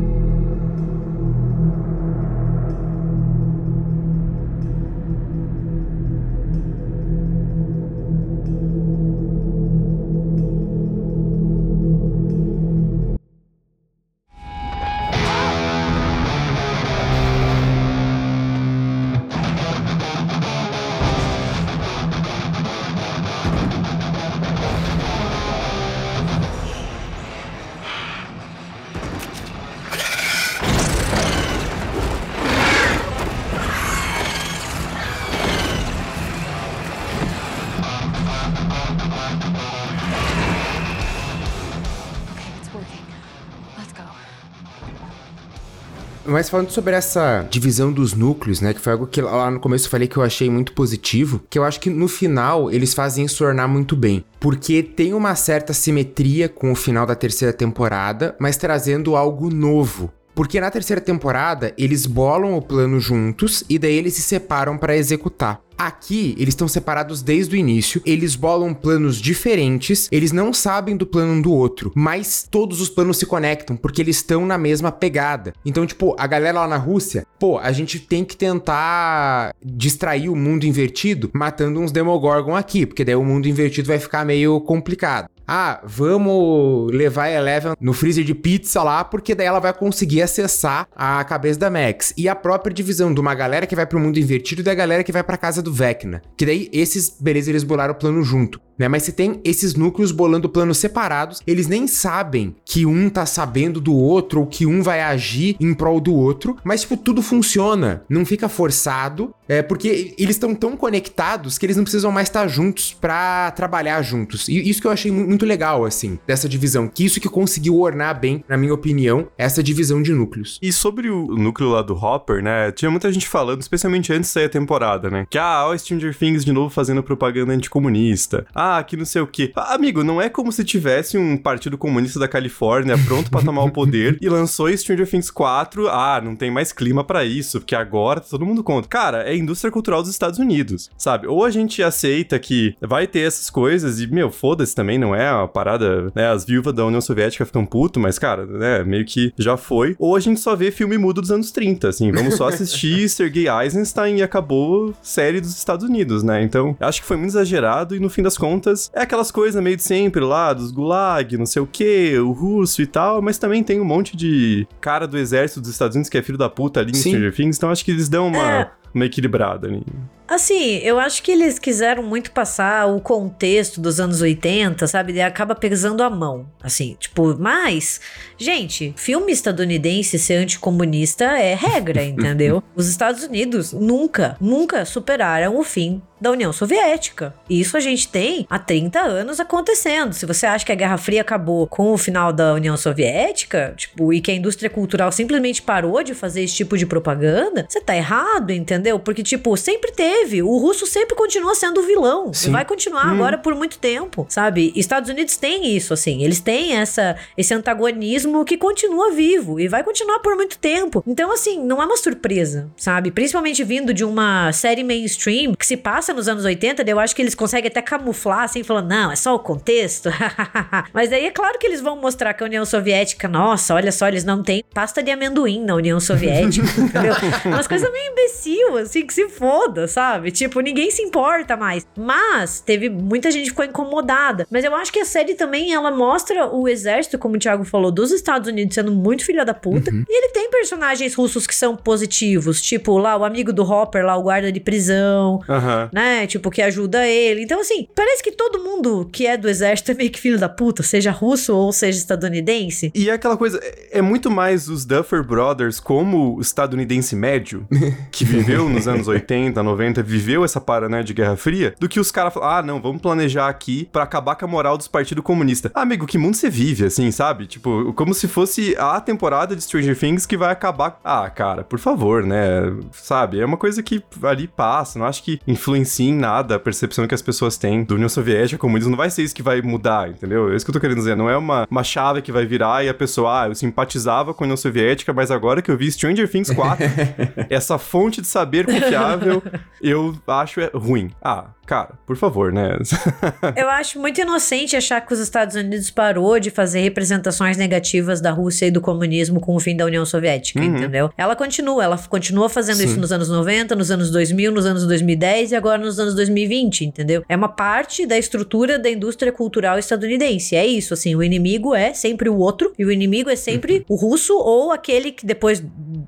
Falando 46.56 46.72
sobre 46.72 46.95
essa 46.95 47.45
divisão 47.51 47.91
dos 47.91 48.14
núcleos, 48.14 48.62
né? 48.62 48.74
Que 48.74 48.80
foi 48.80 48.93
algo 48.93 49.08
que 49.08 49.20
lá 49.20 49.51
no 49.51 49.60
começo 49.60 49.88
eu 49.88 49.91
falei 49.91 50.08
que 50.08 50.16
eu 50.16 50.24
achei 50.24 50.49
muito 50.49 50.72
positivo. 50.72 51.41
Que 51.49 51.60
eu 51.60 51.66
acho 51.66 51.82
que 51.82 51.89
no 51.89 52.08
final 52.08 52.72
eles 52.72 52.93
fazem 52.93 53.26
isso 53.26 53.39
tornar 53.39 53.68
muito 53.68 53.93
bem. 53.93 54.24
Porque 54.39 54.82
tem 54.82 55.14
uma 55.14 55.36
certa 55.36 55.74
simetria 55.74 56.47
com 56.47 56.72
o 56.72 56.76
final 56.76 57.06
da 57.06 57.14
terceira 57.14 57.51
temporada, 57.51 58.38
mas 58.39 58.56
trazendo 58.56 59.18
algo 59.18 59.53
novo. 59.53 60.10
Porque 60.36 60.60
na 60.60 60.70
terceira 60.70 61.02
temporada 61.02 61.74
eles 61.78 62.06
bolam 62.06 62.58
o 62.58 62.62
plano 62.62 63.00
juntos 63.00 63.64
e 63.70 63.80
daí 63.80 63.96
eles 63.96 64.14
se 64.14 64.22
separam 64.22 64.78
para 64.78 64.98
executar. 64.98 65.62
Aqui, 65.78 66.34
eles 66.38 66.54
estão 66.54 66.70
separados 66.70 67.22
desde 67.22 67.56
o 67.56 67.60
início, 67.60 68.02
eles 68.06 68.36
bolam 68.36 68.74
planos 68.74 69.18
diferentes, 69.18 70.08
eles 70.10 70.32
não 70.32 70.54
sabem 70.54 70.96
do 70.96 71.06
plano 71.06 71.34
um 71.34 71.42
do 71.42 71.52
outro, 71.52 71.92
mas 71.94 72.48
todos 72.50 72.80
os 72.80 72.90
planos 72.90 73.18
se 73.18 73.26
conectam 73.26 73.76
porque 73.76 74.02
eles 74.02 74.18
estão 74.18 74.46
na 74.46 74.58
mesma 74.58 74.90
pegada. 74.90 75.54
Então, 75.66 75.86
tipo, 75.86 76.16
a 76.18 76.28
galera 76.28 76.62
lá 76.62 76.68
na 76.68 76.78
Rússia, 76.78 77.26
pô, 77.38 77.58
a 77.58 77.74
gente 77.74 78.00
tem 78.00 78.24
que 78.24 78.38
tentar 78.38 79.54
distrair 79.62 80.30
o 80.30 80.36
mundo 80.36 80.66
invertido 80.66 81.30
matando 81.34 81.82
uns 81.82 81.92
Demogorgon 81.92 82.56
aqui, 82.56 82.86
porque 82.86 83.04
daí 83.04 83.16
o 83.16 83.24
mundo 83.24 83.50
invertido 83.50 83.90
vai 83.90 84.00
ficar 84.00 84.24
meio 84.24 84.62
complicado. 84.62 85.30
Ah, 85.48 85.82
vamos 85.84 86.91
levar 86.91 87.26
a 87.26 87.32
Eleven 87.32 87.74
no 87.80 87.93
freezer 87.93 88.24
de 88.24 88.34
pizza 88.34 88.82
lá, 88.82 89.04
porque 89.04 89.36
daí 89.36 89.48
ela 89.48 89.60
vai 89.60 89.74
conseguir 89.74 90.22
acessar 90.22 90.88
a 90.96 91.24
cabeça 91.24 91.60
da 91.60 91.70
Max. 91.70 92.14
E 92.18 92.28
a 92.28 92.36
própria 92.36 92.74
divisão 92.74 93.14
de 93.14 93.20
uma 93.20 93.36
galera 93.36 93.68
que 93.68 93.76
vai 93.76 93.86
pro 93.86 94.00
mundo 94.00 94.20
invertido 94.20 94.62
e 94.62 94.64
da 94.64 94.74
galera 94.74 95.04
que 95.04 95.12
vai 95.12 95.24
pra 95.24 95.38
casa 95.38 95.62
do 95.62 95.72
Vecna. 95.72 96.22
Que 96.36 96.46
daí 96.46 96.70
esses, 96.74 97.16
beleza, 97.20 97.52
eles 97.52 97.64
bolaram 97.64 97.93
o 97.93 97.98
plano 97.98 98.24
junto. 98.24 98.60
Né? 98.78 98.88
Mas 98.88 99.04
se 99.04 99.12
tem 99.12 99.39
esses 99.43 99.76
núcleos 99.76 100.12
bolando 100.12 100.50
planos 100.50 100.78
separados, 100.78 101.41
eles 101.48 101.68
nem 101.68 101.88
sabem 101.88 102.56
que 102.66 102.86
um 102.86 103.10
tá 103.10 103.26
sabendo 103.26 103.80
do 103.80 103.93
outro 103.93 104.41
ou 104.41 104.48
que 104.48 104.66
um 104.66 104.82
vai 104.82 105.02
agir 105.02 105.56
em 105.60 105.74
prol 105.74 106.00
do 106.00 106.14
outro, 106.14 106.58
mas 106.64 106.82
tipo, 106.82 106.98
tudo 106.98 107.22
funciona, 107.22 108.04
não 108.10 108.26
fica 108.26 108.50
forçado, 108.50 109.34
é 109.48 109.62
porque 109.62 110.14
eles 110.18 110.36
estão 110.36 110.54
tão 110.54 110.78
conectados 110.78 111.58
que 111.58 111.66
eles 111.66 111.78
não 111.78 111.84
precisam 111.84 112.12
mais 112.12 112.28
estar 112.28 112.48
juntos 112.48 112.93
para 112.93 113.52
trabalhar 113.52 114.02
juntos. 114.02 114.48
E 114.48 114.70
isso 114.70 114.82
que 114.82 114.88
eu 114.88 114.91
achei 114.91 115.12
muito 115.12 115.46
legal 115.46 115.86
assim, 115.86 116.20
dessa 116.28 116.48
divisão, 116.48 116.88
que 116.88 117.06
isso 117.06 117.20
que 117.20 117.30
conseguiu 117.30 117.80
ornar 117.80 118.20
bem, 118.20 118.43
na 118.48 118.58
minha 118.58 118.74
opinião, 118.74 119.28
essa 119.38 119.64
divisão 119.64 120.02
de 120.02 120.14
núcleos. 120.14 120.60
E 120.62 120.72
sobre 120.72 121.10
o 121.10 121.28
núcleo 121.28 121.70
lá 121.70 121.82
do 121.82 121.96
Hopper, 121.96 122.43
né? 122.43 122.72
Tinha 122.72 122.91
muita 122.91 123.12
gente 123.12 123.28
falando, 123.28 123.62
especialmente 123.62 124.12
antes 124.12 124.30
de 124.30 124.34
sair 124.34 124.46
a 124.46 124.50
temporada, 124.50 125.10
né? 125.10 125.26
Que 125.30 125.38
ah, 125.38 125.68
o 125.68 125.78
Stranger 125.78 126.16
Things 126.16 126.43
de 126.43 126.52
novo 126.52 126.70
fazendo 126.70 127.02
propaganda 127.02 127.54
anticomunista. 127.54 128.46
Ah, 128.54 128.66
ah, 128.66 128.84
que 128.84 128.98
não 128.98 129.06
sei 129.06 129.22
o 129.22 129.28
quê. 129.28 129.52
Amigo, 129.56 130.04
não 130.04 130.22
é 130.22 130.28
como 130.28 130.52
se 130.52 130.64
tivesse 130.64 131.18
um 131.18 131.38
partido 131.38 131.78
comunista 131.78 132.20
da 132.20 132.28
Califórnia 132.28 132.98
pronto 132.98 133.30
para 133.30 133.46
tomar 133.46 133.64
o 133.64 133.72
poder 133.72 134.18
e 134.22 134.28
lançou 134.28 134.76
Stranger 134.76 135.08
Things 135.08 135.30
4. 135.30 135.88
Ah, 135.88 136.20
não 136.20 136.36
tem 136.36 136.50
mais 136.50 136.74
clima 136.74 137.04
para 137.04 137.24
isso, 137.24 137.60
porque 137.60 137.76
agora 137.76 138.20
tá 138.20 138.28
todo 138.30 138.46
mundo 138.46 138.64
contra. 138.64 138.89
Cara, 138.89 139.24
é 139.24 139.35
a 139.36 139.40
indústria 139.40 139.72
cultural 139.72 140.02
dos 140.02 140.12
Estados 140.12 140.40
Unidos, 140.40 140.90
sabe? 140.98 141.28
Ou 141.28 141.44
a 141.44 141.52
gente 141.52 141.84
aceita 141.84 142.40
que 142.40 142.76
vai 142.82 143.06
ter 143.06 143.20
essas 143.20 143.50
coisas 143.50 144.00
e, 144.00 144.08
meu, 144.08 144.32
foda-se 144.32 144.76
também, 144.76 144.98
não 144.98 145.14
é 145.14 145.32
uma 145.32 145.48
parada, 145.48 146.12
né? 146.16 146.30
As 146.30 146.46
viúvas 146.46 146.74
da 146.74 146.86
União 146.86 147.02
Soviética 147.02 147.46
ficam 147.46 147.66
puto, 147.66 148.00
mas, 148.00 148.18
cara, 148.18 148.46
né, 148.46 148.84
meio 148.84 149.06
que 149.06 149.34
já 149.38 149.58
foi. 149.58 149.96
Ou 150.00 150.16
a 150.16 150.20
gente 150.20 150.40
só 150.40 150.56
vê 150.56 150.72
filme 150.72 150.98
mudo 150.98 151.22
dos 151.22 151.32
anos 151.32 151.52
30, 151.52 151.90
assim, 151.90 152.12
vamos 152.12 152.36
só 152.36 152.48
assistir 152.48 153.08
Sergei 153.10 153.48
Eisenstein 153.50 154.18
e 154.18 154.24
acabou 154.24 154.94
série 155.02 155.42
dos 155.42 155.56
Estados 155.56 155.88
Unidos, 155.88 156.24
né? 156.24 156.42
Então, 156.42 156.76
acho 156.80 157.02
que 157.02 157.08
foi 157.08 157.18
muito 157.18 157.32
exagerado 157.32 157.96
e 157.96 158.00
no 158.00 158.10
fim 158.10 158.22
das 158.22 158.38
contas 158.38 158.90
é 158.94 159.02
aquelas 159.02 159.32
coisas 159.32 159.62
meio 159.62 159.78
de 159.78 159.84
sempre 159.84 160.22
lá, 160.22 160.54
dos 160.54 160.72
gulag, 160.72 161.38
não 161.38 161.46
sei 161.46 161.62
o 161.62 161.68
que, 161.68 162.18
o 162.20 162.32
russo 162.32 162.82
e 162.82 162.88
tal, 162.88 163.22
mas 163.22 163.38
também 163.38 163.64
tem 163.64 163.80
um 163.80 163.86
monte 163.86 164.16
de 164.16 164.68
cara 164.80 165.08
do 165.08 165.18
exército 165.18 165.62
dos 165.62 165.70
Estados 165.70 165.96
Unidos 165.96 166.10
que 166.10 166.18
é 166.18 166.22
filho 166.22 166.38
da 166.38 166.50
puta 166.50 166.80
ali 166.80 166.92
em 166.92 166.96
Sim. 166.96 167.10
Stranger 167.10 167.34
Things, 167.34 167.58
então 167.58 167.70
acho 167.70 167.84
que 167.84 167.92
eles 167.92 168.10
dão 168.10 168.28
uma, 168.28 168.52
é. 168.52 168.72
Uma 168.96 169.06
equilibrada 169.06 169.68
ali. 169.68 169.84
Assim, 170.28 170.78
eu 170.78 171.00
acho 171.00 171.22
que 171.22 171.32
eles 171.32 171.60
quiseram 171.60 172.02
muito 172.02 172.32
passar 172.32 172.88
o 172.88 173.00
contexto 173.00 173.80
dos 173.80 174.00
anos 174.00 174.22
80, 174.22 174.88
sabe? 174.88 175.14
E 175.14 175.22
acaba 175.22 175.54
pesando 175.54 176.02
a 176.02 176.10
mão, 176.10 176.48
assim, 176.64 176.96
tipo, 177.00 177.38
mas, 177.38 178.02
gente, 178.38 178.94
filme 178.98 179.32
estadunidense 179.32 180.18
ser 180.18 180.36
anticomunista 180.36 181.26
é 181.26 181.54
regra, 181.54 182.02
entendeu? 182.06 182.64
Os 182.76 182.88
Estados 182.88 183.24
Unidos 183.24 183.72
nunca, 183.72 184.36
nunca 184.42 184.84
superaram 184.84 185.58
o 185.60 185.64
fim 185.64 186.02
da 186.20 186.32
União 186.32 186.52
Soviética. 186.52 187.34
Isso 187.50 187.78
a 187.78 187.80
gente 187.80 188.08
tem 188.08 188.48
há 188.50 188.58
30 188.58 189.00
anos 189.00 189.40
acontecendo. 189.40 190.14
Se 190.14 190.26
você 190.26 190.46
acha 190.46 190.66
que 190.66 190.72
a 190.72 190.76
Guerra 190.76 190.98
Fria 190.98 191.22
acabou 191.22 191.68
com 191.68 191.92
o 191.94 191.98
final 191.98 192.32
da 192.32 192.54
União 192.54 192.76
Soviética, 192.78 193.74
tipo, 193.76 194.14
e 194.14 194.22
que 194.22 194.32
a 194.32 194.34
indústria 194.34 194.70
cultural 194.70 195.12
simplesmente 195.12 195.62
parou 195.62 196.02
de 196.02 196.16
fazer 196.16 196.42
esse 196.42 196.56
tipo 196.56 196.78
de 196.78 196.86
propaganda, 196.86 197.66
você 197.68 197.82
tá 197.82 197.96
errado, 197.96 198.52
entendeu? 198.52 198.98
Porque, 198.98 199.22
tipo, 199.22 199.56
sempre 199.58 199.92
teve 199.92 200.14
teve. 200.16 200.41
O 200.41 200.57
russo 200.57 200.86
sempre 200.86 201.16
continua 201.16 201.53
sendo 201.55 201.82
o 201.82 201.84
vilão. 201.84 202.34
Sim. 202.34 202.49
E 202.49 202.51
vai 202.51 202.66
continuar 202.66 203.07
hum. 203.07 203.16
agora 203.16 203.38
por 203.38 203.53
muito 203.53 203.78
tempo, 203.78 204.26
sabe? 204.30 204.72
Estados 204.76 205.09
Unidos 205.09 205.38
tem 205.38 205.76
isso, 205.76 205.93
assim. 205.93 206.24
Eles 206.24 206.39
têm 206.39 206.78
essa, 206.78 207.16
esse 207.38 207.53
antagonismo 207.53 208.45
que 208.45 208.57
continua 208.57 209.11
vivo 209.11 209.59
e 209.59 209.68
vai 209.68 209.84
continuar 209.84 210.20
por 210.20 210.36
muito 210.36 210.57
tempo. 210.57 211.03
Então, 211.05 211.32
assim, 211.32 211.63
não 211.63 211.82
é 211.82 211.86
uma 211.86 211.97
surpresa, 211.97 212.70
sabe? 212.78 213.11
Principalmente 213.11 213.63
vindo 213.63 213.93
de 213.93 214.03
uma 214.03 214.51
série 214.51 214.84
mainstream 214.84 215.53
que 215.53 215.66
se 215.66 215.78
passa 215.78 216.13
nos 216.13 216.28
anos 216.28 216.45
80, 216.45 216.84
eu 216.89 216.99
acho 216.99 217.16
que 217.16 217.22
eles 217.22 217.36
conseguem 217.36 217.68
até 217.68 217.82
camuflar, 217.82 218.43
assim, 218.43 218.63
falando, 218.63 218.89
não, 218.89 219.11
é 219.11 219.16
só 219.16 219.36
o 219.36 219.39
contexto. 219.39 220.09
Mas 220.93 221.11
aí 221.11 221.26
é 221.26 221.32
claro 221.32 221.59
que 221.59 221.68
eles 221.68 221.82
vão 221.82 221.95
mostrar 221.97 222.34
que 222.34 222.43
a 222.43 222.45
União 222.45 222.66
Soviética, 222.66 223.28
nossa, 223.28 223.74
olha 223.74 223.91
só, 223.91 224.07
eles 224.07 224.24
não 224.24 224.41
têm 224.41 224.63
pasta 224.74 225.01
de 225.01 225.11
amendoim 225.11 225.63
na 225.63 225.76
União 225.76 225.99
Soviética, 225.99 226.66
entendeu? 226.80 227.13
Umas 227.45 227.68
coisas 227.68 227.91
meio 227.91 228.11
imbecil, 228.11 228.78
assim, 228.78 229.05
que 229.05 229.13
se 229.13 229.28
foda, 229.30 229.88
sabe? 229.88 230.05
Sabe? 230.06 230.32
Tipo, 230.32 230.60
ninguém 230.60 230.91
se 230.91 231.01
importa 231.01 231.58
mais. 231.58 231.86
Mas 231.97 232.60
teve 232.60 232.89
muita 232.89 233.32
gente 233.32 233.45
que 233.45 233.49
ficou 233.49 233.66
incomodada. 233.66 234.47
Mas 234.51 234.64
eu 234.64 234.76
acho 234.76 234.91
que 234.91 234.99
a 234.99 235.06
série 235.06 235.34
também 235.34 235.74
ela 235.74 235.91
mostra 235.91 236.47
o 236.47 236.68
exército, 236.68 237.18
como 237.18 237.36
o 237.36 237.39
Thiago 237.39 237.64
falou, 237.64 237.91
dos 237.91 238.12
Estados 238.12 238.47
Unidos 238.47 238.76
sendo 238.76 238.91
muito 238.91 239.26
filha 239.26 239.43
da 239.43 239.53
puta. 239.53 239.91
Uhum. 239.91 240.03
E 240.08 240.18
ele 240.18 240.30
tem 240.30 240.49
personagens 240.49 241.16
russos 241.16 241.47
que 241.47 241.56
são 241.56 241.76
positivos, 241.76 242.62
tipo 242.62 242.97
lá 242.97 243.18
o 243.18 243.24
amigo 243.24 243.51
do 243.51 243.64
Hopper, 243.64 244.06
lá 244.06 244.16
o 244.16 244.24
guarda 244.24 244.51
de 244.51 244.60
prisão, 244.60 245.41
uhum. 245.47 245.89
né? 245.91 246.28
Tipo 246.28 246.51
que 246.51 246.62
ajuda 246.62 247.06
ele. 247.08 247.41
Então 247.41 247.60
assim, 247.60 247.88
parece 247.95 248.22
que 248.22 248.32
todo 248.32 248.64
mundo 248.64 249.10
que 249.12 249.26
é 249.26 249.38
do 249.38 249.49
exército 249.49 249.91
é 249.91 249.95
meio 249.95 250.12
que 250.12 250.20
filho 250.20 250.38
da 250.38 250.49
puta, 250.49 250.84
seja 250.84 251.12
russo 251.12 251.56
ou 251.56 251.72
seja 251.72 251.97
estadunidense. 251.97 252.91
E 252.93 253.10
é 253.10 253.14
aquela 253.14 253.38
coisa, 253.38 253.60
é 253.91 254.01
muito 254.01 254.30
mais 254.30 254.70
os 254.70 254.86
Duffer 254.86 255.24
Brothers 255.24 255.80
como 255.80 256.36
o 256.36 256.41
estadunidense 256.41 257.16
médio 257.16 257.68
que 258.12 258.24
viveu 258.24 258.70
nos 258.70 258.88
anos 258.88 259.08
80, 259.08 259.62
90 259.64 259.95
viveu 260.04 260.43
essa 260.43 260.62
para, 260.62 260.89
né, 260.89 261.04
de 261.04 261.14
Guerra 261.14 261.36
Fria, 261.36 261.76
do 261.80 261.89
que 261.89 262.00
os 262.00 262.12
caras 262.12 262.34
falam, 262.34 262.50
ah, 262.50 262.62
não, 262.62 262.82
vamos 262.82 263.02
planejar 263.02 263.48
aqui 263.48 263.89
para 263.91 264.04
acabar 264.04 264.36
com 264.36 264.46
a 264.46 264.48
moral 264.48 264.78
dos 264.78 264.88
partidos 264.88 265.24
comunistas. 265.24 265.72
Ah, 265.74 265.82
amigo, 265.82 266.06
que 266.06 266.18
mundo 266.18 266.36
você 266.36 266.50
vive, 266.50 266.86
assim, 266.86 267.12
sabe? 267.12 267.46
Tipo, 267.48 267.93
como 267.93 268.14
se 268.14 268.28
fosse 268.28 268.76
a 268.78 269.00
temporada 269.00 269.56
de 269.56 269.62
Stranger 269.62 269.98
Things 269.98 270.26
que 270.26 270.38
vai 270.38 270.52
acabar. 270.52 271.00
Ah, 271.04 271.30
cara, 271.30 271.64
por 271.64 271.80
favor, 271.80 272.24
né? 272.24 272.74
Sabe? 272.91 273.39
É 273.39 273.46
uma 273.46 273.58
coisa 273.58 273.82
que 273.84 274.04
ali 274.24 274.48
passa, 274.48 275.00
não 275.00 275.06
acho 275.06 275.24
que 275.24 275.39
influencia 275.48 276.10
em 276.10 276.14
nada 276.14 276.56
a 276.56 276.60
percepção 276.60 277.08
que 277.08 277.16
as 277.16 277.22
pessoas 277.22 277.58
têm 277.58 277.84
da 277.84 277.96
União 277.96 278.10
Soviética, 278.10 278.58
comunismo, 278.58 278.91
não 278.91 278.98
vai 278.98 279.10
ser 279.10 279.24
isso 279.24 279.36
que 279.36 279.43
vai 279.43 279.62
mudar, 279.62 280.10
entendeu? 280.10 280.52
É 280.52 280.56
isso 280.56 280.66
que 280.66 280.72
eu 280.72 280.74
tô 280.74 280.80
querendo 280.80 280.98
dizer, 280.98 281.16
não 281.16 281.30
é 281.30 281.38
uma, 281.38 281.68
uma 281.70 281.84
chave 281.84 282.22
que 282.22 282.32
vai 282.32 282.46
virar 282.46 282.84
e 282.84 282.89
a 282.89 282.93
pessoa, 282.93 283.43
ah, 283.43 283.48
eu 283.48 283.56
simpatizava 283.56 284.34
com 284.34 284.43
a 284.43 284.46
União 284.46 284.58
Soviética, 284.58 285.14
mas 285.14 285.32
agora 285.32 285.62
que 285.62 285.72
eu 285.72 285.78
vi 285.78 285.91
Stranger 285.91 286.30
Things 286.30 286.52
4, 286.52 286.86
essa 287.50 287.78
fonte 287.78 288.22
de 288.22 288.28
saber 288.28 288.66
confiável, 288.66 289.41
eu 289.86 290.16
acho 290.28 290.60
é 290.60 290.72
ruim. 290.74 291.12
Ah, 291.22 291.52
cara, 291.66 291.94
por 292.08 292.18
favor, 292.18 292.52
né? 292.52 292.78
eu 293.56 293.70
acho 293.70 294.00
muito 294.00 294.20
inocente 294.20 294.76
achar 294.76 295.00
que 295.02 295.14
os 295.14 295.20
Estados 295.20 295.56
Unidos 295.56 295.92
parou 295.92 296.40
de 296.40 296.50
fazer 296.50 296.82
representações 296.82 297.56
negativas 297.56 298.20
da 298.20 298.32
Rússia 298.32 298.66
e 298.66 298.72
do 298.72 298.82
comunismo 298.82 299.40
com 299.40 299.56
o 299.56 299.60
fim 299.60 299.76
da 299.76 299.86
União 299.86 300.04
Soviética, 300.06 300.60
uhum. 300.60 300.76
entendeu? 300.76 301.12
Ela 301.16 301.36
continua, 301.36 301.84
ela 301.84 301.98
continua 301.98 302.50
fazendo 302.50 302.78
Sim. 302.78 302.86
isso 302.86 303.00
nos 303.00 303.12
anos 303.12 303.30
90, 303.30 303.76
nos 303.76 303.92
anos 303.92 304.10
2000, 304.10 304.52
nos 304.52 304.66
anos 304.66 304.86
2010 304.88 305.52
e 305.52 305.56
agora 305.56 305.78
nos 305.78 306.00
anos 306.00 306.16
2020, 306.16 306.86
entendeu? 306.86 307.24
É 307.30 307.36
uma 307.36 307.50
parte 307.50 308.08
da 308.08 308.18
estrutura 308.18 308.80
da 308.80 308.90
indústria 308.90 309.32
cultural 309.32 309.78
estadunidense. 309.78 310.56
É 310.56 310.66
isso, 310.66 310.96
assim, 310.96 311.16
o 311.16 311.22
inimigo 311.22 311.76
é 311.76 311.94
sempre 311.94 312.28
o 312.28 312.38
outro 312.38 312.74
e 312.78 312.84
o 312.84 312.92
inimigo 312.92 313.30
é 313.30 313.36
sempre 313.36 313.86
uhum. 313.88 313.96
o 313.96 313.96
russo 313.96 314.36
ou 314.36 314.72
aquele 314.72 315.12
que 315.12 315.26
depois 315.26 315.64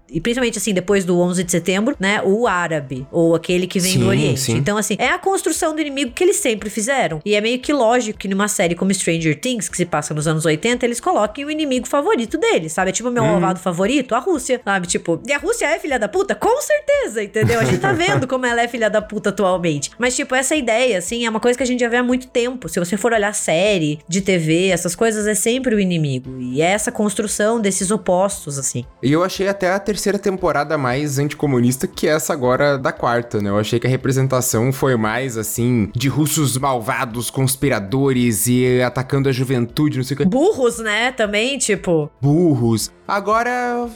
e 0.10 0.22
principalmente 0.22 0.58
assim, 0.58 0.74
depois 0.74 1.04
do 1.06 1.20
11 1.20 1.44
de 1.44 1.52
setembro, 1.52 1.96
né, 2.00 2.22
o 2.24 2.48
árabe 2.48 3.06
ou 3.12 3.36
aquele 3.36 3.67
que 3.68 3.80
vem 3.80 3.94
sim, 3.94 4.00
do 4.00 4.08
Oriente. 4.08 4.40
Sim. 4.40 4.58
Então, 4.58 4.78
assim, 4.78 4.96
é 4.98 5.10
a 5.10 5.20
construção 5.20 5.76
do 5.76 5.82
inimigo 5.82 6.12
que 6.12 6.24
eles 6.24 6.38
sempre 6.38 6.70
fizeram. 6.70 7.22
E 7.26 7.36
é 7.36 7.42
meio 7.42 7.60
que 7.60 7.74
lógico 7.74 8.20
que 8.20 8.28
numa 8.28 8.48
série 8.48 8.76
como 8.76 8.94
Stranger 8.94 9.40
Things, 9.40 9.70
que 9.70 9.78
se 9.78 9.86
passa 9.86 10.14
nos 10.14 10.28
anos 10.28 10.46
80, 10.46 10.86
eles 10.86 11.00
coloquem 11.00 11.46
o 11.46 11.52
inimigo 11.52 11.88
favorito 11.88 12.38
deles, 12.38 12.74
sabe? 12.74 12.90
É 12.90 12.94
tipo 12.94 13.10
o 13.10 13.12
meu 13.12 13.24
malvado 13.24 13.60
favorito, 13.60 14.16
a 14.16 14.20
Rússia, 14.20 14.62
sabe? 14.64 14.88
Tipo, 14.88 15.22
e 15.28 15.34
a 15.34 15.38
Rússia 15.38 15.66
é 15.66 15.80
filha 15.80 16.00
da 16.00 16.08
puta? 16.08 16.36
Com 16.36 16.62
certeza, 16.62 17.24
entendeu? 17.24 17.60
A 17.60 17.64
gente 17.64 17.80
tá 17.80 17.92
vendo 17.94 18.28
como 18.28 18.46
ela 18.46 18.62
é 18.62 18.68
filha 18.68 18.90
da 18.90 19.02
puta 19.02 19.30
atualmente. 19.30 19.92
Mas, 19.98 20.16
tipo, 20.16 20.34
essa 20.36 20.56
ideia, 20.56 20.98
assim, 20.98 21.26
é 21.26 21.30
uma 21.30 21.40
coisa 21.40 21.58
que 21.58 21.64
a 21.64 21.68
gente 21.68 21.80
já 21.80 21.90
vê 21.90 21.98
há 21.98 22.04
muito 22.04 22.28
tempo. 22.28 22.70
Se 22.70 22.80
você 22.80 22.98
for 22.98 23.14
olhar 23.14 23.34
série 23.34 24.00
de 24.08 24.22
TV, 24.22 24.68
essas 24.68 24.96
coisas 24.96 25.28
é 25.28 25.36
sempre 25.36 25.76
o 25.76 25.80
inimigo. 25.80 26.40
E 26.40 26.62
é 26.62 26.72
essa 26.72 26.92
construção 26.92 27.60
desses 27.60 27.92
opostos, 27.92 28.58
assim. 28.58 28.86
E 29.02 29.12
eu 29.12 29.24
achei 29.24 29.48
até 29.48 29.72
a 29.72 29.80
terceira 29.80 30.18
temporada 30.18 30.78
mais 30.78 31.20
anticomunista 31.20 31.88
que 31.88 32.08
essa 32.08 32.34
agora 32.34 32.78
da 32.78 32.92
quarta, 32.92 33.42
né? 33.42 33.52
Eu 33.58 33.62
achei 33.62 33.80
que 33.80 33.88
a 33.88 33.90
representação 33.90 34.72
foi 34.72 34.96
mais, 34.96 35.38
assim, 35.38 35.90
de 35.96 36.08
russos 36.08 36.58
malvados, 36.58 37.30
conspiradores 37.30 38.48
e 38.48 38.82
atacando 38.82 39.28
a 39.28 39.32
juventude, 39.32 39.98
não 39.98 40.04
sei 40.04 40.16
o 40.16 40.18
que. 40.20 40.26
Burros, 40.26 40.80
né? 40.80 41.12
Também, 41.12 41.58
tipo. 41.58 42.10
Burros. 42.22 42.92
Agora, 43.08 43.90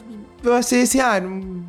eu 0.43 0.53
achei 0.53 0.82
assim, 0.82 0.99
ah, 0.99 1.22
um, 1.24 1.64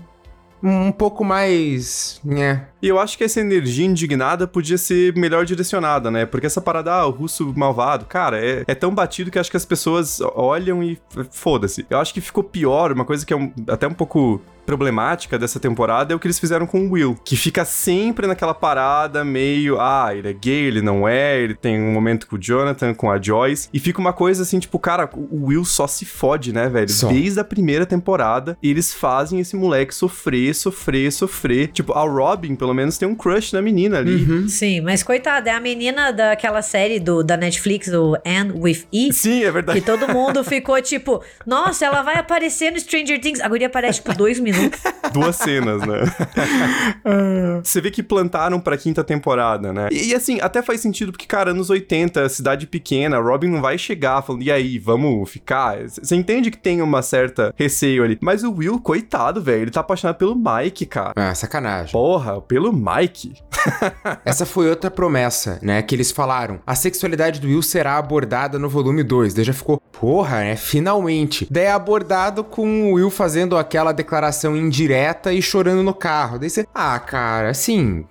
um 0.63 0.93
pouco 0.93 1.25
mais. 1.25 2.21
né? 2.25 2.67
E 2.83 2.89
eu 2.89 2.99
acho 2.99 3.17
que 3.17 3.25
essa 3.25 3.41
energia 3.41 3.87
indignada 3.87 4.47
podia 4.47 4.77
ser 4.77 5.15
melhor 5.17 5.45
direcionada, 5.45 6.11
né? 6.11 6.27
Porque 6.27 6.47
essa 6.47 6.61
parada, 6.61 6.93
ah, 6.93 7.07
o 7.07 7.11
russo 7.11 7.53
malvado, 7.57 8.05
cara, 8.07 8.45
é, 8.45 8.65
é 8.67 8.75
tão 8.75 8.93
batido 8.95 9.31
que 9.31 9.39
acho 9.39 9.51
que 9.51 9.57
as 9.57 9.65
pessoas 9.65 10.21
olham 10.35 10.83
e 10.83 10.99
foda-se. 11.31 11.87
Eu 11.89 11.99
acho 11.99 12.13
que 12.13 12.21
ficou 12.21 12.43
pior, 12.43 12.91
uma 12.93 13.05
coisa 13.05 13.25
que 13.25 13.33
é 13.33 13.37
um- 13.37 13.53
até 13.69 13.87
um 13.87 13.95
pouco 13.95 14.41
problemática 14.65 15.37
dessa 15.39 15.59
temporada 15.59 16.13
é 16.13 16.17
o 16.17 16.21
que 16.21 16.27
eles 16.29 16.39
fizeram 16.39 16.67
com 16.69 16.87
o 16.87 16.91
Will, 16.93 17.17
que 17.25 17.35
fica 17.37 17.65
sempre 17.65 18.29
naquela 18.29 18.55
parada 18.55 19.25
meio, 19.25 19.81
ah, 19.81 20.15
ele 20.15 20.29
é 20.29 20.33
gay, 20.33 20.67
ele 20.67 20.81
não 20.81 21.07
é, 21.07 21.41
ele 21.41 21.55
tem 21.55 21.81
um 21.81 21.93
momento 21.93 22.29
com 22.29 22.37
o 22.37 22.39
Jonathan, 22.39 22.95
com 22.95 23.11
a 23.11 23.21
Joyce, 23.21 23.69
e 23.75 23.81
fica 23.81 24.01
uma 24.01 24.13
coisa 24.13 24.43
assim, 24.45 24.61
tipo, 24.61 24.79
cara, 24.79 25.11
o 25.15 25.47
Will 25.47 25.65
só 25.65 25.89
se 25.89 26.05
fode, 26.05 26.53
né, 26.53 26.69
velho? 26.69 26.89
Só. 26.89 27.09
Desde 27.09 27.41
a 27.41 27.45
primeira 27.45 27.85
temporada, 27.85 28.57
eles 28.63 28.95
fazem 28.95 29.41
esse 29.41 29.57
moleque 29.57 29.93
sofrer, 29.95 30.55
sofrer, 30.55 31.13
sofrer. 31.13 31.69
Tipo, 31.69 31.93
a 31.95 32.03
Robin, 32.03 32.55
pelo 32.55 32.72
menos, 32.75 32.99
tem 32.99 33.09
um 33.09 33.15
crush 33.15 33.53
na 33.53 33.63
menina 33.63 33.99
ali. 33.99 34.25
Uhum. 34.25 34.49
Sim, 34.49 34.81
mas 34.81 35.03
coitada, 35.03 35.51
é 35.51 35.53
a 35.53 35.61
menina 35.61 36.13
daquela 36.13 36.63
série 36.63 36.99
do, 36.99 37.23
da 37.23 37.37
Netflix, 37.37 37.89
o 37.89 38.17
Anne 38.25 38.53
with 38.55 38.85
E. 38.93 39.13
Sim, 39.13 39.45
é 39.45 39.51
verdade. 39.51 39.81
Que 39.81 39.87
todo 39.87 40.09
mundo 40.09 40.43
ficou 40.45 40.81
tipo, 40.81 41.23
nossa, 41.47 41.85
ela 41.85 42.03
vai 42.03 42.17
aparecer 42.17 42.71
no 42.71 42.79
Stranger 42.79 43.21
Things. 43.21 43.41
A 43.41 43.49
guria 43.49 43.67
aparece, 43.67 44.01
tipo, 44.01 44.15
dois 44.17 44.39
minutos. 44.39 44.81
Duas 45.13 45.37
cenas, 45.37 45.83
né? 45.83 46.01
Você 47.63 47.81
vê 47.81 47.91
que 47.91 48.03
plantaram 48.03 48.61
pra 48.61 48.77
quinta 48.77 49.03
temporada, 49.05 49.73
né? 49.73 49.89
E, 49.91 50.11
e, 50.11 50.15
assim, 50.15 50.41
até 50.41 50.63
faz 50.63 50.81
sentido 50.81 51.13
porque, 51.13 51.27
cara, 51.27 51.51
anos 51.51 51.71
80, 51.71 52.29
cidade 52.29 52.67
pequena, 52.67 53.19
Robin 53.19 53.49
não 53.49 53.61
vai 53.61 53.79
chegar 53.79 54.23
falando, 54.23 54.43
e 54.43 54.51
aí, 54.51 54.79
vamos 54.79 55.31
ficar? 55.31 55.79
Você 55.89 56.15
entende 56.15 56.51
que 56.51 56.59
tem 56.59 56.83
uma 56.83 57.03
certa 57.03 57.55
receio 57.57 58.05
ali. 58.05 58.19
Mas 58.21 58.43
o 58.43 58.53
Will, 58.53 58.81
coitado, 58.81 59.43
velho, 59.43 59.63
ele 59.63 59.71
tá 59.71 59.81
apaixonado 59.81 60.17
pelo 60.17 60.35
Mike, 60.35 60.87
cara. 60.87 61.13
Ah, 61.17 61.35
sacanagem. 61.35 61.93
Porra, 61.93 62.41
pelo 62.41 62.62
Mike. 62.71 63.33
Essa 64.27 64.45
foi 64.45 64.69
outra 64.69 64.91
promessa, 64.91 65.59
né? 65.63 65.81
Que 65.81 65.95
eles 65.95 66.11
falaram. 66.11 66.61
A 66.67 66.75
sexualidade 66.75 67.41
do 67.41 67.47
Will 67.47 67.63
será 67.63 67.97
abordada 67.97 68.59
no 68.59 68.69
volume 68.69 69.03
2. 69.03 69.33
Daí 69.33 69.45
já 69.45 69.55
ficou, 69.55 69.81
porra, 69.91 70.41
né? 70.41 70.57
Finalmente. 70.57 71.47
Daí 71.51 71.65
é 71.65 71.73
abordado 71.73 72.45
com 72.45 72.91
o 72.91 72.95
Will 72.95 73.11
fazendo 73.11 73.57
aquela 73.57 73.93
declaração 73.93 74.55
indireta 74.55 75.33
e 75.33 75.41
chorando 75.41 75.83
no 75.83 75.95
carro. 75.95 76.39
Daí 76.39 76.51
você, 76.51 76.67
ah, 76.75 76.99
cara, 76.99 77.49
assim. 77.49 78.05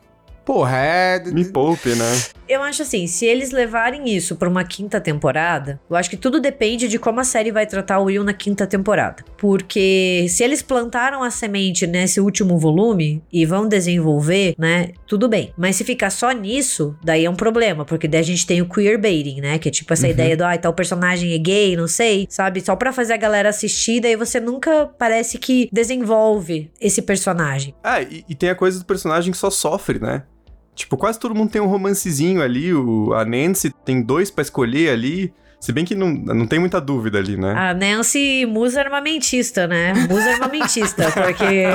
Porra, 0.45 0.77
é. 0.77 1.23
Me 1.31 1.45
poupe, 1.45 1.95
né? 1.95 2.21
Eu 2.47 2.61
acho 2.61 2.81
assim, 2.81 3.07
se 3.07 3.25
eles 3.25 3.51
levarem 3.51 4.13
isso 4.13 4.35
pra 4.35 4.49
uma 4.49 4.63
quinta 4.65 4.99
temporada, 4.99 5.79
eu 5.89 5.95
acho 5.95 6.09
que 6.09 6.17
tudo 6.17 6.39
depende 6.39 6.89
de 6.89 6.99
como 6.99 7.21
a 7.21 7.23
série 7.23 7.49
vai 7.49 7.65
tratar 7.65 7.99
o 7.99 8.05
Will 8.05 8.25
na 8.25 8.33
quinta 8.33 8.67
temporada. 8.67 9.23
Porque 9.37 10.25
se 10.27 10.43
eles 10.43 10.61
plantaram 10.61 11.23
a 11.23 11.31
semente 11.31 11.87
nesse 11.87 12.19
último 12.19 12.57
volume 12.57 13.23
e 13.31 13.45
vão 13.45 13.69
desenvolver, 13.69 14.53
né, 14.57 14.89
tudo 15.07 15.29
bem. 15.29 15.53
Mas 15.57 15.77
se 15.77 15.85
ficar 15.85 16.09
só 16.09 16.31
nisso, 16.31 16.93
daí 17.01 17.23
é 17.23 17.29
um 17.29 17.35
problema, 17.35 17.85
porque 17.85 18.07
daí 18.07 18.19
a 18.19 18.23
gente 18.23 18.45
tem 18.45 18.61
o 18.61 18.67
queerbaiting, 18.67 19.39
né, 19.39 19.57
que 19.57 19.69
é 19.69 19.71
tipo 19.71 19.93
essa 19.93 20.09
ideia 20.09 20.35
do, 20.35 20.43
ah, 20.43 20.57
tal 20.57 20.73
personagem 20.73 21.33
é 21.33 21.37
gay, 21.37 21.77
não 21.77 21.87
sei, 21.87 22.27
sabe? 22.29 22.59
Só 22.59 22.75
pra 22.75 22.91
fazer 22.91 23.13
a 23.13 23.17
galera 23.17 23.47
assistir, 23.47 24.01
daí 24.01 24.17
você 24.17 24.41
nunca 24.41 24.89
parece 24.99 25.37
que 25.37 25.69
desenvolve 25.71 26.69
esse 26.81 27.01
personagem. 27.01 27.73
Ah, 27.81 28.01
e, 28.01 28.25
e 28.27 28.35
tem 28.35 28.49
a 28.49 28.55
coisa 28.55 28.77
do 28.79 28.85
personagem 28.85 29.31
que 29.31 29.37
só 29.37 29.49
sofre, 29.49 29.99
né? 29.99 30.23
Tipo, 30.75 30.97
quase 30.97 31.19
todo 31.19 31.35
mundo 31.35 31.51
tem 31.51 31.61
um 31.61 31.67
romancezinho 31.67 32.41
ali, 32.41 32.73
o, 32.73 33.13
a 33.13 33.25
Nancy 33.25 33.71
tem 33.85 34.01
dois 34.01 34.31
pra 34.31 34.41
escolher 34.41 34.89
ali. 34.89 35.33
Se 35.59 35.71
bem 35.71 35.85
que 35.85 35.93
não, 35.93 36.09
não 36.09 36.47
tem 36.47 36.57
muita 36.57 36.81
dúvida 36.81 37.19
ali, 37.19 37.37
né? 37.37 37.53
A 37.55 37.71
Nancy 37.71 38.47
musa 38.47 38.81
armamentista, 38.81 39.67
né? 39.67 39.93
Musa 40.09 40.31
armamentista, 40.31 41.11
porque 41.13 41.65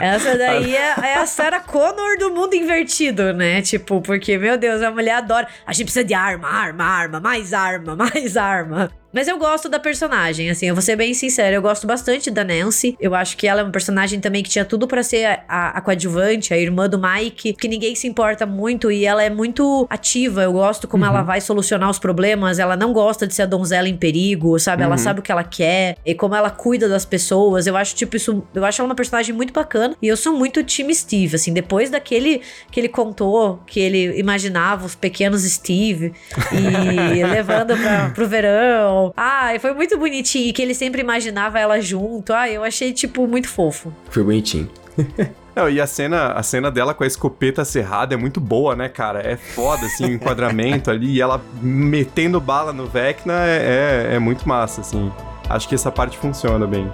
essa 0.00 0.38
daí 0.38 0.76
é, 0.76 0.94
é 1.02 1.14
a 1.16 1.26
Sarah 1.26 1.58
Connor 1.58 2.16
do 2.16 2.30
mundo 2.30 2.54
invertido, 2.54 3.32
né? 3.32 3.60
Tipo, 3.60 4.00
porque, 4.00 4.38
meu 4.38 4.56
Deus, 4.56 4.82
a 4.82 4.90
mulher 4.92 5.16
adora. 5.16 5.48
A 5.66 5.72
gente 5.72 5.86
precisa 5.86 6.04
de 6.04 6.14
arma, 6.14 6.48
arma, 6.48 6.84
arma, 6.84 7.18
mais 7.18 7.52
arma, 7.52 7.96
mais 7.96 8.36
arma. 8.36 8.88
Mas 9.14 9.28
eu 9.28 9.38
gosto 9.38 9.68
da 9.68 9.78
personagem, 9.78 10.50
assim, 10.50 10.66
eu 10.66 10.74
vou 10.74 10.82
ser 10.82 10.96
bem 10.96 11.14
sincera, 11.14 11.54
eu 11.54 11.62
gosto 11.62 11.86
bastante 11.86 12.32
da 12.32 12.42
Nancy. 12.42 12.96
Eu 13.00 13.14
acho 13.14 13.36
que 13.36 13.46
ela 13.46 13.60
é 13.60 13.62
uma 13.62 13.70
personagem 13.70 14.18
também 14.18 14.42
que 14.42 14.50
tinha 14.50 14.64
tudo 14.64 14.88
pra 14.88 15.04
ser 15.04 15.24
a, 15.24 15.44
a, 15.48 15.68
a 15.78 15.80
coadjuvante, 15.80 16.52
a 16.52 16.58
irmã 16.58 16.88
do 16.88 17.00
Mike, 17.00 17.52
que 17.52 17.68
ninguém 17.68 17.94
se 17.94 18.08
importa 18.08 18.44
muito 18.44 18.90
e 18.90 19.06
ela 19.06 19.22
é 19.22 19.30
muito 19.30 19.86
ativa. 19.88 20.42
Eu 20.42 20.54
gosto 20.54 20.88
como 20.88 21.04
ela 21.04 21.22
vai 21.22 21.40
solucionar 21.40 21.88
os 21.88 22.00
problemas, 22.00 22.58
ela 22.58 22.76
não 22.76 22.92
gosta 22.92 23.24
de 23.24 23.34
ser 23.34 23.42
a 23.42 23.46
donzela 23.46 23.88
em 23.88 23.96
perigo, 23.96 24.58
sabe? 24.58 24.82
Ela 24.82 24.98
sabe 24.98 25.20
o 25.20 25.22
que 25.22 25.30
ela 25.30 25.44
quer 25.44 25.96
e 26.04 26.12
como 26.12 26.34
ela 26.34 26.50
cuida 26.50 26.88
das 26.88 27.04
pessoas. 27.04 27.68
Eu 27.68 27.76
acho, 27.76 27.94
tipo, 27.94 28.16
isso. 28.16 28.42
Eu 28.52 28.64
acho 28.64 28.82
ela 28.82 28.88
uma 28.88 28.96
personagem 28.96 29.32
muito 29.32 29.52
bacana 29.52 29.94
e 30.02 30.08
eu 30.08 30.16
sou 30.16 30.36
muito 30.36 30.64
time 30.64 30.92
Steve, 30.92 31.36
assim, 31.36 31.52
depois 31.52 31.88
daquele 31.88 32.40
que 32.68 32.80
ele 32.80 32.88
contou, 32.88 33.60
que 33.64 33.78
ele 33.78 34.18
imaginava 34.18 34.84
os 34.86 34.96
pequenos 34.96 35.42
Steve 35.42 36.12
e 36.52 37.22
levando 37.22 37.76
pra, 37.76 38.10
pro 38.10 38.26
verão. 38.26 39.03
Ai, 39.16 39.58
foi 39.58 39.74
muito 39.74 39.98
bonitinho. 39.98 40.48
E 40.48 40.52
que 40.52 40.62
ele 40.62 40.74
sempre 40.74 41.00
imaginava 41.00 41.58
ela 41.58 41.80
junto. 41.80 42.32
Ai, 42.32 42.56
eu 42.56 42.64
achei, 42.64 42.92
tipo, 42.92 43.26
muito 43.26 43.48
fofo. 43.48 43.92
Foi 44.10 44.22
bonitinho. 44.22 44.70
Não, 45.54 45.70
e 45.70 45.80
a 45.80 45.86
cena, 45.86 46.32
a 46.32 46.42
cena 46.42 46.68
dela 46.68 46.92
com 46.92 47.04
a 47.04 47.06
escopeta 47.06 47.64
cerrada 47.64 48.14
é 48.14 48.16
muito 48.16 48.40
boa, 48.40 48.74
né, 48.74 48.88
cara? 48.88 49.20
É 49.20 49.36
foda, 49.36 49.86
assim, 49.86 50.06
o 50.06 50.10
enquadramento 50.14 50.90
ali, 50.90 51.12
e 51.12 51.20
ela 51.20 51.40
metendo 51.62 52.40
bala 52.40 52.72
no 52.72 52.86
Vecna 52.86 53.46
é, 53.46 54.08
é, 54.10 54.14
é 54.16 54.18
muito 54.18 54.48
massa, 54.48 54.80
assim. 54.80 55.12
Acho 55.48 55.68
que 55.68 55.74
essa 55.74 55.92
parte 55.92 56.18
funciona 56.18 56.66
bem. 56.66 56.90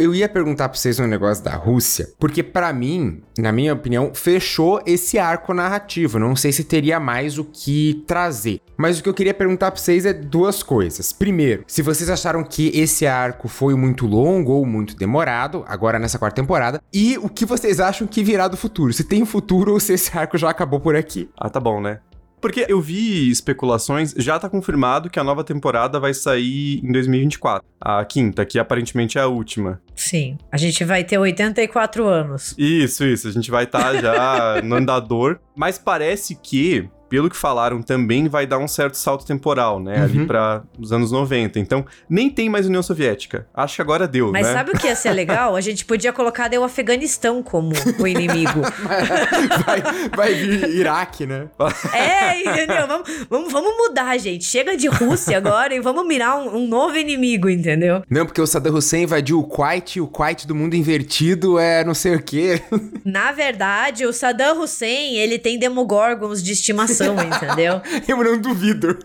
Eu 0.00 0.14
ia 0.14 0.30
perguntar 0.30 0.70
pra 0.70 0.78
vocês 0.78 0.98
um 0.98 1.06
negócio 1.06 1.44
da 1.44 1.54
Rússia, 1.54 2.08
porque 2.18 2.42
pra 2.42 2.72
mim, 2.72 3.20
na 3.38 3.52
minha 3.52 3.74
opinião, 3.74 4.12
fechou 4.14 4.80
esse 4.86 5.18
arco 5.18 5.52
narrativo. 5.52 6.18
Não 6.18 6.34
sei 6.34 6.52
se 6.52 6.64
teria 6.64 6.98
mais 6.98 7.36
o 7.36 7.44
que 7.44 8.02
trazer. 8.06 8.62
Mas 8.78 8.98
o 8.98 9.02
que 9.02 9.10
eu 9.10 9.12
queria 9.12 9.34
perguntar 9.34 9.70
pra 9.70 9.78
vocês 9.78 10.06
é 10.06 10.14
duas 10.14 10.62
coisas. 10.62 11.12
Primeiro, 11.12 11.64
se 11.66 11.82
vocês 11.82 12.08
acharam 12.08 12.42
que 12.42 12.68
esse 12.68 13.06
arco 13.06 13.46
foi 13.46 13.74
muito 13.74 14.06
longo 14.06 14.52
ou 14.52 14.64
muito 14.64 14.96
demorado, 14.96 15.66
agora 15.68 15.98
nessa 15.98 16.18
quarta 16.18 16.40
temporada, 16.40 16.80
e 16.90 17.18
o 17.18 17.28
que 17.28 17.44
vocês 17.44 17.78
acham 17.78 18.06
que 18.06 18.24
virá 18.24 18.48
do 18.48 18.56
futuro? 18.56 18.94
Se 18.94 19.04
tem 19.04 19.26
futuro 19.26 19.74
ou 19.74 19.80
se 19.80 19.92
esse 19.92 20.16
arco 20.16 20.38
já 20.38 20.48
acabou 20.48 20.80
por 20.80 20.96
aqui? 20.96 21.28
Ah, 21.36 21.50
tá 21.50 21.60
bom, 21.60 21.78
né? 21.78 22.00
Porque 22.40 22.64
eu 22.68 22.80
vi 22.80 23.30
especulações, 23.30 24.14
já 24.16 24.38
tá 24.38 24.48
confirmado 24.48 25.10
que 25.10 25.18
a 25.18 25.24
nova 25.24 25.44
temporada 25.44 26.00
vai 26.00 26.14
sair 26.14 26.80
em 26.82 26.90
2024. 26.92 27.66
A 27.80 28.04
quinta, 28.04 28.44
que 28.44 28.58
aparentemente 28.58 29.18
é 29.18 29.20
a 29.20 29.26
última. 29.26 29.80
Sim. 29.94 30.38
A 30.50 30.56
gente 30.56 30.84
vai 30.84 31.04
ter 31.04 31.18
84 31.18 32.06
anos. 32.06 32.54
Isso, 32.56 33.04
isso. 33.04 33.28
A 33.28 33.30
gente 33.32 33.50
vai 33.50 33.64
estar 33.64 33.94
já 34.00 34.60
no 34.64 34.76
andador. 34.76 35.38
Mas 35.54 35.78
parece 35.78 36.34
que, 36.34 36.88
pelo 37.10 37.28
que 37.28 37.36
falaram, 37.36 37.82
também 37.82 38.28
vai 38.28 38.46
dar 38.46 38.58
um 38.58 38.68
certo 38.68 38.94
salto 38.94 39.26
temporal, 39.26 39.80
né? 39.80 40.00
Ali 40.00 40.20
Uhum. 40.20 40.26
para 40.28 40.62
os 40.78 40.92
anos 40.92 41.10
90. 41.10 41.58
Então, 41.58 41.84
nem 42.08 42.30
tem 42.30 42.48
mais 42.48 42.66
União 42.66 42.82
Soviética. 42.82 43.46
Acho 43.52 43.76
que 43.76 43.82
agora 43.82 44.06
deu, 44.06 44.30
Mas 44.30 44.46
né? 44.46 44.52
sabe 44.52 44.70
o 44.70 44.78
que 44.78 44.86
ia 44.86 44.94
ser 44.94 45.10
legal? 45.12 45.56
A 45.56 45.60
gente 45.60 45.84
podia 45.84 46.12
colocar 46.12 46.46
daí 46.48 46.58
o 46.58 46.62
Afeganistão 46.64 47.42
como 47.42 47.72
o 47.98 48.06
inimigo. 48.06 48.60
vai, 49.66 49.82
vai 50.16 50.34
vir 50.34 50.68
Iraque, 50.70 51.26
né? 51.26 51.48
É, 51.92 52.40
entendeu? 52.40 52.86
Vamos, 52.86 53.10
vamos, 53.28 53.52
vamos 53.52 53.76
mudar, 53.76 54.16
gente. 54.18 54.44
Chega 54.44 54.76
de 54.76 54.86
Rússia 54.86 55.36
agora 55.36 55.74
e 55.74 55.80
vamos 55.80 56.06
mirar 56.06 56.36
um, 56.38 56.58
um 56.58 56.68
novo 56.68 56.96
inimigo, 56.96 57.48
entendeu? 57.50 58.02
Não, 58.08 58.24
porque 58.24 58.40
o 58.40 58.46
Saddam 58.46 58.74
Hussein 58.74 59.02
invadiu 59.02 59.40
o 59.40 59.44
Kuwait, 59.44 59.96
e 59.96 60.00
o 60.00 60.06
Kuwait 60.06 60.46
do 60.46 60.54
mundo 60.54 60.74
invertido 60.76 61.58
é 61.58 61.82
não 61.84 61.94
sei 61.94 62.14
o 62.14 62.22
quê. 62.22 62.62
Na 63.04 63.32
verdade, 63.32 64.06
o 64.06 64.12
Saddam 64.12 64.62
Hussein, 64.62 65.16
ele 65.16 65.38
tem 65.38 65.58
demogorgons 65.58 66.42
de 66.42 66.52
estimação. 66.52 66.99
População, 67.00 67.16
entendeu? 67.24 67.80
Eu 68.06 68.22
não 68.22 68.38
duvido. 68.38 68.98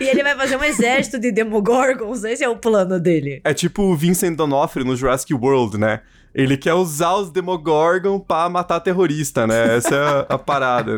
E 0.00 0.04
ele 0.04 0.22
vai 0.22 0.34
fazer 0.34 0.56
um 0.56 0.64
exército 0.64 1.18
de 1.18 1.30
Demogorgons, 1.30 2.24
esse 2.24 2.42
é 2.42 2.48
o 2.48 2.56
plano 2.56 2.98
dele. 2.98 3.40
É 3.44 3.52
tipo 3.52 3.82
o 3.82 3.96
Vincent 3.96 4.36
D'Onofrio 4.36 4.84
no 4.84 4.96
Jurassic 4.96 5.32
World, 5.34 5.78
né? 5.78 6.00
Ele 6.34 6.56
quer 6.56 6.74
usar 6.74 7.14
os 7.14 7.30
Demogorgon 7.30 8.18
pra 8.18 8.48
matar 8.48 8.80
terrorista, 8.80 9.46
né? 9.46 9.76
Essa 9.76 10.26
é 10.28 10.34
a 10.34 10.38
parada. 10.38 10.92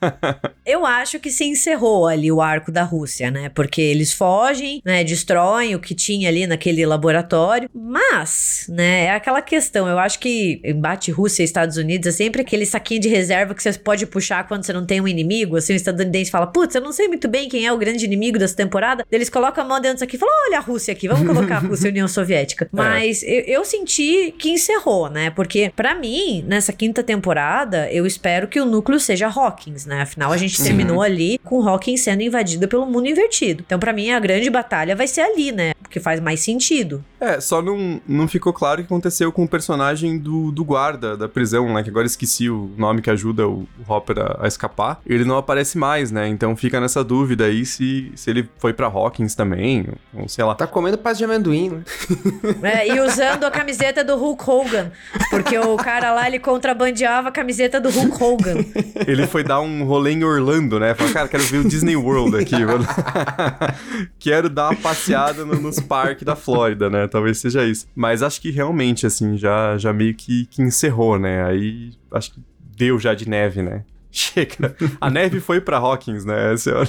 Eu 0.66 0.84
acho 0.84 1.20
que 1.20 1.30
se 1.30 1.44
encerrou 1.44 2.06
ali 2.06 2.30
o 2.32 2.40
arco 2.40 2.72
da 2.72 2.82
Rússia, 2.82 3.30
né? 3.30 3.48
Porque 3.48 3.80
eles 3.80 4.12
fogem, 4.12 4.82
né? 4.84 5.04
Destroem 5.04 5.74
o 5.74 5.80
que 5.80 5.94
tinha 5.94 6.28
ali 6.28 6.46
naquele 6.46 6.84
laboratório. 6.84 7.70
Mas, 7.72 8.66
né? 8.68 9.04
É 9.04 9.10
aquela 9.12 9.40
questão. 9.40 9.88
Eu 9.88 9.98
acho 9.98 10.18
que 10.18 10.60
embate 10.64 11.10
Rússia 11.10 11.42
e 11.42 11.44
Estados 11.44 11.76
Unidos 11.76 12.08
é 12.08 12.12
sempre 12.12 12.42
aquele 12.42 12.66
saquinho 12.66 13.00
de 13.00 13.08
reserva 13.08 13.54
que 13.54 13.62
você 13.62 13.72
pode 13.74 14.06
puxar 14.06 14.46
quando 14.48 14.64
você 14.64 14.72
não 14.72 14.84
tem 14.84 15.00
um 15.00 15.06
inimigo. 15.06 15.56
Assim, 15.56 15.72
o 15.72 15.76
estadunidense 15.76 16.30
fala: 16.30 16.46
Putz, 16.46 16.74
eu 16.74 16.80
não 16.80 16.92
sei 16.92 17.06
muito 17.06 17.28
bem 17.28 17.48
quem 17.48 17.64
é 17.64 17.72
o 17.72 17.78
grande 17.78 18.04
inimigo 18.04 18.38
dessa 18.38 18.56
temporada. 18.56 19.04
Eles 19.10 19.30
colocam 19.30 19.64
a 19.64 19.66
mão 19.68 19.80
dentro 19.80 19.96
disso 19.96 20.04
aqui 20.04 20.16
e 20.16 20.18
falam: 20.18 20.34
Olha 20.46 20.58
a 20.58 20.60
Rússia 20.60 20.92
aqui, 20.92 21.06
vamos 21.06 21.26
colocar 21.26 21.56
a 21.56 21.60
Rússia 21.66 21.86
e 21.86 21.88
a 21.88 21.92
União 21.92 22.08
Soviética. 22.08 22.68
Mas 22.72 23.22
é. 23.22 23.26
eu, 23.26 23.58
eu 23.58 23.64
senti 23.64 24.34
que 24.36 24.50
encerrou, 24.50 25.08
né? 25.08 25.30
Porque, 25.30 25.72
para 25.74 25.94
mim, 25.94 26.44
nessa 26.46 26.72
quinta 26.72 27.02
temporada, 27.02 27.90
eu 27.92 28.04
espero 28.04 28.48
que 28.48 28.60
o 28.60 28.64
núcleo 28.64 28.98
seja 28.98 29.28
Hawkins 29.76 29.84
né? 29.84 30.02
Afinal, 30.02 30.32
a 30.32 30.36
gente 30.36 30.62
terminou 30.62 31.02
ali 31.02 31.38
com 31.44 31.66
Hawkins 31.68 32.00
sendo 32.00 32.22
invadido 32.22 32.66
pelo 32.66 32.86
mundo 32.86 33.06
invertido. 33.06 33.62
Então, 33.66 33.78
para 33.78 33.92
mim, 33.92 34.10
a 34.10 34.18
grande 34.18 34.48
batalha 34.48 34.96
vai 34.96 35.06
ser 35.06 35.20
ali, 35.20 35.52
né? 35.52 35.74
Porque 35.82 36.00
faz 36.00 36.20
mais 36.20 36.40
sentido. 36.40 37.04
É, 37.20 37.40
só 37.40 37.60
não, 37.60 38.00
não 38.06 38.28
ficou 38.28 38.52
claro 38.52 38.80
o 38.80 38.84
que 38.84 38.92
aconteceu 38.92 39.30
com 39.30 39.44
o 39.44 39.48
personagem 39.48 40.18
do, 40.18 40.50
do 40.50 40.64
guarda 40.64 41.16
da 41.16 41.28
prisão, 41.28 41.72
né? 41.72 41.82
Que 41.82 41.90
agora 41.90 42.06
esqueci 42.06 42.48
o 42.48 42.70
nome 42.76 43.02
que 43.02 43.10
ajuda 43.10 43.46
o, 43.46 43.66
o 43.78 43.92
Hopper 43.92 44.18
a, 44.18 44.44
a, 44.44 44.48
escapar. 44.48 45.00
Ele 45.06 45.24
não 45.24 45.36
aparece 45.36 45.78
mais, 45.78 46.10
né? 46.10 46.28
Então 46.28 46.56
fica 46.56 46.80
nessa 46.80 47.02
dúvida 47.02 47.44
aí 47.44 47.64
se, 47.64 48.12
se 48.14 48.30
ele 48.30 48.48
foi 48.58 48.72
pra 48.72 48.86
Hawkins 48.86 49.34
também, 49.34 49.86
ou 50.14 50.28
sei 50.28 50.44
lá. 50.44 50.54
Tá 50.54 50.66
comendo 50.66 50.98
paz 50.98 51.18
de 51.18 51.24
amendoim, 51.24 51.70
né? 51.70 51.82
É, 52.62 52.88
e 52.88 53.00
usando 53.00 53.44
a 53.44 53.50
camiseta 53.50 54.04
do 54.04 54.16
Hulk 54.16 54.50
Hogan. 54.50 54.90
Porque 55.30 55.58
o 55.58 55.76
cara 55.76 56.12
lá, 56.12 56.26
ele 56.26 56.38
contrabandeava 56.38 57.28
a 57.28 57.32
camiseta 57.32 57.80
do 57.80 57.88
Hulk 57.88 58.22
Hogan. 58.22 58.64
Ele 59.06 59.26
foi 59.26 59.42
dar 59.42 59.60
um 59.60 59.65
rolê 59.84 60.12
em 60.12 60.24
Orlando, 60.24 60.78
né? 60.78 60.94
Falou, 60.94 61.12
cara, 61.12 61.28
quero 61.28 61.42
ver 61.44 61.58
o 61.58 61.68
Disney 61.68 61.96
World 61.96 62.36
aqui. 62.36 62.56
quero 64.18 64.48
dar 64.48 64.70
uma 64.70 64.76
passeada 64.76 65.44
no, 65.44 65.60
nos 65.60 65.80
parques 65.80 66.24
da 66.24 66.36
Flórida, 66.36 66.90
né? 66.90 67.06
Talvez 67.06 67.38
seja 67.38 67.64
isso. 67.64 67.86
Mas 67.94 68.22
acho 68.22 68.40
que 68.40 68.50
realmente, 68.50 69.06
assim, 69.06 69.36
já, 69.36 69.76
já 69.78 69.92
meio 69.92 70.14
que, 70.14 70.46
que 70.46 70.62
encerrou, 70.62 71.18
né? 71.18 71.44
Aí 71.44 71.92
acho 72.12 72.32
que 72.32 72.40
deu 72.76 72.98
já 72.98 73.14
de 73.14 73.28
neve, 73.28 73.62
né? 73.62 73.84
Chega. 74.16 74.74
A 74.98 75.10
neve 75.10 75.40
foi 75.40 75.60
para 75.60 75.76
Hawkins, 75.76 76.24
né, 76.24 76.56
senhora? 76.56 76.88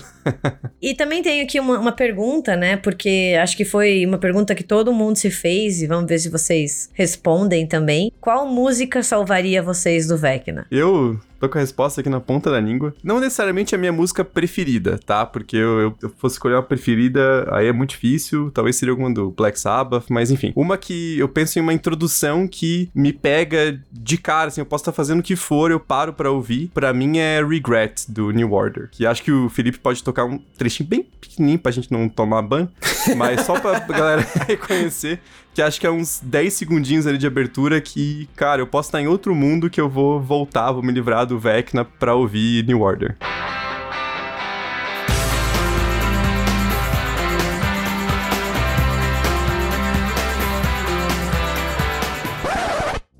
e 0.82 0.94
também 0.94 1.22
tenho 1.22 1.44
aqui 1.44 1.60
uma, 1.60 1.78
uma, 1.78 1.92
pergunta, 1.92 2.56
né? 2.56 2.78
Porque 2.78 3.38
acho 3.42 3.58
que 3.58 3.66
foi 3.66 4.06
uma 4.06 4.18
pergunta 4.18 4.56
que 4.56 4.64
todo 4.64 4.94
mundo 4.94 5.18
se 5.18 5.30
fez 5.30 5.82
e 5.82 5.88
vamos 5.88 6.08
ver 6.08 6.20
se 6.20 6.30
vocês 6.30 6.90
respondem 6.94 7.68
também. 7.68 8.12
Qual 8.22 8.48
música 8.48 9.04
salvaria 9.04 9.62
vocês 9.62 10.08
do 10.08 10.18
Vecna? 10.18 10.66
Eu 10.72 11.20
Tô 11.40 11.48
com 11.48 11.58
a 11.58 11.62
resposta 11.62 12.02
aqui 12.02 12.10
na 12.10 12.20
ponta 12.20 12.50
da 12.50 12.60
língua. 12.60 12.94
Não 13.04 13.20
necessariamente 13.20 13.76
a 13.76 13.78
minha 13.78 13.92
música 13.92 14.26
preferida, 14.26 15.00
tá? 15.06 15.26
Porque 15.26 15.56
eu, 15.56 15.80
eu, 15.80 15.96
eu 16.02 16.10
fosse 16.18 16.36
escolher 16.36 16.56
uma 16.56 16.64
preferida, 16.64 17.48
aí 17.52 17.68
é 17.68 17.74
muito 17.74 17.92
difícil. 17.92 18.50
Talvez 18.52 18.76
seria 18.76 18.92
alguma 18.92 19.14
do 19.14 19.32
Black 19.32 19.60
Sabbath, 19.60 20.06
mas 20.10 20.32
enfim. 20.32 20.52
Uma 20.56 20.78
que 20.78 21.18
eu 21.20 21.30
penso 21.30 21.60
em 21.60 21.62
uma 21.62 21.74
introdução 21.74 22.48
que 22.48 22.90
me 22.94 23.14
pega 23.14 23.80
de 23.92 24.18
cara, 24.18 24.48
assim, 24.48 24.62
eu 24.62 24.66
posso 24.66 24.82
estar 24.82 24.92
tá 24.92 24.96
fazendo 24.96 25.20
o 25.20 25.24
que 25.24 25.36
for, 25.36 25.70
eu 25.70 25.80
paro 25.80 26.14
para 26.14 26.32
ouvir. 26.32 26.72
Para 26.74 26.92
mim 26.94 27.18
é 27.18 27.44
Regret, 27.44 28.06
do 28.10 28.32
New 28.32 28.52
Order. 28.52 28.90
Que 28.92 29.06
acho 29.06 29.24
que 29.24 29.32
o 29.32 29.50
Felipe 29.50 29.78
pode 29.78 30.04
tocar 30.04 30.26
um 30.26 30.40
trechinho 30.58 30.90
bem 30.90 31.04
pequenininho 31.04 31.60
pra 31.60 31.72
gente 31.72 31.92
não 31.92 32.10
tomar 32.10 32.42
ban, 32.42 32.68
mas 33.16 33.42
só 33.42 33.60
pra 33.60 33.80
galera 33.88 34.26
reconhecer 34.48 35.20
que 35.58 35.62
acho 35.64 35.82
que 35.82 35.88
é 35.88 35.91
uns 35.91 36.20
10 36.24 36.53
segundinhos 36.53 37.08
ali 37.08 37.18
de 37.18 37.26
abertura 37.26 37.82
que, 37.82 38.30
cara, 38.36 38.62
eu 38.62 38.68
posso 38.68 38.89
estar 38.89 39.01
em 39.01 39.08
outro 39.08 39.34
mundo 39.34 39.72
que 39.72 39.82
eu 39.82 39.89
vou 39.89 40.22
voltar, 40.22 40.72
vou 40.72 40.84
me 40.84 40.91
livrar 40.91 41.26
do 41.26 41.39
Vecna 41.39 41.84
pra 41.84 42.14
ouvir 42.14 42.64
New 42.64 42.82
Order. 42.82 43.18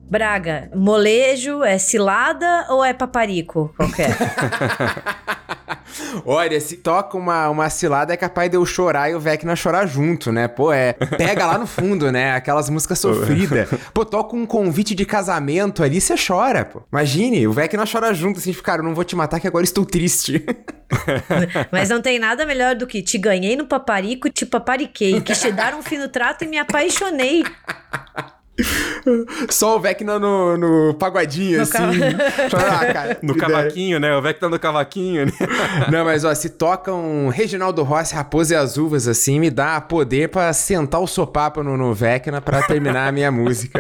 Braga, 0.10 0.70
molejo 0.74 1.64
é 1.64 1.78
cilada 1.78 2.66
ou 2.70 2.84
é 2.84 2.94
paparico 2.94 3.74
qualquer? 3.76 4.16
Olha, 6.26 6.60
se 6.62 6.78
toca 6.78 7.18
uma, 7.18 7.50
uma 7.50 7.70
cilada 7.70 8.14
é 8.14 8.18
capaz 8.18 8.50
de 8.50 8.56
eu 8.56 8.66
chorar 8.66 9.10
e 9.10 9.16
o 9.16 9.20
Vecna 9.20 9.56
chorar 9.56 9.86
junto, 9.86 10.32
né? 10.32 10.48
Pô, 10.48 10.72
é. 10.72 10.94
Pega 10.94 11.46
lá 11.46 11.58
no 11.58 11.68
fundo, 11.68 12.12
né? 12.12 12.34
Aquelas 12.34 12.70
músicas 12.70 13.00
sofridas. 13.00 13.70
Pô, 13.94 14.06
toca 14.06 14.36
um 14.36 14.46
convite 14.46 14.96
de 14.96 15.06
casamento 15.06 15.84
ali, 15.84 16.00
você 16.00 16.16
chora, 16.16 16.64
pô. 16.64 16.84
Imagine, 16.92 17.48
o 17.48 17.52
Vecna 17.52 17.86
chora 17.90 18.14
junto, 18.14 18.40
assim, 18.40 18.54
cara, 18.54 18.82
eu 18.82 18.86
não 18.86 18.96
vou 18.96 19.04
te 19.04 19.16
matar 19.16 19.40
que 19.40 19.48
agora 19.48 19.64
estou 19.64 19.86
triste. 19.86 20.46
Mas 21.72 21.90
não 21.90 22.02
tem 22.02 22.20
nada 22.20 22.46
melhor 22.46 22.76
do 22.76 22.88
que 22.88 23.02
te 23.02 23.18
ganhei 23.18 23.56
no 23.56 23.66
paparico, 23.66 24.30
te 24.30 24.46
papariquei, 24.46 25.20
quis 25.22 25.42
te 25.42 25.52
dar 25.52 25.74
um 25.74 25.82
fino 25.82 26.08
trato 26.08 26.44
e 26.44 26.48
me 26.48 26.58
apaixonei. 26.58 27.44
Só 29.50 29.78
o 29.78 29.80
Vecna 29.80 30.18
no, 30.18 30.58
no 30.58 30.94
pagodinho, 30.96 31.58
no 31.58 31.64
assim. 31.64 31.78
ah, 32.56 32.94
cara, 32.94 33.18
no 33.22 33.36
cavaquinho, 33.36 34.00
né? 34.00 34.16
O 34.16 34.22
Vecna 34.22 34.50
no 34.50 34.60
cavaquinho. 34.60 35.26
Né? 35.26 35.32
Não, 35.92 36.04
mas 36.04 36.24
ó, 36.26 36.34
se 36.34 36.50
toca 36.50 36.94
um 36.94 37.30
Reginaldo 37.30 37.84
Rossi, 37.84 38.16
Raposa 38.16 38.54
e 38.54 38.58
as 38.58 38.78
Uvas, 38.78 39.08
assim, 39.08 39.40
me 39.40 39.50
dá 39.50 39.80
poder 39.80 40.30
pra 40.30 40.52
sentar 40.54 41.02
o 41.02 41.08
sopapo 41.08 41.64
no, 41.64 41.78
no 41.78 41.94
Vecna 41.94 42.42
pra 42.42 42.64
terminar 42.64 43.08
a 43.08 43.12
minha 43.12 43.32
música. 43.32 43.80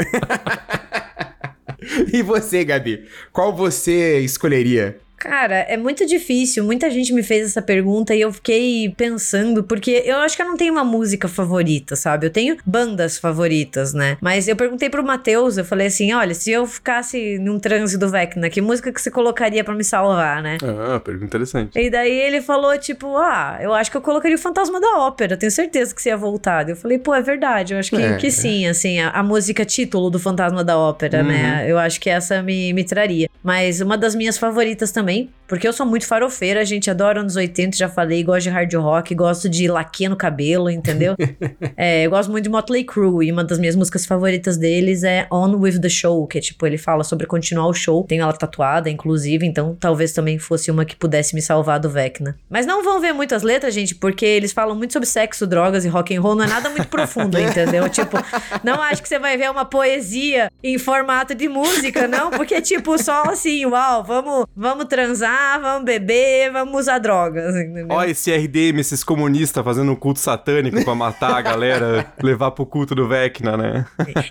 e 2.13 2.21
você, 2.21 2.63
Gabi? 2.63 3.05
Qual 3.31 3.55
você 3.55 4.19
escolheria? 4.19 4.99
Cara, 5.17 5.55
é 5.55 5.75
muito 5.75 6.05
difícil. 6.05 6.63
Muita 6.63 6.89
gente 6.89 7.11
me 7.13 7.23
fez 7.23 7.47
essa 7.47 7.61
pergunta 7.61 8.13
e 8.13 8.21
eu 8.21 8.31
fiquei 8.31 8.93
pensando, 8.95 9.63
porque 9.63 10.03
eu 10.05 10.17
acho 10.17 10.35
que 10.35 10.41
eu 10.41 10.47
não 10.47 10.55
tenho 10.55 10.71
uma 10.71 10.83
música 10.83 11.27
favorita, 11.27 11.95
sabe? 11.95 12.27
Eu 12.27 12.29
tenho 12.29 12.57
bandas 12.65 13.17
favoritas, 13.17 13.93
né? 13.93 14.17
Mas 14.21 14.47
eu 14.47 14.55
perguntei 14.55 14.89
pro 14.89 15.03
Matheus, 15.03 15.57
eu 15.57 15.65
falei 15.65 15.87
assim: 15.87 16.13
olha, 16.13 16.33
se 16.33 16.51
eu 16.51 16.65
ficasse 16.67 17.39
num 17.39 17.59
transe 17.59 17.97
do 17.97 18.09
Vecna, 18.09 18.49
que 18.49 18.61
música 18.61 18.91
que 18.91 19.01
você 19.01 19.09
colocaria 19.09 19.63
para 19.63 19.73
me 19.73 19.83
salvar, 19.83 20.41
né? 20.41 20.57
Ah, 20.63 20.99
pergunta 20.99 21.25
interessante. 21.25 21.77
E 21.77 21.89
daí 21.89 22.11
ele 22.11 22.41
falou, 22.41 22.77
tipo, 22.77 23.17
ah, 23.17 23.57
eu 23.61 23.73
acho 23.73 23.89
que 23.89 23.97
eu 23.97 24.01
colocaria 24.01 24.35
o 24.35 24.39
Fantasma 24.39 24.79
da 24.79 24.99
Ópera, 24.99 25.35
tenho 25.35 25.51
certeza 25.51 25.93
que 25.93 26.01
você 26.01 26.09
ia 26.09 26.17
voltar. 26.17 26.69
Eu 26.69 26.75
falei, 26.75 26.99
pô, 26.99 27.13
é 27.13 27.21
verdade, 27.21 27.73
eu 27.73 27.79
acho 27.79 27.89
que, 27.89 28.01
é, 28.01 28.17
que 28.17 28.29
sim, 28.29 28.67
assim, 28.67 28.99
a, 28.99 29.09
a, 29.09 29.23
música 29.23 29.65
título 29.65 30.09
do 30.09 30.19
Fantasma 30.19 30.63
da 30.63 30.77
Ópera, 30.77 31.23
né? 31.23 31.33
uhum. 31.33 31.41
né? 31.41 31.65
Eu 31.71 31.77
acho 31.77 31.99
que 31.99 32.09
essa 32.09 32.41
me, 32.41 32.71
me 32.73 32.83
traria. 32.83 33.27
Mas 33.47 33.79
uma 33.79 33.97
das 33.97 34.13
minhas 34.13 34.37
favoritas 34.37 34.91
também 34.91 35.29
porque 35.47 35.67
eu 35.67 35.71
sou 35.71 35.85
muito 35.85 36.05
farofeira, 36.05 36.59
a 36.59 36.65
gente 36.65 36.91
adora 36.91 37.21
anos 37.21 37.37
80, 37.37 37.77
já 37.77 37.87
falei, 37.87 38.21
gosto 38.21 38.43
de 38.43 38.49
hard 38.49 38.73
rock, 38.73 39.15
gosto 39.15 39.47
de 39.47 39.67
laque 39.67 40.09
no 40.09 40.17
cabelo, 40.17 40.69
entendeu? 40.69 41.15
é, 41.77 42.05
eu 42.05 42.09
gosto 42.09 42.29
muito 42.29 42.43
de 42.43 42.49
Motley 42.49 42.83
Crue, 42.83 43.27
e 43.27 43.31
uma 43.31 43.45
das 43.45 43.57
minhas 43.57 43.75
músicas 43.75 44.05
favoritas 44.05 44.57
deles 44.57 45.03
é 45.03 45.25
On 45.31 45.55
With 45.55 45.79
The 45.79 45.87
Show, 45.87 46.27
que 46.27 46.37
é 46.37 46.41
tipo, 46.41 46.67
ele 46.67 46.77
fala 46.77 47.03
sobre 47.03 47.25
continuar 47.25 47.67
o 47.67 47.73
show, 47.73 48.03
tenho 48.03 48.23
ela 48.23 48.33
tatuada, 48.33 48.89
inclusive, 48.89 49.45
então 49.45 49.75
talvez 49.79 50.11
também 50.11 50.37
fosse 50.37 50.69
uma 50.69 50.83
que 50.83 50.97
pudesse 50.97 51.33
me 51.33 51.41
salvar 51.41 51.79
do 51.79 51.89
Vecna. 51.89 52.37
Mas 52.49 52.65
não 52.65 52.83
vão 52.83 52.99
ver 52.99 53.13
muitas 53.13 53.41
letras, 53.41 53.73
gente, 53.73 53.95
porque 53.95 54.25
eles 54.25 54.51
falam 54.51 54.75
muito 54.75 54.91
sobre 54.91 55.07
sexo, 55.07 55.47
drogas 55.47 55.85
e 55.85 55.87
rock 55.87 56.13
and 56.13 56.19
roll, 56.19 56.35
não 56.35 56.43
é 56.43 56.47
nada 56.47 56.69
muito 56.69 56.89
profundo, 56.89 57.39
entendeu? 57.39 57.87
Tipo, 57.97 58.17
não 58.63 58.81
acho 58.81 59.01
que 59.01 59.07
você 59.07 59.17
vai 59.17 59.37
ver 59.37 59.49
uma 59.49 59.65
poesia 59.65 60.51
em 60.61 60.77
formato 60.77 61.33
de 61.33 61.47
música, 61.47 62.07
não, 62.07 62.29
porque 62.29 62.55
é 62.55 62.61
tipo 62.61 62.95
só 63.01 63.23
assim, 63.37 63.65
uau, 63.65 64.03
vamos, 64.03 64.45
vamos 64.55 64.85
transar, 64.85 65.61
vamos 65.61 65.85
beber, 65.85 66.51
vamos 66.51 66.81
usar 66.81 66.97
drogas, 66.99 67.55
entendeu? 67.55 67.87
Olha 67.89 68.09
esse 68.09 68.31
RDM, 68.35 68.79
esses 68.79 69.03
comunistas 69.03 69.63
fazendo 69.63 69.91
um 69.91 69.95
culto 69.95 70.19
satânico 70.19 70.83
pra 70.83 70.95
matar 70.95 71.35
a 71.35 71.41
galera, 71.41 72.05
levar 72.21 72.51
pro 72.51 72.65
culto 72.65 72.95
do 72.95 73.07
Vecna, 73.07 73.55
né? 73.55 73.85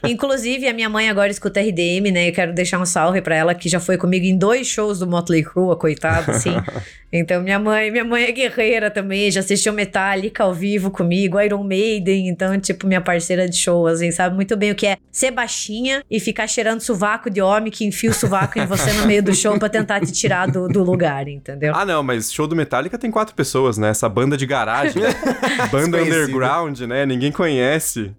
Inclusive, 0.04 0.68
a 0.68 0.72
minha 0.72 0.88
mãe 0.88 1.08
agora 1.08 1.30
escuta 1.30 1.60
RDM, 1.60 2.10
né? 2.12 2.28
Eu 2.28 2.32
quero 2.32 2.52
deixar 2.52 2.80
um 2.80 2.86
salve 2.86 3.22
pra 3.22 3.36
ela, 3.36 3.54
que 3.54 3.68
já 3.68 3.78
foi 3.80 3.96
comigo 3.96 4.26
em 4.26 4.36
dois 4.36 4.66
shows 4.66 4.98
do 4.98 5.06
Motley 5.06 5.44
Crue, 5.44 5.72
a 5.72 5.76
coitada, 5.76 6.32
assim. 6.32 6.54
Então, 7.12 7.40
minha 7.40 7.58
mãe, 7.58 7.90
minha 7.90 8.04
mãe 8.04 8.24
é 8.24 8.32
guerreira 8.32 8.90
também, 8.90 9.30
já 9.30 9.40
assistiu 9.40 9.72
Metallica 9.72 10.42
ao 10.42 10.52
vivo 10.52 10.90
comigo, 10.90 11.40
Iron 11.40 11.62
Maiden, 11.62 12.28
então, 12.28 12.58
tipo, 12.58 12.86
minha 12.86 13.00
parceira 13.00 13.48
de 13.48 13.56
show, 13.56 13.86
assim, 13.86 14.10
sabe 14.10 14.34
muito 14.34 14.56
bem 14.56 14.72
o 14.72 14.74
que 14.74 14.86
é 14.86 14.96
ser 15.10 15.30
baixinha 15.30 16.04
e 16.10 16.18
ficar 16.18 16.46
cheirando 16.46 16.80
sovaco 16.80 17.30
de 17.30 17.40
homem 17.40 17.70
que 17.70 17.84
enfia 17.84 18.10
o 18.10 18.14
sovaco 18.14 18.58
em 18.58 18.66
você 18.66 18.92
no 18.96 19.06
meio 19.06 19.22
do 19.22 19.34
show 19.34 19.58
pra 19.58 19.68
tentar 19.68 20.00
te 20.00 20.12
tirar 20.12 20.50
do, 20.50 20.68
do 20.68 20.82
lugar, 20.82 21.28
entendeu? 21.28 21.74
Ah, 21.74 21.84
não, 21.84 22.02
mas 22.02 22.32
show 22.32 22.46
do 22.46 22.56
Metallica 22.56 22.98
tem 22.98 23.10
quatro 23.10 23.34
pessoas, 23.34 23.78
né? 23.78 23.90
Essa 23.90 24.08
banda 24.08 24.36
de 24.36 24.46
garagem, 24.46 25.02
banda 25.70 26.02
underground, 26.02 26.80
né? 26.80 27.06
Ninguém 27.06 27.32
conhece. 27.32 28.12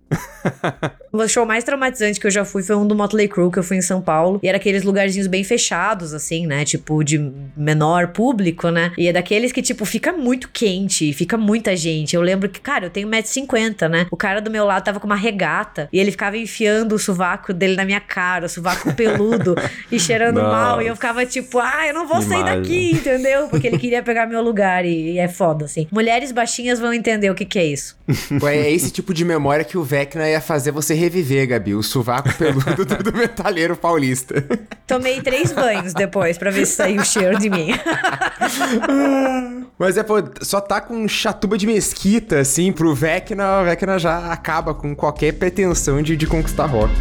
O 1.12 1.28
show 1.28 1.46
mais 1.46 1.64
traumatizante 1.64 2.20
que 2.20 2.28
eu 2.28 2.32
já 2.32 2.46
fui 2.46 2.62
foi 2.62 2.76
um 2.76 2.86
do 2.86 2.96
Motley 2.96 3.28
Crue, 3.28 3.52
que 3.52 3.58
eu 3.58 3.64
fui 3.64 3.78
em 3.78 3.82
São 3.82 4.02
Paulo. 4.02 4.40
E 4.44 4.48
era 4.48 4.58
aqueles 4.58 4.84
lugarzinhos 4.84 5.28
bem 5.28 5.44
fechados, 5.44 6.14
assim, 6.14 6.46
né? 6.46 6.64
Tipo, 6.64 7.04
de 7.04 7.18
menor 7.56 8.10
público, 8.10 8.70
né? 8.70 8.92
E 8.98 9.08
é 9.08 9.14
daqueles 9.14 9.52
que, 9.52 9.62
tipo, 9.62 9.84
fica 9.86 10.12
muito 10.12 10.50
quente, 10.54 11.12
fica 11.14 11.38
muita 11.38 11.76
gente. 11.76 12.16
Eu 12.16 12.22
lembro 12.22 12.48
que, 12.50 12.60
cara, 12.60 12.86
eu 12.86 12.90
tenho 12.90 13.08
1,50m, 13.08 13.90
né? 13.90 14.08
O 14.12 14.18
cara 14.18 14.40
do 14.42 14.52
meu 14.52 14.66
lado 14.66 14.84
tava 14.84 15.00
com 15.00 15.08
uma 15.08 15.16
regata 15.16 15.90
e 15.92 16.00
ele 16.00 16.12
ficava 16.12 16.38
enfiando 16.38 16.94
o 16.94 17.00
sovaco 17.00 17.54
dele 17.54 17.76
na 17.76 17.86
minha 17.86 18.00
cara, 18.00 18.46
o 18.46 18.50
sovaco 18.50 18.94
peludo 18.94 19.56
e 19.92 20.00
cheirando 20.00 20.36
Nossa. 20.36 20.50
mal. 20.58 20.82
E 20.82 20.88
eu 20.88 20.96
ficava 20.96 21.26
tipo, 21.26 21.60
ah, 21.60 21.88
eu 21.88 21.94
não 21.94 22.08
vou 22.08 22.22
sair 22.22 22.44
daqui, 22.44 22.92
entendeu? 22.96 23.48
Porque 23.48 23.68
ele 23.68 23.78
queria 23.78 24.04
pegar 24.04 24.26
meu 24.26 24.42
lugar 24.42 24.86
e, 24.86 25.14
e, 25.14 25.20
é 25.20 25.28
foda, 25.28 25.66
assim. 25.66 25.88
Mulheres 25.92 26.32
baixinhas 26.32 26.80
vão 26.80 26.94
entender 26.94 27.30
o 27.30 27.36
que, 27.36 27.46
que 27.46 27.60
é 27.60 27.66
isso. 27.66 27.98
Pô, 28.40 28.48
é 28.50 28.70
esse 28.72 28.92
tipo 28.92 29.14
de 29.14 29.24
memória 29.24 29.64
que 29.64 29.78
o 29.78 29.84
Vecna 29.84 30.28
ia 30.30 30.42
fazer 30.42 30.72
você 30.72 30.94
reviver, 30.94 31.48
Gabi. 31.48 31.76
O 31.76 31.84
sovaco 31.84 32.34
peludo 32.34 32.86
do, 32.86 33.12
do 33.12 33.18
metalheiro 33.18 33.76
paulista. 33.76 34.44
Tomei 34.88 35.22
três 35.22 35.52
banhos 35.52 35.94
depois 35.94 36.38
pra 36.38 36.52
ver 36.52 36.66
se 36.66 36.76
saiu 36.76 37.02
o 37.02 37.06
cheiro 37.06 37.38
de 37.38 37.50
mim. 37.50 37.72
Mas 39.78 39.98
é, 39.98 40.04
pô, 40.04 40.16
só 40.42 40.60
tá 40.60 40.82
com 40.82 41.08
chatuba 41.08 41.58
de 41.58 41.68
mesquita, 41.68 42.40
assim, 42.40 42.72
pro 42.72 42.96
Vecna, 42.96 43.62
o 43.62 43.66
Vecna 43.66 44.00
já 44.00 44.32
acaba 44.32 44.74
com 44.74 44.96
qualquer 44.96 45.34
pretensão 45.34 46.02
de, 46.02 46.16
de 46.16 46.26
conquistar 46.26 46.66
rock. 46.66 46.92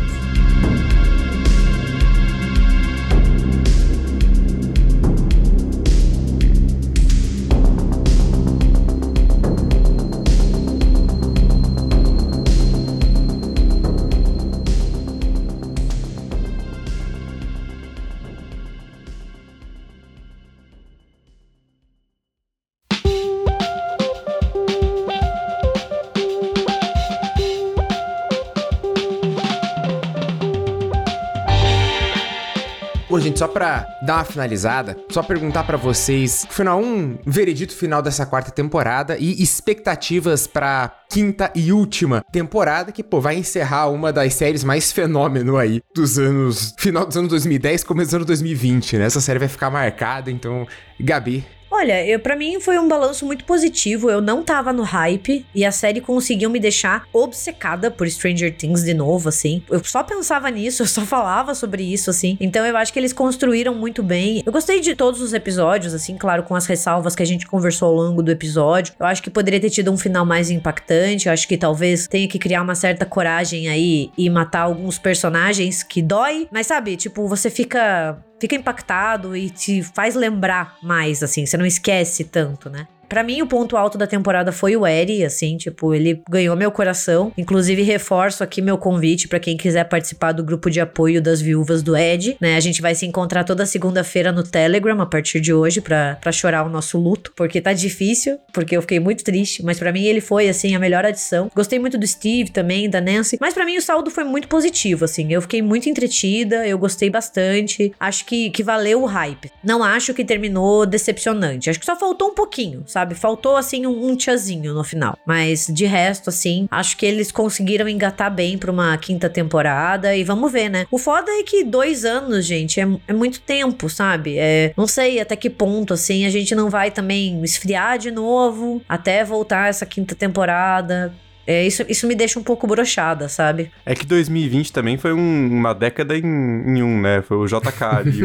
Gente, 33.37 33.39
só 33.39 33.47
pra 33.47 33.87
dar 34.03 34.17
uma 34.17 34.25
finalizada, 34.25 34.97
só 35.11 35.23
perguntar 35.23 35.65
para 35.65 35.77
vocês, 35.77 36.47
final 36.51 36.81
um, 36.81 37.19
veredito 37.25 37.75
final 37.75 38.01
dessa 38.01 38.25
quarta 38.25 38.51
temporada 38.51 39.17
e 39.19 39.43
expectativas 39.43 40.47
para 40.47 40.93
quinta 41.11 41.53
e 41.55 41.73
última 41.73 42.25
temporada, 42.33 42.91
que, 42.91 43.03
pô, 43.03 43.21
vai 43.21 43.37
encerrar 43.37 43.89
uma 43.89 44.13
das 44.13 44.35
séries 44.35 44.65
mais 44.65 44.91
fenômeno 44.91 45.57
aí 45.57 45.83
dos 45.95 46.19
anos. 46.19 46.75
Final 46.79 47.07
dos 47.07 47.17
anos 47.17 47.29
2010, 47.31 47.85
começo 47.85 48.09
dos 48.09 48.15
anos 48.15 48.27
2020, 48.27 48.99
né? 48.99 49.05
Essa 49.05 49.21
série 49.21 49.39
vai 49.39 49.49
ficar 49.49 49.71
marcada, 49.71 50.31
então, 50.31 50.67
Gabi, 50.99 51.45
Olha, 51.71 52.05
eu, 52.07 52.19
para 52.21 52.37
mim 52.37 52.61
foi 52.61 52.79
um 52.79 52.89
balanço 52.89 53.27
muito 53.27 53.45
positivo. 53.45 54.11
Eu 54.11 54.21
não 54.21 54.43
tava 54.43 54.73
no 54.73 54.83
hype 54.83 55.45
e 55.55 55.65
a 55.65 55.73
série 55.73 56.01
conseguiu 56.01 56.49
me 56.49 56.61
deixar 56.61 57.05
obcecada 57.13 57.91
por 57.91 58.09
Stranger 58.09 58.57
Things 58.57 58.85
de 58.85 58.95
novo, 58.95 59.29
assim. 59.29 59.63
Eu 59.69 59.83
só 59.85 60.03
pensava 60.03 60.49
nisso, 60.51 60.83
eu 60.85 60.87
só 60.87 61.03
falava 61.03 61.55
sobre 61.55 61.83
isso, 61.83 62.11
assim. 62.11 62.37
Então 62.41 62.65
eu 62.65 62.77
acho 62.77 62.93
que 62.93 62.99
eles 62.99 63.13
construíram 63.13 63.75
muito 63.75 64.03
bem. 64.03 64.43
Eu 64.45 64.53
gostei 64.53 64.81
de 64.81 64.95
todos 64.95 65.21
os 65.21 65.33
episódios, 65.33 65.93
assim, 65.93 66.17
claro, 66.17 66.45
com 66.45 66.55
as 66.55 66.67
ressalvas 66.67 67.15
que 67.15 67.23
a 67.23 67.27
gente 67.27 67.47
conversou 67.47 67.89
ao 67.89 67.95
longo 67.95 68.23
do 68.23 68.31
episódio. 68.31 68.95
Eu 68.99 69.07
acho 69.07 69.23
que 69.23 69.31
poderia 69.31 69.61
ter 69.61 69.71
tido 69.71 69.91
um 69.93 69.99
final 69.99 70.25
mais 70.25 70.51
impactante. 70.51 71.27
Eu 71.27 71.33
acho 71.33 71.49
que 71.49 71.57
talvez 71.57 72.07
tenha 72.07 72.29
que 72.29 72.39
criar 72.39 72.63
uma 72.63 72.75
certa 72.75 73.05
coragem 73.05 73.69
aí 73.69 74.11
e 74.17 74.31
matar 74.31 74.63
alguns 74.63 74.99
personagens 74.99 75.83
que 75.83 76.01
dói. 76.01 76.49
Mas 76.51 76.69
sabe, 76.69 76.97
tipo, 76.97 77.27
você 77.29 77.51
fica 77.51 78.19
fica 78.41 78.55
impactado 78.55 79.37
e 79.37 79.51
te 79.51 79.83
faz 79.83 80.15
lembrar 80.15 80.77
mais, 80.83 81.23
assim, 81.23 81.47
você 81.47 81.57
não 81.57 81.67
esquece 81.67 82.25
tanto, 82.25 82.69
né? 82.69 82.87
Para 83.09 83.23
mim, 83.23 83.43
o 83.43 83.47
ponto 83.47 83.77
alto 83.77 83.97
da 83.97 84.07
temporada 84.07 84.53
foi 84.53 84.77
o 84.77 84.87
Eri, 84.87 85.25
assim, 85.25 85.57
tipo, 85.57 85.95
ele 85.95 86.23
ganhou 86.29 86.57
meu 86.57 86.71
coração. 86.71 87.33
Inclusive, 87.37 87.83
reforço 87.83 88.43
aqui 88.43 88.61
meu 88.61 88.79
convite 88.79 89.29
para 89.29 89.41
quem 89.41 89.57
quiser 89.57 89.85
participar 89.85 90.33
do 90.33 90.45
grupo 90.45 90.71
de 90.71 90.81
apoio 90.81 91.23
das 91.23 91.41
viúvas 91.41 91.83
do 91.83 91.97
Ed, 91.97 92.37
né? 92.41 92.57
A 92.57 92.61
gente 92.61 92.83
vai 92.83 92.95
se 92.95 93.07
encontrar 93.07 93.45
toda 93.45 93.67
segunda-feira 93.67 94.33
no 94.33 94.43
Telegram 94.43 95.01
a 95.01 95.07
partir 95.07 95.41
de 95.41 95.53
hoje 95.53 95.81
para 95.81 96.33
chorar 96.33 96.65
o 96.65 96.69
nosso 96.69 96.99
luto, 96.99 97.33
porque 97.37 97.61
tá 97.61 97.73
difícil, 97.73 98.39
porque 98.53 98.77
eu 98.77 98.83
fiquei 98.83 99.01
muito 99.01 99.23
triste, 99.25 99.65
mas 99.65 99.79
para 99.79 99.93
mim 99.93 100.05
ele 100.05 100.21
foi 100.21 100.49
assim 100.49 100.75
a 100.75 100.79
melhor 100.79 101.05
adição. 101.05 101.51
Gostei 101.55 101.79
muito 101.79 101.99
do 101.99 102.07
Steve 102.07 102.51
também, 102.51 102.89
da 102.89 103.01
Nancy, 103.01 103.39
mas 103.41 103.55
para 103.55 103.65
mim 103.65 103.77
o 103.77 103.83
saldo 103.83 104.11
foi 104.11 104.25
muito 104.25 104.49
positivo, 104.49 105.05
assim. 105.05 105.33
Eu 105.33 105.43
fiquei 105.43 105.63
muito 105.63 105.89
entretida, 105.89 106.67
eu 106.67 106.79
gostei 106.79 107.11
bastante. 107.11 107.93
Acho 107.99 108.25
que 108.25 108.51
que 108.51 108.63
valeu 108.63 109.03
o 109.03 109.07
hype. 109.07 109.51
Não 109.63 109.83
acho 109.83 110.15
que 110.15 110.25
terminou 110.25 110.87
decepcionante. 110.87 111.71
Acho 111.71 111.79
que 111.79 111.87
só 111.87 111.97
faltou 111.97 112.29
um 112.29 112.35
pouquinho, 112.35 112.83
sabe? 112.97 113.15
Faltou, 113.15 113.57
assim, 113.57 113.87
um, 113.87 114.09
um 114.09 114.17
tchazinho 114.17 114.73
no 114.73 114.83
final. 114.83 115.19
Mas, 115.27 115.67
de 115.67 115.85
resto, 115.85 116.31
assim, 116.31 116.67
acho 116.71 116.97
que 116.97 117.05
eles 117.05 117.31
conseguiram 117.31 117.87
engatar 117.87 118.35
bem 118.35 118.57
pra 118.57 118.73
uma 118.73 118.97
quinta 118.97 119.29
temporada 119.29 120.17
e 120.17 120.25
vamos 120.25 120.51
ver, 120.51 120.71
né? 120.71 120.87
O 120.91 120.97
foda 120.97 121.31
é 121.31 121.43
que 121.43 121.63
dois 121.63 122.07
anos, 122.07 122.47
gente, 122.47 122.81
é, 122.81 122.89
é 123.07 123.13
muito 123.13 123.43
tempo, 123.43 123.91
sabe? 123.91 124.39
É, 124.39 124.73
não 124.75 124.87
sei 124.87 125.21
até 125.21 125.37
que 125.37 125.51
ponto, 125.51 125.93
assim, 125.93 126.25
a 126.25 126.31
gente 126.31 126.55
não 126.55 126.71
vai 126.71 126.91
também 126.91 127.43
esfriar 127.45 127.99
de 127.99 128.11
novo 128.11 128.81
até 128.89 129.23
voltar 129.23 129.69
essa 129.69 129.85
quinta 129.85 130.15
temporada. 130.15 131.13
É, 131.47 131.65
isso, 131.65 131.85
isso 131.89 132.07
me 132.07 132.15
deixa 132.15 132.41
um 132.41 132.43
pouco 132.43 132.67
brochada, 132.67 133.29
sabe? 133.29 133.71
É 133.85 133.95
que 133.95 134.05
2020 134.05 134.73
também 134.73 134.97
foi 134.97 135.13
um, 135.13 135.47
uma 135.53 135.73
década 135.73 136.17
em, 136.17 136.25
em, 136.25 136.83
um, 136.83 137.01
né? 137.01 137.23
Foi 137.23 137.37
o 137.37 137.47
JK 137.47 137.83
ali. 137.83 138.23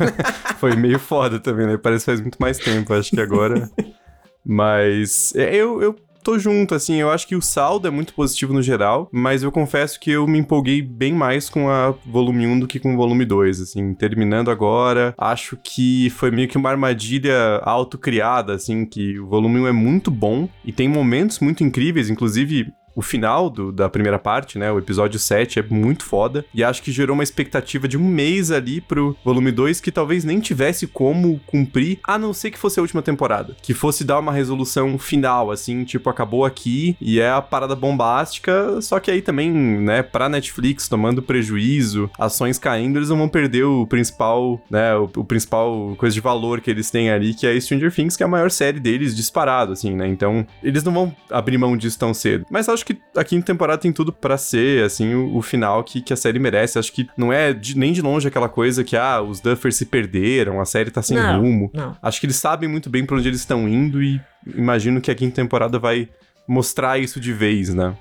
foi 0.58 0.74
meio 0.74 0.98
foda 0.98 1.38
também, 1.38 1.66
né? 1.66 1.76
Parece 1.76 2.04
que 2.04 2.10
faz 2.12 2.20
muito 2.20 2.38
mais 2.40 2.56
tempo. 2.56 2.94
Acho 2.94 3.10
que 3.10 3.20
agora 3.20 3.68
mas 4.44 5.32
é, 5.34 5.54
eu, 5.54 5.80
eu 5.82 5.96
tô 6.22 6.38
junto, 6.38 6.74
assim, 6.74 6.96
eu 6.96 7.10
acho 7.10 7.26
que 7.26 7.36
o 7.36 7.42
saldo 7.42 7.88
é 7.88 7.90
muito 7.90 8.14
positivo 8.14 8.52
no 8.52 8.62
geral, 8.62 9.08
mas 9.12 9.42
eu 9.42 9.50
confesso 9.50 9.98
que 9.98 10.10
eu 10.10 10.26
me 10.26 10.38
empolguei 10.38 10.80
bem 10.80 11.12
mais 11.12 11.50
com 11.50 11.68
a 11.68 11.94
volume 12.06 12.46
1 12.46 12.60
do 12.60 12.66
que 12.66 12.78
com 12.78 12.94
o 12.94 12.96
volume 12.96 13.24
2, 13.24 13.60
assim, 13.60 13.92
terminando 13.94 14.50
agora, 14.50 15.14
acho 15.18 15.58
que 15.62 16.10
foi 16.10 16.30
meio 16.30 16.48
que 16.48 16.56
uma 16.56 16.70
armadilha 16.70 17.60
autocriada, 17.62 18.54
assim, 18.54 18.86
que 18.86 19.18
o 19.18 19.26
volume 19.26 19.60
1 19.60 19.66
é 19.66 19.72
muito 19.72 20.10
bom 20.10 20.48
e 20.64 20.72
tem 20.72 20.88
momentos 20.88 21.40
muito 21.40 21.64
incríveis, 21.64 22.08
inclusive 22.08 22.72
o 22.94 23.02
final 23.02 23.48
do, 23.48 23.72
da 23.72 23.88
primeira 23.88 24.18
parte, 24.18 24.58
né? 24.58 24.70
O 24.70 24.78
episódio 24.78 25.18
7 25.18 25.58
é 25.58 25.62
muito 25.62 26.04
foda. 26.04 26.44
E 26.54 26.62
acho 26.62 26.82
que 26.82 26.92
gerou 26.92 27.14
uma 27.14 27.22
expectativa 27.22 27.88
de 27.88 27.96
um 27.96 28.06
mês 28.06 28.50
ali 28.50 28.80
pro 28.80 29.16
volume 29.24 29.50
2 29.50 29.80
que 29.80 29.90
talvez 29.90 30.24
nem 30.24 30.40
tivesse 30.40 30.86
como 30.86 31.40
cumprir, 31.46 31.98
a 32.04 32.18
não 32.18 32.32
ser 32.32 32.50
que 32.50 32.58
fosse 32.58 32.78
a 32.78 32.82
última 32.82 33.02
temporada. 33.02 33.56
Que 33.62 33.74
fosse 33.74 34.04
dar 34.04 34.18
uma 34.18 34.32
resolução 34.32 34.98
final, 34.98 35.50
assim, 35.50 35.84
tipo, 35.84 36.08
acabou 36.10 36.44
aqui 36.44 36.96
e 37.00 37.20
é 37.20 37.30
a 37.30 37.42
parada 37.42 37.74
bombástica. 37.74 38.80
Só 38.80 39.00
que 39.00 39.10
aí 39.10 39.22
também, 39.22 39.50
né, 39.50 40.02
pra 40.02 40.28
Netflix 40.28 40.88
tomando 40.88 41.22
prejuízo, 41.22 42.10
ações 42.18 42.58
caindo, 42.58 42.98
eles 42.98 43.08
não 43.08 43.18
vão 43.18 43.28
perder 43.28 43.64
o 43.64 43.86
principal, 43.86 44.60
né? 44.70 44.94
O, 44.94 45.08
o 45.16 45.24
principal 45.24 45.94
coisa 45.96 46.14
de 46.14 46.20
valor 46.20 46.60
que 46.60 46.70
eles 46.70 46.90
têm 46.90 47.10
ali, 47.10 47.34
que 47.34 47.46
é 47.46 47.58
Stranger 47.60 47.92
Things, 47.94 48.16
que 48.16 48.22
é 48.22 48.26
a 48.26 48.28
maior 48.28 48.50
série 48.50 48.80
deles 48.80 49.14
disparado, 49.14 49.72
assim, 49.72 49.94
né? 49.94 50.06
Então, 50.06 50.46
eles 50.62 50.82
não 50.84 50.92
vão 50.92 51.16
abrir 51.30 51.58
mão 51.58 51.76
disso 51.76 51.98
tão 51.98 52.12
cedo. 52.12 52.46
Mas 52.50 52.68
acho 52.68 52.81
acho 52.82 52.86
que 52.86 53.00
a 53.16 53.24
quinta 53.24 53.46
temporada 53.46 53.80
tem 53.80 53.92
tudo 53.92 54.12
para 54.12 54.36
ser, 54.36 54.84
assim, 54.84 55.14
o, 55.14 55.36
o, 55.36 55.42
final 55.42 55.82
que, 55.84 56.02
que 56.02 56.12
a 56.12 56.16
série 56.16 56.38
merece. 56.38 56.78
Acho 56.78 56.92
que 56.92 57.08
não 57.16 57.32
é 57.32 57.52
de, 57.52 57.78
nem 57.78 57.92
de 57.92 58.02
longe 58.02 58.26
aquela 58.26 58.48
coisa 58.48 58.82
que, 58.82 58.96
ah, 58.96 59.22
os 59.22 59.40
Duffers 59.40 59.76
se 59.76 59.86
perderam, 59.86 60.60
a 60.60 60.64
série 60.64 60.90
tá 60.90 61.00
sem 61.00 61.16
não, 61.16 61.40
rumo. 61.40 61.70
Não. 61.72 61.96
Acho 62.02 62.20
que 62.20 62.26
eles 62.26 62.36
sabem 62.36 62.68
muito 62.68 62.90
bem 62.90 63.06
pra 63.06 63.16
onde 63.16 63.28
eles 63.28 63.40
estão 63.40 63.68
indo 63.68 64.02
e 64.02 64.20
imagino 64.54 65.00
que 65.00 65.10
a 65.10 65.14
quinta 65.14 65.36
temporada 65.36 65.78
vai 65.78 66.08
mostrar 66.46 66.98
isso 66.98 67.20
de 67.20 67.32
vez, 67.32 67.72
né? 67.72 67.96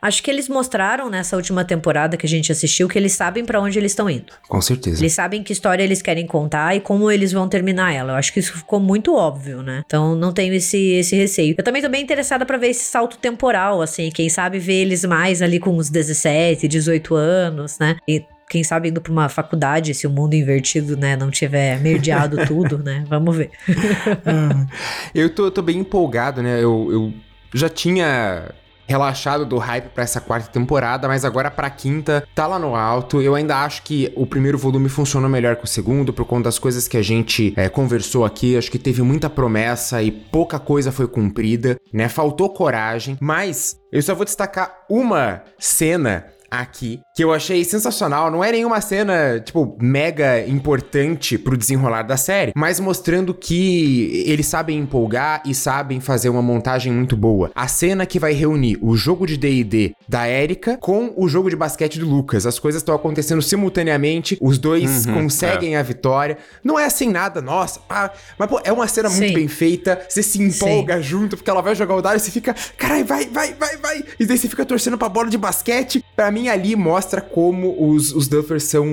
Acho 0.00 0.22
que 0.22 0.30
eles 0.30 0.48
mostraram 0.48 1.10
nessa 1.10 1.36
última 1.36 1.64
temporada 1.64 2.16
que 2.16 2.26
a 2.26 2.28
gente 2.28 2.52
assistiu 2.52 2.88
que 2.88 2.98
eles 2.98 3.12
sabem 3.12 3.44
para 3.44 3.60
onde 3.60 3.78
eles 3.78 3.92
estão 3.92 4.08
indo. 4.08 4.32
Com 4.48 4.60
certeza. 4.60 5.00
Eles 5.00 5.12
sabem 5.12 5.42
que 5.42 5.52
história 5.52 5.82
eles 5.82 6.00
querem 6.00 6.26
contar 6.26 6.76
e 6.76 6.80
como 6.80 7.10
eles 7.10 7.32
vão 7.32 7.48
terminar 7.48 7.92
ela. 7.92 8.12
Eu 8.12 8.16
acho 8.16 8.32
que 8.32 8.40
isso 8.40 8.56
ficou 8.56 8.78
muito 8.78 9.14
óbvio, 9.14 9.62
né? 9.62 9.82
Então 9.84 10.14
não 10.14 10.32
tenho 10.32 10.54
esse, 10.54 10.92
esse 10.92 11.16
receio. 11.16 11.54
Eu 11.58 11.64
também 11.64 11.82
tô 11.82 11.88
bem 11.88 12.02
interessada 12.02 12.46
para 12.46 12.56
ver 12.56 12.68
esse 12.68 12.84
salto 12.84 13.18
temporal, 13.18 13.82
assim. 13.82 14.10
Quem 14.10 14.28
sabe 14.28 14.58
ver 14.58 14.82
eles 14.82 15.04
mais 15.04 15.42
ali 15.42 15.58
com 15.58 15.70
uns 15.70 15.90
17, 15.90 16.68
18 16.68 17.14
anos, 17.14 17.78
né? 17.78 17.96
E 18.06 18.24
quem 18.48 18.64
sabe 18.64 18.88
indo 18.88 19.00
pra 19.00 19.12
uma 19.12 19.28
faculdade, 19.28 19.92
se 19.94 20.06
o 20.06 20.10
mundo 20.10 20.34
invertido, 20.34 20.96
né, 20.96 21.16
não 21.16 21.30
tiver 21.30 21.78
merdeado 21.80 22.38
tudo, 22.46 22.78
né? 22.78 23.04
Vamos 23.06 23.36
ver. 23.36 23.50
eu 25.14 25.28
tô, 25.34 25.50
tô 25.50 25.60
bem 25.60 25.78
empolgado, 25.78 26.42
né? 26.42 26.62
Eu, 26.62 26.88
eu 26.90 27.12
já 27.52 27.68
tinha 27.68 28.54
relaxado 28.88 29.44
do 29.44 29.58
hype 29.58 29.90
para 29.90 30.02
essa 30.02 30.20
quarta 30.20 30.50
temporada, 30.50 31.06
mas 31.06 31.24
agora 31.24 31.50
pra 31.50 31.68
quinta 31.68 32.26
tá 32.34 32.46
lá 32.46 32.58
no 32.58 32.74
alto. 32.74 33.20
Eu 33.20 33.34
ainda 33.34 33.58
acho 33.58 33.82
que 33.82 34.10
o 34.16 34.26
primeiro 34.26 34.56
volume 34.56 34.88
funcionou 34.88 35.28
melhor 35.28 35.56
que 35.56 35.64
o 35.64 35.68
segundo, 35.68 36.12
por 36.12 36.24
conta 36.24 36.44
das 36.44 36.58
coisas 36.58 36.88
que 36.88 36.96
a 36.96 37.02
gente 37.02 37.52
é, 37.56 37.68
conversou 37.68 38.24
aqui. 38.24 38.56
Acho 38.56 38.70
que 38.70 38.78
teve 38.78 39.02
muita 39.02 39.28
promessa 39.28 40.02
e 40.02 40.10
pouca 40.10 40.58
coisa 40.58 40.90
foi 40.90 41.06
cumprida, 41.06 41.76
né? 41.92 42.08
Faltou 42.08 42.48
coragem, 42.48 43.18
mas 43.20 43.76
eu 43.92 44.00
só 44.00 44.14
vou 44.14 44.24
destacar 44.24 44.84
uma 44.88 45.42
cena 45.58 46.24
aqui, 46.50 47.00
que 47.14 47.22
eu 47.22 47.32
achei 47.32 47.64
sensacional. 47.64 48.30
Não 48.30 48.42
é 48.42 48.52
nenhuma 48.52 48.80
cena, 48.80 49.40
tipo, 49.40 49.76
mega 49.80 50.46
importante 50.46 51.38
pro 51.38 51.56
desenrolar 51.56 52.02
da 52.02 52.16
série, 52.16 52.52
mas 52.56 52.80
mostrando 52.80 53.34
que 53.34 54.24
eles 54.26 54.46
sabem 54.46 54.78
empolgar 54.78 55.42
e 55.44 55.54
sabem 55.54 56.00
fazer 56.00 56.28
uma 56.28 56.42
montagem 56.42 56.92
muito 56.92 57.16
boa. 57.16 57.50
A 57.54 57.68
cena 57.68 58.06
que 58.06 58.18
vai 58.18 58.32
reunir 58.32 58.78
o 58.80 58.96
jogo 58.96 59.26
de 59.26 59.36
DD 59.36 59.94
da 60.08 60.28
Erika 60.28 60.76
com 60.78 61.12
o 61.16 61.28
jogo 61.28 61.50
de 61.50 61.56
basquete 61.56 61.98
do 61.98 62.08
Lucas. 62.08 62.46
As 62.46 62.58
coisas 62.58 62.80
estão 62.80 62.94
acontecendo 62.94 63.42
simultaneamente, 63.42 64.38
os 64.40 64.58
dois 64.58 65.06
uhum, 65.06 65.14
conseguem 65.14 65.76
é. 65.76 65.78
a 65.78 65.82
vitória. 65.82 66.38
Não 66.62 66.78
é 66.78 66.84
assim 66.84 67.10
nada, 67.10 67.40
nossa, 67.40 67.80
ah, 67.88 68.10
mas 68.38 68.48
pô, 68.48 68.60
é 68.64 68.72
uma 68.72 68.86
cena 68.86 69.08
Sim. 69.08 69.20
muito 69.20 69.34
bem 69.34 69.48
feita, 69.48 70.00
você 70.08 70.22
se 70.22 70.42
empolga 70.42 70.96
Sim. 70.96 71.02
junto, 71.02 71.36
porque 71.36 71.50
ela 71.50 71.62
vai 71.62 71.74
jogar 71.74 71.94
o 71.94 72.02
dado 72.02 72.16
e 72.16 72.20
você 72.20 72.30
fica, 72.30 72.54
caralho, 72.76 73.04
vai, 73.04 73.26
vai, 73.26 73.54
vai, 73.54 73.76
vai. 73.76 74.04
E 74.18 74.26
daí 74.26 74.38
você 74.38 74.48
fica 74.48 74.64
torcendo 74.64 74.98
pra 74.98 75.08
bola 75.08 75.28
de 75.28 75.38
basquete. 75.38 76.04
Pra 76.14 76.30
mim, 76.30 76.37
ali 76.46 76.76
mostra 76.76 77.22
como 77.22 77.74
os, 77.90 78.12
os 78.12 78.28
Duffers 78.28 78.64
são 78.64 78.86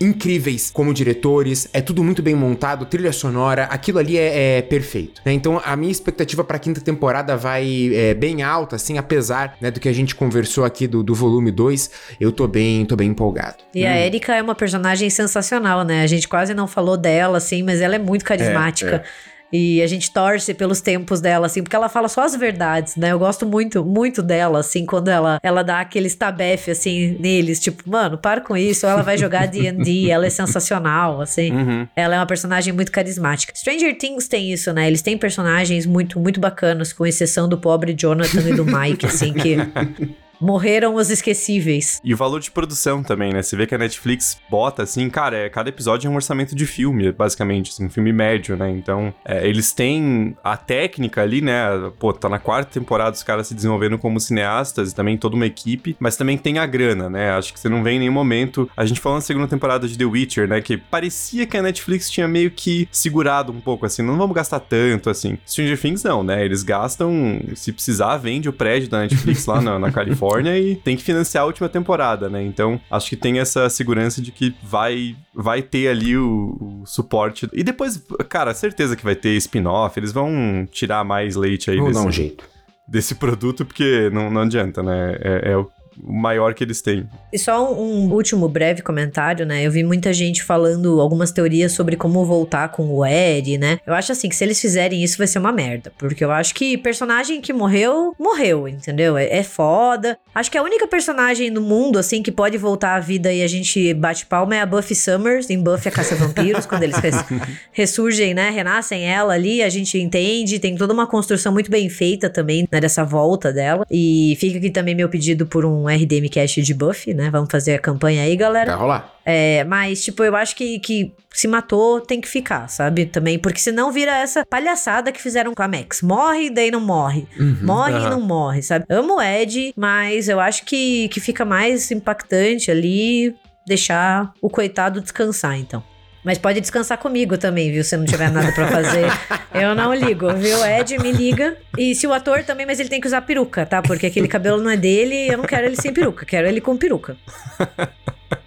incríveis 0.00 0.70
como 0.70 0.94
diretores, 0.94 1.68
é 1.72 1.80
tudo 1.80 2.04
muito 2.04 2.22
bem 2.22 2.34
montado, 2.34 2.84
trilha 2.84 3.12
sonora, 3.12 3.64
aquilo 3.64 3.98
ali 3.98 4.16
é, 4.16 4.58
é 4.58 4.62
perfeito. 4.62 5.20
Né? 5.24 5.32
Então 5.32 5.60
a 5.64 5.74
minha 5.76 5.90
expectativa 5.90 6.44
para 6.44 6.56
a 6.56 6.60
quinta 6.60 6.80
temporada 6.80 7.36
vai 7.36 7.90
é, 7.92 8.14
bem 8.14 8.42
alta, 8.42 8.76
assim, 8.76 8.96
apesar 8.96 9.56
né, 9.60 9.70
do 9.70 9.80
que 9.80 9.88
a 9.88 9.92
gente 9.92 10.14
conversou 10.14 10.64
aqui 10.64 10.86
do, 10.86 11.02
do 11.02 11.14
volume 11.14 11.50
2, 11.50 11.90
eu 12.20 12.30
tô 12.30 12.46
bem, 12.46 12.84
tô 12.84 12.94
bem 12.94 13.10
empolgado. 13.10 13.56
E 13.74 13.84
hum. 13.84 13.88
a 13.88 13.98
Erika 13.98 14.34
é 14.34 14.42
uma 14.42 14.54
personagem 14.54 15.10
sensacional, 15.10 15.84
né? 15.84 16.02
A 16.02 16.06
gente 16.06 16.28
quase 16.28 16.54
não 16.54 16.66
falou 16.66 16.96
dela, 16.96 17.38
assim, 17.38 17.62
mas 17.62 17.80
ela 17.80 17.96
é 17.96 17.98
muito 17.98 18.24
carismática. 18.24 18.90
É, 18.90 18.94
é. 18.96 19.04
E 19.52 19.82
a 19.82 19.86
gente 19.86 20.10
torce 20.10 20.52
pelos 20.52 20.80
tempos 20.80 21.20
dela, 21.20 21.46
assim, 21.46 21.62
porque 21.62 21.74
ela 21.74 21.88
fala 21.88 22.08
só 22.08 22.22
as 22.22 22.36
verdades, 22.36 22.96
né? 22.96 23.12
Eu 23.12 23.18
gosto 23.18 23.46
muito, 23.46 23.84
muito 23.84 24.22
dela, 24.22 24.60
assim, 24.60 24.84
quando 24.84 25.08
ela, 25.08 25.38
ela 25.42 25.62
dá 25.62 25.80
aquele 25.80 26.06
stabefe, 26.08 26.70
assim, 26.70 27.16
neles, 27.18 27.58
tipo, 27.58 27.88
mano, 27.88 28.18
para 28.18 28.40
com 28.40 28.56
isso, 28.56 28.86
ela 28.86 29.02
vai 29.02 29.16
jogar 29.16 29.46
D&D, 29.46 30.08
ela 30.10 30.26
é 30.26 30.30
sensacional, 30.30 31.20
assim. 31.20 31.50
Uhum. 31.50 31.88
Ela 31.96 32.16
é 32.16 32.18
uma 32.18 32.26
personagem 32.26 32.72
muito 32.72 32.92
carismática. 32.92 33.54
Stranger 33.56 33.96
Things 33.96 34.28
tem 34.28 34.52
isso, 34.52 34.72
né? 34.72 34.86
Eles 34.86 35.02
têm 35.02 35.16
personagens 35.16 35.86
muito, 35.86 36.20
muito 36.20 36.40
bacanas, 36.40 36.92
com 36.92 37.06
exceção 37.06 37.48
do 37.48 37.56
pobre 37.56 37.94
Jonathan 37.94 38.40
e 38.40 38.54
do 38.54 38.64
Mike, 38.64 39.06
assim, 39.06 39.32
que... 39.32 39.56
Morreram 40.40 40.94
os 40.94 41.10
esquecíveis. 41.10 42.00
E 42.04 42.14
o 42.14 42.16
valor 42.16 42.40
de 42.40 42.50
produção 42.50 43.02
também, 43.02 43.32
né? 43.32 43.42
Você 43.42 43.56
vê 43.56 43.66
que 43.66 43.74
a 43.74 43.78
Netflix 43.78 44.40
bota, 44.48 44.84
assim, 44.84 45.10
cara, 45.10 45.36
é, 45.36 45.48
cada 45.48 45.68
episódio 45.68 46.06
é 46.06 46.10
um 46.10 46.14
orçamento 46.14 46.54
de 46.54 46.64
filme, 46.64 47.10
basicamente, 47.10 47.70
assim, 47.70 47.86
um 47.86 47.90
filme 47.90 48.12
médio, 48.12 48.56
né? 48.56 48.70
Então, 48.70 49.12
é, 49.24 49.46
eles 49.48 49.72
têm 49.72 50.36
a 50.44 50.56
técnica 50.56 51.22
ali, 51.22 51.40
né? 51.40 51.66
Pô, 51.98 52.12
tá 52.12 52.28
na 52.28 52.38
quarta 52.38 52.72
temporada 52.72 53.16
os 53.16 53.22
caras 53.22 53.48
se 53.48 53.54
desenvolvendo 53.54 53.98
como 53.98 54.20
cineastas 54.20 54.92
e 54.92 54.94
também 54.94 55.16
toda 55.16 55.34
uma 55.34 55.46
equipe, 55.46 55.96
mas 55.98 56.16
também 56.16 56.38
tem 56.38 56.58
a 56.58 56.66
grana, 56.66 57.10
né? 57.10 57.32
Acho 57.32 57.52
que 57.52 57.58
você 57.58 57.68
não 57.68 57.82
vê 57.82 57.92
em 57.92 57.98
nenhum 57.98 58.12
momento. 58.12 58.70
A 58.76 58.86
gente 58.86 59.00
falou 59.00 59.18
na 59.18 59.22
segunda 59.22 59.48
temporada 59.48 59.88
de 59.88 59.98
The 59.98 60.04
Witcher, 60.04 60.48
né? 60.48 60.60
Que 60.60 60.76
parecia 60.76 61.46
que 61.46 61.56
a 61.56 61.62
Netflix 61.62 62.10
tinha 62.10 62.28
meio 62.28 62.50
que 62.50 62.88
segurado 62.92 63.52
um 63.52 63.60
pouco, 63.60 63.86
assim, 63.86 64.02
não 64.02 64.16
vamos 64.16 64.36
gastar 64.36 64.60
tanto, 64.60 65.10
assim. 65.10 65.36
Stranger 65.46 65.80
Things 65.80 66.02
não, 66.04 66.22
né? 66.22 66.44
Eles 66.44 66.62
gastam, 66.62 67.40
se 67.56 67.72
precisar, 67.72 68.16
vende 68.18 68.48
o 68.48 68.52
prédio 68.52 68.88
da 68.88 69.00
Netflix 69.00 69.44
lá 69.46 69.60
na, 69.60 69.78
na 69.78 69.90
Califórnia. 69.92 70.27
Califórnia 70.28 70.58
e 70.58 70.76
tem 70.76 70.96
que 70.96 71.02
financiar 71.02 71.44
a 71.44 71.46
última 71.46 71.68
temporada, 71.68 72.28
né? 72.28 72.42
Então, 72.42 72.80
acho 72.90 73.08
que 73.08 73.16
tem 73.16 73.38
essa 73.38 73.68
segurança 73.68 74.20
de 74.20 74.30
que 74.32 74.54
vai 74.62 75.16
vai 75.34 75.62
ter 75.62 75.88
ali 75.88 76.16
o, 76.16 76.56
o 76.60 76.86
suporte. 76.86 77.48
E 77.52 77.62
depois, 77.62 78.02
cara, 78.28 78.52
certeza 78.54 78.96
que 78.96 79.04
vai 79.04 79.14
ter 79.14 79.30
spin-off, 79.36 79.98
eles 79.98 80.12
vão 80.12 80.66
tirar 80.70 81.04
mais 81.04 81.36
leite 81.36 81.70
aí 81.70 81.80
desse, 81.80 81.92
dar 81.92 82.02
um 82.02 82.12
jeito. 82.12 82.44
desse 82.86 83.14
produto, 83.14 83.64
porque 83.64 84.10
não, 84.12 84.30
não 84.30 84.42
adianta, 84.42 84.82
né? 84.82 85.16
É, 85.20 85.52
é 85.52 85.56
o 85.56 85.70
maior 86.02 86.54
que 86.54 86.64
eles 86.64 86.80
têm. 86.82 87.08
E 87.32 87.38
só 87.38 87.72
um, 87.72 88.12
último 88.12 88.48
breve 88.48 88.82
comentário, 88.82 89.44
né? 89.44 89.62
Eu 89.66 89.70
vi 89.70 89.82
muita 89.84 90.12
gente 90.12 90.42
falando 90.42 91.00
algumas 91.00 91.30
teorias 91.30 91.72
sobre 91.72 91.96
como 91.96 92.24
voltar 92.24 92.68
com 92.68 92.88
o 92.88 93.04
Ed, 93.04 93.58
né? 93.58 93.78
Eu 93.86 93.94
acho 93.94 94.12
assim 94.12 94.28
que 94.28 94.36
se 94.36 94.44
eles 94.44 94.60
fizerem 94.60 95.02
isso 95.02 95.18
vai 95.18 95.26
ser 95.26 95.38
uma 95.38 95.52
merda, 95.52 95.92
porque 95.98 96.24
eu 96.24 96.30
acho 96.30 96.54
que 96.54 96.76
personagem 96.78 97.40
que 97.40 97.52
morreu, 97.52 98.14
morreu, 98.18 98.68
entendeu? 98.68 99.16
É, 99.16 99.38
é 99.38 99.42
foda. 99.42 100.18
Acho 100.34 100.50
que 100.50 100.58
a 100.58 100.62
única 100.62 100.86
personagem 100.86 101.50
no 101.50 101.60
mundo, 101.60 101.98
assim, 101.98 102.22
que 102.22 102.30
pode 102.30 102.56
voltar 102.56 102.94
à 102.94 103.00
vida 103.00 103.32
e 103.32 103.42
a 103.42 103.46
gente 103.46 103.92
bate 103.94 104.26
palma 104.26 104.56
é 104.56 104.60
a 104.60 104.66
Buffy 104.66 104.94
Summers, 104.94 105.50
em 105.50 105.60
Buffy 105.60 105.88
a 105.88 105.90
Caça 105.90 106.14
Vampiros, 106.14 106.66
quando 106.66 106.84
eles 106.84 106.96
res 106.98 107.16
ressurgem, 107.72 108.34
né? 108.34 108.50
Renascem 108.50 109.04
ela 109.04 109.34
ali, 109.34 109.62
a 109.62 109.68
gente 109.68 109.98
entende, 109.98 110.58
tem 110.58 110.76
toda 110.76 110.92
uma 110.92 111.06
construção 111.06 111.52
muito 111.52 111.70
bem 111.70 111.88
feita 111.88 112.30
também, 112.30 112.68
né? 112.70 112.80
Dessa 112.80 113.04
volta 113.04 113.52
dela. 113.52 113.84
E 113.90 114.36
fica 114.38 114.58
aqui 114.58 114.70
também 114.70 114.94
meu 114.94 115.08
pedido 115.08 115.46
por 115.46 115.64
um 115.64 115.87
RDM 115.88 116.28
Cast 116.30 116.62
de 116.62 116.74
Buffy, 116.74 117.14
né? 117.14 117.30
Vamos 117.30 117.48
fazer 117.50 117.74
a 117.74 117.78
campanha 117.78 118.22
aí, 118.22 118.36
galera. 118.36 118.72
Vai 118.72 118.80
rolar. 118.80 119.14
É, 119.24 119.64
mas, 119.64 120.02
tipo, 120.02 120.24
eu 120.24 120.34
acho 120.34 120.56
que, 120.56 120.78
que 120.78 121.12
se 121.30 121.46
matou, 121.46 122.00
tem 122.00 122.20
que 122.20 122.28
ficar, 122.28 122.68
sabe? 122.68 123.06
Também, 123.06 123.38
porque 123.38 123.60
senão 123.60 123.92
vira 123.92 124.16
essa 124.16 124.44
palhaçada 124.46 125.12
que 125.12 125.20
fizeram 125.20 125.54
com 125.54 125.62
a 125.62 125.68
Max. 125.68 126.00
Morre 126.02 126.46
e 126.46 126.50
daí 126.50 126.70
não 126.70 126.80
morre. 126.80 127.26
Uhum, 127.38 127.58
morre 127.62 127.94
uhum. 127.94 128.06
e 128.06 128.10
não 128.10 128.20
morre, 128.20 128.62
sabe? 128.62 128.86
Amo 128.88 129.16
o 129.16 129.22
Ed, 129.22 129.72
mas 129.76 130.28
eu 130.28 130.40
acho 130.40 130.64
que, 130.64 131.08
que 131.08 131.20
fica 131.20 131.44
mais 131.44 131.90
impactante 131.90 132.70
ali 132.70 133.34
deixar 133.66 134.32
o 134.40 134.48
coitado 134.48 135.00
descansar, 135.00 135.58
então. 135.58 135.82
Mas 136.24 136.38
pode 136.38 136.60
descansar 136.60 136.98
comigo 136.98 137.38
também, 137.38 137.70
viu? 137.70 137.84
Se 137.84 137.96
não 137.96 138.04
tiver 138.04 138.30
nada 138.30 138.52
para 138.52 138.68
fazer. 138.68 139.06
eu 139.54 139.74
não 139.74 139.94
ligo, 139.94 140.32
viu? 140.34 140.64
Ed, 140.64 140.98
me 140.98 141.12
liga. 141.12 141.56
E 141.76 141.94
se 141.94 142.06
o 142.06 142.12
ator 142.12 142.42
também, 142.44 142.66
mas 142.66 142.80
ele 142.80 142.88
tem 142.88 143.00
que 143.00 143.06
usar 143.06 143.22
peruca, 143.22 143.64
tá? 143.64 143.80
Porque 143.80 144.06
aquele 144.06 144.28
cabelo 144.28 144.60
não 144.62 144.70
é 144.70 144.76
dele, 144.76 145.28
eu 145.28 145.38
não 145.38 145.44
quero 145.44 145.66
ele 145.66 145.76
sem 145.76 145.92
peruca, 145.92 146.26
quero 146.26 146.46
ele 146.46 146.60
com 146.60 146.76
peruca. 146.76 147.16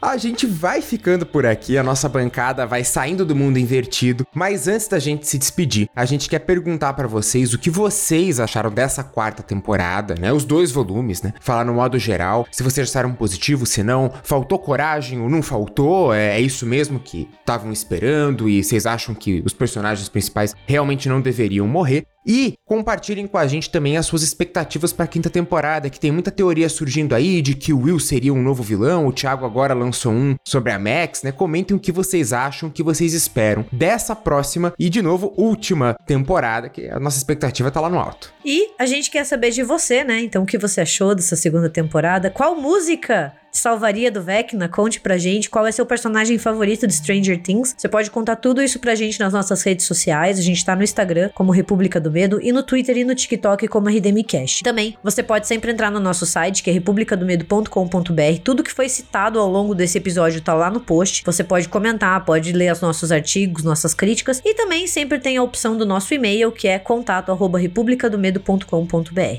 A 0.00 0.18
gente 0.18 0.46
vai 0.46 0.82
ficando 0.82 1.24
por 1.24 1.46
aqui, 1.46 1.78
a 1.78 1.82
nossa 1.82 2.08
bancada 2.08 2.66
vai 2.66 2.84
saindo 2.84 3.24
do 3.24 3.34
mundo 3.34 3.58
invertido, 3.58 4.26
mas 4.34 4.68
antes 4.68 4.88
da 4.88 4.98
gente 4.98 5.26
se 5.26 5.38
despedir, 5.38 5.88
a 5.96 6.04
gente 6.04 6.28
quer 6.28 6.40
perguntar 6.40 6.92
para 6.92 7.08
vocês 7.08 7.54
o 7.54 7.58
que 7.58 7.70
vocês 7.70 8.38
acharam 8.38 8.70
dessa 8.70 9.02
quarta 9.02 9.42
temporada, 9.42 10.14
né? 10.14 10.32
Os 10.32 10.44
dois 10.44 10.70
volumes, 10.70 11.22
né? 11.22 11.32
Falar 11.40 11.64
no 11.64 11.74
modo 11.74 11.98
geral, 11.98 12.46
se 12.50 12.62
vocês 12.62 12.90
acharam 12.90 13.14
positivo, 13.14 13.64
se 13.64 13.82
não, 13.82 14.12
faltou 14.22 14.58
coragem 14.58 15.20
ou 15.20 15.30
não 15.30 15.42
faltou, 15.42 16.12
é, 16.12 16.36
é 16.36 16.40
isso 16.40 16.66
mesmo 16.66 17.00
que 17.00 17.28
estavam 17.40 17.72
esperando 17.72 18.48
e 18.48 18.62
vocês 18.62 18.84
acham 18.84 19.14
que 19.14 19.42
os 19.46 19.54
personagens 19.54 20.08
principais 20.08 20.54
realmente 20.66 21.08
não 21.08 21.20
deveriam 21.20 21.66
morrer. 21.66 22.06
E 22.26 22.58
compartilhem 22.64 23.28
com 23.28 23.38
a 23.38 23.46
gente 23.46 23.70
também 23.70 23.96
as 23.96 24.04
suas 24.04 24.24
expectativas 24.24 24.92
para 24.92 25.04
a 25.04 25.08
quinta 25.08 25.30
temporada, 25.30 25.88
que 25.88 26.00
tem 26.00 26.10
muita 26.10 26.32
teoria 26.32 26.68
surgindo 26.68 27.14
aí 27.14 27.40
de 27.40 27.54
que 27.54 27.72
o 27.72 27.82
Will 27.82 28.00
seria 28.00 28.34
um 28.34 28.42
novo 28.42 28.64
vilão. 28.64 29.06
O 29.06 29.12
Thiago 29.12 29.46
agora 29.46 29.72
lançou 29.72 29.86
um 30.04 30.36
sobre 30.46 30.72
a 30.72 30.78
Max, 30.78 31.22
né? 31.22 31.32
Comentem 31.32 31.76
o 31.76 31.80
que 31.80 31.92
vocês 31.92 32.32
acham, 32.32 32.68
o 32.68 32.72
que 32.72 32.82
vocês 32.82 33.14
esperam 33.14 33.64
dessa 33.72 34.14
próxima 34.14 34.74
e, 34.78 34.90
de 34.90 35.00
novo, 35.00 35.32
última 35.36 35.94
temporada, 36.06 36.68
que 36.68 36.88
a 36.88 37.00
nossa 37.00 37.16
expectativa 37.16 37.70
tá 37.70 37.80
lá 37.80 37.88
no 37.88 37.98
alto. 37.98 38.35
E 38.48 38.70
a 38.78 38.86
gente 38.86 39.10
quer 39.10 39.24
saber 39.24 39.50
de 39.50 39.64
você, 39.64 40.04
né? 40.04 40.20
Então, 40.20 40.44
o 40.44 40.46
que 40.46 40.56
você 40.56 40.80
achou 40.80 41.16
dessa 41.16 41.34
segunda 41.34 41.68
temporada? 41.68 42.30
Qual 42.30 42.54
música 42.54 43.34
salvaria 43.50 44.10
do 44.10 44.22
Vecna? 44.22 44.68
Conte 44.68 45.00
pra 45.00 45.16
gente 45.16 45.48
qual 45.50 45.66
é 45.66 45.72
seu 45.72 45.86
personagem 45.86 46.38
favorito 46.38 46.86
de 46.86 46.94
Stranger 46.94 47.40
Things. 47.42 47.74
Você 47.76 47.88
pode 47.88 48.10
contar 48.10 48.36
tudo 48.36 48.62
isso 48.62 48.78
pra 48.78 48.94
gente 48.94 49.18
nas 49.18 49.32
nossas 49.32 49.62
redes 49.62 49.86
sociais. 49.86 50.38
A 50.38 50.42
gente 50.42 50.64
tá 50.64 50.76
no 50.76 50.84
Instagram 50.84 51.30
como 51.34 51.50
República 51.50 51.98
do 52.00 52.10
Medo 52.10 52.38
e 52.40 52.52
no 52.52 52.62
Twitter 52.62 52.96
e 52.98 53.04
no 53.04 53.14
TikTok 53.14 53.66
como 53.68 53.88
RDMcast. 53.88 54.62
Também 54.62 54.96
você 55.02 55.22
pode 55.22 55.46
sempre 55.46 55.72
entrar 55.72 55.90
no 55.90 56.00
nosso 56.00 56.26
site 56.26 56.62
que 56.62 56.70
é 56.70 56.72
republicadomedo.com.br. 56.72 58.40
Tudo 58.44 58.62
que 58.62 58.72
foi 58.72 58.88
citado 58.88 59.40
ao 59.40 59.50
longo 59.50 59.74
desse 59.74 59.98
episódio 59.98 60.40
tá 60.40 60.54
lá 60.54 60.70
no 60.70 60.80
post. 60.80 61.24
Você 61.24 61.42
pode 61.42 61.68
comentar, 61.68 62.24
pode 62.24 62.52
ler 62.52 62.72
os 62.72 62.80
nossos 62.80 63.10
artigos, 63.10 63.64
nossas 63.64 63.94
críticas 63.94 64.40
e 64.44 64.54
também 64.54 64.86
sempre 64.86 65.18
tem 65.18 65.36
a 65.36 65.42
opção 65.42 65.76
do 65.76 65.86
nosso 65.86 66.12
e-mail 66.14 66.52
que 66.52 66.68
é 66.68 66.78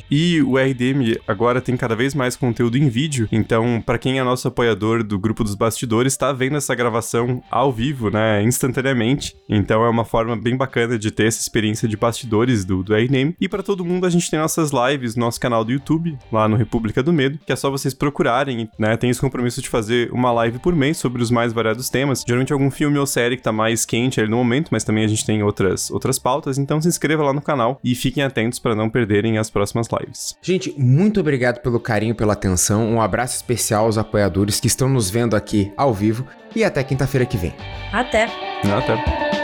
E 0.10 0.41
o 0.41 0.57
RDM 0.57 1.19
agora 1.28 1.61
tem 1.61 1.76
cada 1.78 1.95
vez 1.95 2.14
mais 2.14 2.36
conteúdo 2.36 2.78
em 2.78 2.90
vídeo, 2.90 3.28
então 3.32 3.82
para 3.86 3.98
quem 3.98 4.19
é 4.19 4.24
nosso 4.24 4.48
apoiador 4.48 5.03
do 5.03 5.18
grupo 5.19 5.44
dos 5.44 5.56
bastidores 5.56 6.14
está 6.14 6.32
vendo 6.32 6.57
essa 6.57 6.76
gravação 6.76 7.41
ao 7.49 7.72
vivo, 7.72 8.10
né, 8.10 8.41
instantaneamente. 8.44 9.36
Então 9.49 9.84
é 9.84 9.90
uma 9.90 10.06
forma 10.06 10.36
bem 10.36 10.56
bacana 10.56 10.98
de 10.98 11.11
ter 11.11 11.28
essa 11.28 11.41
experiência 11.41 11.88
de 11.88 11.98
bastidores 11.98 12.65
do, 12.65 12.84
do 12.84 12.95
R-Name. 12.95 13.36
E 13.40 13.48
para 13.48 13.64
todo 13.64 13.86
mundo 13.86 14.06
a 14.06 14.10
gente 14.10 14.30
tem 14.30 14.40
nossas 14.40 14.72
lives, 14.72 15.15
nosso 15.15 15.40
canal 15.40 15.64
do 15.64 15.72
YouTube, 15.72 16.18
lá 16.32 16.48
no 16.48 16.56
República 16.56 17.02
do 17.03 17.14
Medo, 17.14 17.40
que 17.45 17.52
é 17.52 17.56
só 17.56 17.69
vocês 17.69 17.94
procurarem, 17.94 18.69
né, 18.78 18.98
tem 18.98 19.10
esse 19.10 19.22
compromisso 19.22 19.61
de 19.61 19.69
fazer 19.69 20.11
uma 20.11 20.32
live 20.32 20.60
por 20.60 20.76
mês 20.76 20.98
sobre 20.98 21.22
os 21.22 21.32
mais 21.32 21.53
variados 21.53 21.90
temas. 21.90 22.24
Geralmente 22.28 22.53
algum 22.53 22.72
filme 22.72 22.98
ou 22.98 23.06
série 23.06 23.38
que 23.38 23.44
tá 23.44 23.52
mais 23.52 23.86
quente 23.86 24.19
ali 24.19 24.30
no 24.30 24.38
momento, 24.38 24.69
mas 24.72 24.84
também 24.84 25.03
a 25.03 25.07
gente 25.07 25.26
tem 25.26 25.44
outras, 25.44 25.90
outras 25.91 26.19
pautas, 26.19 26.57
então 26.57 26.82
se 26.82 26.88
inscreva 26.88 27.24
lá 27.24 27.34
no 27.34 27.41
canal 27.41 27.80
e 27.84 27.95
fiquem 27.95 28.24
atentos 28.24 28.60
para 28.60 28.76
não 28.88 28.89
perderem 28.89 29.38
as 29.38 29.49
próximas 29.49 29.88
lives. 29.99 30.38
Gente, 30.41 30.73
muito 30.77 31.19
obrigado 31.19 31.61
pelo 31.61 31.80
carinho, 31.80 32.15
pela 32.15 32.34
atenção, 32.34 32.89
um 32.89 33.01
abraço 33.01 33.35
especial 33.35 33.85
aos 33.85 33.97
apoiadores 33.97 34.59
que 34.59 34.68
estão 34.68 34.89
nos 34.89 35.09
vendo 35.09 35.35
aqui 35.35 35.72
ao 35.77 35.93
vivo 35.93 36.26
e 36.55 36.64
até 36.64 36.84
quinta-feira 36.84 37.26
que 37.26 37.38
vem. 37.38 37.53
Até. 37.91 38.26
Até. 38.64 39.36